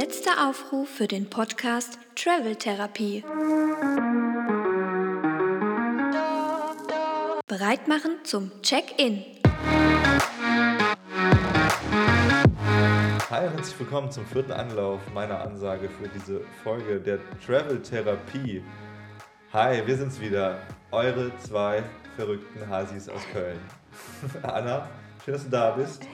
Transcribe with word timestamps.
Letzter 0.00 0.48
Aufruf 0.48 0.88
für 0.88 1.08
den 1.08 1.28
Podcast 1.28 1.98
Travel 2.14 2.54
Therapie. 2.54 3.24
Bereit 7.48 7.88
machen 7.88 8.12
zum 8.22 8.52
Check-in. 8.62 9.24
Hi 13.28 13.46
und 13.48 13.54
herzlich 13.56 13.80
willkommen 13.80 14.12
zum 14.12 14.24
vierten 14.26 14.52
Anlauf 14.52 15.00
meiner 15.12 15.40
Ansage 15.40 15.88
für 15.88 16.06
diese 16.06 16.42
Folge 16.62 17.00
der 17.00 17.18
Travel 17.44 17.82
Therapie. 17.82 18.62
Hi, 19.52 19.84
wir 19.84 19.96
sind's 19.96 20.20
wieder, 20.20 20.60
eure 20.92 21.36
zwei 21.38 21.82
verrückten 22.14 22.68
Hasis 22.68 23.08
aus 23.08 23.22
Köln. 23.32 23.58
Anna, 24.44 24.88
schön, 25.24 25.34
dass 25.34 25.42
du 25.42 25.50
da 25.50 25.72
bist. 25.72 26.06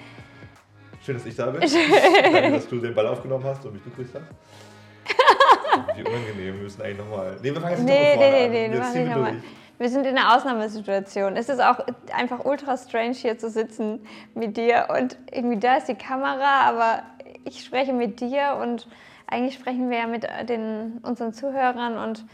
Schön, 1.04 1.16
dass 1.16 1.26
ich 1.26 1.36
da 1.36 1.50
bin. 1.50 1.60
Danke, 2.32 2.52
dass 2.52 2.66
du 2.66 2.78
den 2.78 2.94
Ball 2.94 3.06
aufgenommen 3.06 3.44
hast 3.44 3.64
und 3.66 3.74
mich 3.74 3.82
begrüßt 3.82 4.14
hast. 4.14 4.24
Wie 5.96 6.02
unangenehm, 6.02 6.54
wir 6.54 6.62
müssen 6.62 6.80
eigentlich 6.80 6.98
nochmal. 6.98 7.36
Nee, 7.42 7.52
wir 7.52 7.60
fangen 7.60 7.76
jetzt 7.76 7.84
nee, 7.84 8.16
nicht 8.16 8.18
nee, 8.18 8.48
nee, 8.48 8.68
nee, 8.68 8.78
an. 8.78 8.92
nee, 8.92 8.98
nicht 9.00 9.10
nochmal. 9.10 9.32
durch. 9.32 9.42
Wir 9.78 9.88
sind 9.90 10.06
in 10.06 10.16
einer 10.16 10.34
Ausnahmesituation. 10.34 11.36
Es 11.36 11.50
ist 11.50 11.60
auch 11.60 11.80
einfach 12.16 12.44
ultra 12.46 12.78
strange 12.78 13.12
hier 13.12 13.36
zu 13.36 13.50
sitzen 13.50 14.06
mit 14.34 14.56
dir 14.56 14.86
und 14.96 15.18
irgendwie 15.30 15.58
da 15.58 15.76
ist 15.76 15.88
die 15.88 15.94
Kamera, 15.94 16.62
aber 16.62 17.02
ich 17.44 17.62
spreche 17.62 17.92
mit 17.92 18.20
dir 18.20 18.58
und 18.62 18.86
eigentlich 19.26 19.54
sprechen 19.54 19.90
wir 19.90 19.98
ja 19.98 20.06
mit 20.06 20.26
den, 20.48 21.00
unseren 21.02 21.34
Zuhörern 21.34 21.98
und 21.98 22.24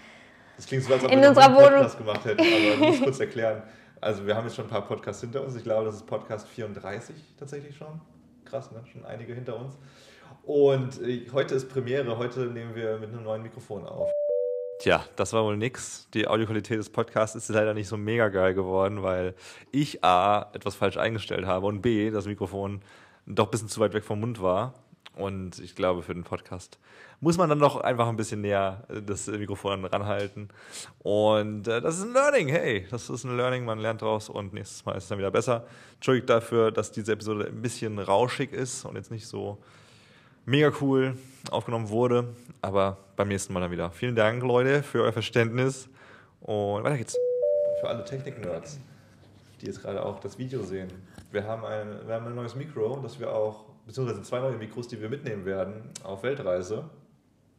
Das 0.56 0.66
klingt 0.66 0.84
so, 0.84 0.92
als 0.92 1.04
ob 1.04 1.10
In 1.10 1.20
wir 1.20 1.30
unserer 1.30 1.56
Wohnung. 1.56 1.70
Podcast 1.70 1.98
gemacht 1.98 2.24
hätten, 2.24 2.40
aber 2.40 2.48
ich 2.50 2.78
muss 2.78 3.00
kurz 3.02 3.20
erklären. 3.20 3.62
Also 4.00 4.26
wir 4.26 4.36
haben 4.36 4.46
jetzt 4.46 4.54
schon 4.54 4.66
ein 4.66 4.70
paar 4.70 4.86
Podcasts 4.86 5.22
hinter 5.22 5.42
uns. 5.42 5.56
Ich 5.56 5.64
glaube, 5.64 5.86
das 5.86 5.96
ist 5.96 6.06
Podcast 6.06 6.46
34 6.48 7.16
tatsächlich 7.38 7.76
schon. 7.76 8.00
Krass, 8.50 8.72
ne? 8.72 8.82
Schon 8.92 9.04
einige 9.04 9.32
hinter 9.32 9.56
uns. 9.56 9.78
Und 10.42 11.00
äh, 11.02 11.24
heute 11.32 11.54
ist 11.54 11.68
Premiere. 11.68 12.18
Heute 12.18 12.46
nehmen 12.46 12.74
wir 12.74 12.98
mit 12.98 13.10
einem 13.10 13.22
neuen 13.22 13.42
Mikrofon 13.42 13.86
auf. 13.86 14.10
Tja, 14.80 15.04
das 15.14 15.32
war 15.32 15.44
wohl 15.44 15.56
nix. 15.56 16.08
Die 16.14 16.26
Audioqualität 16.26 16.78
des 16.78 16.90
Podcasts 16.90 17.36
ist 17.36 17.48
leider 17.50 17.74
nicht 17.74 17.86
so 17.86 17.96
mega 17.96 18.28
geil 18.28 18.54
geworden, 18.54 19.04
weil 19.04 19.34
ich 19.70 20.02
A, 20.02 20.50
etwas 20.52 20.74
falsch 20.74 20.96
eingestellt 20.96 21.46
habe 21.46 21.66
und 21.66 21.80
B, 21.80 22.10
das 22.10 22.26
Mikrofon 22.26 22.82
doch 23.26 23.46
ein 23.46 23.50
bisschen 23.52 23.68
zu 23.68 23.78
weit 23.78 23.92
weg 23.92 24.02
vom 24.02 24.18
Mund 24.18 24.42
war. 24.42 24.74
Und 25.16 25.58
ich 25.58 25.74
glaube, 25.74 26.02
für 26.02 26.14
den 26.14 26.24
Podcast 26.24 26.78
muss 27.20 27.36
man 27.36 27.48
dann 27.48 27.58
doch 27.58 27.76
einfach 27.80 28.08
ein 28.08 28.16
bisschen 28.16 28.40
näher 28.40 28.84
äh, 28.88 29.02
das 29.02 29.26
Mikrofon 29.26 29.84
ranhalten. 29.84 30.48
Und 31.00 31.68
äh, 31.68 31.80
das 31.80 31.98
ist 31.98 32.04
ein 32.04 32.12
Learning, 32.12 32.48
hey, 32.48 32.86
das 32.90 33.10
ist 33.10 33.24
ein 33.24 33.36
Learning, 33.36 33.64
man 33.64 33.78
lernt 33.78 34.02
draus 34.02 34.28
und 34.28 34.52
nächstes 34.52 34.84
Mal 34.86 34.96
ist 34.96 35.04
es 35.04 35.08
dann 35.08 35.18
wieder 35.18 35.30
besser. 35.30 35.66
Entschuldigt 35.94 36.30
dafür, 36.30 36.70
dass 36.70 36.92
diese 36.92 37.12
Episode 37.12 37.46
ein 37.46 37.60
bisschen 37.60 37.98
rauschig 37.98 38.52
ist 38.52 38.84
und 38.84 38.96
jetzt 38.96 39.10
nicht 39.10 39.26
so 39.26 39.58
mega 40.46 40.72
cool 40.80 41.16
aufgenommen 41.50 41.88
wurde, 41.90 42.28
aber 42.62 42.96
beim 43.16 43.28
nächsten 43.28 43.52
Mal 43.52 43.60
dann 43.60 43.70
wieder. 43.70 43.90
Vielen 43.90 44.16
Dank, 44.16 44.42
Leute, 44.42 44.82
für 44.82 45.02
euer 45.02 45.12
Verständnis 45.12 45.88
und 46.40 46.82
weiter 46.82 46.96
geht's. 46.96 47.16
Für 47.80 47.88
alle 47.88 48.04
Technik-Nerds, 48.04 48.78
die 49.60 49.66
jetzt 49.66 49.82
gerade 49.82 50.04
auch 50.04 50.18
das 50.20 50.38
Video 50.38 50.62
sehen. 50.62 50.88
Wir 51.30 51.44
haben 51.44 51.64
ein, 51.64 52.06
wir 52.06 52.14
haben 52.14 52.26
ein 52.26 52.34
neues 52.34 52.54
Mikro, 52.54 52.98
das 53.02 53.20
wir 53.20 53.32
auch, 53.32 53.66
beziehungsweise 53.86 54.22
zwei 54.22 54.40
neue 54.40 54.56
Mikros, 54.56 54.88
die 54.88 55.00
wir 55.00 55.08
mitnehmen 55.08 55.44
werden 55.44 55.90
auf 56.04 56.22
Weltreise. 56.22 56.84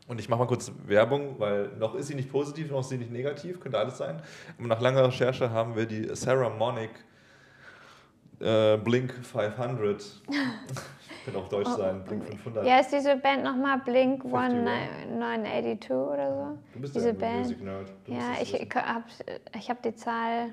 Und 0.07 0.19
ich 0.19 0.27
mache 0.27 0.39
mal 0.39 0.47
kurz 0.47 0.71
Werbung, 0.85 1.35
weil 1.39 1.69
noch 1.77 1.95
ist 1.95 2.07
sie 2.07 2.15
nicht 2.15 2.31
positiv, 2.31 2.69
noch 2.69 2.81
ist 2.81 2.89
sie 2.89 2.97
nicht 2.97 3.11
negativ, 3.11 3.59
könnte 3.59 3.77
alles 3.77 3.97
sein. 3.97 4.21
Und 4.57 4.67
nach 4.67 4.81
langer 4.81 5.07
Recherche 5.07 5.51
haben 5.51 5.75
wir 5.75 5.85
die 5.85 6.13
Sarah 6.15 6.49
Monic 6.49 6.89
äh, 8.41 8.77
Blink 8.77 9.13
500. 9.13 10.21
Könnte 11.23 11.39
auch 11.39 11.49
deutsch 11.49 11.69
sein, 11.69 12.03
Blink 12.03 12.25
500. 12.25 12.65
ja, 12.65 12.79
ist 12.79 12.91
diese 12.91 13.15
Band 13.15 13.43
nochmal 13.43 13.77
Blink 13.85 14.25
51. 14.25 14.67
1982 15.13 15.91
oder 15.91 16.35
so? 16.35 16.57
Du 16.73 16.79
bist 16.79 16.95
diese 16.95 17.09
ja 17.09 17.13
Band. 17.13 17.37
Music 17.41 17.63
Nerd. 17.63 17.93
Du 18.05 18.11
Ja, 18.11 18.33
ich 18.41 18.53
habe 18.53 19.03
ich 19.55 19.69
hab 19.69 19.83
die 19.83 19.95
Zahl. 19.95 20.49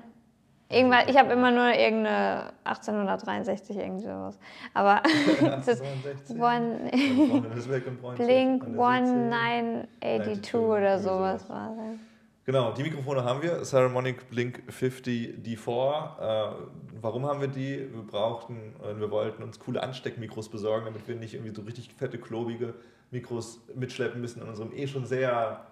Irgendwann, 0.71 1.09
ich 1.09 1.17
habe 1.17 1.33
immer 1.33 1.49
nur 1.49 1.73
irgendeine 1.73 2.53
1863, 2.63 3.75
irgendwie 3.75 4.03
sowas. 4.03 4.37
Aber 4.75 5.01
das 5.41 5.67
ist 5.67 5.81
1860. 5.81 6.39
One, 6.39 6.91
Blink 8.15 8.63
an 8.63 8.75
der 8.75 9.87
1982 10.01 10.53
irgendwie 10.53 10.57
oder 10.57 10.99
sowas. 10.99 11.47
sowas 11.47 11.49
war 11.49 11.75
das. 11.75 11.99
Genau, 12.45 12.71
die 12.71 12.83
Mikrofone 12.83 13.23
haben 13.23 13.41
wir. 13.41 13.63
Saramonic 13.65 14.29
Blink 14.29 14.61
50 14.71 15.39
D4. 15.43 16.51
Äh, 16.51 16.55
warum 17.01 17.25
haben 17.25 17.41
wir 17.41 17.47
die? 17.47 17.91
Wir 17.91 18.03
brauchten, 18.03 18.75
äh, 18.83 18.99
wir 18.99 19.09
wollten 19.09 19.41
uns 19.41 19.59
coole 19.59 19.81
Ansteckmikros 19.81 20.49
besorgen, 20.49 20.85
damit 20.85 21.07
wir 21.07 21.15
nicht 21.15 21.33
irgendwie 21.33 21.53
so 21.53 21.63
richtig 21.63 21.93
fette, 21.95 22.19
klobige 22.19 22.75
Mikros 23.11 23.59
mitschleppen 23.75 24.21
müssen 24.21 24.41
in 24.41 24.47
unserem 24.47 24.71
eh 24.73 24.87
schon 24.87 25.05
sehr 25.05 25.65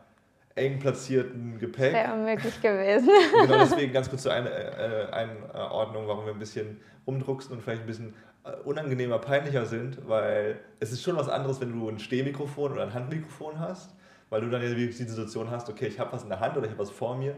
eng 0.57 0.79
platzierten 0.79 1.57
Gepäck. 1.59 1.93
Wäre 1.93 2.13
unmöglich 2.13 2.61
gewesen. 2.61 3.09
genau 3.41 3.57
deswegen 3.59 3.93
ganz 3.93 4.09
kurz 4.09 4.23
zur 4.23 4.33
Ein 4.33 4.45
äh, 4.47 5.07
Einordnung, 5.11 6.07
warum 6.07 6.25
wir 6.25 6.33
ein 6.33 6.39
bisschen 6.39 6.79
rumdrucksen 7.05 7.53
und 7.53 7.61
vielleicht 7.61 7.81
ein 7.81 7.87
bisschen 7.87 8.13
äh, 8.43 8.51
unangenehmer, 8.65 9.19
peinlicher 9.19 9.65
sind, 9.65 10.07
weil 10.07 10.59
es 10.79 10.91
ist 10.91 11.03
schon 11.03 11.15
was 11.15 11.29
anderes, 11.29 11.61
wenn 11.61 11.71
du 11.71 11.87
ein 11.89 11.99
Stehmikrofon 11.99 12.73
oder 12.73 12.83
ein 12.83 12.93
Handmikrofon 12.93 13.59
hast, 13.59 13.95
weil 14.29 14.41
du 14.41 14.49
dann 14.49 14.61
ja 14.61 14.69
wirklich 14.69 14.97
die 14.97 15.03
Situation 15.03 15.49
hast, 15.51 15.69
okay, 15.69 15.87
ich 15.87 15.99
habe 15.99 16.11
was 16.11 16.23
in 16.23 16.29
der 16.29 16.39
Hand 16.39 16.57
oder 16.57 16.65
ich 16.65 16.71
habe 16.71 16.81
was 16.81 16.89
vor 16.89 17.15
mir 17.17 17.35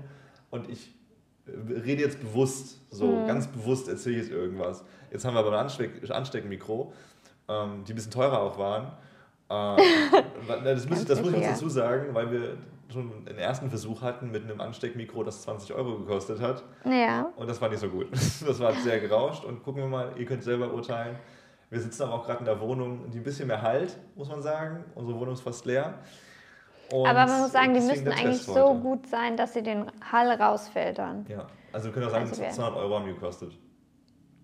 und 0.49 0.69
ich 0.69 0.91
äh, 1.47 1.51
rede 1.81 2.01
jetzt 2.01 2.19
bewusst, 2.19 2.79
so 2.89 3.17
Mhm. 3.17 3.27
ganz 3.27 3.47
bewusst 3.47 3.87
erzähle 3.89 4.15
ich 4.17 4.21
jetzt 4.23 4.31
irgendwas. 4.31 4.83
Jetzt 5.11 5.25
haben 5.25 5.33
wir 5.35 5.39
aber 5.39 5.51
ein 5.53 5.59
Ansteck 5.59 6.09
Ansteckmikro, 6.09 6.93
ähm, 7.47 7.83
die 7.87 7.93
ein 7.93 7.95
bisschen 7.95 8.11
teurer 8.11 8.39
auch 8.41 8.57
waren. 8.57 8.91
Das, 10.63 10.87
muss, 10.87 10.99
ich- 11.01 11.07
das 11.07 11.19
muss 11.21 11.29
ich 11.31 11.37
uns 11.37 11.47
dazu 11.47 11.69
sagen, 11.69 12.13
weil 12.13 12.31
wir 12.31 12.57
schon 12.91 13.27
einen 13.27 13.37
ersten 13.37 13.69
Versuch 13.69 14.01
hatten 14.01 14.31
mit 14.31 14.43
einem 14.43 14.59
Ansteckmikro, 14.61 15.23
das 15.23 15.43
20 15.43 15.73
Euro 15.73 15.97
gekostet 15.99 16.39
hat. 16.41 16.63
Ja. 16.85 17.31
Und 17.35 17.47
das 17.49 17.61
war 17.61 17.69
nicht 17.69 17.79
so 17.79 17.89
gut. 17.89 18.07
Das 18.11 18.59
war 18.59 18.73
sehr 18.73 18.99
gerauscht. 18.99 19.45
Und 19.45 19.63
gucken 19.63 19.81
wir 19.83 19.89
mal, 19.89 20.11
ihr 20.17 20.25
könnt 20.25 20.43
selber 20.43 20.73
urteilen. 20.73 21.17
Wir 21.69 21.79
sitzen 21.79 22.03
aber 22.03 22.13
auch 22.15 22.25
gerade 22.25 22.39
in 22.39 22.45
der 22.45 22.59
Wohnung, 22.59 23.11
die 23.11 23.19
ein 23.19 23.23
bisschen 23.23 23.47
mehr 23.47 23.61
halt, 23.61 23.95
muss 24.15 24.27
man 24.27 24.41
sagen. 24.41 24.83
Unsere 24.95 25.19
Wohnung 25.19 25.33
ist 25.35 25.41
fast 25.41 25.65
leer. 25.65 25.99
Und 26.91 27.05
Aber 27.07 27.27
man 27.27 27.41
muss 27.41 27.51
sagen, 27.51 27.75
die 27.75 27.81
müssten 27.81 28.07
eigentlich 28.07 28.41
so 28.41 28.73
gut 28.73 29.05
sein, 29.07 29.37
dass 29.37 29.53
sie 29.53 29.61
den 29.61 29.85
Hall 30.11 30.31
rausfiltern. 30.31 31.25
Ja, 31.29 31.45
also 31.71 31.85
wir 31.85 31.93
können 31.93 32.07
auch 32.07 32.11
sagen, 32.11 32.27
Also 32.27 32.41
wir- 32.41 32.49
200 32.49 32.79
Euro 32.79 32.95
haben 32.95 33.05
die 33.05 33.13
gekostet. 33.13 33.55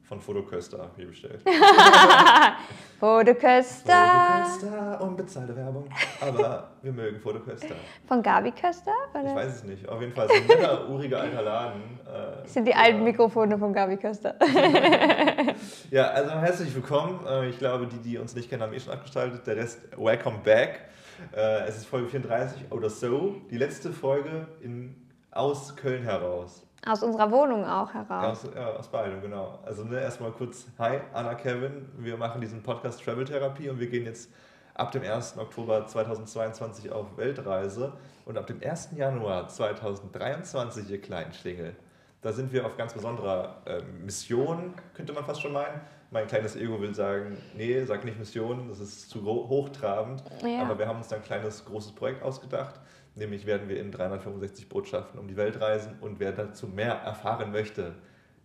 Von 0.07 0.21
Fotoköster 0.21 0.91
hier 0.95 1.07
bestellt. 1.07 1.41
Fotoköster 2.99 4.45
Fotoköster, 4.45 5.01
unbezahlte 5.01 5.55
Werbung. 5.55 5.89
Aber 6.21 6.69
wir 6.81 6.91
mögen 6.93 7.19
Fotoköster. 7.19 7.75
von 8.07 8.21
Gabi 8.21 8.51
Köster? 8.51 8.91
Ich 9.13 9.19
Oder? 9.21 9.35
weiß 9.35 9.55
es 9.55 9.63
nicht. 9.63 9.89
Auf 9.89 9.99
jeden 10.01 10.13
Fall 10.13 10.27
so 10.27 10.33
ein 10.35 10.45
netter, 10.47 10.87
uriger 10.89 11.21
alter 11.21 11.41
Laden. 11.41 11.81
Äh, 12.05 12.41
Das 12.43 12.53
sind 12.53 12.65
die 12.65 12.71
ja. 12.71 12.77
alten 12.77 13.03
Mikrofone 13.03 13.57
von 13.57 13.73
Gabi 13.73 13.97
Köster. 13.97 14.35
Ja, 15.91 16.07
also 16.09 16.31
herzlich 16.31 16.73
willkommen. 16.75 17.19
Äh, 17.27 17.49
Ich 17.49 17.57
glaube, 17.59 17.87
die, 17.87 17.97
die 17.97 18.17
uns 18.17 18.35
nicht 18.35 18.49
kennen, 18.49 18.61
haben 18.63 18.73
eh 18.73 18.79
schon 18.79 18.93
abgestaltet. 18.93 19.45
Der 19.47 19.55
Rest, 19.55 19.79
welcome 19.97 20.39
back. 20.43 20.81
Äh, 21.35 21.67
Es 21.67 21.77
ist 21.77 21.85
Folge 21.87 22.09
34 22.09 22.71
oder 22.71 22.89
so. 22.89 23.35
Die 23.51 23.57
letzte 23.57 23.91
Folge 23.91 24.47
in, 24.61 24.95
aus 25.31 25.75
Köln 25.75 26.03
heraus. 26.03 26.65
Aus 26.87 27.01
unserer 27.01 27.31
Wohnung 27.31 27.65
auch 27.65 27.91
heraus. 27.93 28.45
Aus, 28.45 28.51
ja, 28.55 28.67
aus 28.73 28.87
beidem, 28.87 29.19
genau. 29.19 29.59
Also 29.65 29.83
ne, 29.83 29.99
erstmal 29.99 30.31
kurz, 30.31 30.67
hi, 30.77 30.99
Anna, 31.13 31.33
Kevin. 31.33 31.89
Wir 31.97 32.15
machen 32.15 32.41
diesen 32.41 32.61
Podcast 32.61 33.03
Travel 33.03 33.25
Therapie 33.25 33.69
und 33.69 33.79
wir 33.79 33.87
gehen 33.87 34.05
jetzt 34.05 34.31
ab 34.75 34.91
dem 34.91 35.01
1. 35.01 35.37
Oktober 35.39 35.87
2022 35.87 36.91
auf 36.91 37.17
Weltreise. 37.17 37.93
Und 38.25 38.37
ab 38.37 38.45
dem 38.45 38.61
1. 38.61 38.89
Januar 38.95 39.47
2023, 39.47 40.89
ihr 40.91 41.01
kleinen 41.01 41.33
Schlingel, 41.33 41.75
da 42.21 42.31
sind 42.31 42.51
wir 42.53 42.65
auf 42.65 42.77
ganz 42.77 42.93
besonderer 42.93 43.61
äh, 43.65 43.81
Mission, 44.03 44.73
könnte 44.93 45.13
man 45.13 45.25
fast 45.25 45.41
schon 45.41 45.53
meinen. 45.53 45.81
Mein 46.11 46.27
kleines 46.27 46.55
Ego 46.55 46.79
will 46.79 46.93
sagen, 46.93 47.37
nee, 47.55 47.83
sag 47.83 48.05
nicht 48.05 48.19
Mission, 48.19 48.67
das 48.67 48.79
ist 48.79 49.09
zu 49.09 49.23
hochtrabend. 49.23 50.23
Ja. 50.43 50.61
Aber 50.61 50.77
wir 50.77 50.87
haben 50.87 50.97
uns 50.97 51.07
da 51.07 51.15
ein 51.15 51.23
kleines, 51.23 51.65
großes 51.65 51.93
Projekt 51.93 52.23
ausgedacht. 52.23 52.79
Nämlich 53.15 53.45
werden 53.45 53.69
wir 53.69 53.79
in 53.79 53.91
365 53.91 54.67
Botschaften 54.69 55.19
um 55.19 55.27
die 55.27 55.37
Welt 55.37 55.59
reisen 55.61 55.93
und 56.01 56.19
wer 56.19 56.31
dazu 56.33 56.67
mehr 56.67 56.93
erfahren 56.93 57.51
möchte, 57.51 57.93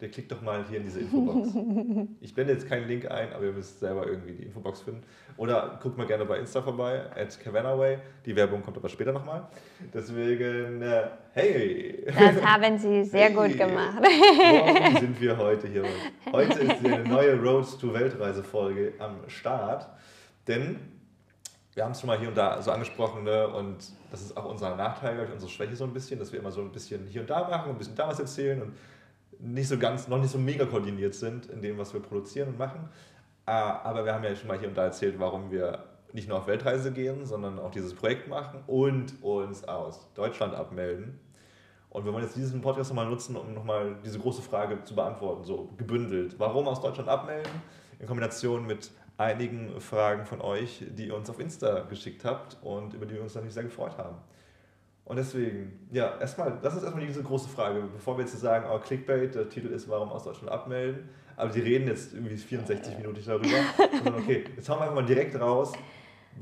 der 0.01 0.09
klickt 0.09 0.33
doch 0.33 0.41
mal 0.41 0.65
hier 0.67 0.79
in 0.79 0.85
diese 0.85 1.01
Infobox. 1.01 1.49
Ich 2.23 2.35
blende 2.35 2.53
jetzt 2.55 2.67
keinen 2.69 2.87
Link 2.89 3.11
ein, 3.11 3.33
aber 3.35 3.45
ihr 3.45 3.53
müsst 3.53 3.81
selber 3.81 4.07
irgendwie 4.07 4.33
die 4.33 4.45
Infobox 4.45 4.81
finden. 4.83 5.03
Oder 5.37 5.79
guckt 5.83 5.99
mal 5.99 6.07
gerne 6.07 6.25
bei 6.25 6.39
Insta 6.39 6.63
vorbei, 6.63 7.03
at 7.15 7.39
Cavanaway. 7.41 7.99
Die 8.25 8.35
Werbung 8.35 8.63
kommt 8.63 8.77
aber 8.79 8.89
später 8.89 9.13
nochmal. 9.13 9.49
Deswegen, 9.93 10.81
äh, 10.81 11.03
hey! 11.33 12.07
Das 12.07 12.43
haben 12.43 12.79
sie 12.79 13.05
sehr 13.05 13.31
gut 13.31 13.49
Hey. 13.49 13.57
gemacht. 13.57 13.99
Warum 14.03 14.97
sind 15.01 15.21
wir 15.21 15.37
heute 15.37 15.69
hier? 15.69 15.85
Heute 16.33 16.61
ist 16.61 16.85
eine 16.85 17.05
neue 17.07 17.39
Road 17.39 17.67
to 17.81 17.93
Weltreise 17.93 18.43
Folge 18.43 18.93
am 18.99 19.17
Start, 19.29 19.87
denn 20.49 20.77
wir 21.75 21.85
haben 21.85 21.93
es 21.93 22.01
schon 22.01 22.09
mal 22.09 22.19
hier 22.19 22.29
und 22.29 22.37
da 22.37 22.61
so 22.63 22.73
angesprochen 22.73 23.25
ne? 23.25 23.49
und 23.49 23.77
das 24.11 24.23
ist 24.23 24.37
auch 24.37 24.45
unser 24.45 24.75
Nachteil, 24.77 25.15
glaube 25.15 25.29
ich, 25.29 25.35
unsere 25.35 25.51
Schwäche 25.51 25.77
so 25.77 25.85
ein 25.85 25.93
bisschen, 25.93 26.19
dass 26.19 26.33
wir 26.33 26.41
immer 26.41 26.51
so 26.51 26.61
ein 26.61 26.73
bisschen 26.73 27.07
hier 27.07 27.21
und 27.21 27.31
da 27.31 27.49
machen, 27.49 27.71
ein 27.71 27.79
bisschen 27.79 27.95
da 27.95 28.09
was 28.09 28.19
erzählen 28.19 28.61
und 28.63 28.75
nicht 29.39 29.69
so 29.69 29.79
ganz, 29.79 30.09
noch 30.09 30.19
nicht 30.19 30.31
so 30.31 30.39
mega 30.39 30.67
koordiniert 30.67 31.15
sind 31.15 31.47
in 31.47 31.63
dem, 31.63 31.79
was 31.79 31.95
wir 31.95 32.01
produzieren 32.01 32.49
und 32.49 32.59
machen. 32.59 32.89
Ah, 33.47 33.81
Aber 33.85 34.05
wir 34.05 34.13
haben 34.13 34.25
ja 34.25 34.35
schon 34.37 34.49
mal 34.49 34.59
hier 34.59 34.69
und 34.69 34.77
da 34.77 34.85
erzählt, 34.85 35.19
warum 35.19 35.51
wir 35.51 35.85
nicht 36.13 36.29
nur 36.29 36.39
auf 36.39 36.47
Weltreise 36.47 36.93
gehen, 36.93 37.25
sondern 37.25 37.59
auch 37.59 37.71
dieses 37.71 37.95
Projekt 37.95 38.29
machen 38.29 38.63
und 38.67 39.23
uns 39.23 39.65
aus 39.65 40.13
Deutschland 40.15 40.55
abmelden. 40.55 41.19
Und 41.89 42.05
wir 42.05 42.13
wollen 42.13 42.25
jetzt 42.25 42.37
diesen 42.37 42.61
Podcast 42.61 42.91
nochmal 42.91 43.07
nutzen, 43.07 43.37
um 43.37 43.53
nochmal 43.55 43.97
diese 44.05 44.19
große 44.19 44.43
Frage 44.43 44.83
zu 44.85 44.95
beantworten, 44.95 45.45
so 45.45 45.71
gebündelt. 45.77 46.37
Warum 46.39 46.69
aus 46.69 46.81
Deutschland 46.81 47.09
abmelden? 47.09 47.51
In 47.99 48.07
Kombination 48.07 48.67
mit 48.67 48.91
einigen 49.21 49.79
Fragen 49.81 50.25
von 50.25 50.41
euch, 50.41 50.83
die 50.97 51.09
ihr 51.09 51.15
uns 51.15 51.29
auf 51.29 51.39
Insta 51.39 51.81
geschickt 51.81 52.25
habt 52.25 52.57
und 52.63 52.95
über 52.95 53.05
die 53.05 53.15
wir 53.15 53.23
uns 53.23 53.35
natürlich 53.35 53.55
sehr 53.55 53.65
gefreut 53.65 53.99
haben. 53.99 54.17
Und 55.05 55.17
deswegen, 55.17 55.89
ja, 55.93 56.19
erstmal, 56.19 56.59
das 56.63 56.77
ist 56.77 56.85
erstmal 56.85 57.05
diese 57.05 57.23
große 57.23 57.49
Frage, 57.49 57.83
bevor 57.93 58.17
wir 58.17 58.25
jetzt 58.25 58.39
sagen, 58.41 58.67
oh, 58.73 58.79
Clickbait, 58.79 59.35
der 59.35 59.49
Titel 59.49 59.67
ist, 59.69 59.89
warum 59.89 60.09
aus 60.11 60.25
Deutschland 60.25 60.51
abmelden, 60.51 61.09
aber 61.37 61.51
die 61.51 61.61
reden 61.61 61.87
jetzt 61.87 62.15
irgendwie 62.15 62.37
64 62.37 62.97
Minuten 62.97 63.21
darüber, 63.27 63.49
sondern 64.05 64.23
okay, 64.23 64.45
jetzt 64.57 64.69
hauen 64.69 64.79
wir 64.79 64.83
einfach 64.83 64.95
mal 64.95 65.05
direkt 65.05 65.39
raus, 65.39 65.73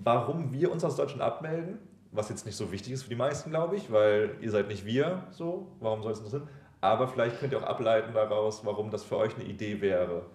warum 0.05 0.53
wir 0.53 0.71
uns 0.71 0.85
aus 0.85 0.95
Deutschland 0.97 1.23
abmelden, 1.23 1.79
was 2.13 2.29
jetzt 2.29 2.47
nicht 2.47 2.57
so 2.57 2.71
wichtig 2.71 2.93
ist 2.93 3.03
für 3.03 3.11
die 3.11 3.17
meisten, 3.17 3.51
glaube 3.51 3.77
ich, 3.77 3.91
weil 3.91 4.37
ihr 4.41 4.51
seid 4.51 4.69
nicht 4.69 4.85
wir, 4.85 5.25
so, 5.31 5.67
warum 5.81 6.03
soll 6.03 6.13
es 6.13 6.19
interessieren? 6.19 6.49
Aber 6.81 7.09
vielleicht 7.09 7.41
könnt 7.41 7.53
ihr 7.53 7.59
auch 7.59 7.67
ableiten 7.67 8.13
daraus, 8.15 8.65
warum 8.65 8.91
das 8.91 9.03
für 9.03 9.17
euch 9.17 9.35
eine 9.35 9.45
Idee 9.45 9.81
wäre. 9.81 10.27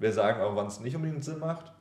Wir 0.00 0.12
sagen 0.12 0.40
auch, 0.40 0.56
wann 0.56 0.66
es 0.66 0.80
nicht 0.80 0.96
unbedingt 0.96 1.22
Sinn 1.22 1.38
macht 1.38 1.72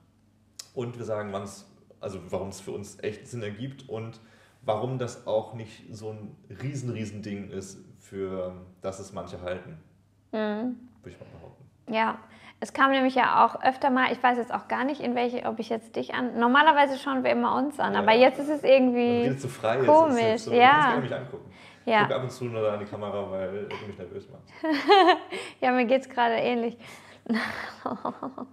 und 0.75 0.98
wir 0.98 1.06
sagen, 1.06 1.31
wann 1.31 1.44
es, 1.44 1.66
also 2.01 2.19
warum 2.30 2.50
es 2.50 2.60
für 2.60 2.71
uns 2.71 3.00
echt 3.01 3.27
Sinn 3.27 3.42
ergibt 3.42 3.88
und 3.88 4.19
warum 4.62 5.00
das 5.00 5.25
auch 5.25 5.54
nicht 5.54 5.86
so 5.92 6.12
ein 6.12 6.36
riesen, 6.62 6.89
riesen 6.89 7.21
Ding 7.21 7.50
ist, 7.50 7.80
für 8.00 8.54
das 8.81 9.00
es 9.00 9.13
manche 9.13 9.42
halten. 9.42 9.80
Mhm. 10.31 10.77
Würde 11.01 11.16
ich 11.16 11.19
mal 11.19 11.27
behaupten. 11.33 11.63
Ja, 11.92 12.19
es 12.60 12.74
kam 12.74 12.92
nämlich 12.92 13.16
ja 13.16 13.45
auch 13.45 13.63
öfter 13.63 13.89
mal, 13.89 14.12
ich 14.12 14.21
weiß 14.21 14.38
jetzt 14.38 14.54
auch 14.54 14.68
gar 14.68 14.83
nicht, 14.83 15.00
in 15.00 15.16
welche, 15.16 15.45
ob 15.45 15.60
ich 15.60 15.69
jetzt 15.69 15.95
dich 15.95 16.13
an. 16.13 16.38
Normalerweise 16.38 16.98
schauen 16.98 17.24
wir 17.24 17.31
immer 17.31 17.56
uns 17.56 17.80
an, 17.80 17.94
ja. 17.94 18.00
aber 18.00 18.12
jetzt 18.12 18.38
ist 18.38 18.50
es 18.50 18.63
irgendwie 18.63 19.31
so 19.38 19.48
frei, 19.48 19.77
komisch. 19.77 20.19
Jetzt, 20.21 20.44
so, 20.44 20.54
ja. 20.54 20.95
Ich 20.98 21.04
mich 21.04 21.16
angucken. 21.16 21.50
Ja. 21.86 22.01
Ich 22.01 22.01
gucke 22.04 22.16
ab 22.16 22.24
und 22.24 22.31
zu 22.31 22.45
nur 22.45 22.69
an 22.69 22.80
die 22.80 22.86
Kamera, 22.86 23.31
weil 23.31 23.69
du 23.69 23.88
mich 23.88 23.98
nervös 23.98 24.27
machst. 24.30 24.51
ja, 25.62 25.71
mir 25.71 25.86
geht 25.86 26.01
es 26.01 26.10
gerade 26.10 26.36
ähnlich. 26.36 26.77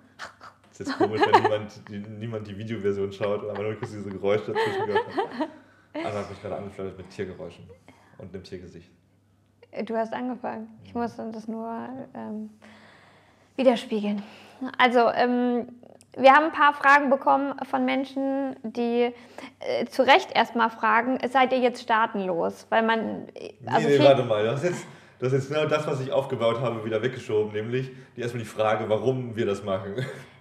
ist 0.71 0.81
jetzt 0.81 0.99
komisch, 0.99 1.21
wenn 1.21 1.43
niemand 1.43 1.89
die, 1.89 1.99
niemand 1.99 2.47
die 2.47 2.57
Videoversion 2.57 3.13
schaut, 3.13 3.49
aber 3.49 3.63
nur 3.63 3.75
kurz 3.75 3.93
diese 3.93 4.11
Geräusche 4.11 4.53
dazwischen 4.53 4.87
gehört 4.87 5.07
hat. 5.07 5.49
Anna 5.95 6.19
hat 6.19 6.31
mich 6.31 6.41
gerade 6.43 6.57
angeflirtet 6.57 6.99
mit 6.99 7.11
Tiergeräuschen 7.11 7.69
und 8.19 8.35
einem 8.35 8.45
Tiergesicht. 8.45 8.91
Du 9.85 9.97
hast 9.97 10.13
angefangen. 10.13 10.69
Ich 10.85 10.95
muss 10.95 11.17
das 11.17 11.49
nur 11.49 11.89
ähm, 12.15 12.51
widerspiegeln. 13.57 14.23
Also, 14.79 15.11
ähm, 15.11 15.69
wir 16.17 16.33
haben 16.33 16.47
ein 16.47 16.53
paar 16.53 16.73
Fragen 16.73 17.11
bekommen 17.11 17.55
von 17.69 17.85
Menschen, 17.85 18.57
die 18.63 19.13
äh, 19.61 19.85
zu 19.87 20.03
Recht 20.03 20.31
erstmal 20.35 20.71
fragen, 20.71 21.19
seid 21.29 21.53
ihr 21.53 21.59
jetzt 21.59 21.83
staatenlos? 21.83 22.67
Weil 22.71 22.83
man. 22.83 23.27
Also 23.67 23.89
nee, 23.89 23.99
nee, 23.99 24.05
warte 24.05 24.25
mal, 24.25 24.45
das 24.45 24.63
ist 24.63 24.71
jetzt. 24.71 24.87
Das 25.19 25.33
ist 25.33 25.49
genau 25.49 25.67
das, 25.67 25.87
was 25.87 26.01
ich 26.01 26.13
aufgebaut 26.13 26.61
habe, 26.61 26.85
wieder 26.85 27.03
weggeschoben, 27.03 27.53
nämlich 27.53 27.91
die 28.17 28.21
erstmal 28.21 28.43
die 28.43 28.49
Frage, 28.49 28.89
warum 28.89 29.35
wir 29.37 29.47
das 29.47 29.65
machen. 29.65 29.95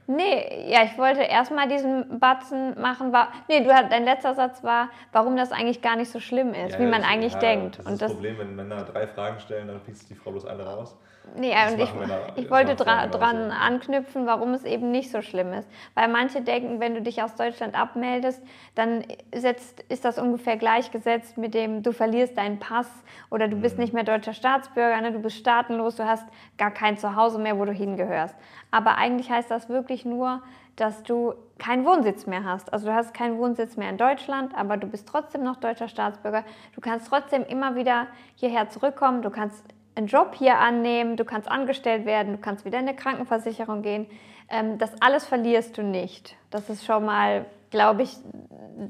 Nee, 0.07 0.69
ja, 0.72 0.83
ich 0.83 0.98
wollte 1.00 1.22
erstmal 1.22 1.68
diesen 1.68 2.19
Batzen 2.19 2.80
machen. 2.80 3.12
War, 3.12 3.30
nee, 3.48 3.62
du, 3.62 3.69
dein 3.69 4.06
letzter 4.06 4.36
Satz 4.36 4.63
war, 4.63 4.89
warum 5.12 5.36
das 5.36 5.51
eigentlich 5.51 5.81
gar 5.81 5.95
nicht 5.95 6.12
so 6.12 6.19
schlimm 6.19 6.54
ist, 6.54 6.74
ja, 6.74 6.80
wie 6.80 6.86
man 6.86 7.04
eigentlich 7.04 7.33
ja, 7.33 7.39
denkt. 7.39 7.80
Das 7.80 7.94
ist 7.94 8.01
das 8.04 8.13
Problem, 8.13 8.38
wenn 8.38 8.56
Männer 8.56 8.83
drei 8.83 9.07
Fragen 9.07 9.39
stellen, 9.39 9.68
dann 9.68 9.80
piekst 9.80 10.07
die 10.10 10.16
Frau 10.16 10.30
bloß 10.30 10.45
eine 10.45 10.63
raus. 10.63 10.95
Nee, 11.38 11.54
und 11.72 11.80
ich, 11.80 11.89
ich 12.36 12.50
wollte 12.50 12.75
dra 12.75 13.07
dran 13.07 13.51
anknüpfen, 13.51 14.25
warum 14.25 14.54
es 14.54 14.63
eben 14.63 14.92
nicht 14.92 15.12
so 15.12 15.22
schlimm 15.22 15.54
ist. 15.54 15.69
Weil 15.94 16.07
manche 16.07 16.42
denken, 16.42 16.80
wenn 16.80 16.95
du 16.95 17.01
dich 17.01 17.22
aus 17.22 17.36
Deutschland 17.36 17.77
abmeldest, 17.77 18.42
dann 18.75 19.04
setzt, 19.33 19.81
ist 19.89 20.06
das 20.06 20.18
ungefähr 20.18 20.57
gleichgesetzt 20.57 21.38
mit 21.38 21.54
dem, 21.54 21.83
du 21.83 21.92
verlierst 21.92 22.38
deinen 22.38 22.60
Pass 22.60 22.89
oder 23.30 23.48
du 23.48 23.57
bist 23.57 23.75
mhm. 23.77 23.83
nicht 23.83 23.94
mehr 23.94 24.04
deutscher 24.04 24.33
Staatsbürger, 24.33 25.01
ne? 25.01 25.12
du 25.12 25.19
bist 25.19 25.38
staatenlos, 25.38 25.95
du 25.95 26.06
hast 26.06 26.25
gar 26.57 26.72
kein 26.72 26.98
Zuhause 26.98 27.39
mehr, 27.39 27.57
wo 27.60 27.66
du 27.66 27.72
hingehörst. 27.72 28.36
Aber 28.72 28.98
eigentlich 28.98 29.30
heißt 29.30 29.51
das 29.51 29.69
wirklich 29.69 30.06
nur, 30.06 30.42
dass 30.75 31.04
du 31.04 31.33
keinen 31.57 31.86
Wohnsitz 31.86 32.27
mehr 32.27 32.44
hast. 32.44 32.74
Also 32.74 32.88
du 32.88 32.94
hast 32.94 33.13
keinen 33.13 33.38
Wohnsitz 33.38 33.77
mehr 33.77 33.89
in 33.89 33.98
Deutschland, 33.98 34.54
aber 34.56 34.77
du 34.77 34.88
bist 34.88 35.07
trotzdem 35.07 35.44
noch 35.44 35.56
deutscher 35.56 35.88
Staatsbürger. 35.88 36.44
Du 36.74 36.81
kannst 36.81 37.07
trotzdem 37.07 37.44
immer 37.45 37.75
wieder 37.75 38.07
hierher 38.36 38.69
zurückkommen. 38.69 39.22
Du 39.22 39.30
kannst 39.30 39.63
einen 39.95 40.07
Job 40.07 40.36
hier 40.36 40.59
annehmen, 40.59 41.18
du 41.18 41.25
kannst 41.25 41.50
angestellt 41.50 42.06
werden, 42.06 42.33
du 42.33 42.39
kannst 42.39 42.65
wieder 42.65 42.80
in 42.80 42.88
eine 42.88 42.95
Krankenversicherung 42.95 43.81
gehen. 43.81 44.07
Ähm, 44.50 44.77
das 44.77 44.92
alles 45.01 45.25
verlierst 45.25 45.77
du 45.77 45.83
nicht. 45.83 46.36
Das 46.51 46.69
ist 46.69 46.86
schon 46.86 47.06
mal, 47.06 47.45
glaube 47.71 48.03
ich, 48.03 48.18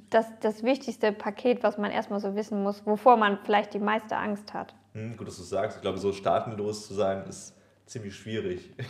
das, 0.09 0.27
das 0.41 0.63
wichtigste 0.63 1.11
Paket, 1.11 1.63
was 1.63 1.77
man 1.77 1.91
erstmal 1.91 2.19
so 2.19 2.35
wissen 2.35 2.63
muss, 2.63 2.85
wovor 2.85 3.17
man 3.17 3.39
vielleicht 3.43 3.73
die 3.73 3.79
meiste 3.79 4.17
Angst 4.17 4.53
hat. 4.53 4.73
Hm, 4.93 5.15
gut, 5.15 5.27
dass 5.27 5.37
du 5.37 5.43
sagst. 5.43 5.77
Ich 5.77 5.81
glaube, 5.81 5.97
so 5.97 6.11
staatenlos 6.11 6.87
zu 6.87 6.93
sein, 6.93 7.23
ist 7.27 7.55
ziemlich 7.85 8.15
schwierig. 8.15 8.73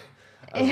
Also, 0.52 0.72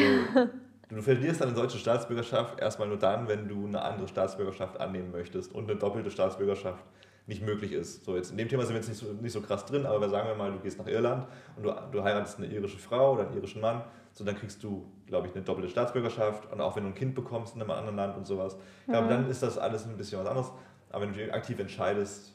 du 0.88 1.01
verlierst 1.01 1.42
deine 1.42 1.51
deutsche 1.51 1.80
Staatsbürgerschaft 1.80 2.60
erstmal 2.60 2.88
nur 2.88 3.00
dann, 3.00 3.28
wenn 3.28 3.48
du 3.48 3.66
eine 3.66 3.81
andere 3.81 4.07
Staatsbürgerschaft 4.07 4.80
annehmen 4.80 5.12
möchtest 5.12 5.51
und 5.51 5.69
eine 5.69 5.80
doppelte 5.80 6.12
Staatsbürgerschaft 6.12 6.86
nicht 7.25 7.42
möglich 7.42 7.72
ist. 7.72 8.04
So 8.04 8.16
jetzt 8.16 8.31
in 8.31 8.38
dem 8.38 8.50
Thema 8.50 8.64
sind 8.64 8.74
wir 8.74 8.81
jetzt 8.81 8.90
nicht 8.90 9.00
so, 9.00 9.14
nicht 9.14 9.31
so 9.31 9.42
krass 9.42 9.66
drin, 9.66 9.86
aber 9.86 10.10
sagen 10.10 10.28
wir 10.28 10.36
mal, 10.36 10.52
du 10.52 10.60
gehst 10.60 10.78
nach 10.78 10.88
Irland 10.88 11.25
und 11.56 11.64
du, 11.64 11.74
du 11.92 12.04
heiratest 12.04 12.38
eine 12.38 12.48
irische 12.48 12.78
Frau 12.78 13.14
oder 13.14 13.28
einen 13.28 13.36
irischen 13.36 13.62
Mann, 13.62 13.84
so 14.12 14.24
dann 14.24 14.36
kriegst 14.36 14.64
du, 14.64 14.86
glaube 15.08 15.28
ich, 15.28 15.36
eine 15.36 15.44
doppelte 15.44 15.70
Staatsbürgerschaft 15.70 16.52
und 16.52 16.60
auch 16.60 16.75
wenn 16.75 16.84
du 16.84 16.90
ein 16.90 16.96
Kind 16.96 17.16
bekommst 17.16 17.56
in 17.56 17.62
einem 17.62 17.72
anderen 17.72 17.96
Land 17.96 18.18
und 18.18 18.28
sowas, 18.28 18.58
ich 18.81 18.92
glaube, 18.92 19.06
mhm. 19.06 19.12
dann 19.12 19.30
ist 19.30 19.42
das 19.42 19.58
alles 19.58 19.86
ein 19.86 19.96
bisschen 19.98 20.20
was 20.20 20.28
anderes. 20.28 20.52
Aber 20.90 21.06
wenn 21.06 21.14
du 21.14 21.34
aktiv 21.34 21.60
entscheidest, 21.60 22.34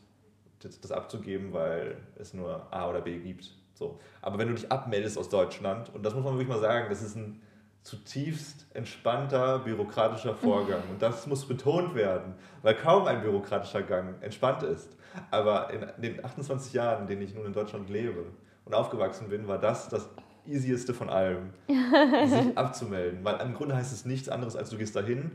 das, 0.60 0.80
das 0.80 0.90
abzugeben, 0.90 1.52
weil 1.52 1.96
es 2.16 2.34
nur 2.34 2.66
A 2.72 2.88
oder 2.88 3.00
B 3.00 3.18
gibt. 3.18 3.54
So. 3.74 4.00
Aber 4.22 4.38
wenn 4.38 4.48
du 4.48 4.54
dich 4.54 4.72
abmeldest 4.72 5.16
aus 5.16 5.28
Deutschland, 5.28 5.94
und 5.94 6.02
das 6.04 6.14
muss 6.14 6.24
man 6.24 6.34
wirklich 6.34 6.48
mal 6.48 6.58
sagen, 6.58 6.88
das 6.88 7.00
ist 7.02 7.14
ein 7.14 7.40
zutiefst 7.82 8.66
entspannter 8.74 9.60
bürokratischer 9.60 10.34
Vorgang. 10.34 10.82
Und 10.90 11.00
das 11.00 11.26
muss 11.26 11.46
betont 11.46 11.94
werden, 11.94 12.34
weil 12.62 12.74
kaum 12.74 13.06
ein 13.06 13.22
bürokratischer 13.22 13.82
Gang 13.82 14.22
entspannt 14.22 14.62
ist. 14.62 14.96
Aber 15.30 15.70
in 15.70 15.86
den 16.02 16.24
28 16.24 16.72
Jahren, 16.72 17.02
in 17.02 17.06
denen 17.08 17.22
ich 17.22 17.34
nun 17.34 17.46
in 17.46 17.52
Deutschland 17.52 17.88
lebe 17.88 18.26
und 18.64 18.74
aufgewachsen 18.74 19.28
bin, 19.28 19.48
war 19.48 19.58
das 19.58 19.88
das 19.88 20.08
easieste 20.46 20.94
von 20.94 21.08
allem, 21.08 21.50
sich 21.66 22.56
abzumelden. 22.56 23.24
Weil 23.24 23.40
im 23.40 23.54
Grunde 23.54 23.76
heißt 23.76 23.92
es 23.92 24.04
nichts 24.04 24.28
anderes, 24.28 24.56
als 24.56 24.70
du 24.70 24.76
gehst 24.76 24.96
dahin 24.96 25.30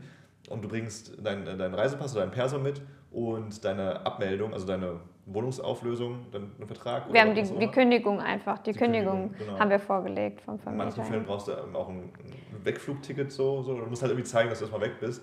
und 0.48 0.62
du 0.62 0.68
bringst 0.68 1.24
deinen 1.24 1.58
dein 1.58 1.74
Reisepass 1.74 2.12
oder 2.12 2.22
deinen 2.22 2.32
Perso 2.32 2.58
mit 2.58 2.80
und 3.14 3.64
deine 3.64 4.04
Abmeldung, 4.04 4.52
also 4.52 4.66
deine 4.66 5.00
Wohnungsauflösung, 5.26 6.26
dann 6.32 6.50
einen 6.58 6.66
Vertrag? 6.66 7.12
Wir 7.12 7.20
haben 7.20 7.34
die, 7.34 7.42
die 7.42 7.68
Kündigung 7.68 8.20
einfach, 8.20 8.58
die, 8.58 8.72
die 8.72 8.78
Kündigung, 8.78 9.30
Kündigung 9.30 9.46
genau. 9.46 9.58
haben 9.58 9.70
wir 9.70 9.78
vorgelegt 9.78 10.40
vom 10.40 10.58
Vermieter. 10.58 10.82
In 10.82 10.88
manchen 10.88 11.04
Fällen 11.04 11.24
brauchst 11.24 11.48
du 11.48 11.52
auch 11.52 11.88
ein 11.88 12.10
Wegflugticket, 12.64 13.30
so, 13.30 13.62
so. 13.62 13.74
du 13.74 13.86
musst 13.86 14.02
halt 14.02 14.10
irgendwie 14.10 14.28
zeigen, 14.28 14.50
dass 14.50 14.58
du 14.58 14.64
erstmal 14.64 14.82
weg 14.82 14.98
bist 15.00 15.22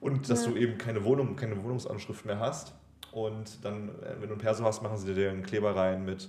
und 0.00 0.30
dass 0.30 0.46
ja. 0.46 0.52
du 0.52 0.56
eben 0.56 0.78
keine 0.78 1.04
Wohnung, 1.04 1.34
keine 1.36 1.62
Wohnungsanschrift 1.62 2.24
mehr 2.24 2.38
hast. 2.38 2.74
Und 3.10 3.64
dann, 3.64 3.88
äh, 3.88 4.20
wenn 4.20 4.28
du 4.28 4.36
ein 4.36 4.40
Perso 4.40 4.64
hast, 4.64 4.82
machen 4.82 4.96
sie 4.96 5.12
dir 5.12 5.30
einen 5.30 5.42
Kleber 5.42 5.74
rein 5.74 6.04
mit 6.04 6.28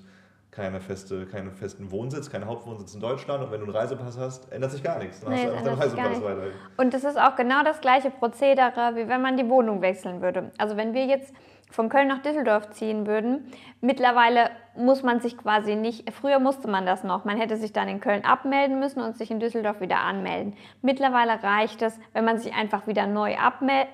keine 0.52 0.82
feste, 0.82 1.26
keinen 1.26 1.52
festen 1.52 1.92
Wohnsitz, 1.92 2.30
keinen 2.30 2.46
Hauptwohnsitz 2.46 2.94
in 2.94 3.00
Deutschland. 3.00 3.44
Und 3.44 3.52
wenn 3.52 3.60
du 3.60 3.68
einen 3.68 3.76
Reisepass 3.76 4.18
hast, 4.18 4.52
ändert 4.52 4.72
sich 4.72 4.84
gar 4.84 4.98
nichts. 5.00 5.20
Dann 5.22 5.32
nee, 5.32 5.46
hast 5.46 5.66
du 5.66 5.70
einfach 5.70 5.70
deinen 5.70 5.80
Reisepass 5.80 6.24
weiterhin. 6.24 6.52
Und 6.78 6.94
das 6.94 7.04
ist 7.04 7.20
auch 7.20 7.36
genau 7.36 7.64
das 7.64 7.82
gleiche 7.82 8.10
Prozedere, 8.10 8.96
wie 8.96 9.08
wenn 9.08 9.22
man 9.22 9.38
die 9.38 9.48
Wohnung 9.48 9.82
wechseln 9.82 10.22
würde. 10.22 10.52
Also 10.58 10.76
wenn 10.76 10.94
wir 10.94 11.06
jetzt 11.06 11.34
von 11.72 11.90
Köln 11.90 12.08
nach 12.08 12.22
Düsseldorf 12.22 12.72
ziehen 12.72 13.06
würden. 13.06 13.52
Mittlerweile 13.82 14.50
muss 14.76 15.04
man 15.04 15.20
sich 15.20 15.38
quasi 15.38 15.76
nicht, 15.76 16.12
früher 16.12 16.40
musste 16.40 16.68
man 16.68 16.86
das 16.86 17.04
noch, 17.04 17.26
man 17.26 17.38
hätte 17.38 17.58
sich 17.58 17.74
dann 17.74 17.88
in 17.88 18.00
Köln 18.00 18.26
abmelden 18.26 18.80
müssen 18.80 19.02
und 19.02 19.18
sich 19.18 19.30
in 19.30 19.40
Düsseldorf 19.40 19.80
wieder 19.82 20.00
anmelden. 20.00 20.56
Mittlerweile 20.82 21.44
reicht 21.44 21.82
es, 21.82 22.00
wenn 22.14 22.26
man 22.26 22.40
sich 22.40 22.54
einfach 22.54 22.88
wieder 22.88 23.06
neu 23.06 23.36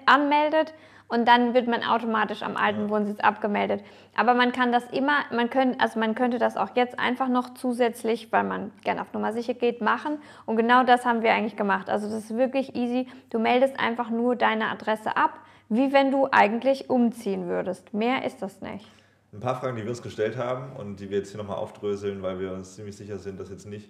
anmeldet 0.06 0.74
und 1.08 1.28
dann 1.28 1.54
wird 1.54 1.68
man 1.68 1.84
automatisch 1.84 2.42
am 2.42 2.58
alten 2.58 2.90
Wohnsitz 2.90 3.20
abgemeldet. 3.20 3.84
Aber 4.16 4.34
man 4.34 4.52
kann 4.52 4.72
das 4.72 4.86
immer, 4.92 5.20
man, 5.32 5.50
können, 5.50 5.80
also 5.80 6.00
man 6.00 6.16
könnte 6.16 6.40
das 6.40 6.58
auch 6.58 6.76
jetzt 6.76 6.98
einfach 7.00 7.28
noch 7.28 7.54
zusätzlich, 7.54 8.32
weil 8.32 8.44
man 8.44 8.72
gerne 8.84 9.02
auf 9.02 9.14
Nummer 9.14 9.34
sicher 9.34 9.54
geht, 9.54 9.82
machen. 9.82 10.18
Und 10.46 10.56
genau 10.56 10.84
das 10.84 11.06
haben 11.06 11.22
wir 11.22 11.34
eigentlich 11.34 11.56
gemacht. 11.56 11.90
Also 11.90 12.08
das 12.08 12.26
ist 12.26 12.38
wirklich 12.38 12.76
easy. 12.76 13.08
Du 13.30 13.40
meldest 13.40 13.80
einfach 13.80 14.10
nur 14.10 14.36
deine 14.36 14.70
Adresse 14.70 15.16
ab 15.16 15.40
wie 15.70 15.94
wenn 15.94 16.12
du 16.12 16.28
eigentlich 16.32 16.90
umziehen 16.90 17.48
würdest. 17.48 17.94
Mehr 17.94 18.26
ist 18.26 18.42
das 18.42 18.62
nicht. 18.62 18.86
Ein 19.34 19.40
paar 19.40 19.60
Fragen, 19.60 19.76
die 19.76 19.84
wir 19.84 19.90
uns 19.90 20.02
gestellt 20.02 20.38
haben 20.38 20.76
und 20.76 21.00
die 21.00 21.10
wir 21.10 21.18
jetzt 21.18 21.32
hier 21.32 21.40
nochmal 21.40 21.58
aufdröseln, 21.58 22.22
weil 22.22 22.40
wir 22.40 22.54
uns 22.54 22.76
ziemlich 22.76 22.96
sicher 22.96 23.18
sind, 23.20 23.40
dass 23.40 23.50
jetzt 23.50 23.66
nicht 23.66 23.90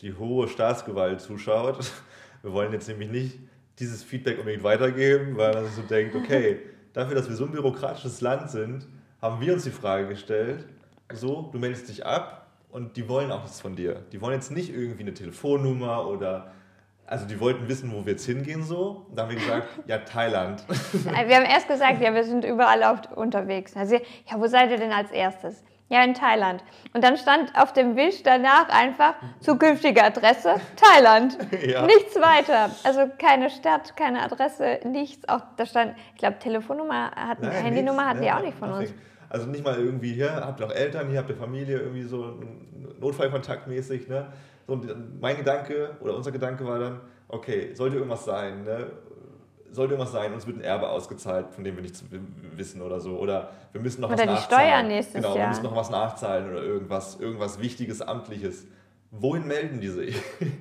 die 0.00 0.14
hohe 0.14 0.48
Staatsgewalt 0.48 1.20
zuschaut. 1.20 1.78
Wir 2.42 2.52
wollen 2.52 2.72
jetzt 2.72 2.88
nämlich 2.88 3.08
nicht 3.08 3.38
dieses 3.82 4.02
Feedback 4.02 4.38
unbedingt 4.38 4.62
weitergeben, 4.62 5.36
weil 5.36 5.52
man 5.52 5.66
so 5.66 5.82
denkt, 5.82 6.14
okay, 6.14 6.60
dafür, 6.92 7.14
dass 7.14 7.28
wir 7.28 7.36
so 7.36 7.44
ein 7.44 7.50
bürokratisches 7.50 8.20
Land 8.20 8.50
sind, 8.50 8.86
haben 9.20 9.40
wir 9.40 9.52
uns 9.52 9.64
die 9.64 9.70
Frage 9.70 10.08
gestellt, 10.08 10.66
so, 11.12 11.50
du 11.52 11.58
meldest 11.58 11.88
dich 11.88 12.06
ab 12.06 12.46
und 12.70 12.96
die 12.96 13.08
wollen 13.08 13.30
auch 13.30 13.42
nichts 13.42 13.60
von 13.60 13.76
dir. 13.76 14.02
Die 14.12 14.20
wollen 14.20 14.34
jetzt 14.34 14.50
nicht 14.50 14.70
irgendwie 14.72 15.02
eine 15.02 15.14
Telefonnummer 15.14 16.06
oder 16.06 16.52
also 17.06 17.26
die 17.26 17.38
wollten 17.40 17.68
wissen, 17.68 17.92
wo 17.92 18.06
wir 18.06 18.12
jetzt 18.12 18.24
hingehen 18.24 18.62
so. 18.62 19.06
Da 19.14 19.22
haben 19.22 19.30
wir 19.30 19.36
gesagt, 19.36 19.68
ja, 19.86 19.98
Thailand. 19.98 20.64
Wir 20.68 21.36
haben 21.36 21.44
erst 21.44 21.68
gesagt, 21.68 22.00
ja, 22.00 22.14
wir 22.14 22.24
sind 22.24 22.44
überall 22.44 22.82
auf, 22.84 23.00
unterwegs. 23.14 23.76
Also, 23.76 23.96
ja, 23.96 24.38
wo 24.38 24.46
seid 24.46 24.70
ihr 24.70 24.78
denn 24.78 24.92
als 24.92 25.10
erstes? 25.10 25.62
Ja, 25.92 26.02
in 26.04 26.14
Thailand. 26.14 26.64
Und 26.94 27.04
dann 27.04 27.18
stand 27.18 27.52
auf 27.54 27.74
dem 27.74 27.96
Wisch 27.96 28.22
danach 28.22 28.70
einfach 28.70 29.12
zukünftige 29.40 30.02
Adresse 30.02 30.54
Thailand. 30.76 31.36
Ja. 31.62 31.84
Nichts 31.86 32.16
weiter. 32.16 32.70
Also 32.82 33.02
keine 33.18 33.50
Stadt, 33.50 33.94
keine 33.94 34.22
Adresse, 34.22 34.80
nichts. 34.84 35.28
Auch 35.28 35.42
da 35.56 35.66
stand, 35.66 35.94
ich 36.14 36.18
glaube, 36.18 36.38
Telefonnummer 36.38 37.10
hatten, 37.14 37.44
Nein, 37.46 37.64
Handynummer 37.64 38.08
hatten 38.08 38.22
die 38.22 38.32
auch 38.32 38.40
nicht 38.40 38.56
von 38.58 38.70
nothing. 38.70 38.88
uns. 38.88 38.94
Also 39.28 39.46
nicht 39.48 39.64
mal 39.64 39.78
irgendwie 39.78 40.14
hier, 40.14 40.34
habt 40.34 40.60
ihr 40.60 40.66
auch 40.66 40.72
Eltern, 40.74 41.08
hier 41.08 41.18
habt 41.18 41.28
ihr 41.28 41.36
Familie, 41.36 41.78
irgendwie 41.78 42.02
so 42.04 42.40
Notfallkontaktmäßig. 43.00 44.08
Ne? 44.08 44.26
So, 44.66 44.80
mein 45.20 45.36
Gedanke 45.36 45.90
oder 46.00 46.16
unser 46.16 46.32
Gedanke 46.32 46.66
war 46.66 46.78
dann, 46.78 47.00
okay, 47.28 47.74
sollte 47.74 47.96
irgendwas 47.96 48.24
sein, 48.24 48.64
ne? 48.64 48.86
Sollte 49.72 49.94
irgendwas 49.94 50.12
sein, 50.12 50.32
uns 50.32 50.46
wird 50.46 50.58
ein 50.58 50.62
Erbe 50.62 50.88
ausgezahlt, 50.88 51.50
von 51.50 51.64
dem 51.64 51.76
wir 51.76 51.82
nichts 51.82 52.04
wissen 52.56 52.82
oder 52.82 53.00
so. 53.00 53.18
Oder 53.18 53.50
wir 53.72 53.80
müssen 53.80 54.00
noch 54.00 54.08
oder 54.08 54.18
was 54.18 54.22
die 54.22 54.28
nachzahlen. 54.28 54.68
Steuern 54.68 54.88
nächstes 54.88 55.14
genau, 55.14 55.28
Jahr. 55.28 55.38
wir 55.38 55.48
müssen 55.48 55.64
noch 55.64 55.76
was 55.76 55.90
nachzahlen 55.90 56.50
oder 56.50 56.62
irgendwas, 56.62 57.18
irgendwas 57.18 57.60
Wichtiges, 57.60 58.02
Amtliches. 58.02 58.66
Wohin 59.10 59.46
melden 59.46 59.80
die 59.80 59.88
sich? 59.88 60.16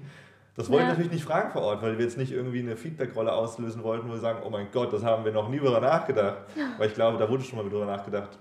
Das 0.54 0.70
wollen 0.70 0.80
wir 0.80 0.84
ja. 0.84 0.90
natürlich 0.90 1.12
nicht 1.12 1.24
fragen 1.24 1.50
vor 1.52 1.62
Ort, 1.62 1.82
weil 1.82 1.98
wir 1.98 2.04
jetzt 2.04 2.18
nicht 2.18 2.34
irgendwie 2.34 2.60
eine 2.60 2.76
Feedback-Rolle 2.76 3.32
auslösen 3.32 3.84
wollten, 3.84 4.10
wo 4.10 4.14
wir 4.14 4.20
sagen, 4.20 4.40
oh 4.46 4.50
mein 4.50 4.68
Gott, 4.72 4.92
das 4.92 5.02
haben 5.02 5.24
wir 5.24 5.32
noch 5.32 5.48
nie 5.48 5.60
drüber 5.60 5.80
nachgedacht. 5.80 6.40
Weil 6.78 6.90
ich 6.90 6.94
glaube, 6.94 7.18
da 7.18 7.30
wurde 7.30 7.42
schon 7.42 7.58
mal 7.58 7.70
drüber 7.70 7.86
nachgedacht. 7.86 8.38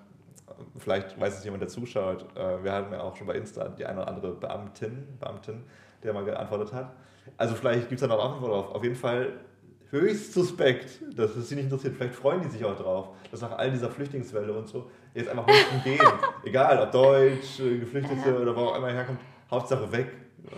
Vielleicht 0.76 1.18
weiß 1.20 1.38
es 1.38 1.44
jemand, 1.44 1.62
der 1.62 1.68
zuschaut. 1.68 2.26
Äh, 2.36 2.64
wir 2.64 2.72
hatten 2.72 2.92
ja 2.92 3.00
auch 3.00 3.14
schon 3.14 3.28
bei 3.28 3.34
Insta 3.34 3.68
die 3.68 3.86
eine 3.86 4.00
oder 4.00 4.08
andere 4.08 4.32
Beamtin, 4.32 5.06
Beamtin 5.20 5.62
der 6.02 6.12
mal 6.12 6.24
geantwortet 6.24 6.72
hat. 6.72 6.90
Also 7.36 7.54
vielleicht 7.54 7.88
gibt 7.88 8.00
es 8.02 8.08
da 8.08 8.14
noch 8.14 8.22
Antwort 8.24 8.50
drauf. 8.50 8.74
Auf 8.74 8.82
jeden 8.82 8.96
Fall 8.96 9.34
höchst 9.90 10.32
suspekt, 10.32 11.00
dass 11.16 11.36
es 11.36 11.48
sie 11.48 11.56
nicht 11.56 11.64
interessiert. 11.64 11.96
Vielleicht 11.96 12.14
freuen 12.14 12.42
die 12.42 12.48
sich 12.48 12.64
auch 12.64 12.76
drauf, 12.76 13.08
dass 13.30 13.40
nach 13.40 13.58
all 13.58 13.70
dieser 13.70 13.90
Flüchtlingswelle 13.90 14.52
und 14.52 14.68
so 14.68 14.90
jetzt 15.14 15.28
einfach 15.28 15.46
Menschen 15.46 15.82
gehen. 15.84 16.00
Egal, 16.44 16.78
ob 16.80 16.92
Deutsch, 16.92 17.60
äh, 17.60 17.78
Geflüchtete 17.78 18.40
oder 18.40 18.54
wo 18.54 18.60
auch 18.60 18.76
immer 18.76 18.90
herkommt, 18.90 19.18
Hauptsache 19.50 19.90
weg, 19.92 20.12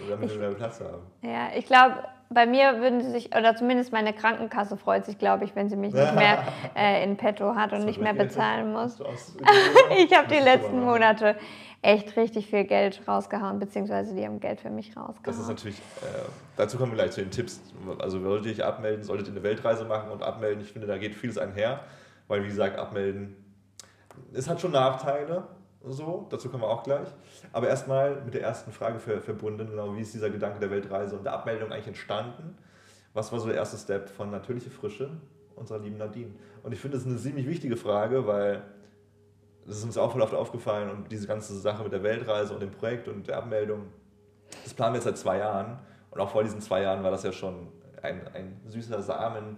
damit 0.09 0.31
wir 0.31 0.39
mehr 0.39 0.51
Platz 0.51 0.81
haben. 0.81 1.03
Ja, 1.23 1.49
ich 1.57 1.67
glaube, 1.67 1.97
bei 2.29 2.47
mir 2.47 2.81
würden 2.81 3.01
sie 3.01 3.11
sich, 3.11 3.35
oder 3.37 3.57
zumindest 3.57 3.93
meine 3.93 4.13
Krankenkasse 4.13 4.77
freut 4.77 5.05
sich, 5.05 5.19
glaube 5.19 5.45
ich, 5.45 5.55
wenn 5.55 5.69
sie 5.69 5.77
mich 5.77 5.93
nicht 5.95 6.15
mehr 6.15 6.45
äh, 6.77 7.05
in 7.05 7.17
petto 7.17 7.55
hat 7.55 7.73
und 7.73 7.85
nicht 7.85 8.01
mehr 8.01 8.15
bezahlen 8.15 8.73
muss. 8.73 9.01
ich 9.97 10.17
habe 10.17 10.29
die 10.29 10.41
letzten 10.43 10.81
Monate 10.81 11.37
echt 11.83 12.17
richtig 12.17 12.47
viel 12.47 12.65
Geld 12.65 13.03
rausgehauen, 13.07 13.59
beziehungsweise 13.59 14.15
die 14.15 14.25
haben 14.25 14.39
Geld 14.39 14.61
für 14.61 14.71
mich 14.71 14.97
rausgehauen. 14.97 15.25
Das 15.25 15.39
ist 15.39 15.49
natürlich, 15.49 15.79
äh, 15.79 16.29
dazu 16.57 16.79
kommen 16.79 16.93
wir 16.93 16.97
gleich 16.97 17.11
zu 17.11 17.21
den 17.21 17.31
Tipps. 17.31 17.61
Also 17.99 18.21
solltet 18.21 18.47
ihr 18.47 18.53
euch 18.53 18.65
abmelden, 18.65 19.05
solltet 19.05 19.27
ihr 19.27 19.33
eine 19.33 19.43
Weltreise 19.43 19.85
machen 19.85 20.11
und 20.11 20.23
abmelden. 20.23 20.63
Ich 20.63 20.73
finde, 20.73 20.87
da 20.87 20.97
geht 20.97 21.15
vieles 21.15 21.39
einher, 21.39 21.81
weil 22.29 22.45
wie 22.45 22.49
gesagt, 22.49 22.79
abmelden, 22.79 23.37
es 24.33 24.49
hat 24.49 24.61
schon 24.61 24.73
Nachteile, 24.73 25.45
so, 25.85 26.29
dazu 26.31 26.49
kommen 26.49 26.63
wir 26.63 26.69
auch 26.69 26.85
gleich. 26.85 27.09
Aber 27.53 27.69
erstmal 27.69 28.23
mit 28.23 28.35
der 28.35 28.43
ersten 28.43 28.71
Frage 28.71 29.01
verbunden, 29.01 29.67
genau, 29.69 29.97
wie 29.97 30.03
ist 30.03 30.15
dieser 30.15 30.31
Gedanke 30.31 30.61
der 30.61 30.71
Weltreise 30.71 31.17
und 31.17 31.25
der 31.25 31.33
Abmeldung 31.33 31.73
eigentlich 31.73 31.89
entstanden? 31.89 32.57
Was 33.15 33.33
war 33.33 33.41
so 33.41 33.49
der 33.49 33.57
erste 33.57 33.77
Step 33.77 34.09
von 34.09 34.31
natürliche 34.31 34.71
Frische 34.71 35.11
unserer 35.57 35.81
lieben 35.81 35.99
Nadine? 35.99 36.31
Und 36.63 36.73
ich 36.73 36.79
finde, 36.79 36.97
das 36.97 37.05
ist 37.05 37.11
eine 37.11 37.19
ziemlich 37.19 37.49
wichtige 37.49 37.77
Frage, 37.77 38.27
weil 38.27 38.63
das 39.67 39.79
ist 39.79 39.85
uns 39.85 39.97
auch 39.97 40.13
voll 40.13 40.23
oft 40.23 40.35
aufgefallen 40.35 40.91
und 40.91 41.11
diese 41.11 41.27
ganze 41.27 41.59
Sache 41.59 41.83
mit 41.83 41.93
der 41.93 42.03
Weltreise 42.03 42.53
und 42.55 42.61
dem 42.61 42.71
Projekt 42.71 43.09
und 43.09 43.29
der 43.29 43.39
Abmeldung, 43.39 43.85
das 44.65 44.75
planen 44.75 44.95
wir 44.95 44.99
jetzt 44.99 45.05
seit 45.05 45.19
zwei 45.19 45.39
Jahren 45.39 45.79
und 46.11 46.21
auch 46.21 46.31
vor 46.31 46.43
diesen 46.43 46.61
zwei 46.61 46.83
Jahren 46.83 47.03
war 47.03 47.11
das 47.11 47.23
ja 47.23 47.33
schon 47.33 47.69
ein, 48.03 48.27
ein 48.35 48.61
süßer 48.67 49.03
Samen 49.03 49.57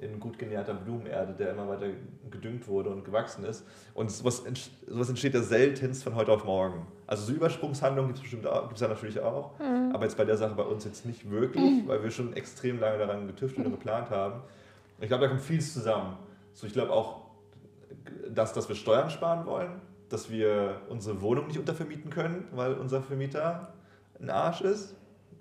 in 0.00 0.20
gut 0.20 0.38
genährter 0.38 0.74
Blumenerde, 0.74 1.32
der 1.32 1.52
immer 1.52 1.68
weiter 1.68 1.86
gedüngt 2.30 2.68
wurde 2.68 2.90
und 2.90 3.04
gewachsen 3.04 3.44
ist. 3.44 3.64
Und 3.94 4.10
sowas, 4.10 4.44
sowas 4.86 5.08
entsteht 5.08 5.32
ja 5.32 5.40
seltenst 5.40 6.04
von 6.04 6.14
heute 6.14 6.32
auf 6.32 6.44
morgen. 6.44 6.86
Also 7.06 7.24
so 7.24 7.32
Übersprungshandlungen 7.32 8.08
gibt 8.08 8.18
es 8.18 8.22
bestimmt 8.22 8.46
auch, 8.46 8.68
gibt's 8.68 8.82
ja 8.82 8.88
natürlich 8.88 9.20
auch, 9.20 9.58
mhm. 9.58 9.92
aber 9.94 10.04
jetzt 10.04 10.16
bei 10.16 10.24
der 10.24 10.36
Sache 10.36 10.54
bei 10.54 10.64
uns 10.64 10.84
jetzt 10.84 11.06
nicht 11.06 11.30
wirklich, 11.30 11.84
mhm. 11.84 11.88
weil 11.88 12.02
wir 12.02 12.10
schon 12.10 12.34
extrem 12.34 12.78
lange 12.78 12.98
daran 12.98 13.26
getüftelt 13.26 13.66
und 13.66 13.72
geplant 13.72 14.10
haben. 14.10 14.42
Ich 15.00 15.08
glaube, 15.08 15.24
da 15.24 15.28
kommt 15.28 15.42
vieles 15.42 15.72
zusammen. 15.72 16.16
So, 16.52 16.66
ich 16.66 16.72
glaube 16.72 16.92
auch, 16.92 17.25
das, 18.28 18.52
dass 18.52 18.68
wir 18.68 18.76
Steuern 18.76 19.10
sparen 19.10 19.46
wollen, 19.46 19.80
dass 20.08 20.30
wir 20.30 20.80
unsere 20.88 21.20
Wohnung 21.20 21.48
nicht 21.48 21.58
untervermieten 21.58 22.10
können, 22.10 22.48
weil 22.52 22.74
unser 22.74 23.02
Vermieter 23.02 23.72
ein 24.20 24.30
Arsch 24.30 24.60
ist. 24.60 24.94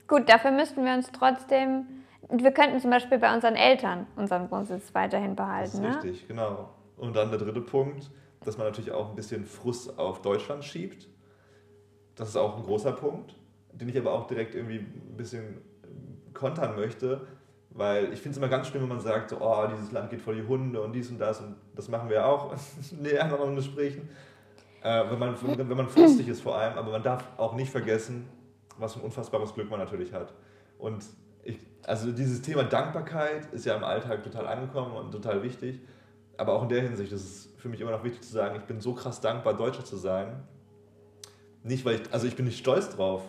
Gut, 0.08 0.30
dafür 0.30 0.52
müssten 0.52 0.86
wir 0.86 0.94
uns 0.94 1.12
trotzdem, 1.12 1.86
wir 2.30 2.52
könnten 2.52 2.80
zum 2.80 2.92
Beispiel 2.92 3.18
bei 3.18 3.34
unseren 3.34 3.56
Eltern 3.56 4.08
unseren 4.16 4.50
Wohnsitz 4.52 4.94
weiterhin 4.94 5.36
behalten. 5.36 5.82
Das 5.82 5.96
ist 5.96 6.04
ne? 6.04 6.04
richtig, 6.04 6.28
genau. 6.28 6.70
Und 6.98 7.16
dann 7.16 7.30
der 7.30 7.40
dritte 7.40 7.62
Punkt, 7.62 8.10
dass 8.44 8.58
man 8.58 8.68
natürlich 8.68 8.92
auch 8.92 9.10
ein 9.10 9.16
bisschen 9.16 9.46
Frust 9.46 9.98
auf 9.98 10.22
Deutschland 10.22 10.64
schiebt. 10.64 11.08
Das 12.16 12.30
ist 12.30 12.38
auch 12.38 12.58
ein 12.58 12.64
großer 12.64 12.94
Punkt, 12.94 13.36
den 13.74 13.90
ich 13.90 13.98
aber 13.98 14.14
auch 14.14 14.28
direkt 14.28 14.56
irgendwie 14.56 14.80
ein 14.80 15.18
bisschen 15.18 15.62
kontern 16.34 16.76
möchte, 16.76 17.28
weil 17.76 18.14
ich 18.14 18.22
finde 18.22 18.32
es 18.32 18.38
immer 18.38 18.48
ganz 18.48 18.68
schlimm, 18.68 18.84
wenn 18.84 18.90
man 18.90 19.02
sagt, 19.02 19.30
so, 19.30 19.38
oh, 19.42 19.68
dieses 19.68 19.92
Land 19.92 20.10
geht 20.10 20.22
vor 20.22 20.34
die 20.34 20.44
Hunde 20.48 20.82
und 20.82 20.94
dies 20.94 21.10
und 21.10 21.20
das 21.20 21.42
und 21.42 21.56
das 21.76 21.90
machen 21.90 22.10
wir 22.10 22.26
auch 22.26 22.56
in 22.92 23.04
den 23.04 23.18
anderen 23.20 23.56
Gesprächen. 23.56 24.10
Äh, 24.82 25.04
wenn, 25.10 25.20
man, 25.20 25.36
wenn 25.42 25.78
man 25.78 25.90
frustig 25.90 26.28
ist 26.30 26.42
vor 26.42 26.58
allem, 26.58 26.78
aber 26.78 26.92
man 26.92 27.04
darf 27.04 27.28
auch 27.38 27.54
nicht 27.56 27.72
vergessen, 27.72 28.30
was 28.78 28.94
für 28.94 29.00
ein 29.00 29.06
unfassbares 29.06 29.54
Glück 29.54 29.70
man 29.70 29.80
natürlich 29.80 30.14
hat. 30.14 30.34
Und 30.78 31.04
ich, 31.44 31.60
also 31.86 32.12
dieses 32.12 32.42
Thema 32.42 32.64
Dankbarkeit 32.64 33.52
ist 33.52 33.66
ja 33.66 33.76
im 33.76 33.84
Alltag 33.84 34.24
total 34.24 34.48
angekommen 34.48 34.94
und 34.96 35.12
total 35.12 35.44
wichtig. 35.44 35.82
Aber 36.38 36.54
auch 36.54 36.64
in 36.64 36.70
der 36.70 36.82
Hinsicht 36.82 37.12
ist 37.12 37.24
es 37.24 37.54
für 37.58 37.68
mich 37.68 37.82
immer 37.82 37.92
noch 37.92 38.04
wichtig 38.04 38.22
zu 38.22 38.32
sagen, 38.32 38.56
ich 38.56 38.64
bin 38.64 38.80
so 38.80 38.94
krass 38.94 39.22
dankbar, 39.22 39.54
Deutscher 39.54 39.84
zu 39.84 39.98
sein. 39.98 40.44
Nicht, 41.64 41.84
weil 41.84 41.96
ich, 41.96 42.14
also 42.14 42.28
ich 42.28 42.36
bin 42.36 42.46
nicht 42.46 42.60
stolz 42.60 42.96
drauf, 42.96 43.22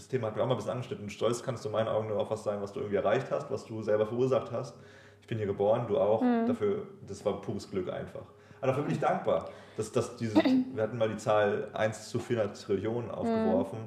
das 0.00 0.08
Thema 0.08 0.28
hat 0.28 0.36
mir 0.36 0.42
auch 0.42 0.46
mal 0.46 0.54
ein 0.54 0.56
bisschen 0.56 0.72
angeschnitten. 0.72 1.10
Stolz 1.10 1.42
kannst 1.42 1.64
du 1.64 1.68
in 1.68 1.72
meinen 1.72 1.88
Augen 1.88 2.08
nur 2.08 2.18
auf 2.18 2.30
was 2.30 2.42
sein, 2.42 2.60
was 2.62 2.72
du 2.72 2.80
irgendwie 2.80 2.96
erreicht 2.96 3.30
hast, 3.30 3.50
was 3.50 3.66
du 3.66 3.82
selber 3.82 4.06
verursacht 4.06 4.50
hast. 4.50 4.74
Ich 5.20 5.26
bin 5.26 5.36
hier 5.36 5.46
geboren, 5.46 5.84
du 5.86 5.98
auch. 5.98 6.22
Mhm. 6.22 6.46
Dafür, 6.46 6.86
das 7.06 7.24
war 7.24 7.40
pures 7.40 7.70
Glück 7.70 7.92
einfach. 7.92 8.24
Aber 8.60 8.68
dafür 8.68 8.84
bin 8.84 8.94
ich 8.94 9.00
dankbar. 9.00 9.50
Dass, 9.76 9.92
dass 9.92 10.16
diese, 10.16 10.34
wir 10.74 10.82
hatten 10.82 10.96
mal 10.96 11.08
die 11.08 11.16
Zahl 11.16 11.68
1 11.74 12.08
zu 12.08 12.18
400 12.18 12.62
Trillionen 12.62 13.10
aufgeworfen. 13.10 13.80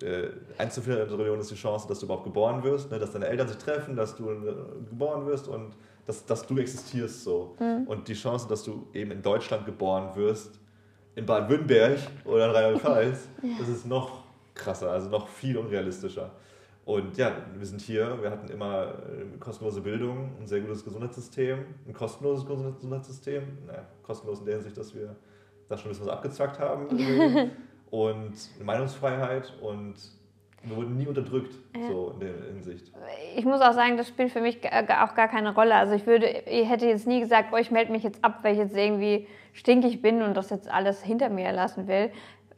Mhm. 0.00 0.06
Äh, 0.06 0.28
1 0.58 0.74
zu 0.74 0.82
400 0.82 1.08
Trillionen 1.08 1.40
ist 1.40 1.50
die 1.50 1.56
Chance, 1.56 1.88
dass 1.88 1.98
du 1.98 2.06
überhaupt 2.06 2.24
geboren 2.24 2.62
wirst, 2.62 2.90
ne? 2.90 2.98
dass 2.98 3.10
deine 3.10 3.26
Eltern 3.26 3.48
sich 3.48 3.58
treffen, 3.58 3.96
dass 3.96 4.14
du 4.14 4.30
äh, 4.30 4.54
geboren 4.88 5.26
wirst 5.26 5.48
und 5.48 5.76
dass, 6.06 6.24
dass 6.24 6.46
du 6.46 6.56
existierst 6.58 7.24
so. 7.24 7.56
Mhm. 7.58 7.86
Und 7.88 8.06
die 8.06 8.14
Chance, 8.14 8.46
dass 8.48 8.62
du 8.62 8.86
eben 8.94 9.10
in 9.10 9.22
Deutschland 9.22 9.66
geboren 9.66 10.14
wirst, 10.14 10.60
in 11.14 11.26
Baden-Württemberg 11.26 11.98
oder 12.24 12.46
in 12.46 12.50
Rheinland-Pfalz, 12.52 13.28
ja. 13.42 13.50
das 13.58 13.68
ist 13.68 13.86
noch 13.86 14.21
krasser, 14.62 14.90
also 14.90 15.08
noch 15.08 15.28
viel 15.28 15.56
unrealistischer. 15.56 16.30
Und 16.84 17.16
ja, 17.16 17.30
wir 17.56 17.66
sind 17.66 17.80
hier, 17.80 18.20
wir 18.20 18.30
hatten 18.30 18.48
immer 18.48 18.94
eine 19.06 19.38
kostenlose 19.38 19.80
Bildung, 19.82 20.32
ein 20.40 20.46
sehr 20.46 20.60
gutes 20.60 20.84
Gesundheitssystem, 20.84 21.64
ein 21.86 21.92
kostenloses 21.92 22.44
Gesundheitssystem, 22.44 23.42
naja, 23.66 23.86
kostenlos 24.02 24.40
in 24.40 24.46
der 24.46 24.54
Hinsicht, 24.56 24.76
dass 24.76 24.94
wir 24.94 25.14
da 25.68 25.76
schon 25.76 25.86
ein 25.86 25.90
bisschen 25.90 26.06
was 26.06 26.12
abgezwackt 26.12 26.58
haben 26.58 26.88
und 27.90 28.32
eine 28.56 28.64
Meinungsfreiheit 28.64 29.52
und 29.60 29.94
wir 30.64 30.76
wurden 30.76 30.96
nie 30.96 31.06
unterdrückt, 31.06 31.54
ja. 31.76 31.88
so 31.88 32.10
in 32.14 32.20
der 32.20 32.34
Hinsicht. 32.52 32.92
Ich 33.36 33.44
muss 33.44 33.60
auch 33.60 33.72
sagen, 33.72 33.96
das 33.96 34.08
spielt 34.08 34.30
für 34.30 34.40
mich 34.40 34.58
auch 34.64 35.14
gar 35.14 35.28
keine 35.28 35.54
Rolle. 35.54 35.74
Also 35.74 35.94
ich 35.94 36.06
würde, 36.06 36.26
ich 36.26 36.68
hätte 36.68 36.86
jetzt 36.86 37.06
nie 37.06 37.20
gesagt, 37.20 37.48
oh, 37.52 37.56
ich 37.56 37.72
melde 37.72 37.90
mich 37.90 38.04
jetzt 38.04 38.24
ab, 38.24 38.40
weil 38.42 38.52
ich 38.52 38.58
jetzt 38.58 38.76
irgendwie 38.76 39.26
stinkig 39.52 40.02
bin 40.02 40.22
und 40.22 40.36
das 40.36 40.50
jetzt 40.50 40.68
alles 40.68 41.02
hinter 41.02 41.30
mir 41.30 41.52
lassen 41.52 41.88
will 41.88 42.10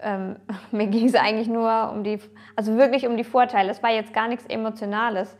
ähm, 0.04 0.37
mir 0.70 0.87
ging 0.87 1.06
es 1.06 1.14
eigentlich 1.14 1.49
nur 1.49 1.90
um 1.92 2.04
die, 2.04 2.18
also 2.56 2.76
wirklich 2.76 3.06
um 3.06 3.16
die 3.16 3.25
Vorteile. 3.25 3.70
Es 3.70 3.82
war 3.82 3.90
jetzt 3.90 4.12
gar 4.12 4.28
nichts 4.28 4.46
Emotionales. 4.46 5.37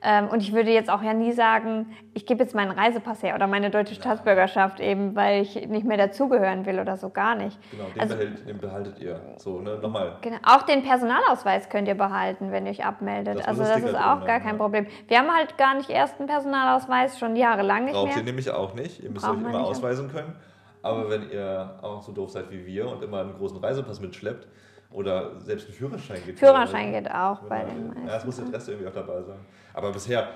Ähm, 0.00 0.28
und 0.28 0.42
ich 0.42 0.52
würde 0.52 0.70
jetzt 0.70 0.90
auch 0.90 1.02
ja 1.02 1.12
nie 1.12 1.32
sagen, 1.32 1.86
ich 2.14 2.24
gebe 2.24 2.42
jetzt 2.42 2.54
meinen 2.54 2.70
Reisepass 2.70 3.22
her 3.22 3.34
oder 3.34 3.48
meine 3.48 3.70
deutsche 3.70 3.96
Staatsbürgerschaft 3.96 4.78
eben, 4.78 5.16
weil 5.16 5.42
ich 5.42 5.66
nicht 5.66 5.84
mehr 5.84 5.96
dazugehören 5.96 6.66
will 6.66 6.78
oder 6.78 6.96
so 6.96 7.10
gar 7.10 7.34
nicht. 7.34 7.58
Genau, 7.72 7.84
den, 7.92 8.00
also, 8.00 8.16
behält, 8.16 8.48
den 8.48 8.58
behaltet 8.58 8.98
ihr. 9.00 9.20
So, 9.38 9.60
ne? 9.60 9.78
Nochmal. 9.82 10.18
Genau. 10.20 10.36
Auch 10.44 10.62
den 10.62 10.84
Personalausweis 10.84 11.68
könnt 11.68 11.88
ihr 11.88 11.96
behalten, 11.96 12.52
wenn 12.52 12.66
ihr 12.66 12.70
euch 12.70 12.84
abmeldet. 12.84 13.40
Das 13.40 13.48
also 13.48 13.64
das 13.64 13.82
ist 13.82 13.96
auch 13.96 14.24
gar 14.24 14.38
kein 14.38 14.56
Problem. 14.56 14.86
Wir 15.08 15.18
haben 15.18 15.34
halt 15.34 15.58
gar 15.58 15.74
nicht 15.74 15.90
erst 15.90 16.20
einen 16.20 16.28
Personalausweis, 16.28 17.18
schon 17.18 17.34
jahrelang 17.34 17.86
nicht 17.86 17.94
Braucht 17.94 18.04
mehr. 18.04 18.14
Braucht 18.14 18.22
ihr 18.22 18.24
nämlich 18.24 18.50
auch 18.50 18.74
nicht. 18.74 19.02
Ihr 19.02 19.10
müsst 19.10 19.26
Braucht 19.26 19.38
euch 19.38 19.48
immer 19.48 19.64
ausweisen 19.64 20.12
können. 20.12 20.36
Aber 20.82 21.10
wenn 21.10 21.30
ihr 21.30 21.78
auch 21.82 22.02
so 22.02 22.12
doof 22.12 22.30
seid 22.30 22.50
wie 22.50 22.64
wir 22.64 22.88
und 22.88 23.02
immer 23.02 23.20
einen 23.20 23.34
großen 23.34 23.58
Reisepass 23.58 24.00
mitschleppt 24.00 24.46
oder 24.90 25.38
selbst 25.40 25.68
ein 25.68 25.72
Führerschein 25.72 26.18
geht. 26.24 26.38
Führerschein 26.38 26.92
geht 26.92 27.10
auch 27.10 27.40
bei 27.42 27.64
den 27.64 27.88
meisten. 27.88 28.06
Ja, 28.06 28.16
es 28.16 28.24
muss 28.24 28.36
die 28.36 28.42
Adresse 28.42 28.72
irgendwie 28.72 28.88
auch 28.88 28.94
dabei 28.94 29.22
sein. 29.22 29.38
Aber 29.74 29.92
bisher, 29.92 30.28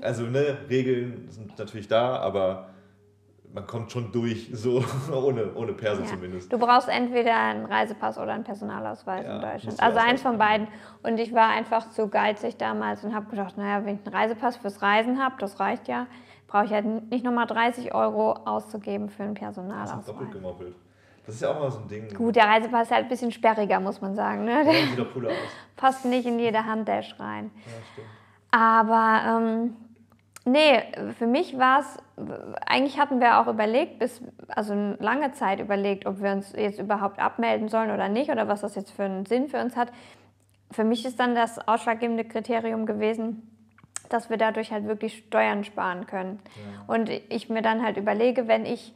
also 0.00 0.22
ne, 0.24 0.56
Regeln 0.68 1.26
sind 1.30 1.58
natürlich 1.58 1.88
da, 1.88 2.16
aber 2.16 2.68
man 3.52 3.66
kommt 3.66 3.92
schon 3.92 4.10
durch, 4.12 4.48
so 4.54 4.82
ohne, 5.12 5.52
ohne 5.54 5.72
Perso 5.74 6.02
Ja. 6.02 6.08
zumindest. 6.08 6.50
Du 6.52 6.58
brauchst 6.58 6.88
entweder 6.88 7.36
einen 7.36 7.66
Reisepass 7.66 8.16
oder 8.18 8.32
einen 8.32 8.44
Personalausweis 8.44 9.26
Ja, 9.26 9.36
in 9.36 9.40
Deutschland. 9.42 9.82
Also 9.82 9.98
eins 9.98 10.22
von 10.22 10.38
beiden. 10.38 10.68
Und 11.02 11.18
ich 11.18 11.34
war 11.34 11.50
einfach 11.50 11.90
zu 11.90 12.08
geizig 12.08 12.56
damals 12.56 13.04
und 13.04 13.14
habe 13.14 13.26
gedacht, 13.28 13.58
naja, 13.58 13.84
wenn 13.84 13.96
ich 13.96 14.06
einen 14.06 14.14
Reisepass 14.14 14.56
fürs 14.56 14.80
Reisen 14.80 15.22
habe, 15.22 15.34
das 15.38 15.60
reicht 15.60 15.86
ja, 15.88 16.06
brauche 16.52 16.66
ich 16.66 16.72
halt 16.72 17.10
nicht 17.10 17.24
nochmal 17.24 17.46
30 17.46 17.94
Euro 17.94 18.32
auszugeben 18.44 19.08
für 19.08 19.22
einen 19.22 19.34
Das 19.34 19.40
ist 19.42 19.54
Personalausweis. 19.56 20.04
doppelt 20.04 20.32
gemoppelt. 20.32 20.74
Das 21.24 21.36
ist 21.36 21.40
ja 21.40 21.50
auch 21.50 21.58
mal 21.58 21.70
so 21.70 21.78
ein 21.78 21.88
Ding. 21.88 22.12
Gut, 22.14 22.36
der 22.36 22.44
Reisepass 22.44 22.88
ist 22.88 22.92
halt 22.92 23.04
ein 23.04 23.08
bisschen 23.08 23.32
sperriger, 23.32 23.80
muss 23.80 24.02
man 24.02 24.14
sagen. 24.14 24.44
Ne? 24.44 24.62
Der 24.62 24.72
Ja, 24.74 24.86
sieht 24.86 24.98
doch 24.98 25.10
cooler 25.14 25.30
aus. 25.30 25.36
passt 25.76 26.04
nicht 26.04 26.26
in 26.26 26.38
jede 26.38 26.66
Handdash 26.66 27.18
rein. 27.18 27.50
Ja, 27.64 27.72
stimmt. 27.92 28.06
Aber 28.50 29.40
ähm, 29.40 29.76
nee, 30.44 30.82
für 31.16 31.26
mich 31.26 31.56
war 31.58 31.80
es, 31.80 31.98
eigentlich 32.66 33.00
hatten 33.00 33.18
wir 33.20 33.38
auch 33.40 33.46
überlegt, 33.46 33.98
bis, 33.98 34.20
also 34.48 34.74
lange 34.98 35.32
Zeit 35.32 35.58
überlegt, 35.58 36.04
ob 36.04 36.20
wir 36.20 36.32
uns 36.32 36.52
jetzt 36.52 36.78
überhaupt 36.78 37.18
abmelden 37.18 37.68
sollen 37.68 37.90
oder 37.92 38.10
nicht 38.10 38.30
oder 38.30 38.46
was 38.46 38.60
das 38.60 38.74
jetzt 38.74 38.90
für 38.90 39.04
einen 39.04 39.24
Sinn 39.24 39.48
für 39.48 39.58
uns 39.58 39.74
hat. 39.74 39.90
Für 40.70 40.84
mich 40.84 41.06
ist 41.06 41.18
dann 41.18 41.34
das 41.34 41.66
ausschlaggebende 41.66 42.24
Kriterium 42.24 42.84
gewesen, 42.84 43.48
dass 44.12 44.30
wir 44.30 44.36
dadurch 44.36 44.72
halt 44.72 44.86
wirklich 44.86 45.24
Steuern 45.28 45.64
sparen 45.64 46.06
können. 46.06 46.38
Und 46.86 47.08
ich 47.08 47.48
mir 47.48 47.62
dann 47.62 47.82
halt 47.82 47.96
überlege, 47.96 48.46
wenn 48.48 48.66
ich 48.66 48.92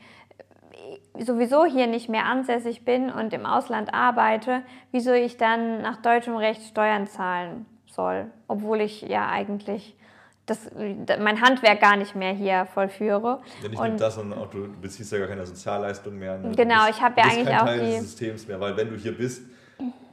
sowieso 1.18 1.64
hier 1.64 1.86
nicht 1.86 2.08
mehr 2.08 2.26
ansässig 2.26 2.84
bin 2.84 3.10
und 3.10 3.32
im 3.32 3.46
Ausland 3.46 3.94
arbeite, 3.94 4.62
wieso 4.92 5.12
ich 5.12 5.36
dann 5.36 5.80
nach 5.82 5.96
deutschem 5.96 6.36
Recht 6.36 6.62
Steuern 6.62 7.06
zahlen 7.06 7.66
soll, 7.86 8.26
obwohl 8.48 8.80
ich 8.82 9.02
ja 9.02 9.28
eigentlich 9.28 9.96
das, 10.44 10.70
mein 11.18 11.40
Handwerk 11.40 11.80
gar 11.80 11.96
nicht 11.96 12.14
mehr 12.14 12.32
hier 12.32 12.66
vollführe. 12.66 13.40
Ja, 13.62 13.68
nicht 13.68 13.78
nur 13.80 13.88
Und- 13.90 14.00
das, 14.00 14.14
sondern 14.14 14.38
auch 14.38 14.48
du, 14.50 14.68
beziehst 14.80 15.10
ja 15.10 15.18
gar 15.18 15.26
keine 15.28 15.44
Sozialleistung 15.44 16.16
mehr. 16.18 16.38
Ne? 16.38 16.52
Genau, 16.54 16.86
bist- 16.86 16.98
ich 16.98 17.02
hab 17.02 17.16
du 17.16 17.20
ja 17.22 17.26
eigentlich 17.26 17.46
kein 17.46 17.58
auch 17.60 17.64
Teil 17.64 17.80
die- 17.80 17.86
des 17.86 18.00
Systems 18.02 18.46
mehr, 18.46 18.60
weil 18.60 18.76
wenn 18.76 18.90
du 18.90 18.96
hier 18.96 19.16
bist, 19.16 19.42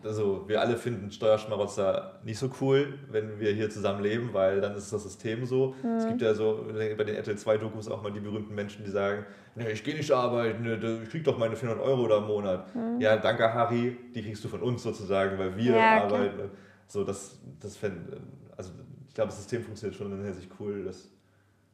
also 0.03 0.43
wir 0.47 0.59
alle 0.59 0.75
finden 0.75 1.11
Steuerschmarotzer 1.11 2.19
nicht 2.23 2.37
so 2.37 2.49
cool, 2.61 2.99
wenn 3.09 3.39
wir 3.39 3.51
hier 3.53 3.69
zusammen 3.69 4.03
leben, 4.03 4.29
weil 4.33 4.59
dann 4.59 4.75
ist 4.75 4.91
das 4.91 5.03
System 5.03 5.45
so. 5.45 5.75
Mhm. 5.81 5.89
Es 5.97 6.07
gibt 6.07 6.21
ja 6.21 6.33
so 6.33 6.65
bei 6.97 7.03
den 7.03 7.15
RTL 7.15 7.37
2 7.37 7.57
Dokus 7.57 7.87
auch 7.89 8.01
mal 8.01 8.11
die 8.11 8.19
berühmten 8.19 8.53
Menschen, 8.53 8.83
die 8.83 8.91
sagen, 8.91 9.25
nee, 9.55 9.69
ich 9.71 9.83
gehe 9.83 9.95
nicht 9.95 10.11
arbeiten, 10.11 10.63
ne, 10.63 10.99
ich 11.03 11.09
krieg 11.09 11.23
doch 11.23 11.37
meine 11.37 11.55
400 11.55 11.85
Euro 11.85 12.07
da 12.07 12.17
im 12.17 12.25
Monat. 12.27 12.67
Ja, 12.99 13.15
danke 13.17 13.53
Harry, 13.53 13.97
die 14.13 14.21
kriegst 14.23 14.43
du 14.43 14.49
von 14.49 14.61
uns 14.61 14.83
sozusagen, 14.83 15.37
weil 15.39 15.55
wir 15.55 15.71
Mhm. 15.71 15.77
Ja, 15.77 16.05
klar. 16.07 16.19
arbeiten. 16.19 16.51
So, 16.87 17.03
das, 17.03 17.39
das 17.61 17.77
fänd, 17.77 17.97
also 18.57 18.71
ich 19.07 19.13
glaube, 19.15 19.29
das 19.29 19.37
System 19.37 19.63
funktioniert 19.63 19.97
schon 19.97 20.11
in 20.11 20.17
der 20.17 20.25
Hinsicht 20.25 20.49
cool. 20.59 20.83
Das, 20.85 21.09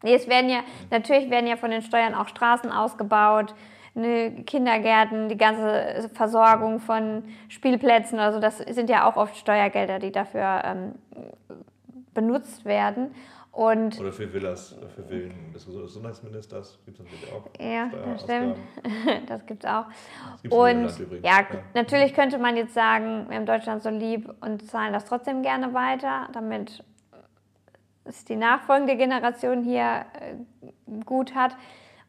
Nee, 0.02 0.14
es 0.16 0.30
werden 0.30 0.50
ja, 0.50 0.62
natürlich 0.92 1.30
werden 1.30 1.46
ja 1.48 1.58
von 1.58 1.72
den 1.72 1.82
Steuern 1.82 2.14
auch 2.16 2.30
Straßen 2.30 2.72
ausgebaut, 2.72 3.54
ne, 4.00 4.44
Kindergärten, 4.46 5.30
die 5.30 5.38
ganze 5.38 6.10
Versorgung 6.14 6.80
von 6.80 7.24
Spielplätzen 7.48 8.18
oder 8.18 8.34
so, 8.34 8.40
das 8.40 8.58
sind 8.58 8.90
ja 8.90 9.10
auch 9.10 9.16
oft 9.16 9.36
Steuergelder, 9.38 10.00
die 10.00 10.12
dafür 10.12 10.62
ähm, 10.66 10.96
benutzt 12.14 12.66
werden. 12.66 13.12
Und 13.52 14.00
Oder 14.00 14.14
für 14.14 14.32
Villas, 14.32 14.76
für 14.96 15.04
Villen 15.04 15.52
des 15.54 15.66
Gesundheitsministers 15.66 16.80
gibt 16.86 17.00
es 17.00 17.04
natürlich 17.04 17.34
auch. 17.34 17.46
Ja, 17.60 17.90
das 18.06 18.22
stimmt. 18.22 18.58
Das 19.28 19.46
gibt's 19.46 19.66
auch. 19.66 19.86
Das 20.44 20.52
Und 20.52 21.00
übrigens. 21.00 21.26
ja, 21.26 21.40
natürlich 21.74 22.14
könnte 22.14 22.38
man 22.38 22.56
jetzt 22.56 22.74
sagen, 22.74 23.26
wir 23.28 23.36
haben 23.36 23.46
Deutschland 23.46 23.82
so 23.82 23.90
lieb 23.90 24.30
und 24.42 24.70
zahlen 24.70 24.94
das 24.94 25.06
trotzdem 25.06 25.42
gerne 25.42 25.74
weiter, 25.74 26.30
damit 26.32 26.84
es 28.06 28.24
die 28.24 28.36
nachfolgende 28.36 28.96
Generation 28.96 29.64
hier 29.64 30.06
äh, 30.14 31.02
gut 31.06 31.36
hat 31.36 31.56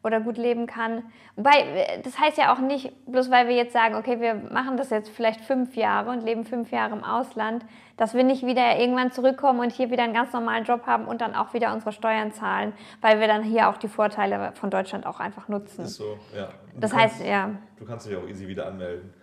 oder 0.03 0.19
gut 0.19 0.37
leben 0.37 0.65
kann. 0.67 1.03
Wobei, 1.35 1.51
äh, 1.59 2.01
das 2.01 2.19
heißt 2.19 2.37
ja 2.37 2.53
auch 2.53 2.59
nicht, 2.59 2.91
bloß 3.05 3.29
weil 3.29 3.47
wir 3.47 3.55
jetzt 3.55 3.73
sagen, 3.73 3.95
okay, 3.95 4.19
wir 4.19 4.33
machen 4.35 4.77
das 4.77 4.89
jetzt 4.89 5.09
vielleicht 5.09 5.41
fünf 5.41 5.75
Jahre 5.75 6.09
und 6.09 6.23
leben 6.23 6.43
fünf 6.45 6.71
Jahre 6.71 6.93
im 6.95 7.03
Ausland, 7.03 7.63
dass 7.97 8.13
wir 8.15 8.23
nicht 8.23 8.43
wieder 8.45 8.79
irgendwann 8.79 9.11
zurückkommen 9.11 9.59
und 9.59 9.71
hier 9.71 9.91
wieder 9.91 10.03
einen 10.03 10.13
ganz 10.13 10.33
normalen 10.33 10.63
Job 10.63 10.87
haben 10.87 11.05
und 11.05 11.21
dann 11.21 11.35
auch 11.35 11.53
wieder 11.53 11.71
unsere 11.73 11.91
Steuern 11.91 12.31
zahlen, 12.31 12.73
weil 13.01 13.19
wir 13.19 13.27
dann 13.27 13.43
hier 13.43 13.69
auch 13.69 13.77
die 13.77 13.87
Vorteile 13.89 14.53
von 14.55 14.69
Deutschland 14.71 15.05
auch 15.05 15.19
einfach 15.19 15.47
nutzen. 15.47 15.85
Ist 15.85 15.95
so, 15.95 16.17
ja. 16.35 16.47
Du 16.73 16.79
Das 16.79 16.91
kannst- 16.91 17.19
heißt, 17.19 17.25
ja. 17.25 17.51
Du 17.77 17.85
kannst 17.85 18.07
dich 18.07 18.15
auch 18.15 18.27
easy 18.27 18.47
wieder 18.47 18.65
anmelden. 18.67 19.13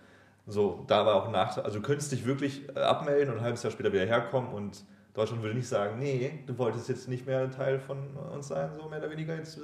So, 0.47 0.83
da 0.87 1.05
war 1.05 1.15
auch 1.15 1.29
Nachteil. 1.29 1.63
Also 1.65 1.79
du 1.79 1.85
könntest 1.85 2.11
dich 2.11 2.25
wirklich 2.25 2.67
äh, 2.75 2.79
abmelden 2.79 3.31
und 3.33 3.39
ein 3.39 3.43
halbes 3.43 3.61
Jahr 3.63 3.71
später 3.71 3.91
wieder 3.93 4.05
herkommen 4.05 4.51
und 4.53 4.83
Deutschland 5.13 5.43
würde 5.43 5.55
nicht 5.55 5.67
sagen, 5.67 5.99
nee, 5.99 6.39
du 6.47 6.57
wolltest 6.57 6.87
jetzt 6.87 7.07
nicht 7.09 7.25
mehr 7.27 7.51
Teil 7.51 7.79
von 7.79 7.97
uns 8.33 8.47
sein, 8.47 8.69
so 8.81 8.87
mehr 8.87 8.99
oder 8.99 9.11
weniger. 9.11 9.35
Jetzt 9.35 9.57
äh, 9.57 9.61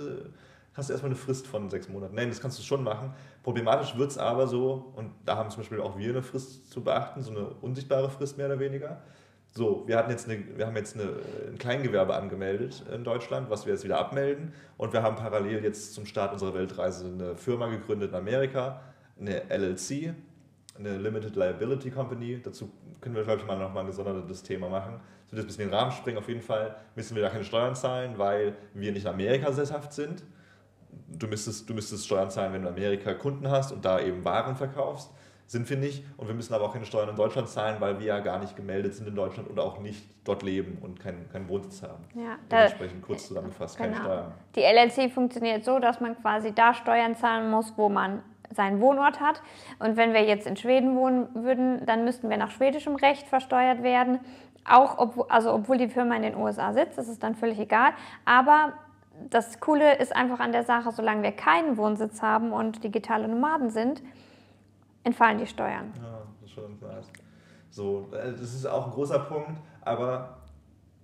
hast 0.76 0.90
du 0.90 0.94
erstmal 0.94 1.12
eine 1.12 1.20
Frist 1.20 1.48
von 1.48 1.70
sechs 1.70 1.88
Monaten. 1.90 2.16
Nein, 2.16 2.30
das 2.30 2.42
kannst 2.42 2.60
du 2.60 2.64
schon 2.64 2.84
machen. 2.84 3.14
Problematisch 3.44 3.98
wird 3.98 4.12
es 4.12 4.18
aber 4.18 4.48
so, 4.48 4.92
und 4.96 5.12
da 5.26 5.38
haben 5.38 5.50
zum 5.50 5.62
Beispiel 5.62 5.80
auch 5.80 5.98
wir 5.98 6.10
eine 6.10 6.22
Frist 6.22 6.72
zu 6.72 6.84
beachten, 6.84 7.22
so 7.22 7.32
eine 7.32 7.48
unsichtbare 7.62 8.10
Frist 8.10 8.38
mehr 8.38 8.48
oder 8.48 8.60
weniger. 8.60 9.02
So, 9.58 9.88
wir, 9.88 9.98
hatten 9.98 10.12
jetzt 10.12 10.30
eine, 10.30 10.58
wir 10.58 10.68
haben 10.68 10.76
jetzt 10.76 11.00
eine, 11.00 11.14
ein 11.50 11.58
Kleingewerbe 11.58 12.14
angemeldet 12.14 12.84
in 12.94 13.06
Deutschland, 13.06 13.50
was 13.50 13.66
wir 13.66 13.72
jetzt 13.72 13.86
wieder 13.86 13.98
abmelden. 13.98 14.52
Und 14.76 14.92
wir 14.92 15.02
haben 15.02 15.16
parallel 15.16 15.64
jetzt 15.64 15.94
zum 15.94 16.06
Start 16.06 16.34
unserer 16.34 16.54
Weltreise 16.54 17.06
eine 17.06 17.38
Firma 17.38 17.68
gegründet 17.68 18.10
in 18.10 18.18
Amerika, 18.18 18.82
eine 19.18 19.50
LLC, 19.50 20.14
eine 20.78 20.98
Limited 20.98 21.38
Liability 21.38 21.90
Company. 21.90 22.42
Dazu 22.44 22.70
können 23.00 23.16
wir, 23.16 23.24
glaube 23.24 23.40
ich, 23.40 23.48
mal 23.48 23.58
nochmal 23.58 23.84
ein 23.84 23.88
gesondertes 23.88 24.44
Thema 24.44 24.68
machen. 24.68 25.00
Das 25.28 25.32
wird 25.32 25.44
jetzt 25.44 25.44
ein 25.44 25.48
bisschen 25.48 25.70
den 25.70 25.74
Rahmen 25.74 25.92
springen. 25.94 26.18
Auf 26.18 26.28
jeden 26.28 26.42
Fall 26.42 26.76
müssen 26.96 27.16
wir 27.16 27.24
da 27.24 27.30
keine 27.30 27.46
Steuern 27.46 27.76
zahlen, 27.76 28.18
weil 28.18 28.58
wir 28.74 28.92
nicht 28.92 29.06
in 29.06 29.10
Amerika 29.10 29.54
sesshaft 29.54 29.94
sind. 29.94 30.22
Du 31.08 31.28
müsstest, 31.28 31.70
du 31.70 31.74
müsstest 31.74 32.06
Steuern 32.06 32.30
zahlen, 32.30 32.54
wenn 32.54 32.64
du 32.64 32.70
in 32.70 32.74
Amerika 32.74 33.14
Kunden 33.14 33.50
hast 33.50 33.72
und 33.72 33.86
da 33.86 34.00
eben 34.00 34.24
Waren 34.26 34.56
verkaufst. 34.56 35.12
Sind 35.48 35.70
wir 35.70 35.78
nicht. 35.78 36.04
Und 36.18 36.28
wir 36.28 36.34
müssen 36.34 36.54
aber 36.56 36.66
auch 36.66 36.74
keine 36.74 36.86
Steuern 36.86 37.10
in 37.10 37.16
Deutschland 37.16 37.48
zahlen, 37.48 37.80
weil 37.80 38.00
wir 38.00 38.08
ja 38.08 38.20
gar 38.20 38.40
nicht 38.40 38.56
gemeldet 38.56 38.96
sind 38.96 39.08
in 39.08 39.16
Deutschland 39.16 39.50
oder 39.50 39.64
auch 39.64 39.80
nicht 39.80 40.04
dort 40.24 40.42
leben 40.42 40.80
und 40.82 41.00
keinen 41.00 41.30
keinen 41.30 41.48
Wohnsitz 41.48 41.84
haben. 41.84 42.04
Ja, 42.16 42.38
da, 42.50 42.58
Dementsprechend 42.58 43.04
kurz 43.04 43.28
zusammengefasst, 43.28 43.78
keine 43.78 43.94
genau. 43.94 44.04
Steuern. 44.06 44.34
Die 44.56 44.62
LLC 44.62 45.12
funktioniert 45.12 45.64
so, 45.64 45.78
dass 45.78 46.00
man 46.00 46.20
quasi 46.20 46.52
da 46.52 46.74
Steuern 46.74 47.16
zahlen 47.16 47.52
muss, 47.52 47.74
wo 47.76 47.90
man 47.90 48.24
seinen 48.56 48.82
Wohnort 48.82 49.20
hat. 49.20 49.42
Und 49.80 49.98
wenn 49.98 50.14
wir 50.14 50.24
jetzt 50.24 50.48
in 50.48 50.58
Schweden 50.58 50.96
wohnen 50.96 51.28
würden, 51.36 51.86
dann 51.86 52.06
müssten 52.06 52.30
wir 52.30 52.38
nach 52.38 52.52
schwedischem 52.52 52.96
Recht 52.96 53.28
versteuert 53.28 53.84
werden. 53.84 54.20
Auch 54.68 54.98
obwohl, 54.98 55.26
also 55.30 55.54
obwohl 55.54 55.78
die 55.78 55.90
Firma 55.90 56.16
in 56.16 56.24
den 56.24 56.36
USA 56.36 56.74
sitzt, 56.74 56.98
das 56.98 57.08
ist 57.08 57.22
dann 57.22 57.36
völlig 57.36 57.60
egal. 57.60 57.92
Aber 58.26 58.74
das 59.30 59.60
Coole 59.60 59.97
ist 59.97 60.15
einfach 60.15 60.39
an 60.39 60.51
der 60.51 60.63
Sache, 60.63 60.91
solange 60.91 61.23
wir 61.23 61.32
keinen 61.32 61.78
Wohnsitz 61.78 62.21
haben 62.21 62.54
und 62.54 62.84
digitale 62.84 63.28
Nomaden 63.28 63.69
sind, 63.69 64.01
entfallen 65.04 65.38
die 65.38 65.47
Steuern. 65.47 65.93
Ja, 66.01 66.21
das 66.41 66.51
ist. 67.06 67.12
So, 67.69 68.08
äh, 68.13 68.32
das 68.32 68.54
ist 68.54 68.65
auch 68.65 68.86
ein 68.86 68.91
großer 68.93 69.19
Punkt, 69.19 69.60
aber 69.82 70.38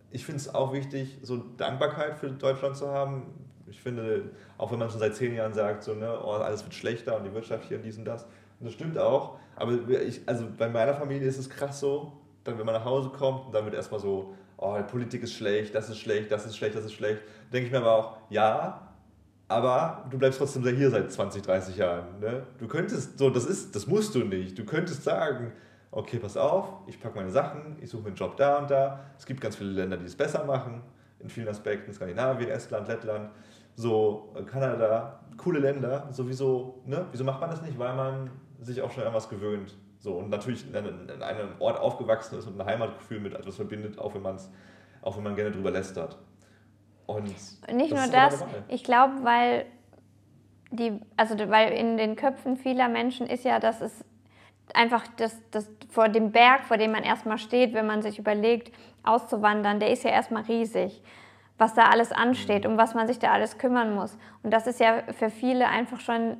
ich 0.09 0.25
finde 0.25 0.37
es 0.37 0.53
auch 0.53 0.73
wichtig, 0.73 1.19
so 1.21 1.37
Dankbarkeit 1.37 2.17
für 2.17 2.29
Deutschland 2.29 2.77
zu 2.77 2.89
haben. 2.89 3.23
Ich 3.67 3.81
finde, 3.81 4.31
auch 4.57 4.71
wenn 4.71 4.79
man 4.79 4.89
schon 4.89 4.99
seit 4.99 5.15
zehn 5.15 5.33
Jahren 5.33 5.53
sagt, 5.53 5.83
so, 5.83 5.93
ne, 5.93 6.17
oh, 6.23 6.31
alles 6.31 6.63
wird 6.63 6.73
schlechter 6.73 7.17
und 7.17 7.25
die 7.25 7.33
Wirtschaft 7.33 7.65
hier 7.65 7.77
und 7.77 7.83
dies 7.83 7.97
und 7.97 8.05
das, 8.05 8.23
und 8.59 8.65
das 8.65 8.73
stimmt 8.73 8.97
auch, 8.97 9.37
aber 9.55 9.73
ich, 9.89 10.21
also 10.27 10.45
bei 10.57 10.69
meiner 10.69 10.93
Familie 10.93 11.27
ist 11.27 11.37
es 11.37 11.49
krass 11.49 11.79
so, 11.79 12.13
dann 12.43 12.57
wenn 12.57 12.65
man 12.65 12.75
nach 12.75 12.85
Hause 12.85 13.09
kommt 13.09 13.53
dann 13.53 13.65
wird 13.65 13.75
erstmal 13.75 13.99
so, 13.99 14.33
oh, 14.61 14.81
Politik 14.83 15.23
ist 15.23 15.33
schlecht, 15.33 15.75
das 15.75 15.89
ist 15.89 15.99
schlecht, 15.99 16.31
das 16.31 16.45
ist 16.45 16.55
schlecht, 16.55 16.75
das 16.75 16.85
ist 16.85 16.93
schlecht, 16.93 17.21
denke 17.51 17.65
ich 17.65 17.71
mir 17.71 17.79
aber 17.79 17.95
auch, 17.95 18.17
ja, 18.29 18.87
aber 19.47 20.05
du 20.09 20.17
bleibst 20.17 20.39
trotzdem 20.39 20.63
hier 20.63 20.89
seit 20.89 21.11
20, 21.11 21.41
30 21.41 21.75
Jahren. 21.75 22.19
Ne? 22.21 22.43
Du 22.57 22.67
könntest, 22.67 23.19
so, 23.19 23.29
das 23.29 23.45
ist, 23.45 23.75
das 23.75 23.85
musst 23.85 24.15
du 24.15 24.19
nicht. 24.19 24.57
Du 24.57 24.63
könntest 24.63 25.03
sagen, 25.03 25.51
okay, 25.89 26.19
pass 26.19 26.37
auf, 26.37 26.69
ich 26.87 27.01
packe 27.01 27.17
meine 27.17 27.31
Sachen, 27.31 27.75
ich 27.81 27.89
suche 27.89 28.03
mir 28.03 28.07
einen 28.09 28.15
Job 28.15 28.37
da 28.37 28.59
und 28.59 28.71
da. 28.71 29.01
Es 29.17 29.25
gibt 29.25 29.41
ganz 29.41 29.57
viele 29.57 29.71
Länder, 29.71 29.97
die 29.97 30.05
es 30.05 30.15
besser 30.15 30.45
machen, 30.45 30.81
in 31.19 31.27
vielen 31.29 31.49
Aspekten, 31.49 31.91
Skandinavien, 31.91 32.49
Estland, 32.49 32.87
Lettland, 32.87 33.29
so 33.75 34.33
äh, 34.37 34.43
Kanada, 34.43 35.19
coole 35.35 35.59
Länder, 35.59 36.07
sowieso, 36.11 36.81
ne? 36.85 37.05
Wieso 37.11 37.25
macht 37.25 37.41
man 37.41 37.49
das 37.49 37.61
nicht? 37.61 37.77
Weil 37.77 37.95
man 37.95 38.29
sich 38.61 38.81
auch 38.81 38.91
schon 38.91 39.03
an 39.03 39.13
was 39.13 39.27
gewöhnt. 39.27 39.75
So, 40.01 40.13
und 40.13 40.29
natürlich 40.29 40.67
in 40.67 40.75
einem, 40.75 41.07
in 41.07 41.21
einem 41.21 41.49
Ort 41.59 41.79
aufgewachsen 41.79 42.39
ist 42.39 42.47
und 42.47 42.59
ein 42.59 42.65
Heimatgefühl 42.65 43.19
mit 43.19 43.35
etwas 43.35 43.55
verbindet, 43.55 43.99
auch 43.99 44.15
wenn, 44.15 44.23
man's, 44.23 44.51
auch 45.03 45.15
wenn 45.15 45.23
man 45.23 45.35
gerne 45.35 45.51
drüber 45.51 45.69
lästert. 45.69 46.17
Und 47.05 47.25
Nicht 47.25 47.91
das 47.93 47.99
nur 47.99 48.07
das, 48.11 48.43
ich 48.67 48.83
glaube, 48.83 49.23
weil 49.23 49.67
die, 50.71 50.99
also 51.17 51.37
weil 51.49 51.73
in 51.73 51.97
den 51.97 52.15
Köpfen 52.15 52.57
vieler 52.57 52.89
Menschen 52.89 53.27
ist 53.27 53.43
ja, 53.43 53.59
dass 53.59 53.81
es 53.81 54.03
einfach 54.73 55.05
das, 55.17 55.37
das 55.51 55.69
vor 55.89 56.09
dem 56.09 56.31
Berg, 56.31 56.63
vor 56.65 56.77
dem 56.77 56.93
man 56.93 57.03
erstmal 57.03 57.37
steht, 57.37 57.73
wenn 57.73 57.85
man 57.85 58.01
sich 58.01 58.17
überlegt, 58.17 58.73
auszuwandern, 59.03 59.79
der 59.79 59.91
ist 59.91 60.03
ja 60.03 60.09
erstmal 60.09 60.43
riesig, 60.43 61.03
was 61.59 61.75
da 61.75 61.89
alles 61.89 62.11
ansteht, 62.11 62.65
um 62.65 62.77
was 62.77 62.95
man 62.95 63.05
sich 63.05 63.19
da 63.19 63.31
alles 63.31 63.59
kümmern 63.59 63.93
muss. 63.93 64.17
Und 64.41 64.51
das 64.51 64.65
ist 64.65 64.79
ja 64.79 65.03
für 65.11 65.29
viele 65.29 65.67
einfach 65.67 65.99
schon 65.99 66.37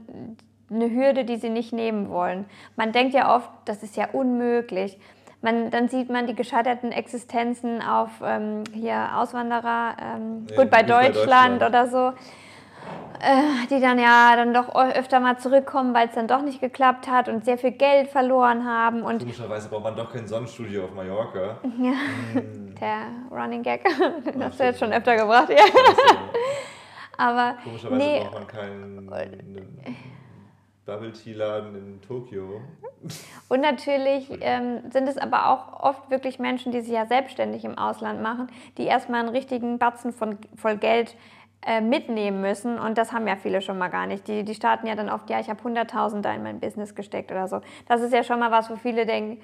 eine 0.71 0.89
Hürde, 0.89 1.25
die 1.25 1.36
sie 1.38 1.49
nicht 1.49 1.73
nehmen 1.73 2.10
wollen. 2.10 2.45
Man 2.75 2.91
denkt 2.91 3.13
ja 3.13 3.36
oft, 3.36 3.49
das 3.65 3.84
ist 3.84 3.95
ja 3.97 4.07
unmöglich. 4.13 4.97
Man, 5.43 5.71
dann 5.71 5.88
sieht 5.89 6.10
man 6.10 6.27
die 6.27 6.36
gescheiterten 6.36 6.91
Existenzen 6.91 7.81
auf 7.81 8.10
ähm, 8.23 8.63
hier 8.73 9.10
Auswanderer, 9.17 9.95
ähm, 9.99 10.45
Ja, 10.49 10.55
gut 10.55 10.69
bei 10.69 10.84
gut 10.84 10.88
bei 10.89 11.10
Deutschland 11.10 11.62
Deutschland. 11.62 11.63
oder 11.63 11.88
so. 11.88 12.07
äh, 13.19 13.67
die 13.69 13.79
dann 13.79 13.97
ja 13.99 14.36
dann 14.36 14.53
doch 14.53 14.73
öfter 14.75 15.19
mal 15.19 15.38
zurückkommen, 15.38 15.93
weil 15.93 16.07
es 16.07 16.13
dann 16.15 16.27
doch 16.27 16.41
nicht 16.43 16.62
geklappt 16.62 17.07
hat 17.07 17.27
und 17.27 17.43
sehr 17.45 17.57
viel 17.57 17.71
Geld 17.71 18.07
verloren 18.10 18.65
haben. 18.67 19.01
Und 19.03 19.19
Komischerweise 19.19 19.67
braucht 19.69 19.84
man 19.84 19.95
doch 19.95 20.12
kein 20.12 20.27
Sonnenstudio 20.27 20.86
auf 20.86 20.93
Mallorca. 20.93 21.57
ja, 21.79 21.93
Hm. 22.34 22.75
der 22.79 22.97
Running 23.31 23.63
Gag, 23.63 23.84
den 24.34 24.43
hast 24.43 24.60
du 24.60 24.63
jetzt 24.63 24.79
schon 24.79 24.91
öfter 24.93 25.15
gebracht, 25.17 25.49
ja. 25.49 25.57
Aber 27.17 27.55
Komischerweise 27.63 27.97
nee, 28.03 28.19
braucht 28.21 28.34
man 28.34 28.47
keinen 28.47 29.10
Bubble 30.86 31.13
Tea 31.13 31.34
Laden 31.34 31.76
in 31.76 32.02
Tokio. 32.02 32.62
Und 33.50 33.62
natürlich 33.62 34.30
ähm, 34.41 34.91
sind 34.91 35.08
es 35.08 35.17
aber 35.17 35.50
auch 35.50 35.82
oft 35.82 36.10
wirklich 36.10 36.39
Menschen, 36.39 36.72
die 36.72 36.82
sich 36.82 36.94
ja 36.94 37.06
selbstständig 37.06 37.65
im 37.65 37.78
Ausland 37.78 38.22
machen, 38.22 38.48
die 38.78 38.86
erstmal 38.86 39.22
einen 39.22 39.30
richtigen 39.30 39.80
Batzen 39.80 40.13
von, 40.13 40.38
voll 40.56 40.78
Geld 40.78 41.15
äh, 41.65 41.82
mitnehmen 41.82 42.41
müssen. 42.41 42.80
Und 42.80 42.98
das 42.98 43.12
haben 43.12 43.28
ja 43.28 43.36
viele 43.36 43.62
schon 43.62 43.78
mal 43.78 43.89
gar 43.89 44.08
nicht. 44.08 44.28
Die, 44.28 44.44
die 44.44 44.56
starten 44.56 44.88
ja 44.88 44.96
dann 44.96 45.10
oft, 45.10 45.30
ja, 45.30 45.39
ich 45.39 45.50
habe 45.50 45.62
100.000 45.62 46.22
da 46.22 46.34
in 46.34 46.44
mein 46.44 46.60
Business 46.60 46.96
gesteckt 46.96 47.32
oder 47.32 47.48
so. 47.48 47.62
Das 47.88 48.02
ist 48.02 48.13
ja 48.13 48.24
schon 48.24 48.39
mal 48.39 48.52
was, 48.52 48.70
wo 48.70 48.76
viele 48.76 49.06
denken, 49.06 49.41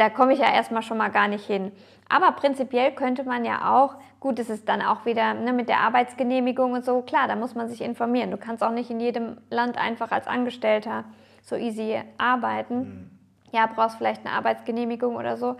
da 0.00 0.08
komme 0.08 0.32
ich 0.32 0.38
ja 0.38 0.50
erstmal 0.50 0.82
schon 0.82 0.96
mal 0.96 1.10
gar 1.10 1.28
nicht 1.28 1.44
hin. 1.44 1.72
Aber 2.08 2.32
prinzipiell 2.32 2.92
könnte 2.92 3.22
man 3.24 3.44
ja 3.44 3.70
auch, 3.76 3.96
gut, 4.18 4.38
es 4.38 4.48
ist 4.48 4.66
dann 4.66 4.80
auch 4.80 5.04
wieder 5.04 5.34
ne, 5.34 5.52
mit 5.52 5.68
der 5.68 5.80
Arbeitsgenehmigung 5.80 6.72
und 6.72 6.86
so, 6.86 7.02
klar, 7.02 7.28
da 7.28 7.36
muss 7.36 7.54
man 7.54 7.68
sich 7.68 7.82
informieren. 7.82 8.30
Du 8.30 8.38
kannst 8.38 8.62
auch 8.64 8.70
nicht 8.70 8.90
in 8.90 8.98
jedem 8.98 9.36
Land 9.50 9.76
einfach 9.76 10.10
als 10.10 10.26
Angestellter 10.26 11.04
so 11.42 11.54
easy 11.54 12.00
arbeiten. 12.16 13.10
Ja, 13.52 13.66
brauchst 13.66 13.98
vielleicht 13.98 14.24
eine 14.24 14.34
Arbeitsgenehmigung 14.34 15.16
oder 15.16 15.36
so. 15.36 15.56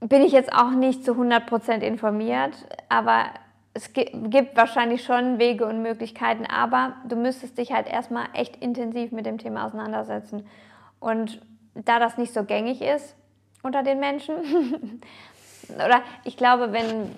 Bin 0.00 0.22
ich 0.22 0.32
jetzt 0.32 0.52
auch 0.52 0.70
nicht 0.70 1.04
zu 1.04 1.12
100% 1.12 1.80
informiert, 1.82 2.54
aber 2.88 3.26
es 3.72 3.92
gi- 3.92 4.10
gibt 4.24 4.56
wahrscheinlich 4.56 5.04
schon 5.04 5.38
Wege 5.38 5.64
und 5.64 5.80
Möglichkeiten, 5.82 6.44
aber 6.44 6.94
du 7.06 7.14
müsstest 7.14 7.56
dich 7.58 7.72
halt 7.72 7.86
erstmal 7.86 8.24
echt 8.32 8.56
intensiv 8.56 9.12
mit 9.12 9.26
dem 9.26 9.38
Thema 9.38 9.66
auseinandersetzen. 9.66 10.46
Und 10.98 11.40
da 11.84 11.98
das 11.98 12.18
nicht 12.18 12.32
so 12.32 12.44
gängig 12.44 12.82
ist 12.82 13.16
unter 13.62 13.82
den 13.82 14.00
Menschen, 14.00 14.34
oder 15.74 16.02
ich 16.24 16.36
glaube, 16.36 16.72
wenn, 16.72 17.14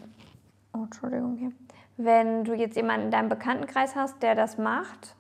oh, 0.73 0.85
Entschuldigung 0.85 1.37
hier, 1.37 1.53
wenn 1.97 2.45
du 2.45 2.55
jetzt 2.55 2.77
jemanden 2.77 3.07
in 3.07 3.11
deinem 3.11 3.29
Bekanntenkreis 3.29 3.95
hast, 3.95 4.23
der 4.23 4.35
das 4.35 4.59
macht, 4.59 5.15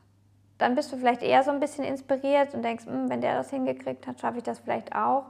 dann 0.58 0.74
bist 0.74 0.92
du 0.92 0.96
vielleicht 0.96 1.22
eher 1.22 1.42
so 1.42 1.50
ein 1.50 1.60
bisschen 1.60 1.84
inspiriert 1.84 2.54
und 2.54 2.62
denkst, 2.62 2.86
"Hm, 2.86 3.08
wenn 3.08 3.20
der 3.20 3.36
das 3.36 3.50
hingekriegt 3.50 4.06
hat, 4.06 4.20
schaffe 4.20 4.38
ich 4.38 4.44
das 4.44 4.60
vielleicht 4.60 4.94
auch. 4.94 5.24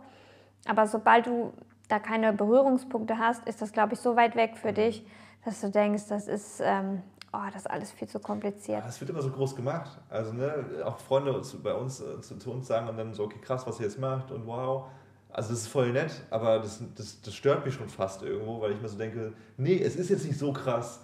Aber 0.66 0.86
sobald 0.86 1.26
du 1.26 1.52
da 1.88 1.98
keine 1.98 2.32
Berührungspunkte 2.32 3.18
hast, 3.18 3.46
ist 3.48 3.60
das, 3.60 3.72
glaube 3.72 3.94
ich, 3.94 4.00
so 4.00 4.16
weit 4.16 4.36
weg 4.36 4.56
für 4.56 4.72
dich, 4.72 5.06
dass 5.44 5.60
du 5.60 5.70
denkst, 5.70 6.04
das 6.08 6.28
ist, 6.28 6.60
ähm, 6.64 7.02
oh, 7.32 7.46
das 7.52 7.62
ist 7.62 7.70
alles 7.70 7.92
viel 7.92 8.08
zu 8.08 8.20
kompliziert. 8.20 8.84
Das 8.84 9.00
wird 9.00 9.10
immer 9.10 9.22
so 9.22 9.30
groß 9.30 9.56
gemacht. 9.56 9.98
Also, 10.08 10.32
ne, 10.32 10.64
auch 10.84 10.98
Freunde 10.98 11.40
zu, 11.42 11.62
bei 11.62 11.74
uns 11.74 12.00
äh, 12.00 12.20
zu, 12.20 12.38
zu 12.38 12.50
uns 12.50 12.66
sagen 12.66 12.88
und 12.88 12.96
dann 12.96 13.14
so, 13.14 13.24
okay, 13.24 13.38
krass, 13.40 13.66
was 13.66 13.80
ihr 13.80 13.86
jetzt 13.86 13.98
macht 13.98 14.30
und 14.30 14.46
wow. 14.46 14.86
Also, 15.30 15.50
das 15.50 15.60
ist 15.60 15.68
voll 15.68 15.92
nett, 15.92 16.22
aber 16.30 16.58
das, 16.58 16.82
das, 16.94 17.22
das 17.22 17.34
stört 17.34 17.64
mich 17.64 17.74
schon 17.74 17.88
fast 17.88 18.22
irgendwo, 18.22 18.60
weil 18.60 18.72
ich 18.72 18.80
mir 18.80 18.88
so 18.88 18.98
denke, 18.98 19.32
nee, 19.56 19.80
es 19.82 19.96
ist 19.96 20.10
jetzt 20.10 20.26
nicht 20.26 20.38
so 20.38 20.52
krass, 20.52 21.00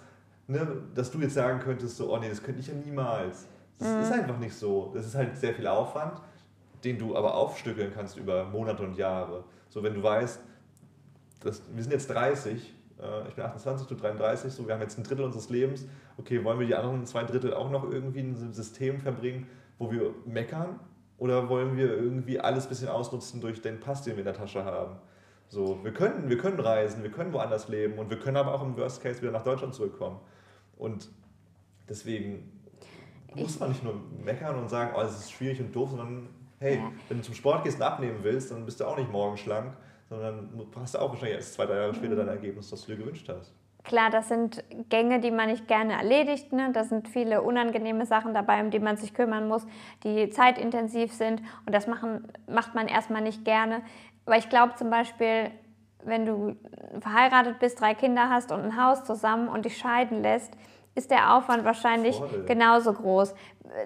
ne, 0.47 0.83
dass 0.93 1.09
du 1.11 1.19
jetzt 1.19 1.33
sagen 1.33 1.59
könntest, 1.59 1.97
so, 1.97 2.13
oh 2.13 2.17
nee, 2.17 2.29
das 2.29 2.43
könnte 2.43 2.59
ich 2.61 2.67
ja 2.67 2.73
niemals. 2.73 3.47
Das 3.79 4.07
ist 4.07 4.11
einfach 4.11 4.37
nicht 4.37 4.53
so. 4.53 4.91
Das 4.93 5.05
ist 5.05 5.15
halt 5.15 5.37
sehr 5.37 5.53
viel 5.53 5.65
Aufwand, 5.65 6.19
den 6.83 6.97
du 6.97 7.15
aber 7.15 7.33
aufstückeln 7.33 7.91
kannst 7.93 8.17
über 8.17 8.43
Monate 8.43 8.83
und 8.83 8.97
Jahre. 8.97 9.45
So, 9.69 9.81
wenn 9.81 9.93
du 9.93 10.03
weißt, 10.03 10.41
das, 11.39 11.61
wir 11.73 11.81
sind 11.81 11.93
jetzt 11.93 12.09
30, 12.09 12.61
äh, 12.61 12.78
ich 13.27 13.35
bin 13.35 13.45
28, 13.45 13.87
du 13.87 13.95
33, 13.95 14.51
so, 14.51 14.67
wir 14.67 14.73
haben 14.73 14.81
jetzt 14.81 14.97
ein 14.97 15.03
Drittel 15.03 15.23
unseres 15.23 15.49
Lebens. 15.49 15.85
Okay, 16.17 16.43
wollen 16.43 16.59
wir 16.59 16.67
die 16.67 16.75
anderen 16.75 17.05
zwei 17.05 17.23
Drittel 17.23 17.53
auch 17.53 17.69
noch 17.69 17.89
irgendwie 17.89 18.19
in 18.19 18.35
einem 18.35 18.53
System 18.53 18.99
verbringen, 18.99 19.47
wo 19.77 19.91
wir 19.91 20.13
meckern? 20.25 20.79
Oder 21.17 21.49
wollen 21.49 21.75
wir 21.77 21.93
irgendwie 21.97 22.39
alles 22.39 22.65
ein 22.65 22.69
bisschen 22.69 22.87
ausnutzen 22.89 23.41
durch 23.41 23.61
den 23.61 23.79
Pass, 23.79 24.03
den 24.03 24.13
wir 24.13 24.19
in 24.19 24.25
der 24.25 24.33
Tasche 24.33 24.63
haben? 24.63 24.95
So, 25.47 25.83
wir 25.83 25.93
können, 25.93 26.29
wir 26.29 26.37
können 26.37 26.59
reisen, 26.59 27.01
wir 27.03 27.11
können 27.11 27.33
woanders 27.33 27.69
leben 27.69 27.97
und 27.97 28.09
wir 28.09 28.19
können 28.19 28.37
aber 28.37 28.53
auch 28.53 28.63
im 28.63 28.77
Worst 28.77 29.01
Case 29.01 29.21
wieder 29.21 29.31
nach 29.31 29.43
Deutschland 29.43 29.73
zurückkommen. 29.73 30.19
Und 30.77 31.09
deswegen 31.87 32.51
muss 33.35 33.59
man 33.59 33.69
nicht 33.69 33.83
nur 33.83 33.95
meckern 34.23 34.57
und 34.57 34.69
sagen, 34.69 34.91
oh, 34.95 35.01
das 35.01 35.17
ist 35.19 35.31
schwierig 35.31 35.59
und 35.59 35.75
doof, 35.75 35.89
sondern 35.89 36.29
hey, 36.59 36.75
Ja. 36.77 36.91
wenn 37.07 37.17
du 37.17 37.23
zum 37.23 37.33
Sport 37.35 37.63
gehst 37.63 37.77
und 37.77 37.83
abnehmen 37.83 38.19
willst, 38.21 38.51
dann 38.51 38.65
bist 38.65 38.79
du 38.79 38.85
auch 38.85 38.97
nicht 38.97 39.11
morgen 39.11 39.37
schlank, 39.37 39.73
sondern 40.09 40.49
hast 40.75 40.95
du 40.95 40.99
auch 40.99 41.09
wahrscheinlich 41.09 41.37
erst 41.37 41.53
zwei, 41.53 41.65
drei 41.65 41.75
Jahre 41.75 41.93
später 41.93 42.15
dein 42.15 42.27
Ergebnis, 42.27 42.69
das 42.69 42.85
du 42.85 42.91
dir 42.91 42.97
gewünscht 42.97 43.29
hast. 43.29 43.53
Klar, 43.83 44.09
das 44.09 44.27
sind 44.27 44.63
Gänge, 44.89 45.19
die 45.19 45.31
man 45.31 45.49
nicht 45.49 45.67
gerne 45.67 45.93
erledigt. 45.93 46.51
Ne? 46.51 46.71
Da 46.73 46.83
sind 46.83 47.07
viele 47.07 47.41
unangenehme 47.41 48.05
Sachen 48.05 48.33
dabei, 48.33 48.61
um 48.61 48.71
die 48.71 48.79
man 48.79 48.97
sich 48.97 49.13
kümmern 49.13 49.47
muss, 49.47 49.65
die 50.03 50.29
zeitintensiv 50.29 51.13
sind. 51.13 51.41
Und 51.65 51.73
das 51.73 51.87
machen, 51.87 52.27
macht 52.47 52.75
man 52.75 52.87
erstmal 52.87 53.21
nicht 53.21 53.45
gerne. 53.45 53.81
Aber 54.25 54.37
ich 54.37 54.49
glaube 54.49 54.75
zum 54.75 54.89
Beispiel, 54.89 55.51
wenn 56.03 56.25
du 56.25 56.55
verheiratet 56.99 57.59
bist, 57.59 57.79
drei 57.79 57.93
Kinder 57.93 58.29
hast 58.29 58.51
und 58.51 58.61
ein 58.61 58.83
Haus 58.83 59.05
zusammen 59.05 59.47
und 59.47 59.65
dich 59.65 59.77
scheiden 59.77 60.21
lässt, 60.21 60.53
ist 60.95 61.11
der 61.11 61.33
Aufwand 61.35 61.63
wahrscheinlich 61.65 62.17
Voll. 62.17 62.43
genauso 62.45 62.93
groß. 62.93 63.33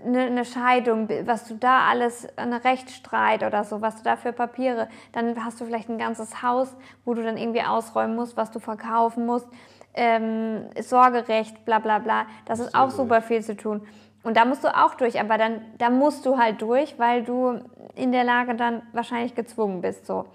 Eine, 0.05 0.21
eine 0.21 0.45
Scheidung, 0.45 1.09
was 1.25 1.47
du 1.47 1.55
da 1.55 1.87
alles, 1.89 2.27
ein 2.37 2.53
Rechtsstreit 2.53 3.43
oder 3.43 3.63
so, 3.65 3.81
was 3.81 3.97
du 3.97 4.03
da 4.03 4.15
für 4.15 4.31
Papiere, 4.31 4.87
dann 5.11 5.43
hast 5.43 5.59
du 5.59 5.65
vielleicht 5.65 5.89
ein 5.89 5.97
ganzes 5.97 6.41
Haus, 6.41 6.73
wo 7.05 7.13
du 7.13 7.21
dann 7.23 7.37
irgendwie 7.37 7.61
ausräumen 7.63 8.15
musst, 8.15 8.37
was 8.37 8.49
du 8.51 8.59
verkaufen 8.59 9.25
musst, 9.25 9.47
ähm, 9.93 10.69
Sorgerecht, 10.79 11.65
bla 11.65 11.79
bla 11.79 11.99
bla. 11.99 12.25
Das 12.45 12.59
ist 12.59 12.73
auch 12.73 12.89
super 12.89 13.21
viel 13.21 13.43
zu 13.43 13.55
tun. 13.55 13.85
Und 14.23 14.37
da 14.37 14.45
musst 14.45 14.63
du 14.63 14.69
auch 14.69 14.95
durch, 14.95 15.19
aber 15.19 15.37
dann 15.37 15.61
da 15.77 15.89
musst 15.89 16.25
du 16.25 16.37
halt 16.37 16.61
durch, 16.61 16.97
weil 16.97 17.23
du 17.23 17.59
in 17.95 18.13
der 18.13 18.23
Lage 18.23 18.55
dann 18.55 18.81
wahrscheinlich 18.93 19.35
gezwungen 19.35 19.81
bist. 19.81 20.05
So. 20.05 20.25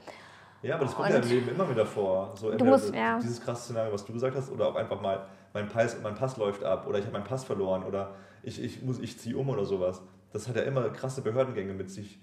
Ja, 0.61 0.75
aber 0.75 0.85
das 0.85 0.95
kommt 0.95 1.09
ja 1.09 1.17
im 1.17 1.23
Und- 1.23 1.31
Leben 1.31 1.49
immer 1.49 1.71
wieder 1.71 1.87
vor. 1.87 2.33
So 2.37 2.51
entweder 2.51 2.71
musst- 2.71 2.95
ja. 2.95 3.19
dieses 3.19 3.41
krasse 3.43 3.63
Szenario, 3.63 3.93
was 3.95 4.05
du 4.05 4.13
gesagt 4.13 4.37
hast, 4.37 4.53
oder 4.53 4.69
auch 4.69 4.77
einfach 4.77 5.01
mal, 5.01 5.25
mein 5.55 5.69
Pass, 5.69 5.97
mein 6.03 6.15
Pass 6.15 6.37
läuft 6.37 6.65
ab 6.65 6.87
oder 6.87 6.99
ich 6.99 7.05
habe 7.05 7.15
meinen 7.15 7.25
Pass 7.27 7.45
verloren 7.45 7.83
oder 7.85 8.15
ich, 8.43 8.63
ich, 8.63 8.83
muss- 8.83 9.01
ich 9.01 9.19
ziehe 9.19 9.37
um 9.37 9.49
oder 9.49 9.65
sowas. 9.65 10.03
Das 10.33 10.49
hat 10.49 10.57
ja 10.57 10.63
immer 10.63 10.91
krasse 10.91 11.23
Behördengänge 11.23 11.73
mit 11.73 11.91
sich. 11.91 12.21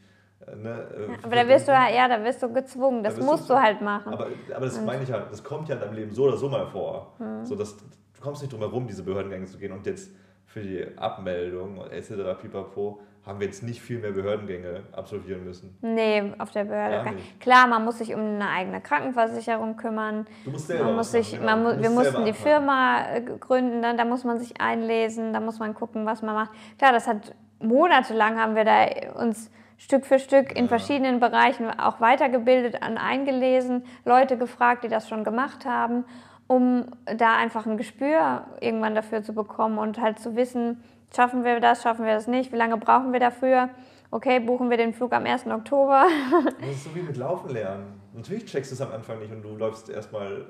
äh, 0.48 0.56
Ne? 0.56 0.70
äh, 0.70 1.26
Aber 1.26 1.36
da 1.36 1.48
wirst 1.48 1.68
du 1.68 1.78
halt, 1.78 1.96
ja, 1.96 2.08
da 2.08 2.24
wirst 2.24 2.42
du 2.44 2.52
gezwungen. 2.54 3.04
Das 3.04 3.16
wirst 3.18 3.28
du 3.28 3.32
musst 3.32 3.50
du 3.50 3.56
halt 3.56 3.82
machen. 3.82 4.14
Aber, 4.14 4.28
aber 4.56 4.66
das 4.66 4.80
meine 4.82 5.04
ich 5.04 5.12
halt, 5.12 5.32
das 5.32 5.44
kommt 5.44 5.68
ja 5.70 5.76
in 5.76 5.82
deinem 5.82 5.94
Leben 5.96 6.12
so 6.14 6.24
oder 6.26 6.38
so 6.38 6.48
mal 6.50 6.68
vor. 6.68 7.14
Hm. 7.18 7.44
So, 7.46 7.56
dass, 7.56 7.76
du 7.78 7.84
kommst 8.22 8.42
nicht 8.42 8.52
drum 8.54 8.62
herum, 8.62 8.86
diese 8.88 9.04
Behördengänge 9.04 9.46
zu 9.48 9.58
gehen. 9.58 9.72
Und 9.72 9.86
jetzt 9.86 10.12
für 10.46 10.62
die 10.62 10.86
Abmeldung 10.98 11.82
etc. 11.90 12.12
pipapo 12.40 13.00
haben 13.26 13.40
wir 13.40 13.48
jetzt 13.48 13.64
nicht 13.64 13.82
viel 13.82 14.00
mehr 14.00 14.12
Behördengänge 14.12 14.84
absolvieren 14.92 15.44
müssen. 15.44 15.76
Nee, 15.82 16.34
auf 16.38 16.52
der 16.52 16.66
Behörde. 16.66 17.14
Klar, 17.40 17.66
man 17.68 17.84
muss 17.84 17.98
sich 17.98 18.14
um 18.14 18.20
eine 18.22 18.50
eigene 18.50 18.82
Krankenversicherung 18.82 19.78
kümmern. 19.78 20.28
Du 20.44 20.52
musst 20.52 20.68
selber 20.68 20.86
Man 20.86 20.96
muss 20.96 21.12
sich, 21.12 21.34
machen, 21.34 21.46
man 21.46 21.64
genau. 21.64 21.76
mu 21.76 21.82
wir 21.82 21.90
musst 21.90 22.12
mussten 22.12 22.26
die 22.26 22.32
anfangen. 22.32 22.36
Firma 22.44 23.06
äh, 23.16 23.22
gründen, 23.22 23.82
dann, 23.82 23.98
da 23.98 24.06
muss 24.06 24.24
man 24.24 24.38
sich 24.38 24.62
einlesen, 24.62 25.34
da 25.34 25.40
muss 25.40 25.58
man 25.60 25.74
gucken, 25.74 26.06
was 26.06 26.22
man 26.22 26.36
macht. 26.36 26.52
Klar, 26.78 26.92
das 26.94 27.08
hat 27.08 27.34
monatelang 27.60 28.40
haben 28.40 28.56
wir 28.56 28.64
da 28.64 28.86
uns 29.20 29.50
Stück 29.78 30.06
für 30.06 30.20
Stück 30.20 30.52
in 30.56 30.66
Ja. 30.66 30.70
verschiedenen 30.70 31.20
Bereichen 31.20 31.68
auch 31.80 32.00
weitergebildet, 32.00 32.82
an 32.84 32.98
eingelesen, 32.98 33.84
Leute 34.06 34.38
gefragt, 34.38 34.84
die 34.84 34.88
das 34.88 35.10
schon 35.10 35.24
gemacht 35.24 35.66
haben, 35.66 36.06
um 36.48 36.86
da 37.18 37.36
einfach 37.38 37.66
ein 37.66 37.76
Gespür 37.76 38.46
irgendwann 38.62 38.94
dafür 38.96 39.24
zu 39.24 39.34
bekommen 39.34 39.78
und 39.80 40.00
halt 40.00 40.20
zu 40.20 40.36
wissen, 40.36 40.84
schaffen 41.14 41.44
wir 41.44 41.60
das, 41.60 41.82
schaffen 41.84 42.06
wir 42.06 42.14
das 42.14 42.28
nicht, 42.28 42.52
wie 42.52 42.58
lange 42.58 42.78
brauchen 42.78 43.12
wir 43.12 43.20
dafür? 43.20 43.70
Okay, 44.12 44.40
buchen 44.40 44.70
wir 44.70 44.78
den 44.78 44.94
Flug 44.94 45.12
am 45.14 45.26
1. 45.26 45.48
Oktober. 45.48 46.06
Das 46.60 46.70
ist 46.70 46.84
so 46.86 46.96
wie 46.96 47.02
mit 47.02 47.18
Laufen 47.18 47.50
lernen. 47.50 48.00
Natürlich 48.14 48.46
checkst 48.46 48.72
du 48.72 48.76
es 48.76 48.82
am 48.82 48.92
Anfang 48.92 49.20
nicht 49.20 49.32
und 49.32 49.42
du 49.42 49.56
läufst 49.56 49.90
erstmal 49.90 50.46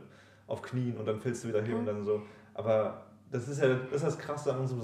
auf 0.48 0.62
Knien 0.62 0.98
und 0.98 1.08
dann 1.08 1.20
fällst 1.20 1.44
du 1.44 1.48
wieder 1.48 1.62
hin 1.62 1.76
und 1.76 1.86
dann 1.86 2.04
so. 2.04 2.22
Aber 2.54 3.06
das 3.32 3.48
ist 3.48 3.62
ja 3.62 3.70
das, 3.70 3.92
ist 3.92 4.06
das 4.06 4.18
Krasse 4.20 4.54
an 4.54 4.60
unserem, 4.60 4.82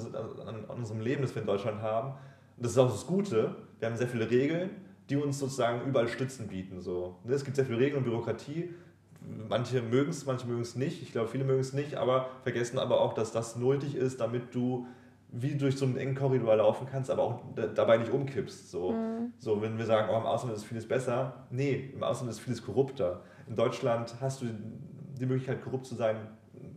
an, 0.48 0.64
unserem 0.78 1.02
Leben, 1.02 1.22
das 1.22 1.36
wir 1.36 1.42
in 1.42 1.48
Deutschland 1.48 1.82
haben. 1.82 2.10
Und 2.58 2.66
das 2.66 2.72
ist 2.72 2.78
auch 2.78 2.92
das 2.92 3.06
Gute. 3.06 3.56
Wir 3.80 3.88
haben 3.88 3.98
sehr 3.98 4.08
viele 4.08 4.30
Regeln, 4.30 4.72
die 5.10 5.16
uns 5.16 5.40
sozusagen 5.40 5.88
überall 5.88 6.08
Stützen 6.08 6.48
bieten. 6.48 6.82
So. 6.82 7.18
Ne, 7.24 7.34
Es 7.34 7.44
gibt 7.44 7.56
sehr 7.56 7.66
viele 7.66 7.80
Regeln 7.80 8.00
und 8.00 8.06
Bürokratie. 8.06 8.74
Manche 9.48 9.82
mögen 9.82 10.10
es, 10.10 10.26
manche 10.26 10.48
mögen 10.48 10.62
es 10.62 10.76
nicht. 10.76 11.04
Ich 11.04 11.12
glaube, 11.12 11.28
viele 11.28 11.44
mögen 11.44 11.60
es 11.60 11.74
nicht, 11.74 11.96
aber 11.96 12.30
vergessen 12.42 12.80
aber 12.80 13.02
auch, 13.02 13.14
dass 13.14 13.32
das 13.32 13.56
nötig 13.56 13.96
ist, 13.96 14.20
damit 14.20 14.56
du 14.56 14.88
wie 15.32 15.56
durch 15.56 15.78
so 15.78 15.86
einen 15.86 15.98
engen 15.98 16.16
Korridor 16.16 16.56
laufen 16.58 16.86
kannst, 16.92 17.10
aber 17.10 17.24
auch 17.24 17.40
da- 17.56 17.68
dabei 17.68 17.98
nicht 17.98 18.12
umkippst. 18.12 18.70
So, 18.70 18.94
so 19.40 19.62
wenn 19.62 19.78
wir 19.78 19.86
sagen, 19.86 20.10
oh, 20.14 20.18
im 20.18 20.26
Ausland 20.26 20.56
ist 20.56 20.66
vieles 20.66 20.88
besser. 20.88 21.46
Nee, 21.50 21.92
im 21.94 22.04
Ausland 22.04 22.30
ist 22.32 22.40
vieles 22.40 22.62
korrupter. 22.64 23.22
In 23.48 23.56
Deutschland 23.56 24.14
hast 24.20 24.42
du 24.42 24.48
die 25.18 25.26
Möglichkeit, 25.26 25.62
korrupt 25.64 25.86
zu 25.86 25.96
sein. 25.96 26.18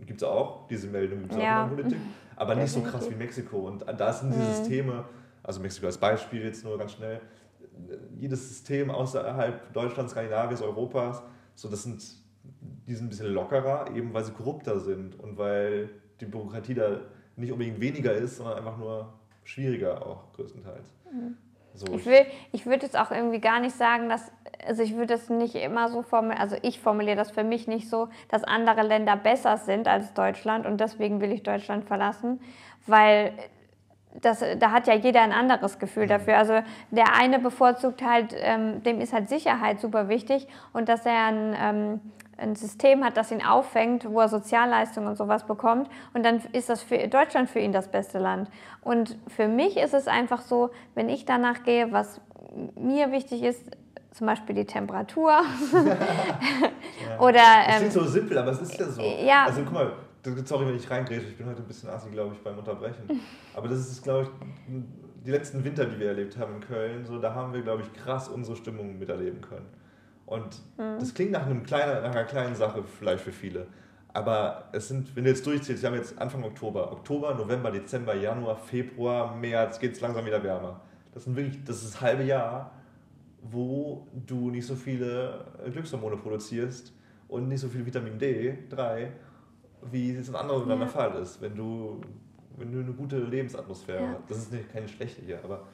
Gibt 0.07 0.23
es 0.23 0.29
auch, 0.29 0.69
diese 0.69 0.87
Meldung 0.87 1.21
gibt 1.21 1.33
es 1.33 1.39
Ja. 1.39 1.65
auch 1.67 1.71
in 1.71 1.77
der 1.77 1.83
Politik. 1.85 2.01
Aber 2.37 2.55
nicht 2.55 2.71
so 2.71 2.81
krass 2.81 3.09
wie 3.11 3.15
Mexiko. 3.15 3.59
Und 3.59 3.85
da 3.97 4.13
sind 4.13 4.33
diese 4.33 4.55
Systeme, 4.55 5.05
also 5.43 5.61
Mexiko 5.61 5.87
als 5.87 5.99
Beispiel 5.99 6.43
jetzt 6.45 6.65
nur 6.65 6.77
ganz 6.79 6.93
schnell, 6.93 7.21
jedes 8.19 8.49
System 8.49 8.91
außerhalb 8.91 9.73
Deutschlands, 9.73 10.13
Skandinaviens, 10.13 10.63
Europas, 10.63 11.23
so 11.57 11.69
das 11.69 11.83
sind, 11.83 12.05
die 12.87 12.95
sind 12.95 13.07
ein 13.07 13.09
bisschen 13.09 13.33
lockerer, 13.33 13.87
eben 13.95 14.13
weil 14.15 14.25
sie 14.25 14.33
korrupter 14.33 14.79
sind 14.79 15.19
und 15.19 15.37
weil 15.39 15.91
die 16.21 16.27
Bürokratie 16.27 16.75
da 16.75 17.01
nicht 17.37 17.53
unbedingt 17.53 17.81
weniger 17.81 18.13
ist, 18.13 18.37
sondern 18.37 18.59
einfach 18.59 18.77
nur 18.77 19.13
schwieriger 19.45 20.05
auch 20.07 20.33
größtenteils. 20.35 20.93
Mhm. 21.13 21.37
So. 21.75 21.93
Ich, 21.93 22.07
will, 22.07 22.25
ich 22.53 22.67
würde 22.67 22.87
jetzt 22.87 22.97
auch 22.97 23.11
irgendwie 23.11 23.41
gar 23.41 23.59
nicht 23.59 23.75
sagen, 23.75 24.09
dass, 24.09 24.31
also 24.65 24.83
ich 24.85 24.95
würde 24.95 25.15
das 25.15 25.29
nicht 25.29 25.57
immer 25.57 25.89
so 25.89 26.03
formulieren, 26.03 26.41
also 26.41 26.57
ich 26.63 26.79
formuliere 26.79 27.17
das 27.17 27.33
für 27.33 27.43
mich 27.43 27.67
nicht 27.67 27.91
so, 27.91 28.09
dass 28.29 28.45
andere 28.45 28.83
Länder 28.83 29.17
besser 29.17 29.57
sind 29.57 29.89
als 29.89 30.15
Deutschland 30.15 30.67
und 30.67 30.81
deswegen 30.81 31.21
will 31.21 31.33
ich 31.33 31.43
Deutschland 31.43 31.85
verlassen, 31.85 32.41
weil 32.87 33.33
das, 34.21 34.45
da 34.61 34.71
hat 34.71 34.87
ja 34.87 34.95
jeder 34.95 35.23
ein 35.23 35.33
anderes 35.33 35.81
Gefühl 35.81 36.05
mhm. 36.05 36.11
dafür. 36.11 36.39
Also 36.39 36.61
der 36.93 37.17
eine 37.19 37.41
bevorzugt 37.41 38.05
halt, 38.05 38.35
ähm, 38.39 38.83
dem 38.85 39.01
ist 39.01 39.13
halt 39.13 39.29
Sicherheit 39.29 39.81
super 39.81 40.09
wichtig 40.09 40.47
und 40.73 40.89
dass 40.89 41.05
er 41.05 41.27
ein, 41.27 41.57
ähm, 41.59 42.01
ein 42.37 42.57
System 42.57 43.05
hat, 43.05 43.17
das 43.17 43.31
ihn 43.31 43.43
auffängt, 43.43 44.09
wo 44.09 44.21
er 44.21 44.29
Sozialleistungen 44.29 45.09
und 45.09 45.17
sowas 45.17 45.47
bekommt. 45.47 45.89
Und 46.13 46.25
dann 46.25 46.43
ist 46.53 46.69
das 46.69 46.83
für 46.83 46.99
Deutschland 47.09 47.49
für 47.49 47.61
ihn 47.61 47.73
das 47.73 47.89
beste 47.89 48.19
Land. 48.19 48.51
Und 48.83 49.17
für 49.29 49.49
mich 49.49 49.77
ist 49.77 49.95
es 49.95 50.09
einfach 50.09 50.41
so, 50.41 50.71
wenn 50.95 51.09
ich 51.09 51.25
danach 51.25 51.63
gehe, 51.63 51.93
was 51.93 52.21
mir 52.77 53.13
wichtig 53.13 53.43
ist, 53.43 53.71
zum 54.13 54.29
Beispiel 54.29 54.55
die 54.55 54.65
Temperatur. 54.65 55.33
ja. 55.33 57.19
Oder, 57.19 57.39
ähm, 57.39 57.67
das 57.67 57.77
klingt 57.79 57.93
so 57.93 58.05
simpel, 58.05 58.39
aber 58.39 58.53
es 58.53 58.61
ist 58.63 58.79
ja 58.79 58.89
so. 58.89 59.03
Ja. 59.03 59.45
Also 59.47 59.63
guck 59.65 59.73
mal, 59.73 59.93
sorry, 60.45 60.67
wenn 60.67 60.77
ich 60.77 60.89
reingrätsche, 60.91 61.29
ich 61.29 61.37
bin 61.37 61.47
heute 61.47 61.63
ein 61.63 61.67
bisschen 61.67 61.91
assi, 61.91 62.11
glaube 62.11 62.35
ich, 62.35 62.41
beim 62.43 62.59
Unterbrechen. 62.59 63.21
Aber 63.55 63.69
das 63.69 63.81
ist, 63.81 64.03
glaube 64.03 64.25
ich, 64.25 64.29
die 65.25 65.31
letzten 65.31 65.65
Winter, 65.65 65.85
die 65.85 65.99
wir 65.99 66.09
erlebt 66.09 66.37
haben 66.39 66.57
in 66.57 66.61
Köln, 66.61 67.05
so, 67.05 67.19
da 67.19 67.35
haben 67.35 67.53
wir, 67.53 67.63
glaube 67.63 67.83
ich, 67.83 67.93
krass 67.93 68.29
unsere 68.29 68.57
Stimmung 68.57 68.99
miterleben 68.99 69.41
können. 69.41 69.67
Und 70.27 70.61
mhm. 70.79 70.99
das 70.99 71.15
klingt 71.15 71.33
nach, 71.33 71.47
einem 71.47 71.63
kleinen, 71.63 72.03
nach 72.03 72.11
einer 72.11 72.25
kleinen 72.25 72.55
Sache 72.55 72.83
vielleicht 72.83 73.23
für 73.23 73.33
viele. 73.33 73.67
Aber 74.13 74.69
es 74.73 74.89
sind, 74.89 75.15
wenn 75.17 75.25
du 75.25 75.31
jetzt 75.31 75.45
durchzählst, 75.45 75.83
wir 75.83 75.91
haben 75.91 75.97
jetzt 75.97 76.17
Anfang 76.19 76.45
Oktober, 76.45 76.93
Oktober, 76.93 77.35
November, 77.35 77.71
Dezember, 77.71 78.15
Januar, 78.15 78.57
Februar, 78.57 79.35
März, 79.35 79.79
geht 79.81 79.93
es 79.93 80.01
langsam 80.01 80.25
wieder 80.25 80.43
wärmer. 80.43 80.81
Das 81.13 81.25
sind 81.25 81.37
wirklich, 81.37 81.63
das 81.65 81.83
ist 81.83 81.95
das 81.95 82.01
halbe 82.01 82.23
Jahr, 82.23 82.71
wo 83.43 84.07
du 84.27 84.51
nicht 84.51 84.67
so 84.67 84.77
viele 84.77 85.45
Glückshormone 85.71 86.17
produzierst 86.17 86.93
und 87.29 87.49
nicht 87.49 87.61
so 87.61 87.69
viel 87.69 87.85
Vitamin 87.85 88.19
D3, 88.19 89.09
wie 89.91 90.15
es 90.15 90.29
in 90.29 90.37
anderen 90.37 90.61
Ländern 90.61 90.79
ja. 90.79 90.85
der 90.85 90.93
Fall 90.93 91.21
ist. 91.21 91.41
Wenn 91.41 91.57
du, 91.57 92.01
wenn 92.57 92.73
du 92.73 92.79
eine 92.81 92.93
gute 92.93 93.19
Lebensatmosphäre 93.19 94.03
ja. 94.03 94.09
hast. 94.11 94.31
Das 94.31 94.39
ist 94.39 94.53
nicht, 94.53 94.73
keine 94.73 94.89
schlechte 94.89 95.23
hier, 95.23 95.41
aber 95.43 95.67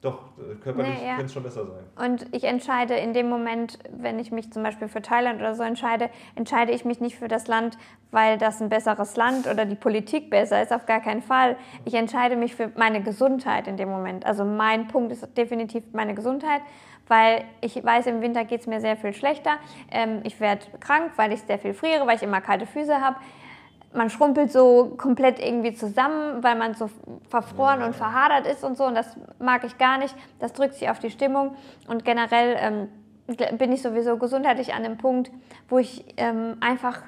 doch, 0.00 0.20
äh, 0.38 0.54
körperlich 0.62 0.92
nee, 1.00 1.06
ja. 1.06 1.16
könnte 1.16 1.26
es 1.26 1.32
schon 1.32 1.42
besser 1.42 1.66
sein. 1.66 2.06
Und 2.06 2.32
ich 2.32 2.44
entscheide 2.44 2.94
in 2.94 3.14
dem 3.14 3.28
Moment, 3.28 3.80
wenn 3.90 4.20
ich 4.20 4.30
mich 4.30 4.52
zum 4.52 4.62
Beispiel 4.62 4.86
für 4.86 5.02
Thailand 5.02 5.40
oder 5.40 5.56
so 5.56 5.64
entscheide, 5.64 6.08
entscheide 6.36 6.70
ich 6.70 6.84
mich 6.84 7.00
nicht 7.00 7.16
für 7.16 7.26
das 7.26 7.48
Land, 7.48 7.76
weil 8.12 8.38
das 8.38 8.60
ein 8.60 8.68
besseres 8.68 9.16
Land 9.16 9.48
oder 9.48 9.64
die 9.64 9.74
Politik 9.74 10.30
besser 10.30 10.62
ist, 10.62 10.72
auf 10.72 10.86
gar 10.86 11.00
keinen 11.00 11.20
Fall. 11.20 11.56
Ich 11.84 11.94
entscheide 11.94 12.36
mich 12.36 12.54
für 12.54 12.70
meine 12.76 13.02
Gesundheit 13.02 13.66
in 13.66 13.76
dem 13.76 13.88
Moment. 13.88 14.24
Also 14.24 14.44
mein 14.44 14.86
Punkt 14.86 15.10
ist 15.10 15.36
definitiv 15.36 15.82
meine 15.92 16.14
Gesundheit, 16.14 16.60
weil 17.08 17.42
ich 17.60 17.82
weiß, 17.82 18.06
im 18.06 18.20
Winter 18.20 18.44
geht 18.44 18.60
es 18.60 18.66
mir 18.68 18.80
sehr 18.80 18.96
viel 18.96 19.12
schlechter. 19.12 19.56
Ähm, 19.90 20.20
ich 20.22 20.38
werde 20.38 20.64
krank, 20.78 21.10
weil 21.16 21.32
ich 21.32 21.40
sehr 21.42 21.58
viel 21.58 21.74
friere, 21.74 22.06
weil 22.06 22.14
ich 22.14 22.22
immer 22.22 22.40
kalte 22.40 22.66
Füße 22.66 23.00
habe 23.00 23.16
man 23.92 24.10
schrumpelt 24.10 24.52
so 24.52 24.94
komplett 24.96 25.38
irgendwie 25.38 25.72
zusammen, 25.74 26.42
weil 26.42 26.56
man 26.56 26.74
so 26.74 26.90
verfroren 27.28 27.82
und 27.82 27.96
verhadert 27.96 28.46
ist 28.46 28.64
und 28.64 28.76
so. 28.76 28.84
Und 28.84 28.94
das 28.94 29.16
mag 29.38 29.64
ich 29.64 29.78
gar 29.78 29.98
nicht. 29.98 30.14
Das 30.40 30.52
drückt 30.52 30.74
sich 30.74 30.90
auf 30.90 30.98
die 30.98 31.10
Stimmung. 31.10 31.56
Und 31.86 32.04
generell 32.04 32.56
ähm, 32.58 33.58
bin 33.58 33.72
ich 33.72 33.82
sowieso 33.82 34.16
gesundheitlich 34.18 34.74
an 34.74 34.82
dem 34.82 34.98
Punkt, 34.98 35.30
wo 35.68 35.78
ich 35.78 36.04
ähm, 36.16 36.56
einfach 36.60 37.02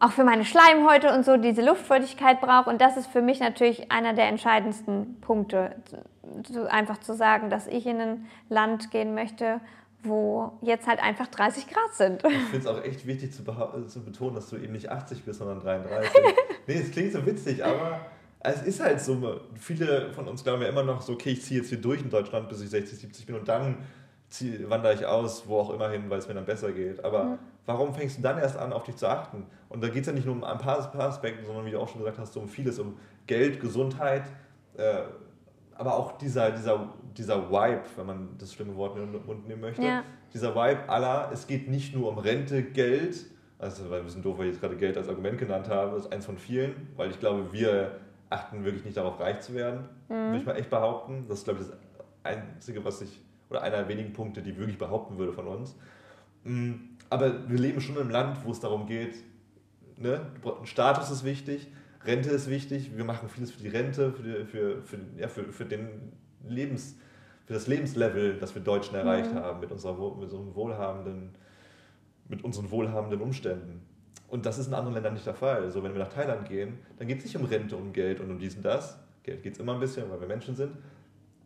auch 0.00 0.12
für 0.12 0.24
meine 0.24 0.44
Schleimhäute 0.44 1.12
und 1.12 1.24
so 1.24 1.36
diese 1.36 1.64
Luftfeuchtigkeit 1.64 2.40
brauche. 2.40 2.70
Und 2.70 2.80
das 2.80 2.96
ist 2.96 3.08
für 3.08 3.22
mich 3.22 3.40
natürlich 3.40 3.90
einer 3.90 4.12
der 4.12 4.28
entscheidendsten 4.28 5.20
Punkte, 5.20 5.74
einfach 6.68 6.98
zu 6.98 7.14
sagen, 7.14 7.50
dass 7.50 7.66
ich 7.66 7.86
in 7.86 8.00
ein 8.00 8.26
Land 8.48 8.92
gehen 8.92 9.14
möchte, 9.14 9.60
wo 10.02 10.52
jetzt 10.62 10.86
halt 10.86 11.02
einfach 11.02 11.26
30 11.26 11.66
Grad 11.66 11.94
sind. 11.94 12.24
Ich 12.24 12.32
finde 12.50 12.58
es 12.58 12.66
auch 12.66 12.82
echt 12.82 13.06
wichtig 13.06 13.32
zu, 13.32 13.42
zu, 13.86 14.04
betonen, 14.04 14.36
dass 14.36 14.48
du 14.48 14.56
eben 14.56 14.72
nicht 14.72 14.90
80 14.90 15.24
bist, 15.24 15.38
sondern 15.40 15.60
33. 15.60 16.10
nee, 16.66 16.74
es 16.74 16.90
klingt 16.90 17.12
so 17.12 17.26
witzig, 17.26 17.64
aber 17.64 18.00
es 18.40 18.62
ist 18.62 18.80
halt 18.80 19.00
so. 19.00 19.40
Viele 19.56 20.12
von 20.12 20.28
uns 20.28 20.44
glauben 20.44 20.62
ja 20.62 20.68
immer 20.68 20.84
noch 20.84 21.02
so, 21.02 21.14
okay, 21.14 21.30
ich 21.30 21.42
ziehe 21.42 21.60
jetzt 21.60 21.68
hier 21.70 21.80
durch 21.80 22.00
in 22.00 22.10
Deutschland, 22.10 22.48
bis 22.48 22.60
ich 22.60 22.70
60, 22.70 22.98
70 22.98 23.26
bin 23.26 23.34
und 23.36 23.48
dann 23.48 23.78
zieh, 24.28 24.68
wandere 24.68 24.94
ich 24.94 25.06
aus, 25.06 25.48
wo 25.48 25.58
auch 25.58 25.70
immer 25.70 25.88
hin, 25.88 26.04
weil 26.08 26.18
es 26.18 26.28
mir 26.28 26.34
dann 26.34 26.44
besser 26.44 26.72
geht. 26.72 27.04
Aber 27.04 27.24
mhm. 27.24 27.38
warum 27.66 27.94
fängst 27.94 28.18
du 28.18 28.22
dann 28.22 28.38
erst 28.38 28.56
an, 28.56 28.72
auf 28.72 28.84
dich 28.84 28.96
zu 28.96 29.08
achten? 29.08 29.46
Und 29.68 29.82
da 29.82 29.88
geht 29.88 30.02
es 30.02 30.06
ja 30.06 30.12
nicht 30.12 30.26
nur 30.26 30.34
um 30.34 30.44
ein 30.44 30.58
paar, 30.58 30.80
paar 30.90 31.08
Aspekte, 31.08 31.44
sondern 31.44 31.64
wie 31.66 31.70
du 31.70 31.80
auch 31.80 31.88
schon 31.88 32.00
gesagt 32.00 32.18
hast, 32.18 32.34
so 32.34 32.40
um 32.40 32.48
vieles, 32.48 32.78
um 32.78 32.96
Geld, 33.26 33.60
Gesundheit, 33.60 34.24
äh, 34.76 35.02
aber 35.74 35.96
auch 35.96 36.18
dieser, 36.18 36.50
dieser, 36.50 36.92
dieser 37.18 37.50
Vibe, 37.50 37.82
wenn 37.96 38.06
man 38.06 38.28
das 38.38 38.52
schlimme 38.52 38.74
Wort 38.76 38.96
in 38.96 39.12
den 39.12 39.26
Mund 39.26 39.46
nehmen 39.46 39.60
möchte, 39.60 39.82
ja. 39.82 40.04
dieser 40.32 40.54
Vibe 40.54 40.88
aller, 40.88 41.30
es 41.32 41.46
geht 41.46 41.68
nicht 41.68 41.94
nur 41.94 42.10
um 42.10 42.18
Rente, 42.18 42.62
Geld, 42.62 43.26
also 43.58 43.90
weil 43.90 44.04
wir 44.04 44.10
sind 44.10 44.24
doof, 44.24 44.38
weil 44.38 44.46
ich 44.46 44.52
jetzt 44.52 44.60
gerade 44.60 44.76
Geld 44.76 44.96
als 44.96 45.08
Argument 45.08 45.38
genannt 45.38 45.68
habe, 45.68 45.96
das 45.96 46.06
ist 46.06 46.12
eins 46.12 46.26
von 46.26 46.38
vielen, 46.38 46.88
weil 46.96 47.10
ich 47.10 47.18
glaube, 47.18 47.52
wir 47.52 47.98
achten 48.30 48.64
wirklich 48.64 48.84
nicht 48.84 48.96
darauf, 48.96 49.18
reich 49.20 49.40
zu 49.40 49.54
werden, 49.54 49.88
mhm. 50.08 50.14
würde 50.14 50.38
ich 50.38 50.46
mal 50.46 50.56
echt 50.56 50.70
behaupten. 50.70 51.24
Das 51.28 51.38
ist, 51.38 51.44
glaube 51.44 51.60
ich, 51.60 51.66
das 51.66 51.76
Einzige, 52.22 52.84
was 52.84 53.02
ich, 53.02 53.20
oder 53.50 53.62
einer 53.62 53.78
der 53.78 53.88
wenigen 53.88 54.12
Punkte, 54.12 54.42
die 54.42 54.50
ich 54.50 54.58
wirklich 54.58 54.78
behaupten 54.78 55.18
würde 55.18 55.32
von 55.32 55.46
uns. 55.46 55.76
Mm, 56.44 56.72
aber 57.10 57.48
wir 57.48 57.58
leben 57.58 57.80
schon 57.80 57.96
in 57.96 58.02
einem 58.02 58.10
Land, 58.10 58.44
wo 58.44 58.50
es 58.50 58.60
darum 58.60 58.86
geht, 58.86 59.14
ne? 59.96 60.20
Status 60.64 61.10
ist 61.10 61.24
wichtig, 61.24 61.68
Rente 62.04 62.30
ist 62.30 62.48
wichtig, 62.48 62.96
wir 62.96 63.04
machen 63.04 63.28
vieles 63.28 63.50
für 63.50 63.62
die 63.62 63.68
Rente, 63.68 64.12
für, 64.12 64.22
die, 64.22 64.44
für, 64.44 64.82
für, 64.82 64.98
ja, 65.16 65.28
für, 65.28 65.44
für, 65.52 65.64
den 65.64 66.12
Lebens, 66.46 66.96
für 67.48 67.54
das 67.54 67.66
Lebenslevel, 67.66 68.34
das 68.34 68.54
wir 68.54 68.60
Deutschen 68.60 68.94
erreicht 68.94 69.32
mhm. 69.32 69.38
haben, 69.38 69.60
mit, 69.60 69.72
unserer, 69.72 69.94
mit, 69.94 70.24
unserem 70.24 70.54
wohlhabenden, 70.54 71.30
mit 72.28 72.44
unseren 72.44 72.70
wohlhabenden 72.70 73.22
Umständen. 73.22 73.80
Und 74.28 74.44
das 74.44 74.58
ist 74.58 74.66
in 74.66 74.74
anderen 74.74 74.92
Ländern 74.92 75.14
nicht 75.14 75.24
der 75.24 75.32
Fall. 75.32 75.62
Also 75.62 75.82
wenn 75.82 75.94
wir 75.94 76.00
nach 76.00 76.12
Thailand 76.12 76.46
gehen, 76.46 76.78
dann 76.98 77.08
geht 77.08 77.20
es 77.20 77.24
nicht 77.24 77.36
um 77.36 77.46
Rente, 77.46 77.74
um 77.74 77.94
Geld 77.94 78.20
und 78.20 78.30
um 78.30 78.38
dies 78.38 78.54
und 78.54 78.66
das. 78.66 78.98
Geld 79.22 79.42
geht 79.42 79.54
es 79.54 79.60
immer 79.60 79.72
ein 79.72 79.80
bisschen, 79.80 80.10
weil 80.10 80.20
wir 80.20 80.26
Menschen 80.26 80.54
sind. 80.56 80.76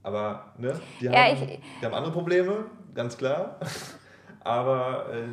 Aber 0.02 0.52
ne, 0.58 0.74
die, 1.00 1.04
ja, 1.04 1.12
haben, 1.12 1.40
ich, 1.40 1.60
die 1.80 1.86
haben 1.86 1.94
andere 1.94 2.12
Probleme, 2.12 2.64
ganz 2.96 3.16
klar. 3.16 3.60
Aber 4.40 5.06
äh, 5.14 5.28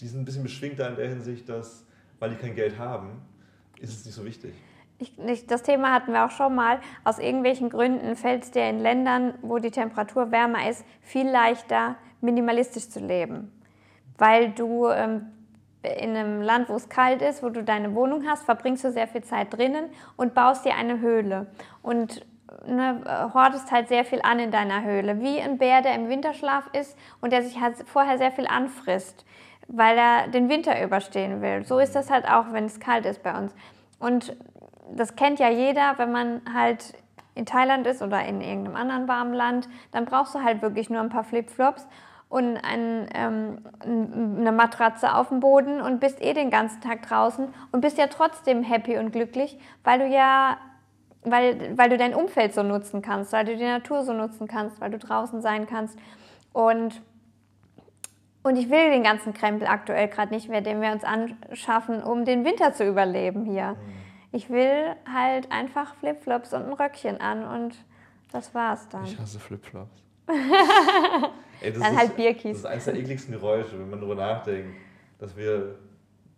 die 0.00 0.06
sind 0.06 0.20
ein 0.20 0.24
bisschen 0.24 0.44
beschwingter 0.44 0.88
in 0.88 0.94
der 0.94 1.08
Hinsicht, 1.08 1.48
dass, 1.48 1.84
weil 2.20 2.30
die 2.30 2.36
kein 2.36 2.54
Geld 2.54 2.78
haben, 2.78 3.20
ist 3.80 3.98
es 3.98 4.04
nicht 4.04 4.14
so 4.14 4.24
wichtig. 4.24 4.54
Ich, 4.98 5.46
das 5.46 5.62
Thema 5.62 5.92
hatten 5.92 6.12
wir 6.12 6.24
auch 6.24 6.30
schon 6.30 6.54
mal. 6.54 6.80
Aus 7.04 7.18
irgendwelchen 7.18 7.70
Gründen 7.70 8.16
fällt 8.16 8.44
es 8.44 8.50
dir 8.50 8.68
in 8.68 8.80
Ländern, 8.80 9.34
wo 9.42 9.58
die 9.58 9.70
Temperatur 9.70 10.32
wärmer 10.32 10.68
ist, 10.68 10.84
viel 11.00 11.28
leichter, 11.28 11.94
minimalistisch 12.20 12.88
zu 12.88 12.98
leben. 12.98 13.52
Weil 14.16 14.50
du 14.50 14.88
ähm, 14.88 15.26
in 15.82 16.16
einem 16.16 16.42
Land, 16.42 16.68
wo 16.68 16.74
es 16.74 16.88
kalt 16.88 17.22
ist, 17.22 17.44
wo 17.44 17.48
du 17.48 17.62
deine 17.62 17.94
Wohnung 17.94 18.24
hast, 18.26 18.44
verbringst 18.44 18.82
du 18.82 18.90
sehr 18.90 19.06
viel 19.06 19.22
Zeit 19.22 19.56
drinnen 19.56 19.84
und 20.16 20.34
baust 20.34 20.64
dir 20.64 20.74
eine 20.74 20.98
Höhle. 20.98 21.46
Und 21.80 22.26
ne, 22.66 23.30
hortest 23.32 23.70
halt 23.70 23.86
sehr 23.86 24.04
viel 24.04 24.20
an 24.22 24.40
in 24.40 24.50
deiner 24.50 24.82
Höhle. 24.82 25.20
Wie 25.20 25.40
ein 25.40 25.58
Bär, 25.58 25.80
der 25.80 25.94
im 25.94 26.08
Winterschlaf 26.08 26.68
ist 26.72 26.98
und 27.20 27.32
der 27.32 27.44
sich 27.44 27.60
halt 27.60 27.76
vorher 27.86 28.18
sehr 28.18 28.32
viel 28.32 28.48
anfrisst 28.48 29.24
weil 29.68 29.98
er 29.98 30.28
den 30.28 30.48
Winter 30.48 30.82
überstehen 30.82 31.42
will. 31.42 31.64
So 31.64 31.78
ist 31.78 31.94
das 31.94 32.10
halt 32.10 32.26
auch, 32.26 32.52
wenn 32.52 32.64
es 32.64 32.80
kalt 32.80 33.04
ist 33.04 33.22
bei 33.22 33.38
uns. 33.38 33.54
Und 33.98 34.34
das 34.94 35.16
kennt 35.16 35.38
ja 35.38 35.48
jeder, 35.50 35.98
wenn 35.98 36.12
man 36.12 36.42
halt 36.52 36.94
in 37.34 37.46
Thailand 37.46 37.86
ist 37.86 38.02
oder 38.02 38.24
in 38.24 38.40
irgendeinem 38.40 38.76
anderen 38.76 39.08
warmen 39.08 39.32
Land, 39.32 39.68
dann 39.92 40.04
brauchst 40.04 40.34
du 40.34 40.42
halt 40.42 40.60
wirklich 40.60 40.90
nur 40.90 41.00
ein 41.00 41.08
paar 41.08 41.24
Flipflops 41.24 41.86
und 42.28 42.56
ein, 42.56 43.08
ähm, 43.14 43.58
eine 43.82 44.52
Matratze 44.52 45.14
auf 45.14 45.28
dem 45.28 45.40
Boden 45.40 45.80
und 45.80 46.00
bist 46.00 46.20
eh 46.20 46.34
den 46.34 46.50
ganzen 46.50 46.80
Tag 46.80 47.02
draußen 47.02 47.48
und 47.72 47.80
bist 47.80 47.96
ja 47.96 48.08
trotzdem 48.08 48.62
happy 48.62 48.98
und 48.98 49.12
glücklich, 49.12 49.58
weil 49.84 50.00
du 50.00 50.06
ja, 50.06 50.58
weil, 51.22 51.76
weil 51.78 51.88
du 51.88 51.96
dein 51.96 52.14
Umfeld 52.14 52.54
so 52.54 52.62
nutzen 52.62 53.02
kannst, 53.02 53.32
weil 53.32 53.44
du 53.44 53.56
die 53.56 53.64
Natur 53.64 54.02
so 54.02 54.12
nutzen 54.12 54.48
kannst, 54.48 54.80
weil 54.80 54.90
du 54.90 54.98
draußen 54.98 55.40
sein 55.40 55.66
kannst. 55.66 55.98
Und 56.52 57.00
und 58.44 58.56
ich 58.56 58.70
will 58.70 58.90
den 58.90 59.02
ganzen 59.02 59.34
Krempel 59.34 59.66
aktuell 59.68 60.08
gerade 60.08 60.32
nicht 60.32 60.48
mehr, 60.48 60.62
den 60.62 60.80
wir 60.80 60.92
uns 60.92 61.04
anschaffen, 61.04 62.02
um 62.02 62.24
den 62.24 62.44
Winter 62.44 62.72
zu 62.72 62.84
überleben 62.86 63.44
hier. 63.44 63.72
Mhm. 63.72 63.97
Ich 64.32 64.50
will 64.50 64.94
halt 65.10 65.50
einfach 65.50 65.94
Flipflops 65.96 66.52
und 66.52 66.64
ein 66.66 66.72
Röckchen 66.72 67.20
an 67.20 67.44
und 67.44 67.74
das 68.30 68.54
war's 68.54 68.88
dann. 68.88 69.04
Ich 69.04 69.18
hasse 69.18 69.38
Flipflops. 69.38 70.02
Ey, 71.60 71.72
dann 71.72 71.92
ist, 71.92 71.98
halt 71.98 72.16
Bierkies. 72.16 72.52
Das 72.52 72.58
ist 72.58 72.66
eines 72.66 72.84
der 72.84 72.94
ekligsten 72.96 73.32
Geräusche, 73.32 73.78
wenn 73.78 73.88
man 73.88 74.00
darüber 74.00 74.16
nachdenkt, 74.16 74.76
dass 75.18 75.36
wir, 75.36 75.76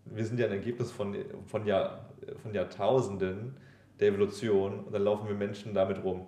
wir 0.05 0.25
sind 0.25 0.39
ja 0.39 0.47
ein 0.47 0.53
Ergebnis 0.53 0.93
von, 0.93 1.17
von, 1.47 1.67
Jahr, 1.67 2.07
von 2.43 2.55
Jahrtausenden 2.55 3.57
der 3.99 4.09
Evolution 4.09 4.85
und 4.85 4.95
dann 4.95 5.03
laufen 5.03 5.29
wir 5.29 5.35
Menschen 5.35 5.75
damit 5.75 6.03
rum. 6.03 6.27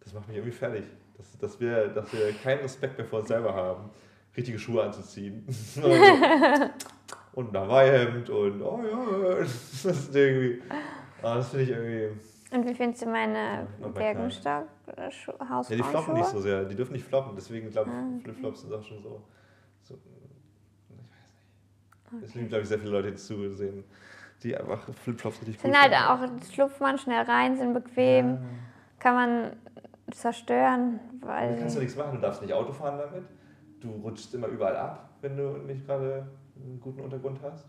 Das 0.00 0.14
macht 0.14 0.26
mich 0.26 0.38
irgendwie 0.38 0.56
fertig 0.56 0.84
dass, 1.18 1.36
dass, 1.38 1.60
wir, 1.60 1.88
dass 1.88 2.12
wir 2.12 2.32
keinen 2.32 2.60
Respekt 2.60 2.96
mehr 2.96 3.06
vor 3.06 3.20
uns 3.20 3.28
selber 3.28 3.54
haben, 3.54 3.90
richtige 4.36 4.58
Schuhe 4.58 4.82
anzuziehen. 4.84 5.44
und 7.32 7.54
ein 7.54 7.62
Hawaii-Hemd 7.62 8.30
und 8.30 8.62
oh 8.62 8.82
ja, 8.82 9.34
das 9.38 9.84
ist 9.84 10.14
irgendwie, 10.14 10.62
oh, 11.22 11.34
das 11.34 11.50
finde 11.50 11.64
ich 11.64 11.70
irgendwie... 11.70 12.08
Und 12.50 12.66
wie 12.66 12.74
findest 12.74 13.02
du 13.02 13.06
meine 13.10 13.66
Birkenstock 13.94 14.66
Hausfrauenschuhe? 14.88 15.76
Ja, 15.76 15.76
die 15.76 15.82
floppen 15.82 16.14
nicht 16.14 16.26
so 16.26 16.40
sehr, 16.40 16.64
die 16.64 16.74
dürfen 16.74 16.92
nicht 16.92 17.04
floppen, 17.04 17.32
deswegen 17.36 17.70
glaube 17.70 17.90
ich, 17.90 17.96
ah, 17.96 18.22
Flipflops 18.22 18.62
sind 18.62 18.72
auch 18.72 18.82
schon 18.82 19.02
so, 19.02 19.22
so 19.82 19.94
ich 19.94 20.00
weiß 20.00 20.20
nicht. 20.20 21.06
Okay. 22.06 22.16
Deswegen 22.22 22.48
glaube 22.48 22.62
ich, 22.62 22.68
sehr 22.68 22.78
viele 22.78 22.92
Leute 22.92 23.14
zusehen, 23.14 23.84
die 24.42 24.56
einfach 24.56 24.88
Flipflops 25.04 25.42
richtig 25.42 25.58
cool 25.62 25.70
Sind 25.70 25.80
halt 25.80 25.94
auch, 25.94 26.50
schlupft 26.50 26.80
man 26.80 26.96
schnell 26.96 27.22
rein, 27.22 27.56
sind 27.56 27.74
bequem, 27.74 28.30
ja. 28.30 28.38
kann 28.98 29.14
man 29.14 29.52
zerstören, 30.10 31.00
weil... 31.20 31.54
Du 31.54 31.60
kannst 31.60 31.76
ja 31.76 31.82
nichts 31.82 31.96
machen, 31.96 32.14
du 32.14 32.20
darfst 32.20 32.40
nicht 32.40 32.54
Auto 32.54 32.72
fahren 32.72 32.98
damit, 32.98 33.24
du 33.80 33.90
rutschst 33.90 34.34
immer 34.34 34.46
überall 34.46 34.76
ab, 34.76 35.10
wenn 35.20 35.36
du 35.36 35.58
nicht 35.58 35.86
gerade 35.86 36.26
einen 36.62 36.80
guten 36.80 37.00
Untergrund 37.00 37.40
hast. 37.42 37.66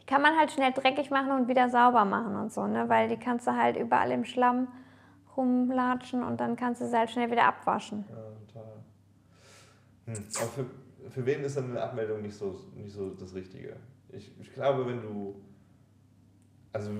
Die 0.00 0.06
kann 0.06 0.22
man 0.22 0.36
halt 0.38 0.50
schnell 0.50 0.72
dreckig 0.72 1.10
machen 1.10 1.32
und 1.32 1.48
wieder 1.48 1.68
sauber 1.68 2.04
machen 2.04 2.36
und 2.36 2.52
so, 2.52 2.66
ne? 2.66 2.88
weil 2.88 3.08
die 3.08 3.16
kannst 3.16 3.46
du 3.46 3.54
halt 3.54 3.76
überall 3.76 4.10
im 4.10 4.24
Schlamm 4.24 4.68
rumlatschen 5.36 6.22
und 6.22 6.40
dann 6.40 6.56
kannst 6.56 6.80
du 6.80 6.86
sie 6.86 6.96
halt 6.96 7.10
schnell 7.10 7.30
wieder 7.30 7.44
abwaschen. 7.44 8.04
Ja, 8.08 8.16
total. 8.46 8.72
Hm. 10.06 10.24
Aber 10.36 10.48
für, 10.48 10.66
für 11.10 11.26
wen 11.26 11.42
ist 11.42 11.56
dann 11.56 11.70
eine 11.70 11.82
Abmeldung 11.82 12.22
nicht 12.22 12.34
so, 12.34 12.58
nicht 12.74 12.92
so 12.92 13.10
das 13.10 13.34
Richtige? 13.34 13.76
Ich, 14.12 14.32
ich 14.40 14.52
glaube, 14.52 14.86
wenn 14.86 15.00
du. 15.02 15.36
Also, 16.72 16.90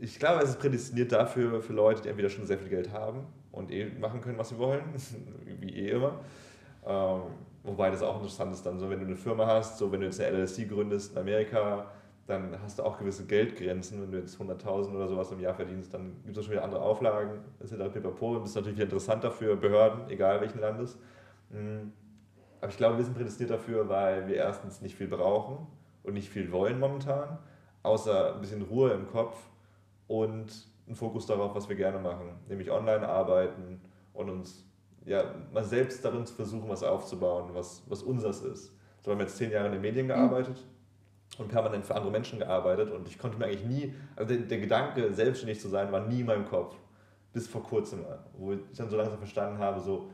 ich 0.00 0.18
glaube, 0.18 0.42
es 0.42 0.50
ist 0.50 0.58
prädestiniert 0.58 1.12
dafür, 1.12 1.62
für 1.62 1.72
Leute, 1.72 2.02
die 2.02 2.08
entweder 2.08 2.28
schon 2.28 2.44
sehr 2.44 2.58
viel 2.58 2.68
Geld 2.68 2.92
haben 2.92 3.26
und 3.52 3.70
eh 3.70 3.88
machen 4.00 4.20
können, 4.20 4.38
was 4.38 4.48
sie 4.48 4.58
wollen, 4.58 4.82
wie 5.60 5.70
eh 5.70 5.90
immer. 5.90 6.20
Ähm, 6.84 7.22
wobei 7.62 7.90
das 7.90 8.02
auch 8.02 8.16
interessant 8.16 8.52
ist, 8.52 8.64
dann 8.64 8.78
so, 8.78 8.90
wenn 8.90 9.00
du 9.00 9.06
eine 9.06 9.16
Firma 9.16 9.46
hast, 9.46 9.78
so 9.78 9.90
wenn 9.92 10.00
du 10.00 10.06
jetzt 10.06 10.20
eine 10.20 10.36
LLC 10.36 10.68
gründest 10.68 11.12
in 11.12 11.18
Amerika, 11.18 11.86
dann 12.26 12.56
hast 12.62 12.78
du 12.78 12.84
auch 12.84 12.98
gewisse 12.98 13.26
Geldgrenzen. 13.26 14.00
Wenn 14.00 14.12
du 14.12 14.18
jetzt 14.18 14.40
100.000 14.40 14.94
oder 14.94 15.08
sowas 15.08 15.32
im 15.32 15.40
Jahr 15.40 15.54
verdienst, 15.54 15.92
dann 15.92 16.16
gibt 16.24 16.36
es 16.36 16.44
schon 16.44 16.52
wieder 16.52 16.64
andere 16.64 16.82
Auflagen. 16.82 17.40
Das 17.58 17.72
ist 17.72 17.80
halt 17.80 17.92
pipapo. 17.92 18.38
Das 18.38 18.50
ist 18.50 18.54
natürlich 18.54 18.76
wieder 18.76 18.86
interessanter 18.86 19.30
für 19.30 19.56
Behörden, 19.56 20.08
egal 20.08 20.40
welchen 20.40 20.60
Landes. 20.60 20.98
Mhm. 21.50 21.92
Aber 22.60 22.70
ich 22.70 22.76
glaube, 22.76 22.96
wir 22.96 23.04
sind 23.04 23.16
prädestiniert 23.16 23.50
dafür, 23.50 23.88
weil 23.88 24.28
wir 24.28 24.36
erstens 24.36 24.80
nicht 24.80 24.94
viel 24.94 25.08
brauchen 25.08 25.66
und 26.04 26.14
nicht 26.14 26.28
viel 26.28 26.52
wollen 26.52 26.78
momentan, 26.78 27.38
außer 27.82 28.34
ein 28.34 28.40
bisschen 28.40 28.62
Ruhe 28.62 28.92
im 28.92 29.08
Kopf 29.08 29.36
und 30.06 30.68
einen 30.86 30.94
Fokus 30.94 31.26
darauf, 31.26 31.54
was 31.56 31.68
wir 31.68 31.74
gerne 31.74 31.98
machen, 31.98 32.28
nämlich 32.48 32.70
online 32.70 33.08
arbeiten 33.08 33.80
und 34.12 34.30
uns 34.30 34.64
ja, 35.04 35.34
mal 35.52 35.64
selbst 35.64 36.04
darin 36.04 36.26
zu 36.26 36.34
versuchen, 36.34 36.68
was 36.68 36.82
aufzubauen, 36.82 37.50
was, 37.52 37.82
was 37.88 38.02
unseres 38.02 38.40
ist. 38.42 38.72
So 39.02 39.10
haben 39.10 39.18
wir 39.18 39.26
jetzt 39.26 39.36
zehn 39.36 39.50
Jahre 39.50 39.66
in 39.66 39.72
den 39.72 39.80
Medien 39.80 40.06
gearbeitet 40.06 40.64
und 41.38 41.48
permanent 41.48 41.84
für 41.84 41.94
andere 41.94 42.12
Menschen 42.12 42.38
gearbeitet 42.38 42.90
und 42.92 43.08
ich 43.08 43.18
konnte 43.18 43.38
mir 43.38 43.46
eigentlich 43.46 43.64
nie, 43.64 43.94
also 44.16 44.34
der, 44.34 44.44
der 44.44 44.58
Gedanke, 44.58 45.12
selbstständig 45.12 45.60
zu 45.60 45.68
sein, 45.68 45.90
war 45.90 46.06
nie 46.06 46.20
in 46.20 46.26
meinem 46.26 46.44
Kopf. 46.44 46.76
Bis 47.32 47.48
vor 47.48 47.62
kurzem, 47.62 48.04
wo 48.36 48.52
ich 48.52 48.60
dann 48.76 48.90
so 48.90 48.96
langsam 48.96 49.18
verstanden 49.18 49.58
habe, 49.58 49.80
so, 49.80 50.10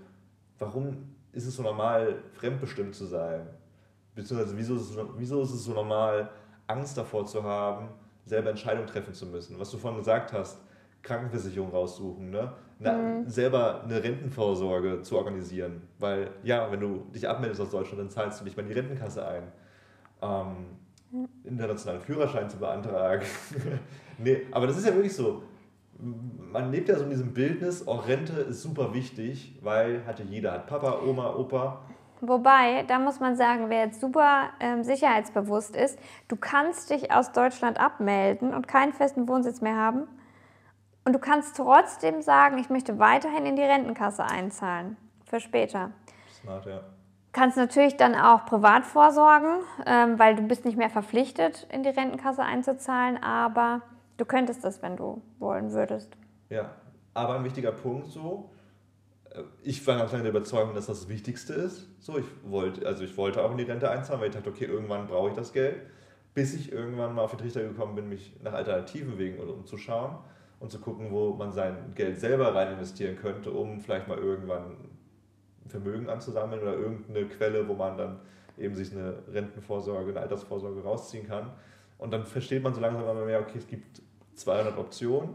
warum 0.59 1.15
ist 1.33 1.47
es 1.47 1.57
so 1.57 1.63
normal, 1.63 2.23
fremdbestimmt 2.33 2.95
zu 2.95 3.07
sein? 3.07 3.49
Beziehungsweise, 4.15 4.57
wieso 4.57 4.77
ist, 4.77 4.83
es 4.83 4.89
so, 4.95 5.15
wieso 5.17 5.43
ist 5.43 5.53
es 5.53 5.65
so 5.65 5.73
normal, 5.73 6.31
Angst 6.67 6.97
davor 6.97 7.27
zu 7.27 7.43
haben, 7.43 7.89
selber 8.25 8.51
Entscheidungen 8.51 8.87
treffen 8.87 9.13
zu 9.13 9.27
müssen? 9.27 9.59
Was 9.59 9.71
du 9.71 9.79
vorhin 9.79 9.99
gesagt 9.99 10.33
hast, 10.33 10.61
Krankenversicherung 11.03 11.71
raussuchen, 11.71 12.31
ne? 12.31 12.53
Na, 12.81 12.93
mhm. 12.93 13.29
selber 13.29 13.83
eine 13.83 14.03
Rentenvorsorge 14.03 15.03
zu 15.03 15.17
organisieren. 15.17 15.83
Weil, 15.99 16.31
ja, 16.45 16.71
wenn 16.71 16.81
du 16.81 17.07
dich 17.15 17.29
abmeldest 17.29 17.61
aus 17.61 17.71
Deutschland, 17.71 18.01
dann 18.01 18.11
zahlst 18.11 18.41
du 18.41 18.45
nicht 18.45 18.57
mal 18.57 18.63
in 18.63 18.69
die 18.69 18.75
Rentenkasse 18.75 19.27
ein. 19.27 19.43
Ähm, 20.23 21.27
internationalen 21.45 22.01
Führerschein 22.01 22.49
zu 22.49 22.59
beantragen. 22.59 23.25
nee, 24.19 24.43
aber 24.53 24.67
das 24.67 24.77
ist 24.77 24.87
ja 24.87 24.95
wirklich 24.95 25.15
so. 25.15 25.43
Man 25.99 26.71
lebt 26.71 26.89
ja 26.89 26.97
so 26.97 27.03
in 27.03 27.11
diesem 27.11 27.35
Bildnis, 27.35 27.89
auch 27.89 28.07
Rente 28.07 28.35
ist 28.35 28.63
super 28.63 28.95
wichtig, 28.95 29.59
weil 29.63 30.07
hatte 30.07 30.23
jeder, 30.23 30.53
hat 30.53 30.69
Papa, 30.69 31.01
Oma, 31.05 31.35
Opa. 31.35 31.81
Wobei, 32.21 32.85
da 32.87 33.01
muss 33.01 33.19
man 33.19 33.37
sagen, 33.37 33.65
wer 33.69 33.87
jetzt 33.87 34.01
super 34.01 34.51
ähm, 34.61 34.85
sicherheitsbewusst 34.85 35.75
ist, 35.75 35.99
du 36.29 36.37
kannst 36.37 36.91
dich 36.91 37.11
aus 37.11 37.33
Deutschland 37.33 37.81
abmelden 37.81 38.55
und 38.55 38.69
keinen 38.69 38.93
festen 38.93 39.27
Wohnsitz 39.27 39.61
mehr 39.61 39.77
haben 39.77 40.07
und 41.09 41.15
du 41.15 41.19
kannst 41.19 41.57
trotzdem 41.57 42.21
sagen, 42.21 42.59
ich 42.59 42.69
möchte 42.69 42.99
weiterhin 42.99 43.47
in 43.47 43.57
die 43.57 43.63
Rentenkasse 43.63 44.23
einzahlen 44.23 44.99
für 45.25 45.41
später. 45.41 45.91
Smart, 46.39 46.67
ja. 46.67 46.83
Kannst 47.33 47.57
natürlich 47.57 47.97
dann 47.97 48.15
auch 48.15 48.45
privat 48.45 48.85
vorsorgen, 48.85 49.61
ähm, 49.87 50.19
weil 50.19 50.37
du 50.37 50.43
bist 50.43 50.67
nicht 50.67 50.77
mehr 50.77 50.91
verpflichtet, 50.91 51.67
in 51.73 51.83
die 51.83 51.89
Rentenkasse 51.89 52.43
einzuzahlen, 52.43 53.17
aber 53.23 53.81
du 54.19 54.27
könntest 54.27 54.65
das, 54.65 54.83
wenn 54.83 54.99
du 54.99 55.23
wollen 55.39 55.73
würdest. 55.73 56.15
Ja, 56.51 56.73
aber 57.15 57.37
ein 57.37 57.45
wichtiger 57.45 57.73
Punkt 57.73 58.09
so, 58.09 58.51
äh, 59.31 59.41
ich 59.63 59.87
war 59.87 59.97
ganz 59.97 60.13
lange 60.13 60.25
der 60.25 60.33
Überzeugung, 60.33 60.75
dass 60.75 60.89
das 60.89 61.01
das 61.01 61.09
Wichtigste 61.09 61.55
ist. 61.55 61.89
So, 62.01 62.19
ich 62.19 62.27
wollte, 62.45 62.87
also 62.87 63.03
ich 63.03 63.17
wollte 63.17 63.43
auch 63.43 63.51
in 63.53 63.57
die 63.57 63.65
Rente 63.65 63.91
einzahlen, 63.91 64.21
weil 64.21 64.29
ich 64.29 64.35
dachte, 64.35 64.51
okay, 64.51 64.67
irgendwann 64.67 65.07
brauche 65.07 65.31
ich 65.31 65.35
das 65.35 65.55
Geld. 65.55 65.81
Bis 66.35 66.53
ich 66.53 66.71
irgendwann 66.71 67.15
mal 67.15 67.23
auf 67.23 67.31
den 67.31 67.39
Trichter 67.39 67.63
gekommen 67.63 67.95
bin, 67.95 68.11
mich 68.11 68.39
nach 68.43 68.53
alternativen 68.53 69.17
Wegen 69.17 69.39
umzuschauen 69.39 70.19
und 70.61 70.71
zu 70.71 70.81
gucken, 70.81 71.11
wo 71.11 71.35
man 71.35 71.53
sein 71.53 71.93
Geld 71.95 72.19
selber 72.19 72.55
rein 72.55 72.73
investieren 72.73 73.17
könnte, 73.17 73.51
um 73.51 73.81
vielleicht 73.81 74.09
mal 74.09 74.19
irgendwann 74.19 74.77
Vermögen 75.67 76.09
anzusammeln 76.09 76.63
oder 76.63 76.75
irgendeine 76.75 77.27
Quelle, 77.27 77.69
wo 77.69 77.75
man 77.75 77.97
dann 77.97 78.21
eben 78.57 78.75
sich 78.75 78.93
eine 78.93 79.15
Rentenvorsorge, 79.33 80.11
eine 80.11 80.21
Altersvorsorge 80.21 80.83
rausziehen 80.83 81.27
kann. 81.27 81.51
Und 81.99 82.13
dann 82.13 82.25
versteht 82.25 82.63
man 82.63 82.75
so 82.75 82.81
langsam 82.81 83.03
immer 83.03 83.25
mehr, 83.25 83.41
okay, 83.41 83.59
es 83.59 83.67
gibt 83.67 84.03
200 84.35 84.79
Optionen 84.79 85.31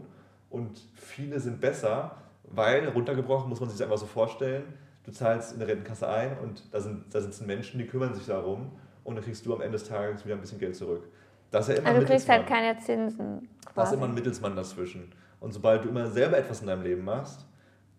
und 0.50 0.80
viele 0.94 1.40
sind 1.40 1.60
besser, 1.60 2.16
weil 2.44 2.88
runtergebrochen 2.88 3.48
muss 3.48 3.60
man 3.60 3.68
sich 3.68 3.78
das 3.78 3.86
einfach 3.86 3.98
so 3.98 4.06
vorstellen, 4.06 4.64
du 5.04 5.12
zahlst 5.12 5.52
in 5.52 5.58
der 5.58 5.68
Rentenkasse 5.68 6.08
ein 6.08 6.38
und 6.38 6.62
da, 6.72 6.80
sind, 6.80 7.14
da 7.14 7.20
sitzen 7.20 7.46
Menschen, 7.46 7.78
die 7.78 7.86
kümmern 7.86 8.14
sich 8.14 8.26
darum 8.26 8.72
und 9.04 9.16
dann 9.16 9.24
kriegst 9.24 9.44
du 9.44 9.54
am 9.54 9.60
Ende 9.60 9.78
des 9.78 9.88
Tages 9.88 10.24
wieder 10.24 10.34
ein 10.34 10.40
bisschen 10.40 10.58
Geld 10.58 10.76
zurück. 10.76 11.08
Das 11.50 11.68
ist 11.68 11.76
ja 11.76 11.80
immer 11.80 11.88
also 11.90 12.00
du 12.00 12.06
kriegst 12.06 12.28
halt 12.28 12.46
keine 12.46 12.78
Zinsen. 12.78 13.48
Quasi. 13.74 13.76
Da 13.76 13.82
ist 13.84 13.92
immer 13.92 14.06
ein 14.06 14.14
Mittelsmann 14.14 14.56
dazwischen. 14.56 15.12
Und 15.40 15.52
sobald 15.52 15.84
du 15.84 15.88
immer 15.88 16.06
selber 16.06 16.38
etwas 16.38 16.60
in 16.60 16.68
deinem 16.68 16.82
Leben 16.82 17.04
machst, 17.04 17.46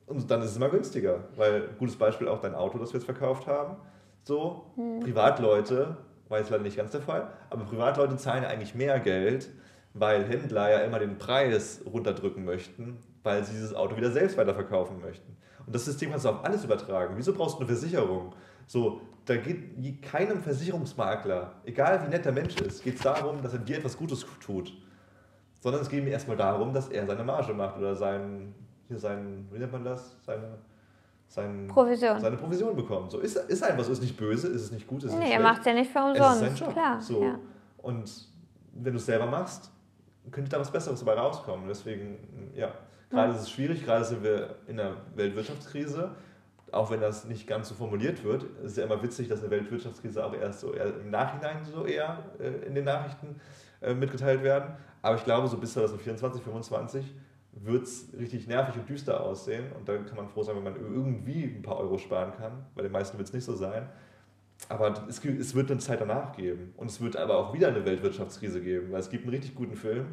und 0.08 0.30
dann 0.30 0.42
ist 0.42 0.52
es 0.52 0.58
immer 0.58 0.70
günstiger. 0.70 1.26
Weil, 1.36 1.70
gutes 1.80 1.96
Beispiel 1.96 2.28
auch 2.28 2.40
dein 2.40 2.56
Auto, 2.56 2.78
das 2.78 2.94
wir 2.94 3.00
jetzt 3.00 3.06
verkauft 3.06 3.48
haben. 3.48 3.76
So, 4.24 4.72
hm. 4.76 5.00
Privatleute, 5.00 5.98
war 6.30 6.40
jetzt 6.40 6.50
leider 6.50 6.64
nicht 6.64 6.78
ganz 6.78 6.92
der 6.92 7.02
Fall, 7.02 7.28
aber 7.50 7.66
Privatleute 7.66 8.18
zahlen 8.18 8.44
ja 8.44 8.50
eigentlich 8.50 8.74
mehr 8.74 9.00
Geld, 9.00 9.50
weil 9.94 10.26
Händler 10.26 10.72
ja 10.72 10.80
immer 10.80 11.00
den 11.00 11.18
Preis 11.18 11.82
runterdrücken 11.86 12.44
möchten, 12.44 12.98
weil 13.24 13.44
sie 13.44 13.54
dieses 13.54 13.74
Auto 13.74 13.96
wieder 13.96 14.12
selbst 14.12 14.38
weiterverkaufen 14.38 15.00
möchten. 15.02 15.38
Und 15.66 15.74
das 15.74 15.86
System 15.86 16.12
kannst 16.12 16.26
du 16.26 16.30
auf 16.30 16.44
alles 16.44 16.64
übertragen. 16.64 17.14
Wieso 17.18 17.34
brauchst 17.34 17.56
du 17.56 17.60
eine 17.60 17.68
Versicherung? 17.68 18.34
So, 18.68 19.02
da 19.26 19.38
geht 19.38 20.02
keinem 20.02 20.42
Versicherungsmakler, 20.42 21.54
egal 21.66 22.04
wie 22.04 22.10
nett 22.10 22.26
der 22.26 22.32
Mensch 22.32 22.56
ist, 22.58 22.84
geht 22.84 22.96
es 22.96 23.02
darum, 23.02 23.42
dass 23.42 23.54
er 23.54 23.60
dir 23.60 23.78
etwas 23.78 23.98
Gutes 23.98 24.26
tut. 24.44 24.74
Sondern 25.66 25.82
es 25.82 25.90
geht 25.90 26.04
ihm 26.04 26.08
erstmal 26.08 26.38
darum, 26.38 26.72
dass 26.74 26.90
er 26.90 27.08
seine 27.08 27.24
Marge 27.24 27.52
macht 27.52 27.80
oder 27.80 27.96
sein, 27.96 28.54
hier 28.88 29.00
sein, 29.00 29.48
wie 29.52 29.58
nennt 29.58 29.72
man 29.72 29.84
das? 29.84 30.16
Seine, 30.24 30.60
sein, 31.28 31.68
Provision. 31.68 32.20
seine 32.20 32.38
Provision 32.38 32.76
bekommt. 32.76 33.10
So, 33.10 33.18
ist, 33.18 33.36
ist 33.36 33.64
einfach 33.64 33.84
so, 33.84 33.92
ist 33.92 34.04
nicht 34.04 34.16
böse, 34.16 34.48
ist 34.50 34.62
es 34.62 34.72
nicht 34.72 34.86
gut, 34.86 35.04
ist 35.04 35.14
nee, 35.14 35.24
nicht 35.24 35.34
er 35.34 35.40
macht 35.40 35.62
es 35.62 35.66
ja 35.66 35.74
nicht 35.74 35.92
für 35.92 36.04
umsonst. 36.04 36.44
Es 36.44 36.52
ist 36.52 36.58
sein 36.60 36.68
Job. 36.68 36.74
Klar, 36.74 37.02
so. 37.02 37.24
Ja. 37.24 37.40
Und 37.80 38.28
wenn 38.74 38.94
du 38.94 38.98
es 39.00 39.08
selber 39.08 39.26
machst, 39.26 39.72
könnte 40.30 40.52
da 40.52 40.60
was 40.60 40.70
Besseres 40.72 41.00
dabei 41.00 41.20
rauskommen. 41.20 41.68
Deswegen, 41.68 42.52
ja, 42.54 42.72
gerade 43.10 43.32
ja. 43.32 43.36
ist 43.36 43.42
es 43.42 43.50
schwierig, 43.50 43.84
gerade 43.84 44.06
sind 44.06 44.22
wir 44.22 44.58
in 44.68 44.78
der 44.78 44.98
Weltwirtschaftskrise 45.16 46.12
auch 46.72 46.92
wenn 46.92 47.00
das 47.00 47.26
nicht 47.26 47.48
ganz 47.48 47.70
so 47.70 47.76
formuliert 47.76 48.24
wird, 48.24 48.44
ist 48.44 48.72
es 48.72 48.76
ja 48.78 48.84
immer 48.84 49.02
witzig, 49.02 49.30
dass 49.30 49.40
eine 49.40 49.50
Weltwirtschaftskrise 49.50 50.24
auch 50.24 50.34
erst 50.34 50.60
so 50.60 50.74
eher 50.74 50.88
im 50.88 51.10
Nachhinein 51.10 51.64
so 51.64 51.86
eher 51.86 52.20
äh, 52.40 52.68
in 52.68 52.76
den 52.76 52.86
Nachrichten 52.86 53.40
äh, 53.82 53.94
mitgeteilt 53.94 54.44
werden. 54.44 54.76
Aber 55.06 55.18
ich 55.18 55.24
glaube, 55.24 55.48
so 55.48 55.58
bis 55.58 55.74
2024, 55.74 56.42
2025 56.42 57.14
wird 57.52 57.84
es 57.84 58.08
richtig 58.18 58.48
nervig 58.48 58.74
und 58.76 58.90
düster 58.90 59.22
aussehen. 59.22 59.72
Und 59.78 59.88
dann 59.88 60.04
kann 60.08 60.16
man 60.16 60.28
froh 60.28 60.42
sein, 60.42 60.56
wenn 60.56 60.64
man 60.64 60.76
irgendwie 60.78 61.44
ein 61.44 61.62
paar 61.62 61.78
Euro 61.78 62.00
sparen 62.00 62.34
kann. 62.36 62.66
Bei 62.74 62.82
den 62.82 62.92
meisten 62.92 63.16
wird 63.20 63.28
es 63.28 63.34
nicht 63.34 63.44
so 63.44 63.54
sein. 63.54 63.88
Aber 64.68 65.06
es, 65.08 65.24
es 65.24 65.54
wird 65.54 65.70
eine 65.70 65.80
Zeit 65.80 66.02
danach 66.02 66.36
geben. 66.36 66.74
Und 66.76 66.90
es 66.90 67.00
wird 67.02 67.18
aber 67.18 67.38
auch 67.38 67.54
wieder 67.54 67.68
eine 67.68 67.86
Weltwirtschaftskrise 67.86 68.62
geben, 68.62 68.92
weil 68.92 69.00
es 69.00 69.12
gibt 69.12 69.26
einen 69.26 69.30
richtig 69.30 69.54
guten 69.54 69.76
Film, 69.76 70.08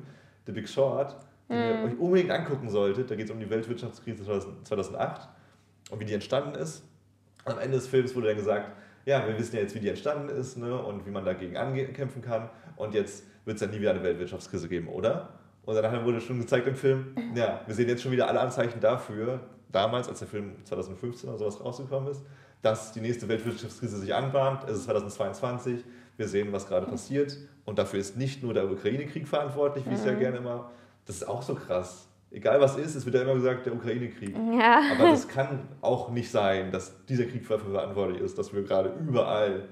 The 0.45 0.53
Big 0.53 0.69
Short, 0.69 1.16
den 1.49 1.57
mm. 1.57 1.61
ihr 1.71 1.75
mhm. 1.75 1.85
euch 1.85 1.99
unbedingt 1.99 2.31
angucken 2.31 2.69
solltet. 2.69 3.11
Da 3.11 3.14
geht 3.14 3.25
es 3.25 3.31
um 3.31 3.41
die 3.41 3.49
Weltwirtschaftskrise 3.49 4.25
2008 4.64 5.27
und 5.91 6.01
wie 6.01 6.05
die 6.05 6.12
entstanden 6.12 6.55
ist. 6.55 6.85
Am 7.47 7.59
Ende 7.59 7.79
des 7.79 7.87
Films 7.87 8.14
wurde 8.14 8.27
dann 8.27 8.37
gesagt, 8.37 8.71
ja, 9.07 9.27
wir 9.27 9.39
wissen 9.39 9.57
ja 9.57 9.62
jetzt, 9.62 9.75
wie 9.75 9.81
die 9.81 9.89
entstanden 9.89 10.29
ist 10.29 10.59
ne, 10.59 10.77
und 10.77 11.07
wie 11.07 11.11
man 11.11 11.25
dagegen 11.25 11.57
ankämpfen 11.57 12.21
kann. 12.21 12.51
Und 12.77 12.93
jetzt 12.93 13.25
wird 13.45 13.57
es 13.57 13.61
ja 13.61 13.66
nie 13.66 13.80
wieder 13.80 13.90
eine 13.90 14.03
Weltwirtschaftskrise 14.03 14.68
geben, 14.68 14.88
oder? 14.88 15.30
Und 15.64 15.76
dann 15.76 16.05
wurde 16.05 16.20
schon 16.20 16.40
gezeigt 16.40 16.66
im 16.66 16.74
Film, 16.74 17.14
ja, 17.34 17.61
wir 17.66 17.74
sehen 17.74 17.88
jetzt 17.88 18.03
schon 18.03 18.12
wieder 18.12 18.28
alle 18.28 18.40
Anzeichen 18.40 18.80
dafür, 18.80 19.40
damals, 19.70 20.09
als 20.09 20.18
der 20.18 20.28
Film 20.28 20.57
2015 20.64 21.28
oder 21.28 21.38
sowas 21.38 21.61
rausgekommen 21.64 22.11
ist, 22.11 22.22
dass 22.62 22.93
die 22.93 23.01
nächste 23.01 23.28
Weltwirtschaftskrise 23.28 23.99
sich 23.99 24.14
anbahnt. 24.14 24.64
Es 24.64 24.78
ist 24.78 24.84
2022. 24.84 25.84
wir 26.16 26.28
sehen, 26.28 26.53
was 26.53 26.66
gerade 26.66 26.86
passiert 26.86 27.36
und 27.64 27.78
dafür 27.78 28.01
ist 28.01 28.16
nicht 28.16 28.43
nur 28.43 28.55
der 28.55 28.70
Ukraine-Krieg 28.70 29.26
verantwortlich, 29.26 29.84
wie 29.84 29.90
mhm. 29.90 29.97
es 29.97 30.05
ja 30.05 30.14
gerne 30.14 30.38
immer, 30.38 30.70
das 31.07 31.16
ist 31.16 31.28
auch 31.28 31.43
so 31.43 31.55
krass. 31.55 32.09
Egal 32.30 32.61
was 32.61 32.76
ist, 32.76 32.95
es 32.95 33.05
wird 33.05 33.14
ja 33.14 33.22
immer 33.22 33.34
gesagt, 33.34 33.66
der 33.66 33.74
Ukraine-Krieg. 33.74 34.34
Ja. 34.59 34.80
Aber 34.93 35.11
das 35.11 35.28
kann 35.28 35.68
auch 35.80 36.11
nicht 36.11 36.30
sein, 36.30 36.70
dass 36.70 37.05
dieser 37.07 37.24
Krieg 37.24 37.47
dafür 37.47 37.72
verantwortlich 37.72 38.20
ist, 38.20 38.38
dass 38.38 38.55
wir 38.55 38.62
gerade 38.62 38.95
überall 39.07 39.68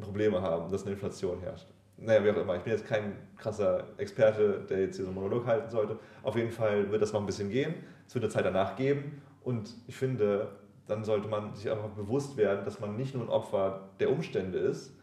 Probleme 0.00 0.40
haben, 0.40 0.70
dass 0.70 0.82
eine 0.82 0.92
Inflation 0.92 1.40
herrscht. 1.40 1.66
Naja, 2.00 2.24
wie 2.24 2.30
auch 2.30 2.36
immer. 2.36 2.56
Ich 2.56 2.62
bin 2.62 2.72
jetzt 2.72 2.86
kein 2.86 3.16
krasser 3.36 3.84
Experte, 3.98 4.64
der 4.68 4.82
jetzt 4.82 4.96
hier 4.96 5.04
so 5.04 5.10
einen 5.10 5.20
Monolog 5.20 5.46
halten 5.46 5.68
sollte. 5.68 5.98
Auf 6.22 6.36
jeden 6.36 6.52
Fall 6.52 6.90
wird 6.90 7.02
das 7.02 7.12
noch 7.12 7.20
ein 7.20 7.26
bisschen 7.26 7.50
gehen. 7.50 7.74
Es 8.06 8.14
wird 8.14 8.24
eine 8.24 8.32
Zeit 8.32 8.44
danach 8.44 8.76
geben. 8.76 9.20
Und 9.42 9.74
ich 9.86 9.96
finde, 9.96 10.48
dann 10.86 11.04
sollte 11.04 11.28
man 11.28 11.54
sich 11.54 11.70
einfach 11.70 11.88
bewusst 11.90 12.36
werden, 12.36 12.64
dass 12.64 12.80
man 12.80 12.96
nicht 12.96 13.14
nur 13.14 13.24
ein 13.24 13.28
Opfer 13.28 13.90
der 13.98 14.10
Umstände 14.10 14.58
ist. 14.58 14.96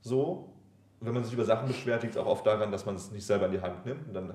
So, 0.00 0.52
wenn 1.00 1.14
man 1.14 1.24
sich 1.24 1.32
über 1.32 1.44
Sachen 1.44 1.66
beschwert, 1.68 2.02
liegt 2.02 2.14
es 2.14 2.20
auch 2.20 2.26
oft 2.26 2.46
daran, 2.46 2.70
dass 2.70 2.84
man 2.84 2.94
es 2.94 3.10
nicht 3.10 3.26
selber 3.26 3.46
in 3.46 3.52
die 3.52 3.60
Hand 3.60 3.86
nimmt. 3.86 4.06
Und 4.06 4.14
dann 4.14 4.34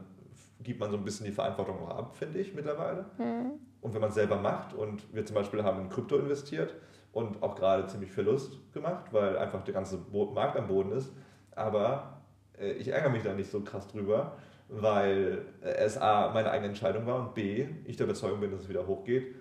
gibt 0.61 0.79
man 0.79 0.89
so 0.89 0.97
ein 0.97 1.03
bisschen 1.03 1.25
die 1.25 1.31
Verantwortung 1.31 1.79
auch 1.79 1.89
ab, 1.89 2.15
finde 2.15 2.39
ich 2.39 2.53
mittlerweile. 2.53 3.05
Mhm. 3.17 3.51
Und 3.81 3.93
wenn 3.93 4.01
man 4.01 4.09
es 4.09 4.15
selber 4.15 4.37
macht 4.37 4.73
und 4.73 5.13
wir 5.13 5.25
zum 5.25 5.35
Beispiel 5.35 5.63
haben 5.63 5.81
in 5.81 5.89
Krypto 5.89 6.17
investiert 6.17 6.75
und 7.13 7.41
auch 7.41 7.55
gerade 7.55 7.87
ziemlich 7.87 8.11
Verlust 8.11 8.59
gemacht, 8.73 9.05
weil 9.11 9.37
einfach 9.37 9.63
der 9.63 9.73
ganze 9.73 9.99
Markt 10.33 10.57
am 10.57 10.67
Boden 10.67 10.91
ist, 10.91 11.13
aber 11.59 12.21
äh, 12.59 12.71
ich 12.73 12.87
ärgere 12.87 13.09
mich 13.09 13.23
da 13.23 13.33
nicht 13.33 13.51
so 13.51 13.61
krass 13.61 13.87
drüber, 13.87 14.37
weil 14.69 15.45
äh, 15.61 15.69
es 15.69 15.97
A, 15.97 16.31
meine 16.33 16.49
eigene 16.51 16.69
Entscheidung 16.69 17.05
war 17.05 17.19
und 17.19 17.33
B, 17.33 17.67
ich 17.85 17.97
der 17.97 18.05
Überzeugung 18.05 18.39
bin, 18.39 18.51
dass 18.51 18.61
es 18.61 18.69
wieder 18.69 18.87
hochgeht 18.87 19.35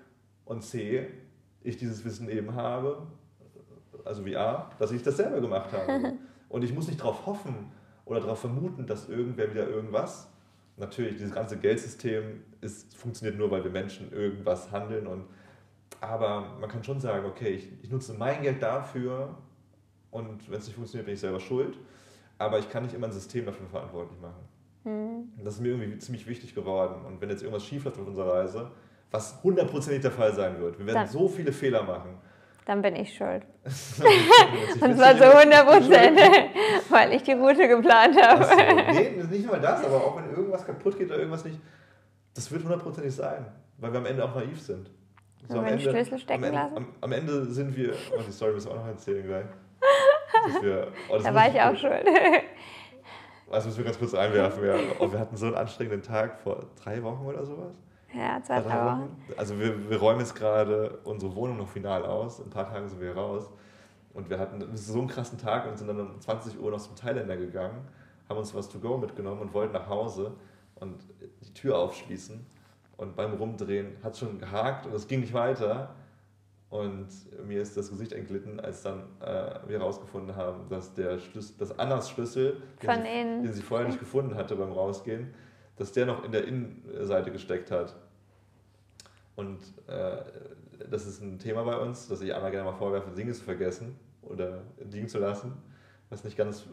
und 0.44 0.62
C, 0.62 1.06
ich 1.62 1.76
dieses 1.76 2.04
Wissen 2.04 2.28
eben 2.28 2.54
habe, 2.54 3.06
also 4.04 4.24
wie 4.24 4.36
A, 4.36 4.70
dass 4.78 4.90
ich 4.90 5.02
das 5.02 5.16
selber 5.16 5.40
gemacht 5.40 5.70
habe. 5.72 6.14
und 6.48 6.64
ich 6.64 6.74
muss 6.74 6.86
nicht 6.86 7.00
darauf 7.00 7.26
hoffen 7.26 7.72
oder 8.04 8.20
darauf 8.20 8.40
vermuten, 8.40 8.86
dass 8.86 9.08
irgendwer 9.08 9.50
wieder 9.50 9.68
irgendwas 9.68 10.28
natürlich, 10.76 11.16
dieses 11.16 11.34
ganze 11.34 11.58
Geldsystem 11.58 12.42
ist, 12.60 12.94
funktioniert 12.96 13.36
nur, 13.36 13.50
weil 13.50 13.64
wir 13.64 13.70
Menschen 13.70 14.12
irgendwas 14.12 14.70
handeln. 14.70 15.06
Und, 15.06 15.24
aber 16.00 16.56
man 16.60 16.70
kann 16.70 16.84
schon 16.84 17.00
sagen, 17.00 17.26
okay, 17.26 17.50
ich, 17.50 17.68
ich 17.82 17.90
nutze 17.90 18.14
mein 18.14 18.42
Geld 18.42 18.62
dafür 18.62 19.36
und 20.10 20.50
wenn 20.50 20.58
es 20.58 20.66
nicht 20.66 20.76
funktioniert, 20.76 21.06
bin 21.06 21.14
ich 21.14 21.20
selber 21.20 21.40
schuld. 21.40 21.76
Aber 22.38 22.58
ich 22.58 22.68
kann 22.70 22.84
nicht 22.84 22.94
immer 22.94 23.06
ein 23.08 23.12
System 23.12 23.46
dafür 23.46 23.66
verantwortlich 23.66 24.18
machen. 24.20 24.48
Mhm. 24.84 25.44
Das 25.44 25.54
ist 25.54 25.60
mir 25.60 25.68
irgendwie 25.68 25.98
ziemlich 25.98 26.26
wichtig 26.26 26.54
geworden. 26.54 27.04
Und 27.04 27.20
wenn 27.20 27.30
jetzt 27.30 27.42
irgendwas 27.42 27.64
schief 27.64 27.84
läuft 27.84 27.98
auf 27.98 28.06
unserer 28.06 28.32
Reise, 28.34 28.70
was 29.10 29.42
hundertprozentig 29.42 30.02
der 30.02 30.12
Fall 30.12 30.32
sein 30.34 30.60
wird, 30.60 30.78
wir 30.78 30.86
werden 30.86 30.96
Dann. 30.96 31.08
so 31.08 31.28
viele 31.28 31.52
Fehler 31.52 31.82
machen 31.82 32.18
dann 32.68 32.82
bin 32.82 32.96
ich 32.96 33.16
schuld. 33.16 33.44
Und 33.64 34.96
zwar 34.96 35.16
zu 35.16 35.24
100 35.24 35.66
Prozent, 35.66 36.20
weil 36.90 37.14
ich 37.14 37.22
die 37.22 37.32
Route 37.32 37.66
geplant 37.66 38.20
habe. 38.20 38.44
So, 38.44 38.54
nee, 38.92 39.22
nicht 39.30 39.46
nur 39.46 39.56
das, 39.56 39.82
aber 39.82 39.96
auch 39.96 40.16
wenn 40.18 40.30
irgendwas 40.30 40.66
kaputt 40.66 40.98
geht 40.98 41.08
oder 41.08 41.16
irgendwas 41.16 41.46
nicht, 41.46 41.58
das 42.34 42.52
wird 42.52 42.62
hundertprozentig 42.62 43.14
sein, 43.14 43.46
weil 43.78 43.90
wir 43.90 44.00
am 44.00 44.04
Ende 44.04 44.22
auch 44.22 44.34
naiv 44.34 44.60
sind. 44.60 44.90
So, 45.48 45.60
am, 45.60 45.64
Ende, 45.64 45.82
Schlüssel 45.82 46.18
stecken 46.18 46.44
am, 46.44 46.52
lassen? 46.52 46.76
Am, 46.76 46.88
am, 47.00 47.12
Ende 47.12 47.46
sind 47.46 47.74
wir, 47.74 47.94
oh, 48.14 48.20
die 48.26 48.32
Story 48.32 48.52
müssen 48.52 48.68
wir 48.68 48.74
auch 48.74 48.80
noch 48.80 48.88
erzählen 48.88 49.26
gleich. 49.26 49.46
Wir, 50.62 50.88
oh, 51.08 51.18
da 51.18 51.34
war 51.34 51.48
ich 51.48 51.60
auch 51.60 51.76
schuld. 51.76 52.04
Das 53.50 53.64
müssen 53.64 53.78
wir 53.78 53.84
ganz 53.86 53.98
kurz 53.98 54.14
einwerfen. 54.14 54.66
Ja. 54.66 54.74
Oh, 54.98 55.10
wir 55.10 55.18
hatten 55.18 55.36
so 55.36 55.46
einen 55.46 55.54
anstrengenden 55.54 56.02
Tag 56.02 56.38
vor 56.40 56.66
drei 56.82 57.02
Wochen 57.02 57.24
oder 57.24 57.44
sowas. 57.46 57.74
Ja, 58.14 58.42
zwei, 58.42 58.60
drei 58.60 58.84
Wochen. 58.84 59.22
Also 59.36 59.58
wir, 59.58 59.90
wir 59.90 59.98
räumen 59.98 60.20
jetzt 60.20 60.34
gerade 60.34 60.98
unsere 61.04 61.34
Wohnung 61.34 61.56
noch 61.56 61.68
final 61.68 62.04
aus. 62.04 62.40
In 62.40 62.46
ein 62.46 62.50
paar 62.50 62.68
Tagen 62.70 62.88
sind 62.88 63.00
wir 63.00 63.14
raus. 63.14 63.48
Und 64.14 64.30
wir 64.30 64.38
hatten 64.38 64.76
so 64.76 64.98
einen 64.98 65.08
krassen 65.08 65.38
Tag 65.38 65.66
und 65.68 65.78
sind 65.78 65.86
dann 65.86 66.00
um 66.00 66.20
20 66.20 66.58
Uhr 66.58 66.70
noch 66.70 66.80
zum 66.80 66.96
Thailänder 66.96 67.36
gegangen, 67.36 67.86
haben 68.28 68.38
uns 68.38 68.54
was 68.54 68.68
to 68.68 68.78
go 68.78 68.96
mitgenommen 68.96 69.40
und 69.40 69.54
wollten 69.54 69.74
nach 69.74 69.88
Hause 69.88 70.32
und 70.76 70.96
die 71.42 71.54
Tür 71.54 71.78
aufschließen. 71.78 72.44
Und 72.96 73.14
beim 73.14 73.34
Rumdrehen 73.34 73.96
hat 74.02 74.14
es 74.14 74.18
schon 74.18 74.38
gehakt 74.38 74.86
und 74.86 74.92
es 74.92 75.06
ging 75.06 75.20
nicht 75.20 75.32
weiter. 75.32 75.94
Und 76.70 77.08
mir 77.46 77.62
ist 77.62 77.76
das 77.78 77.88
Gesicht 77.88 78.12
entglitten, 78.12 78.60
als 78.60 78.82
dann 78.82 79.04
äh, 79.20 79.58
wir 79.66 79.78
herausgefunden 79.78 80.36
haben, 80.36 80.68
dass 80.68 80.92
der 80.92 81.18
Schlüssel, 81.18 81.54
dass 81.58 81.78
Annas 81.78 82.10
Schlüssel, 82.10 82.62
den 82.82 82.90
sie, 83.42 83.46
den 83.46 83.52
sie 83.54 83.62
vorher 83.62 83.86
nicht 83.86 83.98
gefunden 83.98 84.34
hatte 84.34 84.54
beim 84.54 84.72
Rausgehen, 84.72 85.32
dass 85.76 85.92
der 85.92 86.04
noch 86.04 86.24
in 86.24 86.32
der 86.32 86.46
Innenseite 86.46 87.30
gesteckt 87.30 87.70
hat. 87.70 87.96
Und 89.34 89.60
äh, 89.86 90.18
das 90.90 91.06
ist 91.06 91.22
ein 91.22 91.38
Thema 91.38 91.62
bei 91.62 91.78
uns, 91.78 92.08
dass 92.08 92.20
ich 92.20 92.34
einmal 92.34 92.50
gerne 92.50 92.70
mal 92.70 92.76
vorwerfe, 92.76 93.10
Dinge 93.12 93.32
zu 93.32 93.44
vergessen 93.44 93.96
oder 94.22 94.62
liegen 94.90 95.08
zu 95.08 95.18
lassen, 95.18 95.52
was 96.10 96.24
nicht 96.24 96.36
ganz 96.36 96.66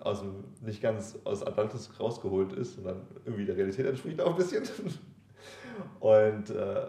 aus, 0.00 0.20
dem, 0.20 0.44
nicht 0.60 0.82
ganz 0.82 1.18
aus 1.24 1.42
Atlantis 1.46 1.90
rausgeholt 2.00 2.52
ist, 2.52 2.74
sondern 2.74 3.06
irgendwie 3.24 3.44
der 3.44 3.56
Realität 3.56 3.86
entspricht 3.86 4.20
auch 4.20 4.30
ein 4.30 4.36
bisschen. 4.36 4.64
Und 6.00 6.50
äh, 6.50 6.84
äh, 6.84 6.88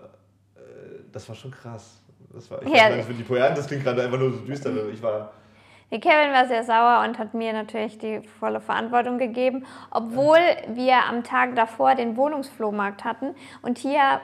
das 1.11 1.27
war 1.27 1.35
schon 1.35 1.51
krass. 1.51 2.01
Das 2.33 2.51
war, 2.51 2.61
ich 2.61 2.69
ja. 2.69 2.89
meine, 2.89 3.03
die 3.03 3.23
Poeten, 3.23 3.55
das 3.55 3.67
klingt 3.67 3.83
gerade 3.83 4.03
einfach 4.03 4.19
nur 4.19 4.31
so 4.31 4.39
düster, 4.39 4.71
ich 4.91 5.01
war 5.01 5.31
der 5.89 5.99
Kevin 6.01 6.33
war 6.33 6.45
sehr 6.47 6.65
sauer 6.65 7.05
und 7.07 7.17
hat 7.17 7.33
mir 7.33 7.53
natürlich 7.53 7.97
die 7.97 8.21
volle 8.39 8.59
Verantwortung 8.59 9.17
gegeben, 9.17 9.65
obwohl 9.89 10.39
wir 10.67 11.05
am 11.05 11.23
Tag 11.23 11.55
davor 11.55 11.95
den 11.95 12.17
Wohnungsflohmarkt 12.17 13.05
hatten 13.05 13.35
und 13.61 13.77
hier 13.77 14.19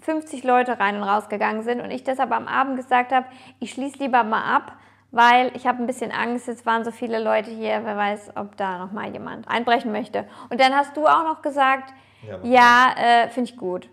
50 0.00 0.44
Leute 0.44 0.78
rein 0.78 0.96
und 0.96 1.04
rausgegangen 1.04 1.62
sind 1.62 1.80
und 1.80 1.90
ich 1.90 2.04
deshalb 2.04 2.32
am 2.32 2.46
Abend 2.46 2.76
gesagt 2.76 3.12
habe, 3.12 3.24
ich 3.60 3.70
schließe 3.70 3.98
lieber 3.98 4.24
mal 4.24 4.42
ab, 4.42 4.72
weil 5.10 5.52
ich 5.54 5.66
habe 5.66 5.82
ein 5.82 5.86
bisschen 5.86 6.12
Angst, 6.12 6.48
jetzt 6.48 6.66
waren 6.66 6.84
so 6.84 6.90
viele 6.90 7.22
Leute 7.22 7.50
hier, 7.50 7.80
wer 7.84 7.96
weiß, 7.96 8.32
ob 8.34 8.54
da 8.58 8.76
noch 8.76 8.92
mal 8.92 9.10
jemand 9.10 9.48
einbrechen 9.48 9.92
möchte. 9.92 10.26
Und 10.50 10.60
dann 10.60 10.74
hast 10.74 10.98
du 10.98 11.06
auch 11.06 11.24
noch 11.24 11.40
gesagt, 11.40 11.94
ja, 12.28 12.38
ja 12.42 12.94
äh, 12.98 13.28
finde 13.30 13.50
ich 13.50 13.56
gut. 13.56 13.88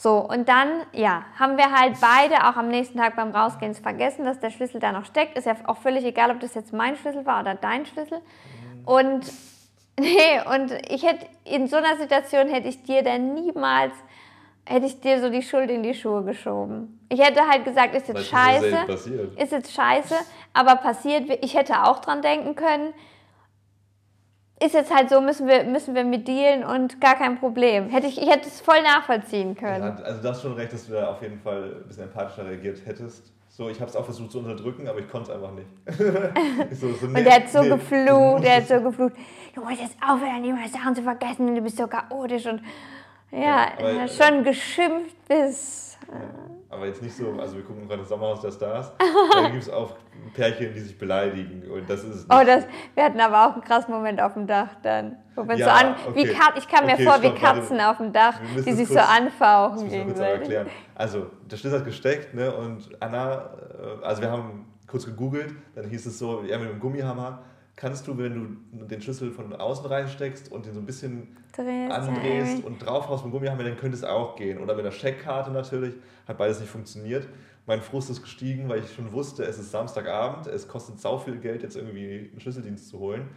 So, 0.00 0.18
und 0.18 0.48
dann, 0.48 0.84
ja, 0.92 1.24
haben 1.40 1.56
wir 1.56 1.72
halt 1.76 1.96
beide 2.00 2.46
auch 2.46 2.54
am 2.54 2.68
nächsten 2.68 2.98
Tag 2.98 3.16
beim 3.16 3.32
Rausgehen 3.32 3.74
vergessen, 3.74 4.24
dass 4.24 4.38
der 4.38 4.50
Schlüssel 4.50 4.78
da 4.78 4.92
noch 4.92 5.04
steckt. 5.04 5.36
Ist 5.36 5.48
ja 5.48 5.56
auch 5.66 5.78
völlig 5.78 6.04
egal, 6.04 6.30
ob 6.30 6.38
das 6.38 6.54
jetzt 6.54 6.72
mein 6.72 6.94
Schlüssel 6.94 7.26
war 7.26 7.40
oder 7.40 7.56
dein 7.56 7.84
Schlüssel. 7.84 8.20
Und, 8.84 9.22
nee, 9.98 10.40
und 10.54 10.70
ich 10.88 11.02
hätte, 11.02 11.26
in 11.44 11.66
so 11.66 11.78
einer 11.78 11.96
Situation 11.96 12.46
hätte 12.46 12.68
ich 12.68 12.84
dir 12.84 13.02
dann 13.02 13.34
niemals, 13.34 13.92
hätte 14.66 14.86
ich 14.86 15.00
dir 15.00 15.20
so 15.20 15.30
die 15.30 15.42
Schuld 15.42 15.68
in 15.68 15.82
die 15.82 15.94
Schuhe 15.94 16.22
geschoben. 16.22 17.04
Ich 17.08 17.20
hätte 17.20 17.48
halt 17.48 17.64
gesagt, 17.64 17.96
ist 17.96 18.06
jetzt 18.06 18.28
scheiße, 18.28 18.76
ist 19.36 19.50
jetzt 19.50 19.72
scheiße, 19.72 20.14
aber 20.54 20.76
passiert, 20.76 21.28
ich 21.42 21.56
hätte 21.56 21.82
auch 21.82 21.98
dran 21.98 22.22
denken 22.22 22.54
können, 22.54 22.94
ist 24.60 24.74
jetzt 24.74 24.94
halt 24.94 25.08
so, 25.10 25.20
müssen 25.20 25.46
wir, 25.46 25.64
müssen 25.64 25.94
wir 25.94 26.04
mit 26.04 26.26
dealen 26.26 26.64
und 26.64 27.00
gar 27.00 27.14
kein 27.14 27.38
Problem. 27.38 27.88
Hätte 27.88 28.06
ich, 28.06 28.20
ich 28.20 28.28
hätte 28.28 28.48
es 28.48 28.60
voll 28.60 28.82
nachvollziehen 28.82 29.54
können. 29.54 29.96
Ja, 29.98 30.04
also 30.04 30.22
du 30.22 30.28
hast 30.28 30.42
schon 30.42 30.54
recht, 30.54 30.72
dass 30.72 30.86
du 30.86 30.94
da 30.94 31.10
auf 31.10 31.22
jeden 31.22 31.38
Fall 31.40 31.76
ein 31.82 31.88
bisschen 31.88 32.04
empathischer 32.04 32.46
reagiert 32.46 32.80
hättest. 32.84 33.32
So, 33.48 33.68
ich 33.68 33.80
habe 33.80 33.90
es 33.90 33.96
auch 33.96 34.04
versucht 34.04 34.30
zu 34.30 34.38
unterdrücken, 34.38 34.88
aber 34.88 34.98
ich 35.00 35.08
konnte 35.08 35.32
es 35.32 35.36
einfach 35.36 35.52
nicht. 35.52 35.68
so, 36.80 36.92
so, 36.92 37.06
nee, 37.06 37.18
und 37.18 37.24
der 37.24 37.34
hat 37.34 37.48
so 37.48 37.62
nee, 37.62 37.70
geflucht, 37.70 38.44
der 38.44 38.56
hat 38.56 38.68
so 38.68 38.80
geflucht. 38.82 39.14
Du 39.54 39.64
musst 39.64 39.80
jetzt 39.80 39.96
aufhören, 40.00 40.42
die 40.42 40.68
Sachen 40.68 40.94
zu 40.94 41.02
vergessen, 41.02 41.54
du 41.54 41.60
bist 41.60 41.76
so 41.76 41.86
chaotisch 41.86 42.46
und 42.46 42.60
ja, 43.30 43.40
ja 43.40 43.68
aber, 43.78 44.08
schon 44.08 44.44
geschimpft 44.44 45.16
bis. 45.28 45.98
Ja. 46.08 46.57
Aber 46.70 46.86
jetzt 46.86 47.00
nicht 47.00 47.16
so, 47.16 47.32
also 47.40 47.56
wir 47.56 47.64
gucken 47.64 47.88
gerade 47.88 48.00
das 48.00 48.10
Sommerhaus 48.10 48.42
der 48.42 48.52
Stars, 48.52 48.92
da 49.32 49.48
gibt 49.50 49.62
es 49.62 49.70
auch 49.70 49.96
Pärchen, 50.34 50.74
die 50.74 50.80
sich 50.80 50.98
beleidigen 50.98 51.62
und 51.70 51.88
das 51.88 52.04
ist 52.04 52.26
Oh, 52.28 52.44
das, 52.44 52.66
wir 52.94 53.04
hatten 53.04 53.18
aber 53.20 53.46
auch 53.46 53.52
einen 53.54 53.62
krassen 53.62 53.94
Moment 53.94 54.20
auf 54.20 54.34
dem 54.34 54.46
Dach 54.46 54.68
dann. 54.82 55.16
Wo 55.34 55.50
ja, 55.52 55.64
so 55.64 55.70
an, 55.70 55.94
okay. 56.06 56.14
wie 56.14 56.34
Kat, 56.34 56.58
ich 56.58 56.68
kam 56.68 56.84
okay, 56.84 56.96
mir 56.98 57.04
vor 57.04 57.18
stopp, 57.18 57.22
wie 57.22 57.40
Katzen 57.40 57.78
warte, 57.78 57.90
auf 57.90 57.96
dem 57.96 58.12
Dach, 58.12 58.34
die 58.54 58.72
sich 58.72 58.88
kurz, 58.88 59.00
so 59.00 59.12
anfauchen 59.12 59.88
gegenseitig. 59.88 60.58
Also, 60.94 61.26
der 61.50 61.56
Schlüssel 61.56 61.78
hat 61.78 61.86
gesteckt 61.86 62.34
ne, 62.34 62.54
und 62.54 62.90
Anna, 63.00 63.50
äh, 64.02 64.04
also 64.04 64.20
wir 64.20 64.30
haben 64.30 64.66
kurz 64.86 65.06
gegoogelt, 65.06 65.54
dann 65.74 65.88
hieß 65.88 66.04
es 66.04 66.18
so, 66.18 66.42
er 66.42 66.58
mit 66.58 66.68
dem 66.68 66.80
Gummihammer 66.80 67.44
kannst 67.78 68.08
du, 68.08 68.18
wenn 68.18 68.58
du 68.72 68.84
den 68.84 69.00
Schlüssel 69.00 69.30
von 69.30 69.54
außen 69.54 69.86
reinsteckst 69.86 70.50
und 70.50 70.66
den 70.66 70.74
so 70.74 70.80
ein 70.80 70.86
bisschen 70.86 71.36
Drehst, 71.56 71.92
andrehst 71.92 72.64
und 72.64 72.84
draufhaust 72.84 73.24
mit 73.24 73.32
Gummihammer, 73.32 73.62
dann 73.62 73.76
könnte 73.76 73.96
es 73.96 74.02
auch 74.02 74.34
gehen. 74.34 74.58
Oder 74.58 74.74
mit 74.74 74.84
der 74.84 74.90
Scheckkarte 74.90 75.52
natürlich, 75.52 75.94
hat 76.26 76.38
beides 76.38 76.58
nicht 76.58 76.70
funktioniert. 76.70 77.28
Mein 77.66 77.80
Frust 77.80 78.10
ist 78.10 78.20
gestiegen, 78.20 78.68
weil 78.68 78.80
ich 78.80 78.92
schon 78.92 79.12
wusste, 79.12 79.44
es 79.44 79.60
ist 79.60 79.70
Samstagabend, 79.70 80.48
es 80.48 80.66
kostet 80.66 80.98
sau 80.98 81.18
viel 81.18 81.38
Geld, 81.38 81.62
jetzt 81.62 81.76
irgendwie 81.76 82.28
einen 82.32 82.40
Schlüsseldienst 82.40 82.88
zu 82.88 82.98
holen. 82.98 83.28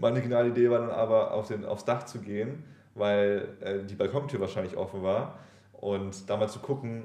Meine 0.00 0.20
geniale 0.20 0.48
Idee 0.48 0.68
war 0.68 0.80
dann 0.80 0.90
aber, 0.90 1.32
auf 1.32 1.46
den, 1.46 1.64
aufs 1.64 1.84
Dach 1.84 2.02
zu 2.02 2.18
gehen, 2.18 2.64
weil 2.96 3.50
äh, 3.60 3.84
die 3.84 3.94
Balkontür 3.94 4.40
wahrscheinlich 4.40 4.76
offen 4.76 5.04
war 5.04 5.38
und 5.74 6.28
da 6.28 6.36
mal 6.36 6.48
zu 6.48 6.58
gucken, 6.58 7.04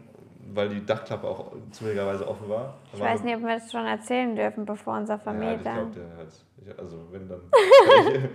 weil 0.54 0.70
die 0.70 0.86
Dachklappe 0.86 1.28
auch 1.28 1.52
zufälligerweise 1.72 2.28
offen 2.28 2.50
war. 2.50 2.78
Ich 2.94 3.00
weiß 3.00 3.24
nicht, 3.24 3.36
ob 3.36 3.42
wir 3.42 3.56
das 3.56 3.72
schon 3.72 3.86
erzählen 3.86 4.36
dürfen, 4.36 4.66
bevor 4.66 4.98
unser 4.98 5.20
Vermieter. 5.20 5.48
Ja, 5.52 5.56
ich 5.56 5.64
glaube, 5.64 5.92
der 5.92 6.18
hat. 6.18 6.80
Also, 6.80 7.08
wenn 7.12 7.28
dann. 7.28 7.42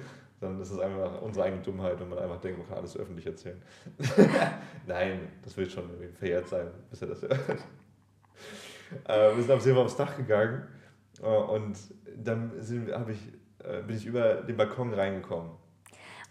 dann 0.44 0.60
ist 0.60 0.70
es 0.70 0.78
einfach 0.78 1.22
unsere 1.22 1.46
eigene 1.46 1.62
Dummheit, 1.62 1.98
wenn 1.98 2.08
man 2.08 2.18
einfach 2.18 2.40
denkt, 2.40 2.58
man 2.58 2.68
kann 2.68 2.78
alles 2.78 2.96
öffentlich 2.96 3.26
erzählen. 3.26 3.60
Nein, 4.86 5.28
das 5.42 5.56
wird 5.56 5.72
schon 5.72 5.84
irgendwie 5.90 6.12
verjährt 6.16 6.48
sein, 6.48 6.68
bis 6.90 7.02
er 7.02 7.08
das 7.08 7.22
hört. 7.22 7.32
äh, 9.08 9.36
wir 9.36 9.42
sind 9.42 9.50
auf 9.52 9.64
jeden 9.64 9.76
Fall 9.76 9.84
aufs 9.84 9.96
Dach 9.96 10.16
gegangen 10.16 10.66
äh, 11.22 11.26
und 11.26 11.76
dann 12.16 12.52
sind, 12.60 12.88
ich, 13.08 13.66
äh, 13.66 13.82
bin 13.82 13.96
ich 13.96 14.06
über 14.06 14.34
den 14.42 14.56
Balkon 14.56 14.92
reingekommen. 14.92 15.50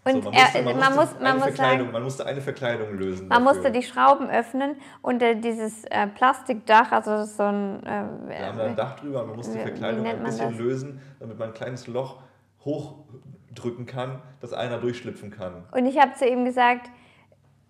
Und 0.06 0.22
so, 0.22 0.30
man, 0.30 0.34
musste, 0.42 0.62
man, 0.62 0.78
man, 0.78 0.94
muss, 0.94 1.08
man 1.18 1.38
muss 1.38 1.56
sagen, 1.56 1.90
man 1.90 2.02
musste 2.02 2.26
eine 2.26 2.40
Verkleidung 2.42 2.98
lösen. 2.98 3.28
Man 3.28 3.42
dafür. 3.42 3.54
musste 3.54 3.72
die 3.72 3.82
Schrauben 3.82 4.28
öffnen 4.28 4.76
und 5.00 5.22
äh, 5.22 5.34
dieses 5.34 5.84
äh, 5.84 6.06
Plastikdach, 6.08 6.92
also 6.92 7.12
das 7.12 7.30
ist 7.30 7.36
so 7.38 7.44
ein. 7.44 7.82
Äh, 7.86 8.04
Wir 8.28 8.46
haben 8.46 8.58
da 8.58 8.64
ein 8.64 8.76
Dach 8.76 8.96
drüber 8.96 9.22
und 9.22 9.28
man 9.28 9.36
musste 9.36 9.54
die 9.54 9.62
Verkleidung 9.62 10.04
ein 10.04 10.22
bisschen 10.22 10.50
das? 10.50 10.58
lösen, 10.58 11.00
damit 11.20 11.38
man 11.38 11.48
ein 11.48 11.54
kleines 11.54 11.86
Loch 11.86 12.18
hochdrücken 12.66 13.86
kann, 13.86 14.20
dass 14.40 14.52
einer 14.52 14.78
durchschlüpfen 14.78 15.30
kann. 15.30 15.64
Und 15.72 15.86
ich 15.86 15.98
habe 15.98 16.12
zu 16.12 16.26
ihm 16.26 16.44
gesagt, 16.44 16.90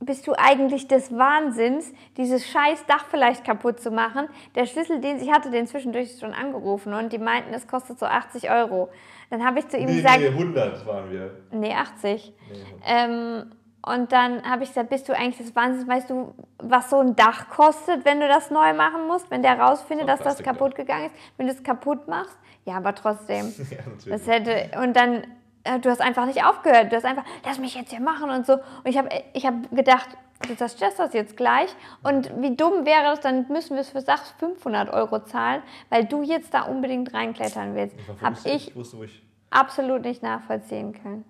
bist 0.01 0.27
du 0.27 0.35
eigentlich 0.37 0.89
des 0.89 1.17
Wahnsinns, 1.17 1.93
dieses 2.17 2.47
scheiß 2.49 2.85
Dach 2.87 3.07
vielleicht 3.11 3.45
kaputt 3.45 3.81
zu 3.81 3.91
machen? 3.91 4.29
Der 4.55 4.67
Schlüssel, 4.67 5.01
den 5.01 5.19
ich 5.19 5.31
hatte, 5.31 5.51
den 5.51 5.67
zwischendurch 5.67 6.19
schon 6.19 6.35
angerufen 6.35 6.93
und 6.95 7.13
die 7.13 7.19
meinten, 7.19 7.55
es 7.55 7.67
kostet 7.67 7.99
so 7.99 8.07
80 8.07 8.51
Euro. 8.51 8.91
Dann 9.35 9.45
habe 9.45 9.59
ich 9.59 9.69
zu 9.69 9.77
ihm 9.77 9.87
nee, 9.87 9.97
gesagt... 9.97 10.21
Nee, 10.21 10.29
100 10.29 10.87
waren 10.87 11.11
wir. 11.11 11.31
Nee, 11.51 11.75
80. 11.75 12.33
Nee, 12.53 12.59
ähm, 12.87 13.51
und 13.87 14.13
dann 14.13 14.43
habe 14.49 14.63
ich 14.63 14.71
gesagt, 14.71 14.89
bist 14.89 15.09
du 15.09 15.13
eigentlich 15.13 15.39
des 15.39 15.55
Wahnsinns? 15.57 15.89
Weißt 15.89 16.09
du, 16.09 16.35
was 16.59 16.89
so 16.89 17.01
ein 17.01 17.17
Dach 17.17 17.49
kostet, 17.51 18.05
wenn 18.05 18.21
du 18.21 18.29
das 18.29 18.51
neu 18.51 18.73
machen 18.73 19.07
musst? 19.07 19.31
Wenn 19.31 19.43
der 19.43 19.59
rausfindet, 19.59 20.07
so 20.07 20.13
dass 20.13 20.21
das 20.21 20.43
kaputt 20.43 20.75
gegangen 20.75 21.07
ist? 21.07 21.15
Wenn 21.37 21.47
du 21.47 21.53
es 21.53 21.63
kaputt 21.63 22.07
machst? 22.09 22.39
Ja, 22.65 22.77
aber 22.77 22.95
trotzdem. 22.95 23.53
ja, 23.71 23.79
natürlich. 23.85 24.05
Das 24.07 24.27
hätte, 24.27 24.81
und 24.81 24.95
dann 24.95 25.25
äh, 25.65 25.81
du 25.81 25.91
hast 25.91 26.01
einfach 26.01 26.27
nicht 26.27 26.45
aufgehört. 26.45 26.93
Du 26.93 26.97
hast 26.97 27.05
einfach, 27.05 27.25
lass 27.45 27.59
mich 27.59 27.75
jetzt 27.75 27.91
hier 27.91 28.01
machen 28.01 28.31
und 28.31 28.47
so. 28.47 28.55
Und 28.55 28.87
ich 28.87 28.97
habe 28.97 29.09
ich 29.33 29.45
hab 29.45 29.71
gedacht, 29.71 30.09
du 30.47 30.57
zerstörst 30.57 30.99
das 30.99 31.13
jetzt 31.13 31.37
gleich. 31.37 31.75
Und 32.03 32.31
wie 32.41 32.55
dumm 32.55 32.85
wäre 32.87 33.03
das, 33.03 33.21
dann 33.21 33.47
müssen 33.49 33.75
wir 33.75 33.81
es 33.81 33.91
für 33.91 34.01
Sachs 34.01 34.35
500 34.39 34.93
Euro 34.93 35.21
zahlen, 35.25 35.63
weil 35.89 36.05
du 36.05 36.23
jetzt 36.23 36.55
da 36.55 36.63
unbedingt 36.63 37.13
reinklettern 37.13 37.75
willst. 37.75 37.97
Habe 38.23 38.37
ich, 38.45 38.69
ich 38.69 38.77
wusste, 38.77 39.05
ich 39.05 39.24
absolut 39.55 40.03
nicht 40.03 40.23
nachvollziehen 40.23 40.93
können. 40.93 41.25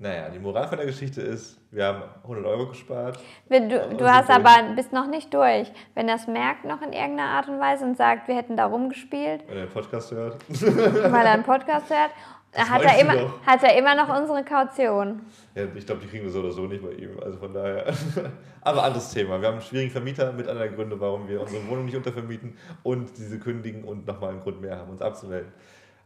Naja, 0.00 0.28
die 0.28 0.38
Moral 0.38 0.68
von 0.68 0.78
der 0.78 0.86
Geschichte 0.86 1.20
ist, 1.20 1.60
wir 1.72 1.84
haben 1.84 2.02
100 2.22 2.46
Euro 2.46 2.68
gespart. 2.68 3.18
Wenn 3.48 3.68
du, 3.68 3.96
du 3.96 4.08
hast 4.08 4.30
aber, 4.30 4.74
bist 4.76 4.92
noch 4.92 5.08
nicht 5.08 5.34
durch. 5.34 5.72
Wenn 5.94 6.06
das 6.06 6.28
merkt 6.28 6.64
noch 6.64 6.80
in 6.82 6.92
irgendeiner 6.92 7.30
Art 7.30 7.48
und 7.48 7.58
Weise 7.58 7.84
und 7.84 7.96
sagt, 7.96 8.28
wir 8.28 8.36
hätten 8.36 8.56
da 8.56 8.66
rumgespielt. 8.66 9.42
Weil 9.48 9.56
er 9.56 9.62
einen 9.62 9.72
Podcast 9.72 10.12
hört. 10.12 10.36
Weil 10.48 11.26
er 11.26 11.32
einen 11.32 11.42
Podcast 11.42 11.90
hört 11.90 12.12
hat 12.56 12.82
er, 12.82 13.00
immer, 13.00 13.46
hat 13.46 13.62
er 13.62 13.76
immer 13.76 13.94
noch 13.94 14.08
unsere 14.18 14.42
Kaution. 14.42 15.20
Ja, 15.54 15.64
ich 15.74 15.86
glaube, 15.86 16.00
die 16.00 16.08
kriegen 16.08 16.24
wir 16.24 16.30
so 16.30 16.40
oder 16.40 16.50
so 16.50 16.62
nicht 16.62 16.82
bei 16.82 16.92
ihm. 16.92 17.18
Also 17.22 17.38
von 17.38 17.52
daher. 17.52 17.86
Aber 18.62 18.84
anderes 18.84 19.10
Thema. 19.12 19.40
Wir 19.40 19.48
haben 19.48 19.54
einen 19.54 19.62
schwierigen 19.62 19.90
Vermieter 19.90 20.32
mit 20.32 20.48
einer 20.48 20.68
Gründe, 20.68 20.98
warum 20.98 21.28
wir 21.28 21.40
unsere 21.40 21.66
Wohnung 21.68 21.84
nicht 21.84 21.96
untervermieten 21.96 22.56
und 22.82 23.16
diese 23.16 23.38
kündigen 23.38 23.84
und 23.84 24.06
nochmal 24.06 24.30
einen 24.30 24.40
Grund 24.40 24.60
mehr 24.60 24.78
haben, 24.78 24.90
uns 24.90 25.02
abzumelden. 25.02 25.52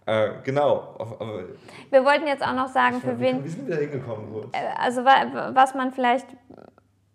Äh, 0.07 0.31
genau. 0.43 0.97
Wir 1.91 2.05
wollten 2.05 2.27
jetzt 2.27 2.43
auch 2.43 2.55
noch 2.55 2.69
sagen, 2.69 3.01
für 3.01 3.19
wen. 3.21 3.45
Wie 3.45 3.49
sind 3.49 3.69
wir 3.69 3.77
da 3.77 3.81
hingekommen? 3.81 4.51
Äh, 4.53 4.59
also, 4.79 5.05
was 5.05 5.75
man 5.75 5.93
vielleicht. 5.93 6.27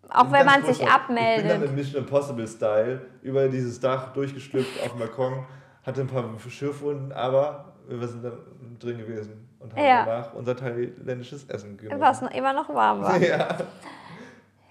Auch 0.09 0.31
wenn 0.31 0.45
man 0.45 0.63
sich 0.63 0.88
abmeldet. 0.88 1.45
Ich 1.45 1.51
bin 1.51 1.61
dann 1.61 1.69
im 1.69 1.75
Mission 1.75 2.03
Impossible 2.03 2.47
Style 2.47 3.01
über 3.21 3.49
dieses 3.49 3.77
Dach 3.81 4.13
durchgeschlüpft 4.13 4.81
auf 4.81 4.91
dem 4.91 4.99
Balkon, 4.99 5.45
hatte 5.85 5.99
ein 5.99 6.07
paar 6.07 6.23
Schürfwunden, 6.47 7.11
aber 7.11 7.73
wir 7.89 8.07
sind 8.07 8.23
dann 8.23 8.38
drin 8.79 8.99
gewesen 8.99 9.49
und 9.59 9.73
haben 9.73 9.83
ja. 9.83 10.05
danach 10.05 10.33
unser 10.33 10.55
thailändisches 10.55 11.49
Essen 11.49 11.77
genommen. 11.77 11.99
Was 11.99 12.21
noch 12.21 12.31
immer 12.31 12.53
noch 12.53 12.69
warm 12.69 13.01
war. 13.01 13.17
Ja. 13.17 13.57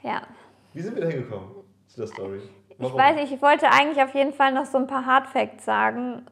ja. 0.02 0.22
Wie 0.72 0.80
sind 0.80 0.94
wir 0.94 1.02
da 1.02 1.08
hingekommen 1.08 1.48
zu 1.86 1.98
der 1.98 2.06
Story? 2.06 2.40
Warum? 2.78 2.92
Ich 2.92 2.98
weiß 2.98 3.16
nicht, 3.16 3.32
ich 3.32 3.42
wollte 3.42 3.70
eigentlich 3.70 4.02
auf 4.02 4.14
jeden 4.14 4.32
Fall 4.32 4.52
noch 4.52 4.66
so 4.66 4.78
ein 4.78 4.86
paar 4.86 5.06
Hardfacts 5.06 5.64
sagen, 5.64 6.26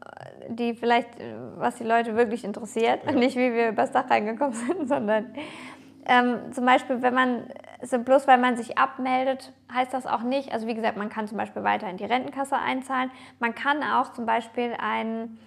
die 0.48 0.74
vielleicht, 0.74 1.08
was 1.56 1.76
die 1.76 1.84
Leute 1.84 2.16
wirklich 2.16 2.44
interessiert. 2.44 3.04
Ja. 3.04 3.12
Nicht, 3.12 3.36
wie 3.36 3.52
wir 3.52 3.70
übers 3.70 3.92
Dach 3.92 4.08
reingekommen 4.10 4.54
sind, 4.54 4.88
sondern 4.88 5.34
ähm, 6.06 6.52
zum 6.52 6.66
Beispiel, 6.66 7.02
wenn 7.02 7.14
man, 7.14 7.44
so 7.82 7.98
bloß 7.98 8.26
weil 8.26 8.38
man 8.38 8.56
sich 8.56 8.76
abmeldet, 8.76 9.52
heißt 9.72 9.94
das 9.94 10.06
auch 10.06 10.22
nicht, 10.22 10.52
also 10.52 10.66
wie 10.66 10.74
gesagt, 10.74 10.96
man 10.96 11.08
kann 11.08 11.26
zum 11.26 11.38
Beispiel 11.38 11.62
weiter 11.62 11.88
in 11.88 11.96
die 11.96 12.04
Rentenkasse 12.04 12.56
einzahlen. 12.56 13.10
Man 13.38 13.54
kann 13.54 13.82
auch 13.82 14.12
zum 14.12 14.26
Beispiel 14.26 14.74
einen 14.78 15.38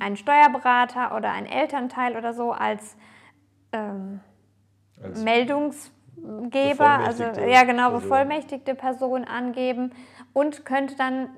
einen 0.00 0.16
Steuerberater 0.16 1.14
oder 1.16 1.30
ein 1.32 1.46
Elternteil 1.46 2.16
oder 2.16 2.34
so 2.34 2.52
als, 2.52 2.96
ähm, 3.72 4.20
als 5.02 5.22
Meldungsgeber, 5.22 6.88
also 6.88 7.22
ja 7.22 7.64
genau, 7.64 7.90
bevollmächtigte 7.92 8.74
Person 8.74 9.24
angeben 9.24 9.92
und 10.32 10.64
könnte 10.64 10.96
dann 10.96 11.24
äh, 11.24 11.28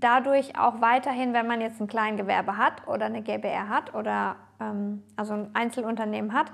dadurch 0.00 0.58
auch 0.58 0.80
weiterhin, 0.80 1.32
wenn 1.32 1.46
man 1.46 1.60
jetzt 1.60 1.80
ein 1.80 1.86
Kleingewerbe 1.86 2.56
hat 2.56 2.86
oder 2.86 3.06
eine 3.06 3.22
GbR 3.22 3.68
hat 3.68 3.94
oder 3.94 4.36
ähm, 4.60 5.02
also 5.16 5.34
ein 5.34 5.50
Einzelunternehmen 5.54 6.32
hat, 6.32 6.52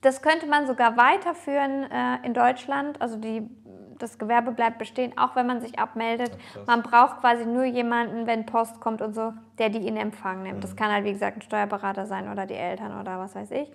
das 0.00 0.22
könnte 0.22 0.46
man 0.46 0.66
sogar 0.66 0.96
weiterführen 0.96 1.90
äh, 1.90 2.24
in 2.24 2.34
Deutschland. 2.34 3.00
Also 3.00 3.16
die 3.16 3.48
das 3.98 4.18
Gewerbe 4.18 4.52
bleibt 4.52 4.78
bestehen, 4.78 5.16
auch 5.16 5.36
wenn 5.36 5.46
man 5.46 5.60
sich 5.60 5.78
abmeldet. 5.78 6.36
Man 6.66 6.82
braucht 6.82 7.20
quasi 7.20 7.46
nur 7.46 7.64
jemanden, 7.64 8.26
wenn 8.26 8.46
Post 8.46 8.80
kommt 8.80 9.02
und 9.02 9.14
so, 9.14 9.32
der 9.58 9.70
die 9.70 9.86
in 9.86 9.96
Empfang 9.96 10.42
nimmt. 10.42 10.56
Mhm. 10.56 10.60
Das 10.60 10.76
kann 10.76 10.92
halt, 10.92 11.04
wie 11.04 11.12
gesagt, 11.12 11.38
ein 11.38 11.42
Steuerberater 11.42 12.06
sein 12.06 12.30
oder 12.30 12.46
die 12.46 12.54
Eltern 12.54 12.98
oder 13.00 13.18
was 13.18 13.34
weiß 13.34 13.50
ich. 13.52 13.70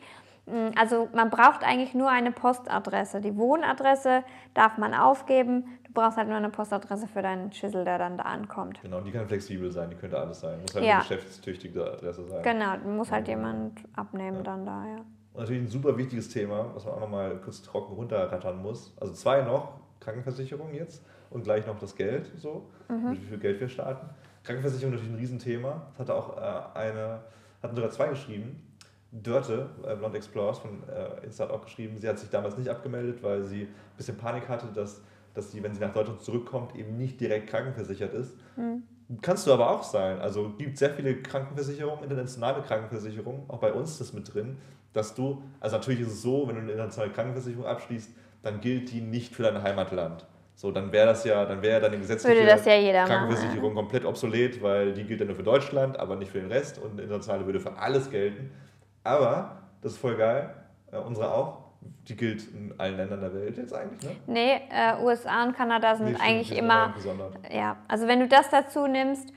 Mm, 0.46 0.78
also 0.78 1.10
man 1.14 1.30
braucht 1.30 1.64
eigentlich 1.64 1.94
nur 1.94 2.10
eine 2.10 2.32
Postadresse. 2.32 3.22
Die 3.22 3.38
Wohnadresse 3.38 4.24
darf 4.54 4.78
man 4.78 4.94
aufgeben. 4.94 5.79
Du 5.90 5.94
brauchst 5.94 6.18
halt 6.18 6.28
nur 6.28 6.38
eine 6.38 6.50
Postadresse 6.50 7.08
für 7.08 7.24
deinen 7.24 7.52
Schüssel, 7.52 7.84
der 7.84 7.98
dann 7.98 8.16
da 8.16 8.24
ankommt. 8.24 8.80
Genau, 8.84 9.02
die 9.02 9.12
kann 9.12 9.28
flexibel 9.28 9.72
sein, 9.72 9.90
die 9.90 9.96
könnte 9.96 10.20
alles 10.20 10.40
sein. 10.40 10.62
Muss 10.62 10.76
halt 10.76 10.86
ja. 10.86 11.00
eine 11.00 11.02
geschäftstüchtige 11.02 11.84
Adresse 11.84 12.28
sein. 12.28 12.44
Genau, 12.44 12.78
muss 12.96 13.12
halt 13.12 13.28
jemand 13.28 13.82
abnehmen 13.96 14.38
ja. 14.38 14.44
dann 14.44 14.66
da, 14.66 14.86
ja. 14.86 14.98
Und 15.34 15.42
natürlich 15.42 15.64
ein 15.64 15.68
super 15.68 15.98
wichtiges 15.98 16.30
Thema, 16.30 16.70
was 16.76 16.86
man 16.86 16.94
auch 16.94 17.00
nochmal 17.00 17.38
kurz 17.38 17.64
trocken 17.64 17.96
runterrattern 17.96 18.62
muss. 18.62 18.94
Also 19.00 19.14
zwei 19.14 19.42
noch, 19.42 19.80
Krankenversicherung 20.00 20.76
jetzt 20.76 21.04
und 21.32 21.44
gleich 21.44 21.66
noch 21.66 21.80
das 21.80 21.96
Geld, 21.96 22.32
so, 22.38 22.70
mhm. 22.88 23.10
mit 23.10 23.22
wie 23.22 23.26
viel 23.26 23.40
Geld 23.40 23.60
wir 23.60 23.70
starten. 23.70 24.10
Krankenversicherung 24.44 24.94
natürlich 24.94 25.14
ein 25.14 25.20
Riesenthema. 25.20 25.88
Das 25.92 26.00
hatte 26.00 26.16
auch 26.16 26.38
äh, 26.38 26.78
eine, 26.78 27.22
hatten 27.64 27.76
sogar 27.76 27.90
zwei 27.90 28.10
geschrieben. 28.10 28.64
Dörte, 29.12 29.70
äh, 29.88 29.96
Blonde 29.96 30.18
Explorers 30.18 30.60
von 30.60 30.84
äh, 30.88 31.26
Insta 31.26 31.46
hat 31.46 31.52
auch 31.52 31.64
geschrieben, 31.64 31.98
sie 31.98 32.08
hat 32.08 32.20
sich 32.20 32.30
damals 32.30 32.58
nicht 32.58 32.70
abgemeldet, 32.70 33.24
weil 33.24 33.44
sie 33.44 33.64
ein 33.64 33.98
bisschen 33.98 34.18
Panik 34.18 34.48
hatte, 34.48 34.68
dass, 34.68 35.02
dass 35.40 35.52
sie, 35.52 35.64
wenn 35.64 35.74
sie 35.74 35.80
nach 35.80 35.94
Deutschland 35.94 36.22
zurückkommt, 36.22 36.76
eben 36.76 36.98
nicht 36.98 37.20
direkt 37.20 37.50
krankenversichert 37.50 38.14
ist. 38.14 38.36
Mhm. 38.58 38.84
Kannst 39.22 39.48
du 39.48 39.54
aber 39.54 39.72
auch 39.72 39.84
sein. 39.84 40.20
Also 40.20 40.52
gibt 40.58 40.78
sehr 40.78 40.92
viele 40.92 41.16
Krankenversicherungen, 41.22 42.04
internationale 42.04 42.62
Krankenversicherungen, 42.62 43.44
auch 43.48 43.60
bei 43.60 43.74
uns 43.74 43.92
ist 43.92 44.02
das 44.02 44.14
mit 44.14 44.32
drin, 44.32 44.58
dass 44.94 45.16
du, 45.16 45.42
also 45.60 45.78
natürlich 45.78 46.02
ist 46.02 46.10
es 46.10 46.22
so, 46.22 46.48
wenn 46.48 46.56
du 46.56 46.62
eine 46.62 46.72
internationale 46.72 47.12
Krankenversicherung 47.12 47.66
abschließt, 47.66 48.12
dann 48.44 48.62
gilt 48.62 48.92
die 48.92 49.02
nicht 49.02 49.34
für 49.34 49.44
dein 49.44 49.64
Heimatland. 49.64 50.26
So, 50.56 50.72
dann 50.72 50.92
wäre 50.92 51.08
das 51.08 51.24
ja, 51.24 51.46
dann 51.46 51.62
wäre 51.62 51.80
deine 51.80 51.98
gesetzliche 51.98 52.44
ja 52.44 53.06
Krankenversicherung 53.06 53.74
machen. 53.74 53.88
komplett 53.88 54.06
obsolet, 54.06 54.62
weil 54.62 54.94
die 54.94 55.06
gilt 55.06 55.22
ja 55.22 55.26
nur 55.26 55.36
für 55.36 55.44
Deutschland, 55.44 55.98
aber 55.98 56.18
nicht 56.18 56.32
für 56.32 56.40
den 56.40 56.52
Rest 56.52 56.80
und 56.80 57.00
internationale 57.00 57.46
würde 57.46 57.62
für 57.62 57.78
alles 57.78 58.12
gelten. 58.12 58.52
Aber, 59.04 59.58
das 59.82 59.94
ist 59.94 60.00
voll 60.00 60.18
geil, 60.18 60.54
äh, 60.92 60.98
unsere 60.98 61.34
auch, 61.34 61.69
die 62.08 62.16
gilt 62.16 62.44
in 62.54 62.74
allen 62.78 62.98
Ländern 62.98 63.22
der 63.22 63.34
Welt 63.34 63.58
jetzt 63.58 63.74
eigentlich, 63.74 64.02
ne? 64.04 64.16
Nee, 64.28 64.62
äh, 64.72 65.02
USA 65.02 65.44
und 65.44 65.56
Kanada 65.56 65.96
sind 65.96 66.14
nee, 66.14 66.20
eigentlich 66.20 66.58
immer. 66.58 66.94
Ja, 67.52 67.78
also 67.88 68.08
wenn 68.08 68.20
du 68.20 68.28
das 68.28 68.50
dazu 68.50 68.88
nimmst, 68.88 69.32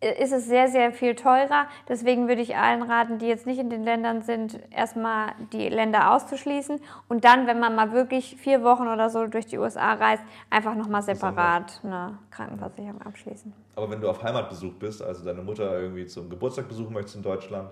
ist 0.00 0.32
es 0.32 0.46
sehr, 0.46 0.68
sehr 0.68 0.92
viel 0.92 1.14
teurer. 1.14 1.66
Deswegen 1.88 2.28
würde 2.28 2.42
ich 2.42 2.56
allen 2.56 2.82
raten, 2.82 3.18
die 3.18 3.26
jetzt 3.26 3.46
nicht 3.46 3.58
in 3.58 3.70
den 3.70 3.82
Ländern 3.82 4.22
sind, 4.22 4.60
erstmal 4.70 5.32
die 5.52 5.68
Länder 5.68 6.12
auszuschließen 6.12 6.80
und 7.08 7.24
dann, 7.24 7.46
wenn 7.46 7.58
man 7.58 7.74
mal 7.74 7.92
wirklich 7.92 8.36
vier 8.36 8.62
Wochen 8.62 8.88
oder 8.88 9.08
so 9.08 9.26
durch 9.26 9.46
die 9.46 9.58
USA 9.58 9.94
reist, 9.94 10.22
einfach 10.50 10.74
nochmal 10.74 11.02
separat 11.02 11.80
eine 11.82 12.18
Krankenversicherung 12.30 13.00
abschließen. 13.02 13.52
Aber 13.74 13.90
wenn 13.90 14.00
du 14.00 14.08
auf 14.08 14.22
Heimatbesuch 14.22 14.74
bist, 14.74 15.02
also 15.02 15.24
deine 15.24 15.42
Mutter 15.42 15.78
irgendwie 15.80 16.06
zum 16.06 16.28
Geburtstag 16.28 16.68
besuchen 16.68 16.92
möchtest 16.92 17.16
in 17.16 17.22
Deutschland, 17.22 17.70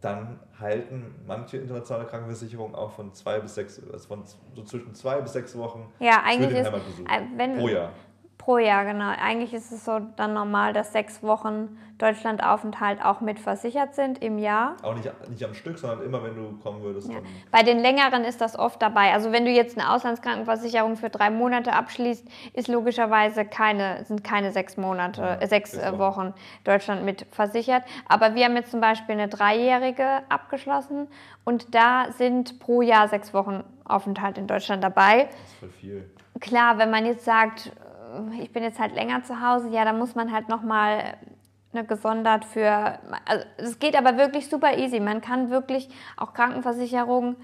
dann 0.00 0.38
halten 0.60 1.14
manche 1.26 1.56
internationale 1.56 2.06
Krankenversicherungen 2.06 2.74
auch 2.74 2.92
von 2.92 3.12
zwei 3.14 3.40
bis 3.40 3.54
sechs, 3.56 3.80
also 3.92 4.06
von 4.06 4.24
so 4.54 4.62
zwischen 4.62 4.94
zwei 4.94 5.20
bis 5.20 5.32
sechs 5.32 5.56
Wochen 5.56 5.92
ja, 5.98 6.22
eigentlich 6.24 6.52
ist, 6.52 6.68
äh, 6.68 7.20
wenn, 7.36 7.58
pro 7.58 7.68
Jahr. 7.68 7.92
Pro 8.38 8.58
Jahr, 8.58 8.84
genau. 8.84 9.10
Eigentlich 9.20 9.52
ist 9.52 9.72
es 9.72 9.84
so 9.84 10.00
dann 10.16 10.32
normal, 10.32 10.72
dass 10.72 10.92
sechs 10.92 11.22
Wochen 11.22 11.76
Deutschlandaufenthalt 11.98 13.04
auch 13.04 13.20
mit 13.20 13.40
versichert 13.40 13.94
sind 13.94 14.22
im 14.22 14.38
Jahr. 14.38 14.76
Auch 14.82 14.94
nicht, 14.94 15.10
nicht 15.28 15.44
am 15.44 15.52
Stück, 15.54 15.78
sondern 15.78 16.02
immer, 16.02 16.22
wenn 16.22 16.36
du 16.36 16.56
kommen 16.62 16.80
würdest. 16.82 17.10
Ja. 17.10 17.18
Bei 17.50 17.62
den 17.62 17.80
längeren 17.80 18.24
ist 18.24 18.40
das 18.40 18.56
oft 18.56 18.80
dabei. 18.80 19.12
Also 19.12 19.32
wenn 19.32 19.44
du 19.44 19.50
jetzt 19.50 19.76
eine 19.76 19.92
Auslandskrankenversicherung 19.92 20.96
für 20.96 21.10
drei 21.10 21.30
Monate 21.30 21.72
abschließt, 21.72 22.26
ist 22.52 22.68
logischerweise 22.68 23.44
keine, 23.44 24.04
sind 24.04 24.22
keine 24.22 24.52
sechs 24.52 24.76
Monate, 24.76 25.20
ja, 25.20 25.34
äh, 25.34 25.46
sechs 25.48 25.74
äh, 25.74 25.98
Wochen 25.98 26.32
Deutschland 26.62 27.04
mit 27.04 27.26
versichert. 27.32 27.82
Aber 28.08 28.36
wir 28.36 28.44
haben 28.44 28.54
jetzt 28.54 28.70
zum 28.70 28.80
Beispiel 28.80 29.14
eine 29.16 29.28
dreijährige 29.28 30.22
abgeschlossen 30.28 31.08
und 31.44 31.74
da 31.74 32.12
sind 32.12 32.60
pro 32.60 32.82
Jahr 32.82 33.08
sechs 33.08 33.34
Wochen 33.34 33.64
Aufenthalt 33.84 34.38
in 34.38 34.46
Deutschland 34.46 34.84
dabei. 34.84 35.24
Das 35.24 35.34
ist 35.34 35.54
voll 35.58 35.70
viel. 35.70 36.10
Klar, 36.40 36.78
wenn 36.78 36.90
man 36.90 37.04
jetzt 37.04 37.24
sagt, 37.24 37.72
ich 38.40 38.52
bin 38.52 38.62
jetzt 38.62 38.78
halt 38.78 38.94
länger 38.94 39.22
zu 39.24 39.40
Hause, 39.40 39.68
ja, 39.70 39.84
da 39.84 39.92
muss 39.92 40.14
man 40.14 40.32
halt 40.32 40.48
nochmal 40.48 41.16
ne, 41.72 41.84
gesondert 41.84 42.44
für, 42.44 42.98
also 43.24 43.44
es 43.58 43.78
geht 43.78 43.96
aber 43.96 44.16
wirklich 44.16 44.48
super 44.48 44.76
easy. 44.76 45.00
Man 45.00 45.20
kann 45.20 45.50
wirklich 45.50 45.88
auch 46.16 46.34
Krankenversicherungen 46.34 47.36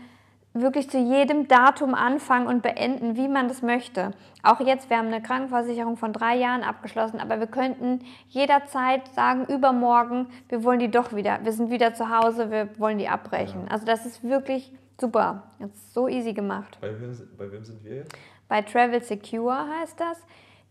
wirklich 0.55 0.89
zu 0.89 0.99
jedem 0.99 1.49
Datum 1.49 1.95
anfangen 1.95 2.47
und 2.47 2.63
beenden, 2.63 3.17
wie 3.17 3.27
man 3.27 3.49
das 3.49 3.61
möchte. 3.61 4.13
Auch 4.45 4.61
jetzt, 4.61 4.89
wir 4.89 4.99
haben 4.99 5.09
eine 5.09 5.21
Krankenversicherung 5.21 5.97
von 5.97 6.13
drei 6.13 6.37
Jahren 6.37 6.63
abgeschlossen, 6.63 7.19
aber 7.19 7.41
wir 7.41 7.49
könnten 7.49 8.05
jederzeit 8.29 9.09
sagen, 9.15 9.47
übermorgen, 9.47 10.29
wir 10.49 10.63
wollen 10.63 10.79
die 10.79 10.91
doch 10.91 11.15
wieder, 11.15 11.41
wir 11.43 11.53
sind 11.53 11.71
wieder 11.71 11.95
zu 11.95 12.09
Hause, 12.09 12.53
wir 12.53 12.69
wollen 12.79 12.99
die 12.99 13.09
abbrechen. 13.09 13.63
Ja. 13.67 13.73
Also 13.73 13.85
das 13.85 14.07
ist 14.07 14.23
wirklich 14.23 14.73
super. 15.01 15.43
Ist 15.59 15.93
so 15.93 16.07
easy 16.07 16.33
gemacht. 16.33 16.79
Bei 16.81 17.01
wem, 17.01 17.17
bei 17.37 17.51
wem 17.51 17.65
sind 17.65 17.83
wir 17.85 17.97
jetzt? 17.97 18.15
Bei 18.49 18.63
Travel 18.63 19.03
Secure 19.03 19.67
heißt 19.81 19.99
das. 19.99 20.23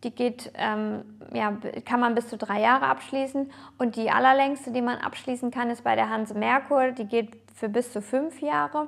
Die 0.04 0.12
geht, 0.12 0.51
ähm, 0.56 1.04
ja, 1.34 1.54
kann 1.86 1.99
man 1.99 2.16
bis 2.16 2.28
zu 2.28 2.38
drei 2.38 2.62
Jahre 2.62 2.86
abschließen. 2.86 3.51
Und 3.78 3.95
die 3.95 4.12
allerlängste, 4.12 4.72
die 4.72 4.82
man 4.82 4.97
abschließen 4.97 5.51
kann, 5.51 5.70
ist 5.70 5.84
bei 5.84 5.95
der 5.95 6.10
Hans 6.10 6.34
Merkur. 6.34 6.91
Die 6.91 7.06
geht 7.06 7.38
für 7.56 7.70
bis 7.70 7.93
zu 7.93 8.01
fünf 8.01 8.41
Jahre. 8.41 8.88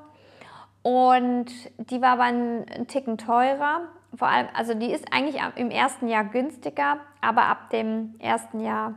Und 0.82 1.48
die 1.78 2.02
war 2.02 2.14
aber 2.14 2.24
einen 2.24 2.88
Ticken 2.88 3.18
teurer. 3.18 3.82
Vor 4.16 4.28
allem, 4.28 4.48
also 4.54 4.74
die 4.74 4.92
ist 4.92 5.06
eigentlich 5.12 5.42
im 5.56 5.72
ersten 5.72 6.08
Jahr 6.08 6.24
günstiger, 6.24 6.98
aber 7.22 7.44
ab 7.46 7.70
dem 7.72 8.16
ersten 8.20 8.60
Jahr 8.60 8.94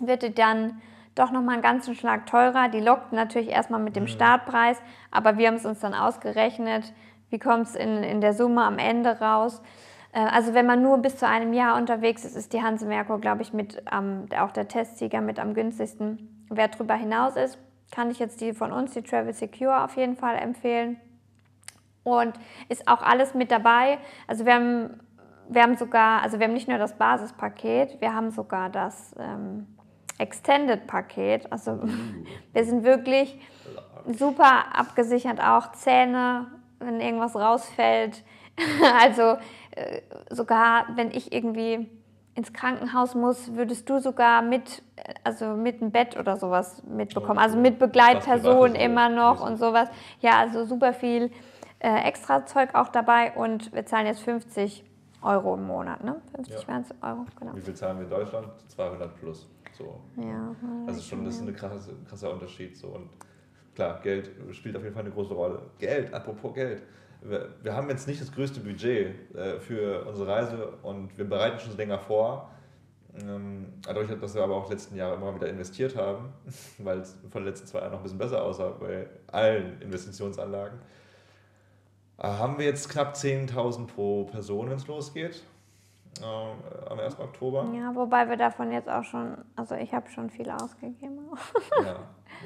wird 0.00 0.22
die 0.22 0.34
dann 0.34 0.80
doch 1.14 1.30
nochmal 1.30 1.54
einen 1.54 1.62
ganzen 1.62 1.94
Schlag 1.94 2.26
teurer. 2.26 2.68
Die 2.68 2.80
lockt 2.80 3.12
natürlich 3.12 3.48
erstmal 3.48 3.80
mit 3.80 3.96
dem 3.96 4.04
mhm. 4.04 4.08
Startpreis, 4.08 4.82
aber 5.10 5.38
wir 5.38 5.48
haben 5.48 5.54
es 5.54 5.64
uns 5.64 5.80
dann 5.80 5.94
ausgerechnet, 5.94 6.92
wie 7.30 7.38
kommt 7.38 7.68
es 7.68 7.76
in, 7.76 8.02
in 8.02 8.20
der 8.20 8.34
Summe 8.34 8.64
am 8.64 8.78
Ende 8.78 9.18
raus. 9.20 9.62
Äh, 10.14 10.20
also 10.20 10.54
wenn 10.54 10.66
man 10.66 10.82
nur 10.82 10.98
bis 10.98 11.16
zu 11.16 11.28
einem 11.28 11.52
Jahr 11.52 11.76
unterwegs 11.76 12.24
ist, 12.24 12.36
ist 12.36 12.52
die 12.52 12.62
Hanse 12.62 12.86
Merkur, 12.86 13.20
glaube 13.20 13.42
ich, 13.42 13.52
mit 13.52 13.82
ähm, 13.92 14.26
auch 14.38 14.52
der 14.52 14.68
Testsieger 14.68 15.20
mit 15.20 15.38
am 15.38 15.52
günstigsten. 15.54 16.46
Wer 16.50 16.68
darüber 16.68 16.94
hinaus 16.94 17.36
ist, 17.36 17.58
kann 17.90 18.10
ich 18.10 18.18
jetzt 18.18 18.40
die 18.40 18.54
von 18.54 18.72
uns, 18.72 18.94
die 18.94 19.02
Travel 19.02 19.34
Secure, 19.34 19.82
auf 19.84 19.96
jeden 19.96 20.16
Fall 20.16 20.36
empfehlen. 20.36 20.98
Und 22.04 22.34
ist 22.68 22.86
auch 22.86 23.02
alles 23.02 23.34
mit 23.34 23.50
dabei. 23.50 23.98
Also 24.26 24.46
wir 24.46 24.54
haben, 24.54 25.00
wir 25.48 25.62
haben 25.62 25.76
sogar, 25.76 26.22
also 26.22 26.38
wir 26.38 26.46
haben 26.46 26.54
nicht 26.54 26.68
nur 26.68 26.78
das 26.78 26.96
Basispaket, 26.96 28.00
wir 28.00 28.14
haben 28.14 28.30
sogar 28.30 28.68
das 28.68 29.14
ähm, 29.18 29.66
Extended-Paket. 30.18 31.50
Also 31.50 31.80
wir 32.52 32.64
sind 32.64 32.84
wirklich 32.84 33.40
super 34.06 34.76
abgesichert, 34.76 35.40
auch 35.40 35.72
Zähne, 35.72 36.46
wenn 36.78 37.00
irgendwas 37.00 37.34
rausfällt. 37.34 38.22
also 39.00 39.36
äh, 39.74 40.02
sogar 40.30 40.86
wenn 40.96 41.10
ich 41.10 41.32
irgendwie 41.32 41.88
ins 42.34 42.52
Krankenhaus 42.52 43.14
muss, 43.14 43.54
würdest 43.54 43.88
du 43.88 44.00
sogar 44.00 44.42
mit, 44.42 44.82
also 45.22 45.54
mit 45.54 45.80
einem 45.80 45.92
Bett 45.92 46.16
oder 46.16 46.36
sowas 46.36 46.82
mitbekommen. 46.84 47.38
Also 47.38 47.56
mit 47.56 47.78
Begleitpersonen 47.78 48.74
immer 48.74 49.08
noch 49.08 49.44
und 49.44 49.56
sowas. 49.56 49.88
Ja, 50.20 50.38
also 50.38 50.64
super 50.64 50.92
viel 50.92 51.30
äh, 51.78 52.08
extra 52.08 52.44
Zeug 52.44 52.74
auch 52.74 52.88
dabei 52.88 53.32
und 53.34 53.72
wir 53.72 53.86
zahlen 53.86 54.06
jetzt 54.06 54.20
50 54.22 54.84
Euro 55.22 55.54
im 55.54 55.66
Monat, 55.66 56.02
ne? 56.02 56.20
50 56.34 56.54
ja. 56.54 56.68
wären 56.68 56.84
Euro, 57.02 57.26
genau. 57.38 57.54
Wie 57.54 57.60
viel 57.60 57.74
zahlen 57.74 57.98
wir 57.98 58.04
in 58.04 58.10
Deutschland? 58.10 58.48
200 58.68 59.16
plus. 59.16 59.48
So. 59.72 60.00
Ja. 60.16 60.54
Also 60.86 61.00
schon, 61.00 61.24
das 61.24 61.36
ist 61.36 61.46
ein 61.46 61.54
krasser, 61.54 61.92
krasser 62.08 62.32
Unterschied. 62.32 62.76
So. 62.76 62.88
Und 62.88 63.08
klar, 63.74 64.00
Geld 64.02 64.30
spielt 64.52 64.76
auf 64.76 64.82
jeden 64.82 64.94
Fall 64.94 65.04
eine 65.04 65.12
große 65.12 65.34
Rolle. 65.34 65.62
Geld, 65.78 66.12
apropos 66.12 66.52
Geld 66.54 66.82
wir, 67.24 67.48
wir 67.62 67.74
haben 67.74 67.88
jetzt 67.88 68.06
nicht 68.06 68.20
das 68.20 68.32
größte 68.32 68.60
Budget 68.60 69.34
äh, 69.34 69.58
für 69.60 70.04
unsere 70.06 70.28
Reise 70.28 70.68
und 70.82 71.16
wir 71.16 71.28
bereiten 71.28 71.58
schon 71.58 71.76
länger 71.76 71.98
vor. 71.98 72.50
Ähm, 73.20 73.66
dadurch, 73.86 74.08
dass 74.20 74.34
wir 74.34 74.42
aber 74.42 74.56
auch 74.56 74.68
letzten 74.68 74.96
Jahre 74.96 75.14
immer 75.14 75.34
wieder 75.34 75.48
investiert 75.48 75.96
haben, 75.96 76.32
weil 76.78 76.98
es 76.98 77.16
von 77.30 77.42
den 77.42 77.44
letzten 77.44 77.66
zwei 77.66 77.80
Jahren 77.80 77.92
noch 77.92 78.00
ein 78.00 78.02
bisschen 78.02 78.18
besser 78.18 78.42
aussah 78.42 78.70
bei 78.70 79.06
allen 79.28 79.80
Investitionsanlagen, 79.80 80.78
äh, 82.18 82.26
haben 82.26 82.58
wir 82.58 82.64
jetzt 82.64 82.88
knapp 82.88 83.14
10.000 83.14 83.86
pro 83.86 84.24
Person, 84.24 84.68
wenn 84.68 84.76
es 84.76 84.86
losgeht. 84.86 85.42
Äh, 86.20 86.90
am 86.90 87.00
1. 87.00 87.18
Oktober. 87.18 87.66
Ja, 87.74 87.92
wobei 87.94 88.28
wir 88.28 88.36
davon 88.36 88.70
jetzt 88.70 88.88
auch 88.88 89.02
schon, 89.02 89.36
also 89.56 89.74
ich 89.74 89.92
habe 89.92 90.08
schon 90.10 90.30
viel 90.30 90.48
ausgegeben. 90.48 91.18
ja, 91.82 91.96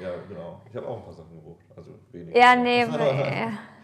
ja, 0.01 0.09
genau. 0.27 0.61
Ich 0.69 0.75
habe 0.75 0.87
auch 0.87 0.97
ein 0.97 1.03
paar 1.03 1.13
Sachen 1.13 1.35
gebucht, 1.35 1.65
also 1.75 1.91
wenig. 2.11 2.35
Ja, 2.35 2.55
nee, 2.55 2.81
ja. 2.81 3.51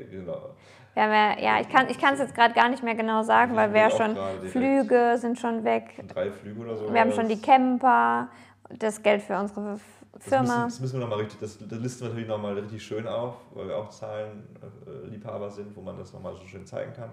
Äh, 0.00 0.04
genau. 0.10 0.50
Ja, 0.94 1.10
wir, 1.10 1.42
ja, 1.44 1.60
ich 1.60 1.68
kann 1.68 2.14
es 2.14 2.20
jetzt 2.20 2.34
gerade 2.34 2.54
gar 2.54 2.70
nicht 2.70 2.82
mehr 2.82 2.94
genau 2.94 3.22
sagen, 3.22 3.54
weil 3.54 3.72
wir 3.74 3.80
ja 3.80 3.90
schon 3.90 4.16
Flüge 4.48 5.16
sind 5.18 5.38
schon 5.38 5.62
weg. 5.62 6.02
Drei 6.08 6.30
Flüge 6.30 6.60
oder 6.60 6.76
so. 6.76 6.92
Wir 6.92 7.00
haben 7.00 7.12
schon 7.12 7.28
die 7.28 7.40
Camper, 7.40 8.28
das 8.70 9.02
Geld 9.02 9.20
für 9.22 9.38
unsere 9.38 9.78
Firma. 10.18 10.18
Das 10.18 10.30
müssen, 10.40 10.62
das 10.64 10.80
müssen 10.80 10.92
wir 10.94 11.00
nochmal 11.00 11.18
richtig, 11.18 11.40
das, 11.40 11.58
das 11.58 11.78
listen 11.78 12.00
wir 12.00 12.08
natürlich 12.08 12.28
nochmal 12.28 12.58
richtig 12.58 12.82
schön 12.82 13.06
auf, 13.06 13.36
weil 13.52 13.68
wir 13.68 13.76
auch 13.76 13.90
Zahlenliebhaber 13.90 15.50
sind, 15.50 15.76
wo 15.76 15.82
man 15.82 15.98
das 15.98 16.14
nochmal 16.14 16.34
so 16.34 16.46
schön 16.46 16.64
zeigen 16.64 16.94
kann. 16.94 17.10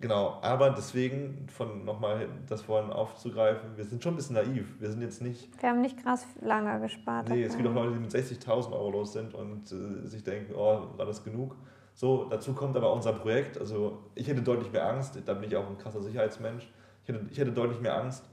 Genau, 0.00 0.38
aber 0.42 0.70
deswegen, 0.70 1.46
von 1.48 1.84
nochmal 1.84 2.28
das 2.46 2.60
vorhin 2.60 2.90
aufzugreifen, 2.90 3.76
wir 3.76 3.84
sind 3.84 4.02
schon 4.02 4.14
ein 4.14 4.16
bisschen 4.16 4.34
naiv. 4.34 4.66
Wir 4.78 4.90
sind 4.90 5.00
jetzt 5.00 5.22
nicht. 5.22 5.48
Wir 5.62 5.70
haben 5.70 5.80
nicht 5.80 6.02
krass 6.02 6.26
lange 6.42 6.78
gespart. 6.80 7.28
Nee, 7.28 7.44
es 7.44 7.56
gibt 7.56 7.66
auch 7.68 7.74
Leute, 7.74 7.92
die 7.94 8.00
mit 8.00 8.10
60.000 8.10 8.72
Euro 8.72 8.90
los 8.90 9.12
sind 9.12 9.32
und 9.34 9.72
äh, 9.72 10.06
sich 10.06 10.22
denken, 10.22 10.52
oh, 10.54 10.88
war 10.96 11.06
das 11.06 11.24
genug? 11.24 11.56
So, 11.94 12.24
dazu 12.28 12.52
kommt 12.52 12.76
aber 12.76 12.92
unser 12.92 13.12
Projekt. 13.12 13.58
Also, 13.58 13.98
ich 14.14 14.28
hätte 14.28 14.42
deutlich 14.42 14.70
mehr 14.72 14.86
Angst, 14.88 15.18
da 15.24 15.34
bin 15.34 15.48
ich 15.48 15.56
auch 15.56 15.66
ein 15.68 15.78
krasser 15.78 16.02
Sicherheitsmensch. 16.02 16.68
Ich 17.02 17.08
hätte, 17.08 17.26
ich 17.30 17.38
hätte 17.38 17.52
deutlich 17.52 17.80
mehr 17.80 17.96
Angst, 17.96 18.24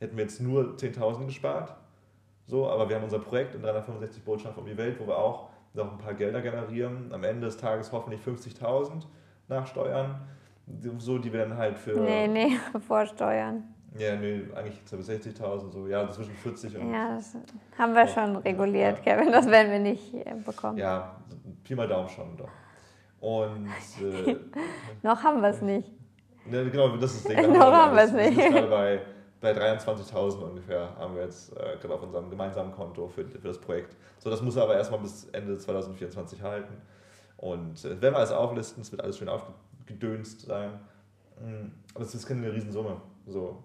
hätten 0.00 0.16
wir 0.16 0.24
jetzt 0.24 0.40
nur 0.40 0.76
10.000 0.76 1.26
gespart. 1.26 1.74
So, 2.46 2.68
aber 2.68 2.88
wir 2.88 2.96
haben 2.96 3.04
unser 3.04 3.18
Projekt 3.18 3.54
in 3.54 3.62
365 3.62 4.22
Botschaften 4.22 4.62
um 4.62 4.68
die 4.68 4.76
Welt, 4.76 5.00
wo 5.00 5.06
wir 5.06 5.18
auch 5.18 5.48
noch 5.74 5.90
ein 5.90 5.98
paar 5.98 6.14
Gelder 6.14 6.40
generieren. 6.40 7.12
Am 7.12 7.24
Ende 7.24 7.46
des 7.46 7.56
Tages 7.56 7.90
hoffentlich 7.90 8.20
50.000 8.20 9.02
nach 9.48 9.66
Steuern 9.66 10.20
so, 10.98 11.18
die 11.18 11.32
werden 11.32 11.56
halt 11.56 11.78
für. 11.78 11.98
Nee, 12.00 12.26
nee, 12.26 12.58
vor 12.86 13.06
Steuern. 13.06 13.64
Ja, 13.98 14.14
nee, 14.16 14.42
eigentlich 14.54 14.78
60.000, 14.90 15.70
so, 15.70 15.86
ja, 15.86 16.10
zwischen 16.10 16.34
40 16.34 16.76
und. 16.76 16.92
Ja, 16.92 17.14
das 17.14 17.36
haben 17.78 17.94
wir 17.94 18.06
schon 18.08 18.36
reguliert, 18.36 18.98
ja. 19.04 19.16
Kevin, 19.16 19.32
das 19.32 19.46
werden 19.46 19.72
wir 19.72 19.78
nicht 19.78 20.12
äh, 20.12 20.34
bekommen. 20.44 20.76
Ja, 20.76 21.16
Pi 21.64 21.74
mal 21.74 21.88
Daumen 21.88 22.08
schon 22.08 22.36
doch. 22.36 22.50
Und. 23.26 23.68
Äh, 24.00 24.36
Noch 25.02 25.20
haben 25.20 25.42
wir 25.42 25.48
es 25.48 25.60
nicht. 25.60 25.90
Ne, 26.46 26.70
genau, 26.70 26.96
das 26.96 27.14
ist 27.14 27.28
das 27.28 27.34
Ding. 27.34 27.52
Noch 27.58 27.72
haben 27.72 27.96
wir 27.96 28.04
es 28.04 28.12
nicht. 28.12 28.38
Gerade 28.38 28.68
bei, 28.68 29.00
bei 29.40 29.52
23.000 29.52 30.38
ungefähr 30.44 30.94
haben 30.96 31.16
wir 31.16 31.22
jetzt 31.22 31.52
äh, 31.56 31.76
gerade 31.80 31.94
auf 31.94 32.04
unserem 32.04 32.30
gemeinsamen 32.30 32.70
Konto 32.70 33.08
für, 33.08 33.26
für 33.26 33.48
das 33.48 33.58
Projekt. 33.60 33.96
So, 34.20 34.30
das 34.30 34.42
muss 34.42 34.56
aber 34.56 34.76
erstmal 34.76 35.00
bis 35.00 35.24
Ende 35.32 35.58
2024 35.58 36.40
halten. 36.40 36.72
Und 37.36 37.84
äh, 37.84 38.00
wenn 38.00 38.12
wir 38.12 38.18
alles 38.18 38.30
auflisten, 38.30 38.82
es 38.82 38.92
wird 38.92 39.02
alles 39.02 39.18
schön 39.18 39.28
aufgelistet 39.28 39.66
gedönst 39.86 40.42
sein. 40.42 40.78
Mm, 41.40 41.72
aber 41.94 42.04
es 42.04 42.14
ist 42.14 42.26
keine 42.28 42.52
Riesensumme. 42.52 43.00
So. 43.26 43.62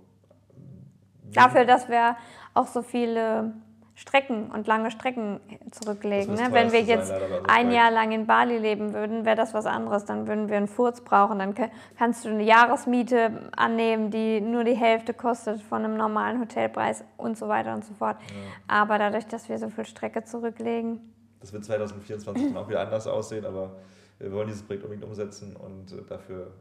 Dafür, 1.34 1.66
dass 1.66 1.88
wir 1.88 2.16
auch 2.56 2.68
so 2.68 2.82
viele 2.82 3.54
Strecken 3.96 4.50
und 4.50 4.68
lange 4.68 4.90
Strecken 4.90 5.40
zurücklegen. 5.72 6.36
Ne? 6.36 6.48
Wenn 6.52 6.72
wir 6.72 6.82
jetzt 6.82 7.10
sein, 7.10 7.22
ein 7.48 7.72
Jahr 7.72 7.92
lang 7.92 8.12
in 8.12 8.26
Bali 8.26 8.58
leben 8.58 8.94
würden, 8.94 9.26
wäre 9.26 9.36
das 9.36 9.54
was 9.54 9.66
anderes. 9.66 10.06
Dann 10.06 10.28
würden 10.28 10.50
wir 10.50 10.58
einen 10.58 10.68
Furz 10.68 11.02
brauchen. 11.02 11.40
Dann 11.40 11.54
kannst 11.98 12.26
du 12.26 12.30
eine 12.30 12.44
Jahresmiete 12.44 13.50
annehmen, 13.56 14.10
die 14.10 14.42
nur 14.42 14.64
die 14.64 14.76
Hälfte 14.76 15.14
kostet 15.14 15.62
von 15.62 15.84
einem 15.84 15.98
normalen 15.98 16.40
Hotelpreis 16.40 17.04
und 17.18 17.38
so 17.38 17.48
weiter 17.48 17.74
und 17.74 17.86
so 17.86 17.94
fort. 17.94 18.18
Ja. 18.20 18.36
Aber 18.68 18.98
dadurch, 18.98 19.28
dass 19.28 19.50
wir 19.50 19.58
so 19.58 19.70
viel 19.70 19.86
Strecke 19.86 20.24
zurücklegen. 20.24 21.14
Das 21.40 21.54
wird 21.54 21.66
2024 21.66 22.54
dann 22.54 22.58
auch 22.58 22.70
wieder 22.70 22.82
anders 22.82 23.08
aussehen, 23.08 23.46
aber 23.46 23.78
wir 24.20 24.32
wollen 24.32 24.48
dieses 24.48 24.64
Projekt 24.64 24.84
unbedingt 24.84 25.08
umsetzen 25.08 25.56
und 25.56 25.92
äh, 25.92 26.04
dafür. 26.08 26.52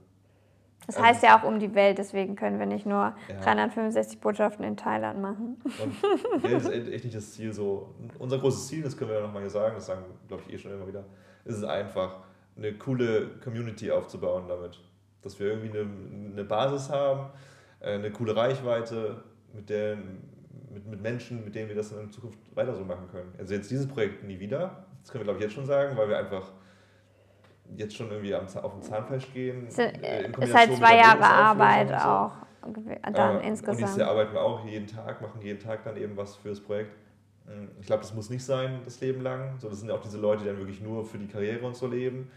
Das 0.87 0.97
also 0.97 1.07
heißt 1.07 1.23
ja 1.23 1.39
auch 1.39 1.45
um 1.45 1.59
die 1.59 1.75
Welt, 1.75 1.99
deswegen 1.99 2.37
können 2.37 2.59
wir 2.59 2.67
nicht 2.67 2.87
nur 2.87 3.15
ja. 3.29 3.41
365 3.43 4.21
Botschaften 4.21 4.65
in 4.65 4.77
Thailand 4.77 5.21
machen. 5.21 5.61
Und 5.83 6.43
Geld 6.43 6.63
ist 6.63 6.71
echt 6.71 7.05
nicht 7.05 7.17
das 7.17 7.33
Ziel 7.33 7.53
so. 7.53 7.95
Unser 8.19 8.39
großes 8.39 8.69
Ziel, 8.69 8.83
das 8.83 8.97
können 8.97 9.11
wir 9.11 9.19
ja 9.19 9.27
nochmal 9.27 9.49
sagen, 9.49 9.75
das 9.77 9.87
sagen 9.87 10.05
glaube 10.27 10.43
ich 10.47 10.55
eh 10.55 10.59
schon 10.59 10.73
immer 10.73 10.87
wieder, 10.87 11.05
ist 11.45 11.57
es 11.57 11.65
einfach, 11.65 12.17
eine 12.57 12.75
coole 12.75 13.29
Community 13.43 13.91
aufzubauen 13.91 14.45
damit. 14.49 14.81
Dass 15.23 15.39
wir 15.39 15.49
irgendwie 15.49 15.79
eine, 15.79 15.91
eine 16.33 16.45
Basis 16.45 16.91
haben, 16.91 17.31
äh, 17.81 17.95
eine 17.95 18.11
coole 18.11 18.35
Reichweite, 18.35 19.23
mit, 19.53 19.69
der, 19.69 19.97
mit, 20.71 20.87
mit 20.87 21.01
Menschen, 21.01 21.45
mit 21.45 21.55
denen 21.55 21.69
wir 21.69 21.77
das 21.77 21.93
in 21.93 22.11
Zukunft 22.11 22.39
weiter 22.55 22.75
so 22.75 22.85
machen 22.85 23.09
können. 23.11 23.33
Also 23.39 23.55
jetzt 23.55 23.71
dieses 23.71 23.87
Projekt 23.87 24.25
nie 24.25 24.39
wieder, 24.39 24.87
das 25.01 25.11
können 25.11 25.23
wir 25.23 25.25
glaube 25.25 25.39
ich 25.39 25.45
jetzt 25.45 25.55
schon 25.55 25.67
sagen, 25.67 25.97
weil 25.97 26.09
wir 26.09 26.19
einfach 26.19 26.53
jetzt 27.77 27.97
schon 27.97 28.11
irgendwie 28.11 28.35
auf 28.35 28.73
dem 28.73 28.83
Zahnfleisch 28.83 29.33
gehen. 29.33 29.67
Es 29.69 29.79
äh, 29.79 30.31
ist 30.41 30.55
halt 30.55 30.75
zwei 30.77 30.97
Jahre 30.97 31.25
Arbeit 31.25 31.93
auch. 31.93 32.33
Dann 33.13 33.41
äh, 33.41 33.49
insgesamt. 33.49 33.81
Und 33.81 33.89
diese 33.89 34.07
arbeiten 34.07 34.35
wir 34.35 34.43
auch 34.43 34.65
jeden 34.65 34.87
Tag, 34.87 35.23
machen 35.23 35.41
jeden 35.41 35.59
Tag 35.59 35.83
dann 35.85 35.97
eben 35.97 36.17
was 36.17 36.37
fürs 36.37 36.61
Projekt. 36.61 36.95
Hm, 37.47 37.71
ich 37.81 37.87
glaube, 37.87 38.03
das 38.03 38.15
muss 38.15 38.29
nicht 38.29 38.45
sein, 38.45 38.81
das 38.85 39.01
Leben 39.01 39.23
lang. 39.23 39.55
So, 39.59 39.69
das 39.69 39.81
sind 39.81 39.89
ja 39.89 39.95
auch 39.95 40.03
diese 40.03 40.19
Leute, 40.19 40.43
die 40.43 40.49
dann 40.49 40.59
wirklich 40.59 40.81
nur 40.81 41.05
für 41.05 41.19
die 41.19 41.27
Karriere 41.27 41.67
und 41.67 41.75
so 41.75 41.87
leben. 41.87 42.31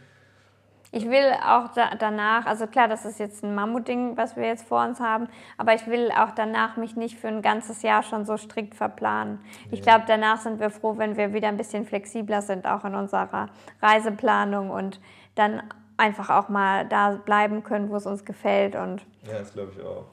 Ich 0.96 1.10
will 1.10 1.34
auch 1.44 1.70
da, 1.70 1.96
danach, 1.98 2.46
also 2.46 2.68
klar, 2.68 2.88
das 2.88 3.04
ist 3.04 3.20
jetzt 3.20 3.44
ein 3.44 3.56
Mammutding, 3.56 4.16
was 4.16 4.36
wir 4.36 4.44
jetzt 4.44 4.68
vor 4.68 4.86
uns 4.86 5.00
haben, 5.00 5.28
aber 5.58 5.74
ich 5.74 5.88
will 5.88 6.12
auch 6.12 6.30
danach 6.36 6.78
mich 6.78 6.96
nicht 6.96 7.18
für 7.18 7.30
ein 7.30 7.42
ganzes 7.42 7.82
Jahr 7.82 8.04
schon 8.04 8.26
so 8.26 8.38
strikt 8.38 8.76
verplanen. 8.76 9.40
Ich 9.72 9.82
glaube, 9.82 10.04
danach 10.06 10.38
sind 10.38 10.60
wir 10.60 10.70
froh, 10.70 11.00
wenn 11.00 11.18
wir 11.18 11.34
wieder 11.34 11.48
ein 11.48 11.58
bisschen 11.58 11.86
flexibler 11.86 12.44
sind, 12.44 12.68
auch 12.68 12.86
in 12.86 12.94
unserer 12.94 13.48
Reiseplanung 13.82 14.70
und 14.70 15.00
dann 15.36 15.64
einfach 15.98 16.30
auch 16.30 16.50
mal 16.50 16.88
da 16.88 17.12
bleiben 17.12 17.64
können, 17.64 17.90
wo 17.90 17.96
es 17.96 18.06
uns 18.06 18.26
gefällt. 18.26 18.76
Und 18.76 19.06
ja, 19.26 19.40
das 19.40 19.54
glaube 19.54 19.72
ich 19.76 19.82
auch. 19.84 20.06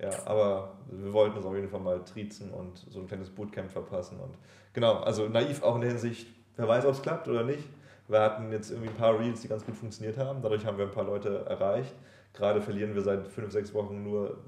Ja, 0.00 0.10
aber 0.26 0.72
wir 0.90 1.12
wollten 1.12 1.36
uns 1.36 1.46
auf 1.46 1.54
jeden 1.54 1.68
Fall 1.68 1.80
mal 1.80 2.04
triezen 2.04 2.50
und 2.50 2.76
so 2.90 3.00
ein 3.00 3.06
kleines 3.06 3.30
Bootcamp 3.30 3.70
verpassen. 3.70 4.18
Und 4.18 4.34
genau, 4.72 4.96
also 4.96 5.28
naiv 5.28 5.62
auch 5.62 5.76
in 5.76 5.82
der 5.82 5.90
Hinsicht, 5.90 6.26
wer 6.56 6.66
weiß, 6.66 6.84
ob 6.86 6.92
es 6.92 7.02
klappt 7.02 7.28
oder 7.28 7.44
nicht. 7.44 7.68
Wir 8.08 8.20
hatten 8.20 8.50
jetzt 8.50 8.70
irgendwie 8.70 8.90
ein 8.90 8.96
paar 8.96 9.18
Reels, 9.18 9.42
die 9.42 9.48
ganz 9.48 9.64
gut 9.64 9.76
funktioniert 9.76 10.18
haben. 10.18 10.42
Dadurch 10.42 10.66
haben 10.66 10.76
wir 10.76 10.86
ein 10.86 10.90
paar 10.90 11.04
Leute 11.04 11.44
erreicht. 11.48 11.94
Gerade 12.34 12.60
verlieren 12.60 12.94
wir 12.94 13.02
seit 13.02 13.28
fünf, 13.28 13.52
sechs 13.52 13.72
Wochen 13.74 14.02
nur 14.02 14.38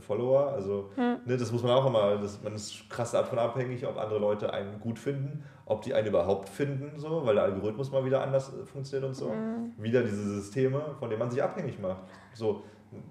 Follower. 0.00 0.52
Also 0.52 0.90
hm. 0.94 1.16
ne, 1.24 1.36
das 1.36 1.52
muss 1.52 1.62
man 1.62 1.72
auch 1.72 1.86
immer, 1.86 2.16
das, 2.16 2.42
man 2.42 2.54
ist 2.54 2.88
krass 2.88 3.12
davon 3.12 3.38
abhängig, 3.38 3.86
ob 3.86 3.98
andere 3.98 4.18
Leute 4.18 4.52
einen 4.52 4.80
gut 4.80 4.98
finden, 4.98 5.44
ob 5.66 5.82
die 5.82 5.94
einen 5.94 6.08
überhaupt 6.08 6.48
finden, 6.48 6.98
so, 6.98 7.24
weil 7.24 7.34
der 7.34 7.44
Algorithmus 7.44 7.90
mal 7.90 8.04
wieder 8.04 8.22
anders 8.22 8.52
äh, 8.52 8.64
funktioniert 8.64 9.08
und 9.08 9.14
so. 9.14 9.30
Hm. 9.30 9.72
Wieder 9.78 10.02
diese 10.02 10.22
Systeme, 10.22 10.80
von 10.98 11.08
denen 11.08 11.20
man 11.20 11.30
sich 11.30 11.42
abhängig 11.42 11.78
macht. 11.78 12.02
So, 12.34 12.62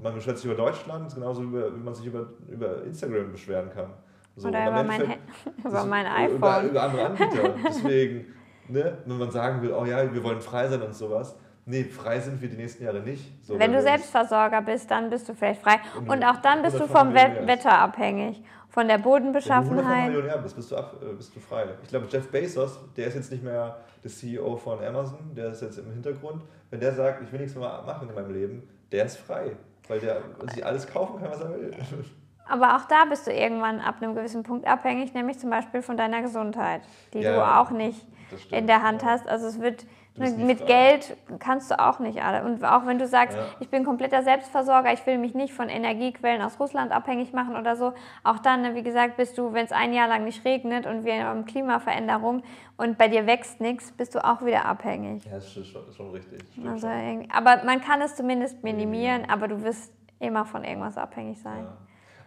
man 0.02 0.14
beschwert 0.14 0.38
sich 0.38 0.46
über 0.46 0.56
Deutschland, 0.56 1.14
genauso 1.14 1.44
über, 1.44 1.76
wie 1.76 1.84
man 1.84 1.94
sich 1.94 2.06
über, 2.06 2.28
über 2.50 2.84
Instagram 2.84 3.32
beschweren 3.32 3.70
kann. 3.70 3.94
So, 4.36 4.50
Oder 4.50 4.68
über 4.70 4.84
mein, 4.84 5.02
über 5.64 5.84
mein 5.86 6.06
iPhone. 6.06 6.36
Über, 6.36 6.64
über 6.64 6.84
andere 6.84 7.06
Anbieter. 7.06 7.54
Deswegen 7.68 8.26
ne, 8.70 8.98
wenn 9.06 9.18
man 9.18 9.32
sagen 9.32 9.62
will, 9.62 9.72
oh 9.74 9.86
ja, 9.86 10.12
wir 10.14 10.24
wollen 10.24 10.42
frei 10.42 10.68
sein 10.68 10.82
und 10.82 10.96
sowas. 10.96 11.38
Nee, 11.70 11.84
frei 11.84 12.22
sind 12.22 12.42
wir 12.42 12.48
die 12.48 12.56
nächsten 12.56 12.86
Jahre 12.86 13.02
nicht. 13.02 13.30
So, 13.46 13.60
wenn 13.60 13.74
du 13.74 13.82
Selbstversorger 13.82 14.62
bist, 14.62 14.90
dann 14.90 15.10
bist 15.10 15.28
du 15.28 15.34
vielleicht 15.34 15.62
frei. 15.62 15.82
Und 16.08 16.24
auch 16.24 16.38
dann 16.38 16.62
bist 16.62 16.80
du 16.80 16.88
vom 16.88 17.14
Wetter 17.14 17.78
abhängig. 17.78 18.42
Von 18.70 18.88
der 18.88 19.00
Bodenbeschaffenheit. 19.00 20.08
Wenn 20.08 20.14
du 20.14 20.20
Millionär 20.20 20.38
bist, 20.38 20.56
bist 20.56 20.72
du, 20.72 20.78
ab, 20.78 20.96
äh, 21.02 21.14
bist 21.14 21.36
du 21.36 21.40
frei. 21.42 21.66
Ich 21.84 21.90
glaube, 21.90 22.08
Jeff 22.10 22.30
Bezos, 22.30 22.80
der 22.96 23.08
ist 23.08 23.16
jetzt 23.16 23.32
nicht 23.32 23.44
mehr 23.44 23.78
der 24.02 24.12
CEO 24.12 24.56
von 24.56 24.82
Amazon, 24.82 25.34
der 25.36 25.50
ist 25.50 25.62
jetzt 25.62 25.78
im 25.80 25.92
Hintergrund. 25.92 26.44
Wenn 26.70 26.80
der 26.80 26.94
sagt, 26.94 27.24
ich 27.24 27.32
will 27.32 27.40
nichts 27.40 27.56
mehr 27.56 27.84
machen 27.86 28.08
in 28.08 28.16
meinem 28.16 28.32
Leben, 28.32 28.70
der 28.92 29.06
ist 29.06 29.18
frei. 29.18 29.52
Weil 29.90 30.00
der 30.00 30.22
sich 30.54 30.66
alles 30.66 30.88
kaufen 30.88 31.20
kann, 31.20 31.32
was 31.32 31.42
er 31.42 31.50
will. 31.50 31.72
Aber 32.48 32.78
auch 32.78 32.86
da 32.86 33.04
bist 33.10 33.28
du 33.28 33.34
irgendwann 33.34 33.82
ab 33.82 33.96
einem 34.00 34.16
gewissen 34.16 34.44
Punkt 34.44 34.66
abhängig, 34.66 35.14
nämlich 35.14 35.38
zum 35.40 35.50
Beispiel 35.50 35.82
von 35.82 35.98
deiner 35.98 36.22
Gesundheit, 36.22 36.82
die 37.14 37.20
ja, 37.20 37.34
du 37.34 37.42
auch 37.42 37.72
nicht 37.72 38.06
in 38.52 38.68
der 38.68 38.84
Hand 38.84 39.04
hast. 39.06 39.28
Also 39.28 39.48
es 39.48 39.60
wird 39.60 39.86
mit 40.18 40.66
Geld 40.66 41.16
kannst 41.40 41.72
du 41.72 41.80
auch 41.80 42.00
nicht 42.00 42.24
alle. 42.24 42.44
Und 42.44 42.64
auch 42.64 42.86
wenn 42.86 42.98
du 42.98 43.08
sagst, 43.08 43.38
ja. 43.38 43.46
ich 43.60 43.70
bin 43.70 43.84
kompletter 43.84 44.24
Selbstversorger, 44.24 44.92
ich 44.94 45.06
will 45.06 45.18
mich 45.18 45.34
nicht 45.36 45.54
von 45.54 45.70
Energiequellen 45.70 46.42
aus 46.42 46.60
Russland 46.60 46.92
abhängig 46.92 47.34
machen 47.34 47.56
oder 47.56 47.76
so, 47.76 47.94
auch 48.24 48.40
dann, 48.40 48.62
ne, 48.62 48.76
wie 48.76 48.84
gesagt, 48.84 49.18
bist 49.18 49.38
du, 49.38 49.54
wenn 49.54 49.66
es 49.66 49.72
ein 49.72 49.94
Jahr 49.94 50.08
lang 50.08 50.26
nicht 50.26 50.44
regnet 50.44 50.86
und 50.88 51.06
wir 51.06 51.24
haben 51.24 51.46
Klimaveränderung 51.46 52.44
und 52.78 52.98
bei 52.98 53.08
dir 53.08 53.28
wächst 53.28 53.62
nichts, 53.62 53.92
bist 53.92 54.16
du 54.16 54.24
auch 54.24 54.44
wieder 54.44 54.66
abhängig. 54.66 55.26
Ja, 55.26 55.36
das 55.36 55.56
ist 55.56 55.68
schon, 55.68 55.92
schon 55.92 56.12
richtig. 56.12 56.40
Also, 56.66 56.88
aber 57.32 57.64
man 57.64 57.82
kann 57.82 58.02
es 58.02 58.16
zumindest 58.16 58.64
minimieren, 58.64 59.30
aber 59.30 59.48
du 59.48 59.64
wirst 59.64 59.94
immer 60.20 60.46
von 60.46 60.64
irgendwas 60.64 60.98
abhängig 60.98 61.40
sein. 61.40 61.64
Ja. 61.64 61.78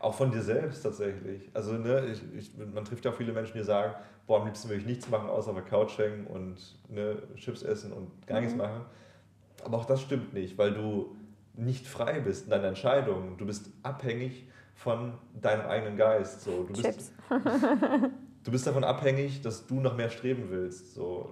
Auch 0.01 0.15
von 0.15 0.31
dir 0.31 0.41
selbst 0.41 0.83
tatsächlich. 0.83 1.51
Also 1.53 1.73
ne, 1.75 2.07
ich, 2.07 2.23
ich, 2.35 2.51
man 2.57 2.87
trifft 2.87 3.05
ja 3.05 3.11
auch 3.11 3.15
viele 3.15 3.35
Menschen, 3.35 3.59
die 3.59 3.63
sagen, 3.63 3.95
boah, 4.27 4.41
am 4.41 4.47
liebsten 4.47 4.71
würde 4.71 4.81
ich 4.81 4.87
nichts 4.87 5.11
machen, 5.11 5.29
außer 5.29 5.51
auf 5.51 5.57
der 5.57 5.65
Couch 5.65 5.99
hängen 5.99 6.27
und 6.27 6.57
ne, 6.89 7.19
Chips 7.37 7.63
essen 7.63 7.93
und 7.93 8.27
gar 8.27 8.41
mhm. 8.41 8.47
nichts 8.47 8.59
machen. 8.59 8.81
Aber 9.63 9.77
auch 9.77 9.85
das 9.85 10.01
stimmt 10.01 10.33
nicht, 10.33 10.57
weil 10.57 10.73
du 10.73 11.17
nicht 11.53 11.87
frei 11.87 12.21
bist 12.21 12.45
in 12.45 12.51
deiner 12.51 12.69
Entscheidung. 12.69 13.37
Du 13.37 13.45
bist 13.45 13.71
abhängig 13.83 14.49
von 14.75 15.13
deinem 15.39 15.67
eigenen 15.67 15.99
Geist. 15.99 16.41
So. 16.41 16.65
Du, 16.65 16.83
bist, 16.83 17.13
du 18.45 18.51
bist 18.51 18.67
davon 18.67 18.85
abhängig, 18.85 19.43
dass 19.43 19.67
du 19.67 19.81
noch 19.81 19.99
mehr 19.99 20.09
streben 20.09 20.47
willst. 20.49 20.95
So. 20.95 21.29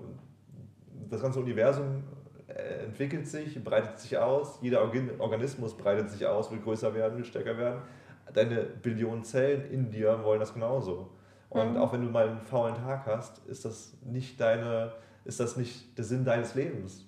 Das 1.09 1.23
ganze 1.23 1.41
Universum 1.41 2.03
äh, 2.49 2.85
entwickelt 2.85 3.29
sich, 3.29 3.65
breitet 3.65 3.99
sich 3.99 4.19
aus, 4.19 4.59
jeder 4.61 4.83
Organismus 5.21 5.75
breitet 5.75 6.11
sich 6.11 6.27
aus, 6.27 6.51
will 6.51 6.61
größer 6.61 6.93
werden, 6.95 7.17
will 7.17 7.25
stärker 7.25 7.57
werden 7.57 7.81
deine 8.35 8.63
Billionen 8.63 9.25
Zellen 9.25 9.71
in 9.71 9.91
dir 9.91 10.23
wollen 10.25 10.41
das 10.41 10.55
genauso. 10.55 11.11
Und 11.51 11.75
mhm. 11.75 11.77
auch 11.79 11.93
wenn 11.93 12.03
du 12.03 12.11
mal 12.11 12.29
einen 12.29 12.41
faulen 12.43 12.75
Tag 12.75 13.07
hast, 13.07 13.39
ist 13.47 13.65
das 13.65 13.97
nicht 14.03 14.41
deine, 14.41 14.93
ist 15.25 15.41
das 15.41 15.57
nicht 15.57 15.97
der 15.97 16.05
Sinn 16.05 16.25
deines 16.25 16.55
Lebens. 16.55 17.07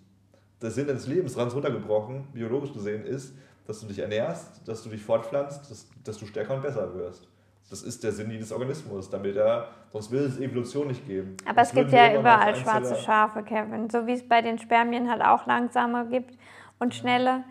Der 0.62 0.71
Sinn 0.71 0.87
deines 0.87 1.07
Lebens, 1.07 1.37
ganz 1.37 1.55
runtergebrochen, 1.55 2.29
biologisch 2.33 2.73
gesehen, 2.73 3.05
ist, 3.05 3.35
dass 3.66 3.81
du 3.81 3.87
dich 3.87 3.99
ernährst, 3.99 4.66
dass 4.66 4.83
du 4.83 4.91
dich 4.91 5.03
fortpflanzt, 5.03 5.71
dass, 5.71 5.87
dass 6.05 6.18
du 6.18 6.27
stärker 6.27 6.55
und 6.55 6.62
besser 6.62 6.95
wirst. 6.95 7.29
Das 7.68 7.83
ist 7.83 8.03
der 8.03 8.11
Sinn 8.11 8.31
jedes 8.31 8.51
Organismus, 8.51 9.09
damit 9.09 9.37
er, 9.37 9.68
sonst 9.93 10.11
will 10.11 10.23
es 10.23 10.39
Evolution 10.41 10.89
nicht 10.89 11.07
geben. 11.07 11.37
Aber 11.49 11.62
es 11.62 11.73
gibt 11.73 11.93
ja 11.93 12.18
überall 12.18 12.57
schwarze 12.57 12.97
Schafe, 12.97 13.45
Kevin. 13.45 13.89
So 13.89 14.09
wie 14.09 14.14
es 14.14 14.27
bei 14.27 14.43
den 14.43 14.59
Spermien 14.59 15.09
halt 15.09 15.23
auch 15.23 15.47
langsamer 15.47 16.05
gibt 16.07 16.37
und 16.81 16.95
schnelle 16.95 17.45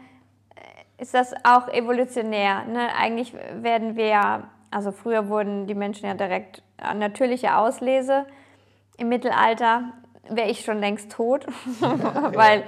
ist 0.99 1.13
das 1.13 1.33
auch 1.43 1.67
evolutionär. 1.69 2.65
Ne? 2.65 2.89
Eigentlich 2.95 3.33
werden 3.33 3.95
wir 3.95 4.07
ja, 4.07 4.49
also 4.71 4.91
früher 4.91 5.29
wurden 5.29 5.67
die 5.67 5.75
Menschen 5.75 6.05
ja 6.05 6.13
direkt 6.13 6.61
äh, 6.77 6.93
natürliche 6.93 7.55
Auslese. 7.55 8.25
Im 8.97 9.09
Mittelalter 9.09 9.93
wäre 10.29 10.49
ich 10.49 10.63
schon 10.63 10.79
längst 10.79 11.11
tot, 11.11 11.45
weil 11.79 12.63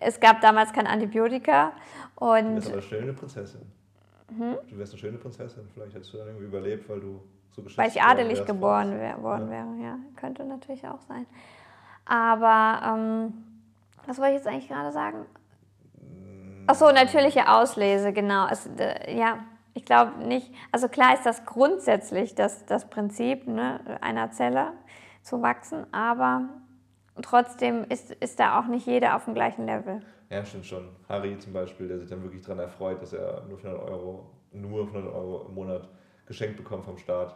es 0.00 0.20
gab 0.20 0.40
damals 0.40 0.72
kein 0.72 0.86
Antibiotika. 0.86 1.72
Und 2.16 2.44
du 2.46 2.54
wärst 2.54 2.66
aber 2.68 2.74
eine 2.74 2.82
schöne 2.82 3.12
Prinzessin. 3.12 3.60
Hm? 4.28 4.56
Du 4.68 4.78
wärst 4.78 4.92
eine 4.92 5.00
schöne 5.00 5.18
Prinzessin. 5.18 5.68
Vielleicht 5.72 5.94
hättest 5.94 6.12
du 6.12 6.18
dann 6.18 6.28
irgendwie 6.28 6.46
überlebt, 6.46 6.88
weil 6.88 7.00
du 7.00 7.20
so 7.52 7.62
geschützt 7.62 7.78
Weil 7.78 7.88
ich 7.88 8.02
adelig 8.02 8.38
wärst, 8.38 8.46
geboren 8.46 8.98
wär, 8.98 9.22
worden 9.22 9.46
ja. 9.46 9.50
wäre, 9.50 9.84
ja. 9.84 9.98
Könnte 10.16 10.44
natürlich 10.44 10.86
auch 10.86 11.00
sein. 11.02 11.26
Aber 12.06 12.82
ähm, 12.84 13.34
was 14.06 14.18
wollte 14.18 14.32
ich 14.32 14.38
jetzt 14.38 14.46
eigentlich 14.46 14.68
gerade 14.68 14.92
sagen? 14.92 15.26
Ach 16.66 16.74
so, 16.74 16.90
natürliche 16.90 17.48
Auslese, 17.48 18.12
genau. 18.12 18.46
Es, 18.48 18.66
äh, 18.78 19.16
ja, 19.16 19.44
ich 19.74 19.84
glaube 19.84 20.12
nicht. 20.24 20.50
Also 20.72 20.88
klar 20.88 21.14
ist 21.14 21.26
das 21.26 21.44
grundsätzlich 21.44 22.34
das, 22.34 22.64
das 22.66 22.88
Prinzip 22.88 23.46
ne, 23.46 23.80
einer 24.00 24.30
Zelle 24.30 24.72
zu 25.22 25.42
wachsen, 25.42 25.86
aber 25.92 26.48
trotzdem 27.22 27.84
ist, 27.88 28.10
ist 28.12 28.38
da 28.38 28.58
auch 28.58 28.66
nicht 28.66 28.86
jeder 28.86 29.16
auf 29.16 29.24
dem 29.24 29.34
gleichen 29.34 29.66
Level. 29.66 30.00
Ja, 30.30 30.44
stimmt 30.44 30.66
schon. 30.66 30.88
Harry 31.08 31.38
zum 31.38 31.52
Beispiel, 31.52 31.88
der 31.88 31.98
sich 31.98 32.08
dann 32.08 32.22
wirklich 32.22 32.42
daran 32.42 32.60
erfreut, 32.60 33.02
dass 33.02 33.12
er 33.12 33.42
nur 33.48 33.58
100 33.58 33.80
Euro, 33.80 34.30
nur 34.52 34.86
100 34.86 35.12
Euro 35.12 35.46
im 35.48 35.54
Monat 35.54 35.88
geschenkt 36.26 36.56
bekommt 36.56 36.84
vom 36.84 36.98
Staat. 36.98 37.34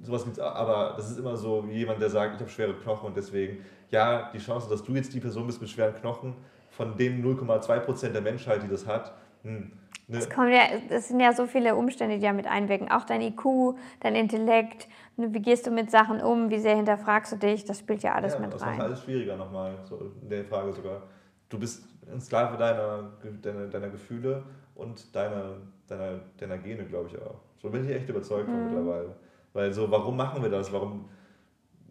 Sowas 0.00 0.24
gibt's, 0.24 0.38
aber 0.38 0.94
das 0.96 1.10
ist 1.10 1.18
immer 1.18 1.36
so 1.36 1.68
wie 1.68 1.74
jemand, 1.74 2.00
der 2.00 2.08
sagt, 2.08 2.36
ich 2.36 2.40
habe 2.40 2.50
schwere 2.50 2.74
Knochen 2.74 3.08
und 3.08 3.16
deswegen, 3.16 3.64
ja, 3.90 4.30
die 4.32 4.38
Chance, 4.38 4.68
dass 4.68 4.82
du 4.82 4.94
jetzt 4.94 5.12
die 5.12 5.20
Person 5.20 5.46
bist 5.46 5.60
mit 5.60 5.68
schweren 5.70 5.94
Knochen, 5.94 6.36
von 6.78 6.96
den 6.96 7.24
0,2 7.24 8.08
der 8.10 8.20
Menschheit, 8.22 8.62
die 8.62 8.68
das 8.68 8.86
hat. 8.86 9.12
Hm, 9.42 9.72
ne? 10.06 10.16
Es, 10.16 10.30
kommt 10.30 10.52
ja, 10.52 10.62
es 10.88 11.08
sind 11.08 11.18
ja 11.18 11.32
so 11.32 11.46
viele 11.46 11.74
Umstände, 11.74 12.14
die 12.14 12.22
da 12.22 12.32
mit 12.32 12.46
einwirken. 12.46 12.88
Auch 12.88 13.04
dein 13.04 13.20
IQ, 13.20 13.74
dein 13.98 14.14
Intellekt, 14.14 14.86
ne, 15.16 15.34
wie 15.34 15.42
gehst 15.42 15.66
du 15.66 15.72
mit 15.72 15.90
Sachen 15.90 16.22
um, 16.22 16.50
wie 16.50 16.60
sehr 16.60 16.76
hinterfragst 16.76 17.32
du 17.32 17.36
dich, 17.36 17.64
das 17.64 17.80
spielt 17.80 18.04
ja 18.04 18.14
alles 18.14 18.34
ja, 18.34 18.38
mit 18.38 18.54
das 18.54 18.62
rein. 18.62 18.68
Das 18.68 18.78
macht 18.78 18.86
alles 18.86 19.02
schwieriger 19.02 19.36
nochmal, 19.36 19.74
so 19.82 20.12
in 20.22 20.30
der 20.30 20.44
Frage 20.44 20.72
sogar. 20.72 21.02
Du 21.48 21.58
bist 21.58 21.84
ein 22.10 22.20
Sklave 22.20 22.56
deiner, 22.56 23.10
deiner, 23.42 23.66
deiner 23.66 23.88
Gefühle 23.88 24.44
und 24.76 25.14
deiner, 25.16 25.56
deiner, 25.88 26.20
deiner 26.38 26.58
Gene, 26.58 26.84
glaube 26.84 27.08
ich 27.08 27.20
auch. 27.20 27.40
So 27.60 27.70
bin 27.70 27.84
ich 27.84 27.90
echt 27.90 28.08
überzeugt 28.08 28.48
von 28.48 28.56
mhm. 28.56 28.66
mittlerweile. 28.66 29.16
Weil 29.52 29.72
so, 29.72 29.90
warum 29.90 30.16
machen 30.16 30.40
wir 30.44 30.50
das? 30.50 30.72
Warum, 30.72 31.08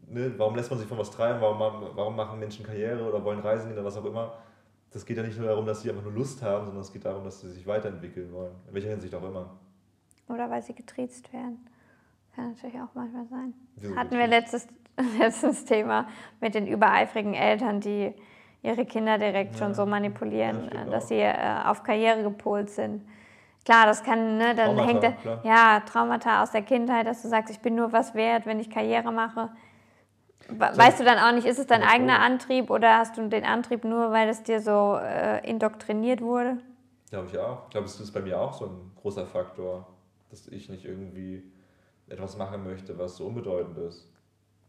ne, 0.07 0.33
warum 0.37 0.55
lässt 0.55 0.71
man 0.71 0.79
sich 0.79 0.87
von 0.87 0.97
was 0.97 1.11
treiben? 1.11 1.41
Warum, 1.41 1.59
warum 1.93 2.15
machen 2.15 2.39
Menschen 2.39 2.65
Karriere 2.65 3.03
oder 3.03 3.21
wollen 3.21 3.39
reisen 3.39 3.73
oder 3.73 3.83
was 3.83 3.97
auch 3.97 4.05
immer? 4.05 4.31
Das 4.97 5.05
geht 5.05 5.17
ja 5.17 5.21
nicht 5.23 5.37
nur 5.37 5.47
darum, 5.47 5.65
dass 5.67 5.83
sie 5.83 5.91
einfach 5.91 6.01
nur 6.01 6.13
Lust 6.13 6.41
haben, 6.41 6.65
sondern 6.65 6.81
es 6.81 6.91
geht 6.91 7.05
darum, 7.05 7.23
dass 7.23 7.39
sie 7.41 7.49
sich 7.49 7.67
weiterentwickeln 7.67 8.33
wollen. 8.33 8.53
In 8.67 8.73
welcher 8.73 8.89
Hinsicht 8.89 9.13
auch 9.13 9.23
immer. 9.23 9.51
Oder 10.27 10.49
weil 10.49 10.63
sie 10.63 10.73
getriezt 10.73 11.31
werden. 11.31 11.67
Kann 12.35 12.49
natürlich 12.49 12.77
auch 12.77 12.93
manchmal 12.95 13.27
sein. 13.27 13.53
Wieso 13.75 13.95
Hatten 13.95 14.17
wir 14.17 14.25
letztes, 14.25 14.67
letztes 15.19 15.65
Thema 15.65 16.07
mit 16.41 16.55
den 16.55 16.65
übereifrigen 16.65 17.35
Eltern, 17.35 17.79
die 17.79 18.11
ihre 18.63 18.85
Kinder 18.85 19.19
direkt 19.19 19.53
ja. 19.53 19.59
schon 19.59 19.75
so 19.75 19.85
manipulieren, 19.85 20.67
ja, 20.73 20.85
dass 20.85 21.05
auch. 21.05 21.09
sie 21.09 21.19
äh, 21.19 21.35
auf 21.65 21.83
Karriere 21.83 22.23
gepolt 22.23 22.71
sind. 22.71 23.03
Klar, 23.65 23.85
das 23.85 24.03
kann, 24.03 24.37
ne, 24.37 24.55
dann 24.55 24.75
Traumata, 24.75 24.87
hängt 24.87 25.03
da, 25.23 25.41
ja 25.43 25.79
Traumata 25.81 26.41
aus 26.41 26.51
der 26.51 26.63
Kindheit, 26.63 27.05
dass 27.05 27.21
du 27.21 27.27
sagst, 27.27 27.53
ich 27.53 27.59
bin 27.59 27.75
nur 27.75 27.91
was 27.91 28.15
wert, 28.15 28.47
wenn 28.47 28.59
ich 28.59 28.71
Karriere 28.71 29.11
mache. 29.11 29.51
Weißt 30.49 30.99
du 30.99 31.03
dann 31.03 31.19
auch 31.19 31.33
nicht, 31.33 31.45
ist 31.45 31.59
es 31.59 31.67
dein 31.67 31.83
eigener 31.83 32.19
Antrieb 32.19 32.69
oder 32.69 32.97
hast 32.97 33.17
du 33.17 33.27
den 33.27 33.43
Antrieb 33.43 33.83
nur, 33.83 34.11
weil 34.11 34.29
es 34.29 34.43
dir 34.43 34.61
so 34.61 34.97
äh, 35.01 35.47
indoktriniert 35.47 36.21
wurde? 36.21 36.57
Glaube 37.09 37.27
ich 37.31 37.37
auch. 37.37 37.65
Ich 37.65 37.69
glaube, 37.71 37.87
es 37.87 37.99
ist 37.99 38.11
bei 38.11 38.21
mir 38.21 38.39
auch 38.39 38.53
so 38.53 38.65
ein 38.65 38.91
großer 38.95 39.25
Faktor, 39.25 39.87
dass 40.29 40.47
ich 40.47 40.69
nicht 40.69 40.85
irgendwie 40.85 41.43
etwas 42.09 42.37
machen 42.37 42.63
möchte, 42.63 42.97
was 42.97 43.17
so 43.17 43.27
unbedeutend 43.27 43.77
ist. 43.77 44.11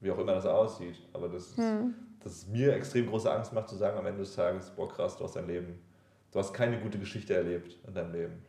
Wie 0.00 0.10
auch 0.10 0.18
immer 0.18 0.34
das 0.34 0.46
aussieht. 0.46 0.96
Aber 1.12 1.28
das 1.28 1.48
ist, 1.48 1.58
hm. 1.58 1.94
dass 2.20 2.32
es 2.32 2.46
mir 2.46 2.74
extrem 2.74 3.06
große 3.06 3.30
Angst 3.30 3.52
macht, 3.52 3.68
zu 3.68 3.76
sagen 3.76 3.98
am 3.98 4.06
Ende 4.06 4.20
des 4.20 4.34
Tages, 4.34 4.70
boah 4.70 4.88
krass, 4.88 5.16
du 5.16 5.24
hast 5.24 5.34
dein 5.34 5.46
Leben, 5.46 5.80
du 6.32 6.38
hast 6.38 6.52
keine 6.54 6.78
gute 6.78 6.98
Geschichte 6.98 7.34
erlebt 7.34 7.76
in 7.86 7.94
deinem 7.94 8.12
Leben. 8.12 8.42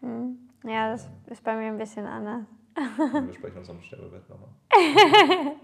Hm. 0.00 0.38
Ja, 0.64 0.92
das 0.92 1.08
ist 1.26 1.44
bei 1.44 1.56
mir 1.56 1.66
ein 1.66 1.78
bisschen 1.78 2.06
anders. 2.06 2.44
Wir 2.74 3.32
sprechen 3.32 3.58
uns 3.58 3.70
am 3.70 3.80
Sterbebett 3.80 4.28
nochmal. 4.28 4.48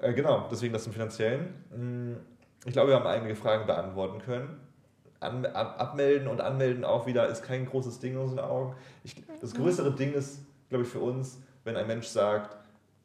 äh, 0.00 0.12
genau, 0.12 0.48
deswegen 0.50 0.72
das 0.72 0.84
zum 0.84 0.92
Finanziellen. 0.92 1.54
Hm, 1.72 2.16
ich 2.64 2.72
glaube, 2.72 2.90
wir 2.90 2.96
haben 2.96 3.06
einige 3.06 3.34
Fragen 3.34 3.66
beantworten 3.66 4.20
können. 4.20 4.60
An, 5.20 5.46
ab, 5.46 5.80
abmelden 5.80 6.28
und 6.28 6.40
anmelden 6.40 6.84
auch 6.84 7.06
wieder 7.06 7.26
ist 7.28 7.42
kein 7.42 7.66
großes 7.66 7.98
Ding 7.98 8.12
in 8.12 8.18
unseren 8.18 8.40
Augen. 8.40 8.74
Ich, 9.02 9.16
das 9.40 9.54
größere 9.54 9.92
Ding 9.92 10.12
ist, 10.12 10.40
glaube 10.68 10.84
ich, 10.84 10.90
für 10.90 11.00
uns, 11.00 11.40
wenn 11.64 11.76
ein 11.76 11.88
Mensch 11.88 12.06
sagt, 12.06 12.56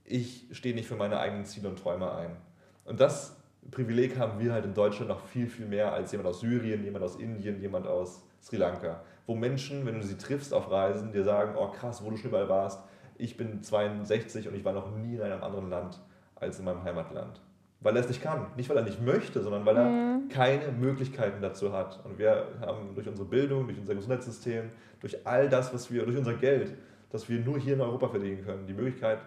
ich 0.05 0.45
stehe 0.51 0.75
nicht 0.75 0.87
für 0.87 0.95
meine 0.95 1.19
eigenen 1.19 1.45
Ziele 1.45 1.69
und 1.69 1.79
Träume 1.79 2.13
ein. 2.13 2.37
Und 2.85 2.99
das 2.99 3.35
Privileg 3.71 4.17
haben 4.17 4.39
wir 4.39 4.53
halt 4.53 4.65
in 4.65 4.73
Deutschland 4.73 5.09
noch 5.09 5.25
viel, 5.25 5.47
viel 5.47 5.65
mehr 5.65 5.93
als 5.93 6.11
jemand 6.11 6.29
aus 6.29 6.41
Syrien, 6.41 6.83
jemand 6.83 7.03
aus 7.03 7.15
Indien, 7.15 7.59
jemand 7.61 7.87
aus 7.87 8.23
Sri 8.41 8.57
Lanka. 8.57 9.01
Wo 9.25 9.35
Menschen, 9.35 9.85
wenn 9.85 9.95
du 9.95 10.05
sie 10.05 10.17
triffst 10.17 10.53
auf 10.53 10.69
Reisen, 10.69 11.13
dir 11.13 11.23
sagen, 11.23 11.55
oh 11.57 11.69
krass, 11.69 12.03
wo 12.03 12.09
du 12.09 12.17
schon 12.17 12.29
überall 12.29 12.49
warst, 12.49 12.83
ich 13.17 13.37
bin 13.37 13.63
62 13.63 14.47
und 14.47 14.55
ich 14.55 14.65
war 14.65 14.73
noch 14.73 14.95
nie 14.95 15.15
in 15.15 15.21
einem 15.21 15.43
anderen 15.43 15.69
Land 15.69 15.99
als 16.35 16.59
in 16.59 16.65
meinem 16.65 16.83
Heimatland. 16.83 17.39
Weil 17.79 17.95
er 17.97 18.01
es 18.01 18.07
nicht 18.07 18.21
kann. 18.21 18.47
Nicht, 18.55 18.69
weil 18.69 18.77
er 18.77 18.83
nicht 18.83 19.01
möchte, 19.01 19.41
sondern 19.41 19.65
weil 19.65 19.75
er 19.75 19.89
mhm. 19.89 20.29
keine 20.29 20.71
Möglichkeiten 20.71 21.41
dazu 21.41 21.73
hat. 21.73 21.99
Und 22.05 22.17
wir 22.17 22.47
haben 22.61 22.95
durch 22.95 23.07
unsere 23.07 23.27
Bildung, 23.27 23.67
durch 23.67 23.77
unser 23.77 23.95
Gesundheitssystem, 23.95 24.69
durch 25.01 25.27
all 25.27 25.49
das, 25.49 25.73
was 25.73 25.91
wir, 25.91 26.05
durch 26.05 26.17
unser 26.17 26.33
Geld, 26.33 26.73
das 27.11 27.27
wir 27.27 27.39
nur 27.41 27.59
hier 27.59 27.73
in 27.73 27.81
Europa 27.81 28.07
verdienen 28.07 28.43
können, 28.45 28.65
die 28.67 28.73
Möglichkeit, 28.73 29.19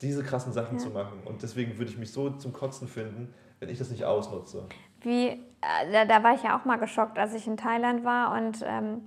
diese 0.00 0.22
krassen 0.22 0.52
Sachen 0.52 0.78
ja. 0.78 0.84
zu 0.84 0.90
machen. 0.90 1.20
Und 1.24 1.42
deswegen 1.42 1.76
würde 1.78 1.90
ich 1.90 1.98
mich 1.98 2.12
so 2.12 2.30
zum 2.30 2.52
Kotzen 2.52 2.86
finden, 2.86 3.34
wenn 3.58 3.68
ich 3.68 3.78
das 3.78 3.90
nicht 3.90 4.04
ausnutze. 4.04 4.66
Wie, 5.00 5.28
äh, 5.28 5.38
da, 5.92 6.04
da 6.04 6.22
war 6.22 6.34
ich 6.34 6.42
ja 6.42 6.58
auch 6.58 6.64
mal 6.64 6.76
geschockt, 6.76 7.18
als 7.18 7.34
ich 7.34 7.46
in 7.46 7.56
Thailand 7.56 8.04
war 8.04 8.34
und 8.34 8.58
ähm, 8.64 9.02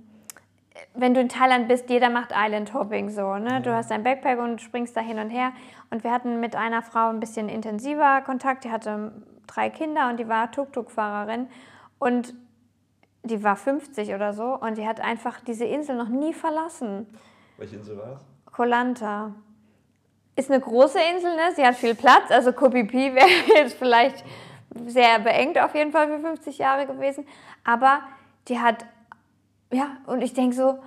wenn 0.94 1.14
du 1.14 1.20
in 1.20 1.28
Thailand 1.28 1.68
bist, 1.68 1.90
jeder 1.90 2.10
macht 2.10 2.32
Island 2.34 2.72
Hopping 2.74 3.10
so. 3.10 3.34
Ne? 3.36 3.60
Du 3.60 3.72
hast 3.74 3.90
dein 3.90 4.02
Backpack 4.02 4.38
und 4.38 4.60
springst 4.60 4.96
da 4.96 5.00
hin 5.00 5.18
und 5.18 5.30
her. 5.30 5.52
Und 5.90 6.04
wir 6.04 6.12
hatten 6.12 6.40
mit 6.40 6.56
einer 6.56 6.82
Frau 6.82 7.08
ein 7.08 7.20
bisschen 7.20 7.48
intensiver 7.48 8.22
Kontakt. 8.22 8.64
Die 8.64 8.70
hatte 8.70 9.12
drei 9.46 9.70
Kinder 9.70 10.08
und 10.08 10.18
die 10.18 10.28
war 10.28 10.50
Tuk-Tuk-Fahrerin. 10.50 11.48
Und 11.98 12.34
die 13.22 13.42
war 13.44 13.56
50 13.56 14.14
oder 14.14 14.32
so 14.32 14.56
und 14.58 14.78
die 14.78 14.86
hat 14.86 15.00
einfach 15.00 15.40
diese 15.40 15.64
Insel 15.64 15.96
noch 15.96 16.08
nie 16.08 16.32
verlassen. 16.32 17.06
Welche 17.58 17.76
Insel 17.76 17.98
war 17.98 18.12
es? 18.14 18.24
Kolanta. 18.46 19.34
Ist 20.36 20.50
eine 20.50 20.60
große 20.60 20.98
Insel, 21.14 21.36
ne? 21.36 21.52
sie 21.54 21.66
hat 21.66 21.74
viel 21.74 21.94
Platz. 21.94 22.30
Also 22.30 22.52
Koh 22.52 22.72
wäre 22.72 23.28
jetzt 23.54 23.76
vielleicht 23.76 24.24
sehr 24.86 25.18
beengt 25.18 25.58
auf 25.58 25.74
jeden 25.74 25.92
Fall 25.92 26.08
für 26.08 26.20
50 26.20 26.58
Jahre 26.58 26.86
gewesen. 26.86 27.26
Aber 27.64 28.00
die 28.48 28.58
hat, 28.58 28.86
ja, 29.72 29.96
und 30.06 30.22
ich 30.22 30.34
denke 30.34 30.54
so, 30.54 30.78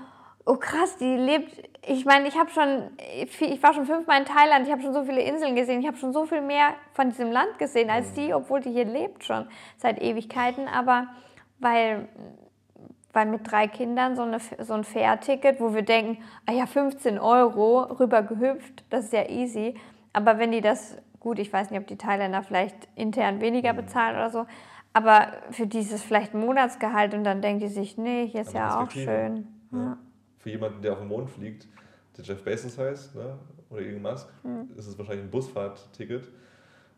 oh 0.46 0.56
krass, 0.56 0.98
die 0.98 1.16
lebt, 1.16 1.70
ich 1.86 2.06
meine, 2.06 2.28
ich 2.28 2.38
habe 2.38 2.50
schon, 2.50 2.92
ich 3.22 3.64
war 3.64 3.74
schon 3.74 3.86
fünfmal 3.86 4.20
in 4.20 4.26
Thailand, 4.26 4.66
ich 4.66 4.72
habe 4.72 4.82
schon 4.82 4.94
so 4.94 5.04
viele 5.04 5.22
Inseln 5.22 5.56
gesehen, 5.56 5.80
ich 5.80 5.88
habe 5.88 5.98
schon 5.98 6.14
so 6.14 6.26
viel 6.26 6.42
mehr 6.42 6.74
von 6.94 7.10
diesem 7.10 7.32
Land 7.32 7.58
gesehen 7.60 7.90
als 7.90 8.14
die, 8.14 8.34
obwohl 8.34 8.62
die 8.62 8.72
hier 8.72 8.86
lebt 8.86 9.24
schon 9.24 9.48
seit 9.78 10.02
Ewigkeiten. 10.02 10.68
Aber 10.68 11.08
weil 11.60 12.08
weil 13.14 13.28
mit 13.28 13.50
drei 13.50 13.68
Kindern 13.68 14.16
so, 14.16 14.24
eine, 14.24 14.40
so 14.40 14.74
ein 14.74 14.84
Fährticket, 14.84 15.62
wo 15.62 15.74
wir 15.74 15.84
denken, 15.84 16.22
ah 16.48 16.52
ja, 16.52 16.66
15 16.66 17.20
Euro 17.20 17.84
rüber 17.84 18.24
gehüpft, 18.24 18.84
das 18.90 19.06
ist 19.06 19.14
ja 19.14 19.30
easy. 19.30 19.76
Aber 20.14 20.40
wenn 20.40 20.52
die 20.52 20.62
das, 20.62 20.98
gut, 21.20 21.40
ich 21.40 21.54
weiß 21.54 21.70
nicht, 21.70 21.80
ob 21.80 21.88
die 21.88 21.96
Thailänder 21.96 22.42
vielleicht 22.42 22.76
intern 22.96 23.40
weniger 23.40 23.74
mhm. 23.74 23.78
bezahlen 23.78 24.16
oder 24.16 24.32
so, 24.32 24.46
aber 24.94 25.34
für 25.52 25.68
dieses 25.68 26.02
vielleicht 26.02 26.34
Monatsgehalt 26.34 27.14
und 27.14 27.24
dann 27.24 27.42
denken 27.42 27.60
die 27.62 27.68
sich, 27.68 27.98
nee, 27.98 28.28
hier 28.28 28.42
ist 28.42 28.54
ja 28.54 28.82
auch 28.82 28.92
schön. 28.92 29.48
Ja. 29.72 29.78
Ja. 29.78 29.98
Für 30.38 30.50
jemanden, 30.50 30.82
der 30.82 30.94
auf 30.94 31.00
den 31.00 31.08
Mond 31.08 31.30
fliegt, 31.30 31.68
der 32.18 32.24
Jeff 32.24 32.44
Bezos 32.44 32.78
heißt, 32.78 33.16
ne? 33.16 33.38
oder 33.70 33.82
Elon 33.82 34.02
Musk, 34.02 34.28
mhm. 34.44 34.70
ist 34.78 34.88
es 34.88 34.98
wahrscheinlich 34.98 35.26
ein 35.26 35.32
Busfahrtticket. 35.32 36.30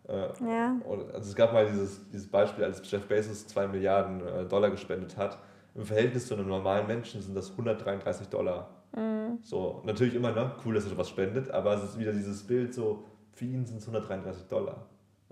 Äh, 0.07 0.27
ja. 0.45 0.75
Also 1.13 1.29
es 1.29 1.35
gab 1.35 1.53
mal 1.53 1.65
dieses, 1.65 2.09
dieses 2.09 2.27
Beispiel, 2.27 2.63
als 2.63 2.81
Jeff 2.89 3.07
Bezos 3.07 3.47
2 3.47 3.67
Milliarden 3.67 4.27
äh, 4.27 4.45
Dollar 4.45 4.69
gespendet 4.69 5.15
hat 5.17 5.39
im 5.75 5.83
Verhältnis 5.83 6.27
zu 6.27 6.33
einem 6.33 6.47
normalen 6.47 6.87
Menschen 6.87 7.21
sind 7.21 7.35
das 7.35 7.51
133 7.51 8.27
Dollar. 8.29 8.69
Mhm. 8.95 9.39
So, 9.41 9.81
natürlich 9.85 10.15
immer, 10.15 10.31
ne, 10.31 10.51
cool, 10.63 10.73
dass 10.73 10.89
er 10.89 10.97
was 10.97 11.09
spendet, 11.09 11.51
aber 11.51 11.75
es 11.75 11.83
ist 11.83 11.99
wieder 11.99 12.13
dieses 12.13 12.47
Bild 12.47 12.73
so, 12.73 13.03
für 13.33 13.45
ihn 13.45 13.65
sind 13.65 13.77
es 13.77 13.87
133 13.87 14.47
Dollar. 14.47 14.85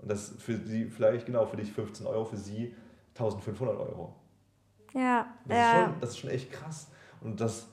Und 0.04 0.10
das 0.10 0.34
für 0.36 0.58
sie 0.58 0.84
vielleicht, 0.84 1.24
genau, 1.24 1.46
für 1.46 1.56
dich 1.56 1.72
15 1.72 2.06
Euro, 2.06 2.26
für 2.26 2.36
sie 2.36 2.74
1500 3.14 3.74
Euro. 3.74 4.14
Ja, 4.92 5.26
das 5.46 5.56
ja. 5.56 5.70
Ist 5.70 5.86
schon, 5.86 6.00
das 6.00 6.10
ist 6.10 6.18
schon 6.18 6.30
echt 6.30 6.52
krass. 6.52 6.90
Und 7.22 7.40
das, 7.40 7.70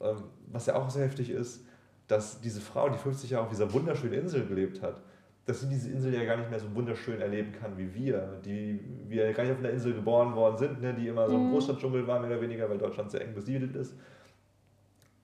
ähm, 0.00 0.24
was 0.48 0.66
ja 0.66 0.74
auch 0.74 0.90
sehr 0.90 1.04
heftig 1.04 1.30
ist, 1.30 1.64
dass 2.08 2.40
diese 2.40 2.60
Frau, 2.60 2.88
die 2.88 2.98
50 2.98 3.30
Jahre 3.30 3.44
auf 3.44 3.50
dieser 3.50 3.72
wunderschönen 3.72 4.14
Insel 4.14 4.48
gelebt 4.48 4.82
hat, 4.82 5.00
dass 5.46 5.60
sie 5.60 5.68
diese 5.68 5.92
Insel 5.92 6.12
ja 6.12 6.24
gar 6.24 6.38
nicht 6.38 6.50
mehr 6.50 6.58
so 6.58 6.74
wunderschön 6.74 7.20
erleben 7.20 7.52
kann 7.52 7.78
wie 7.78 7.94
wir, 7.94 8.40
die 8.44 8.80
wir 9.06 9.32
gar 9.32 9.44
nicht 9.44 9.52
auf 9.52 9.60
einer 9.60 9.70
Insel 9.70 9.94
geboren 9.94 10.34
worden 10.34 10.56
sind, 10.56 10.82
ne, 10.82 10.92
die 10.92 11.06
immer 11.06 11.28
so 11.28 11.36
ein 11.36 11.46
mhm. 11.46 11.52
Großstadtdschungel 11.52 12.04
war, 12.08 12.18
mehr 12.18 12.30
oder 12.30 12.40
weniger, 12.40 12.68
weil 12.68 12.78
Deutschland 12.78 13.12
sehr 13.12 13.20
eng 13.20 13.32
besiedelt 13.32 13.76
ist. 13.76 13.94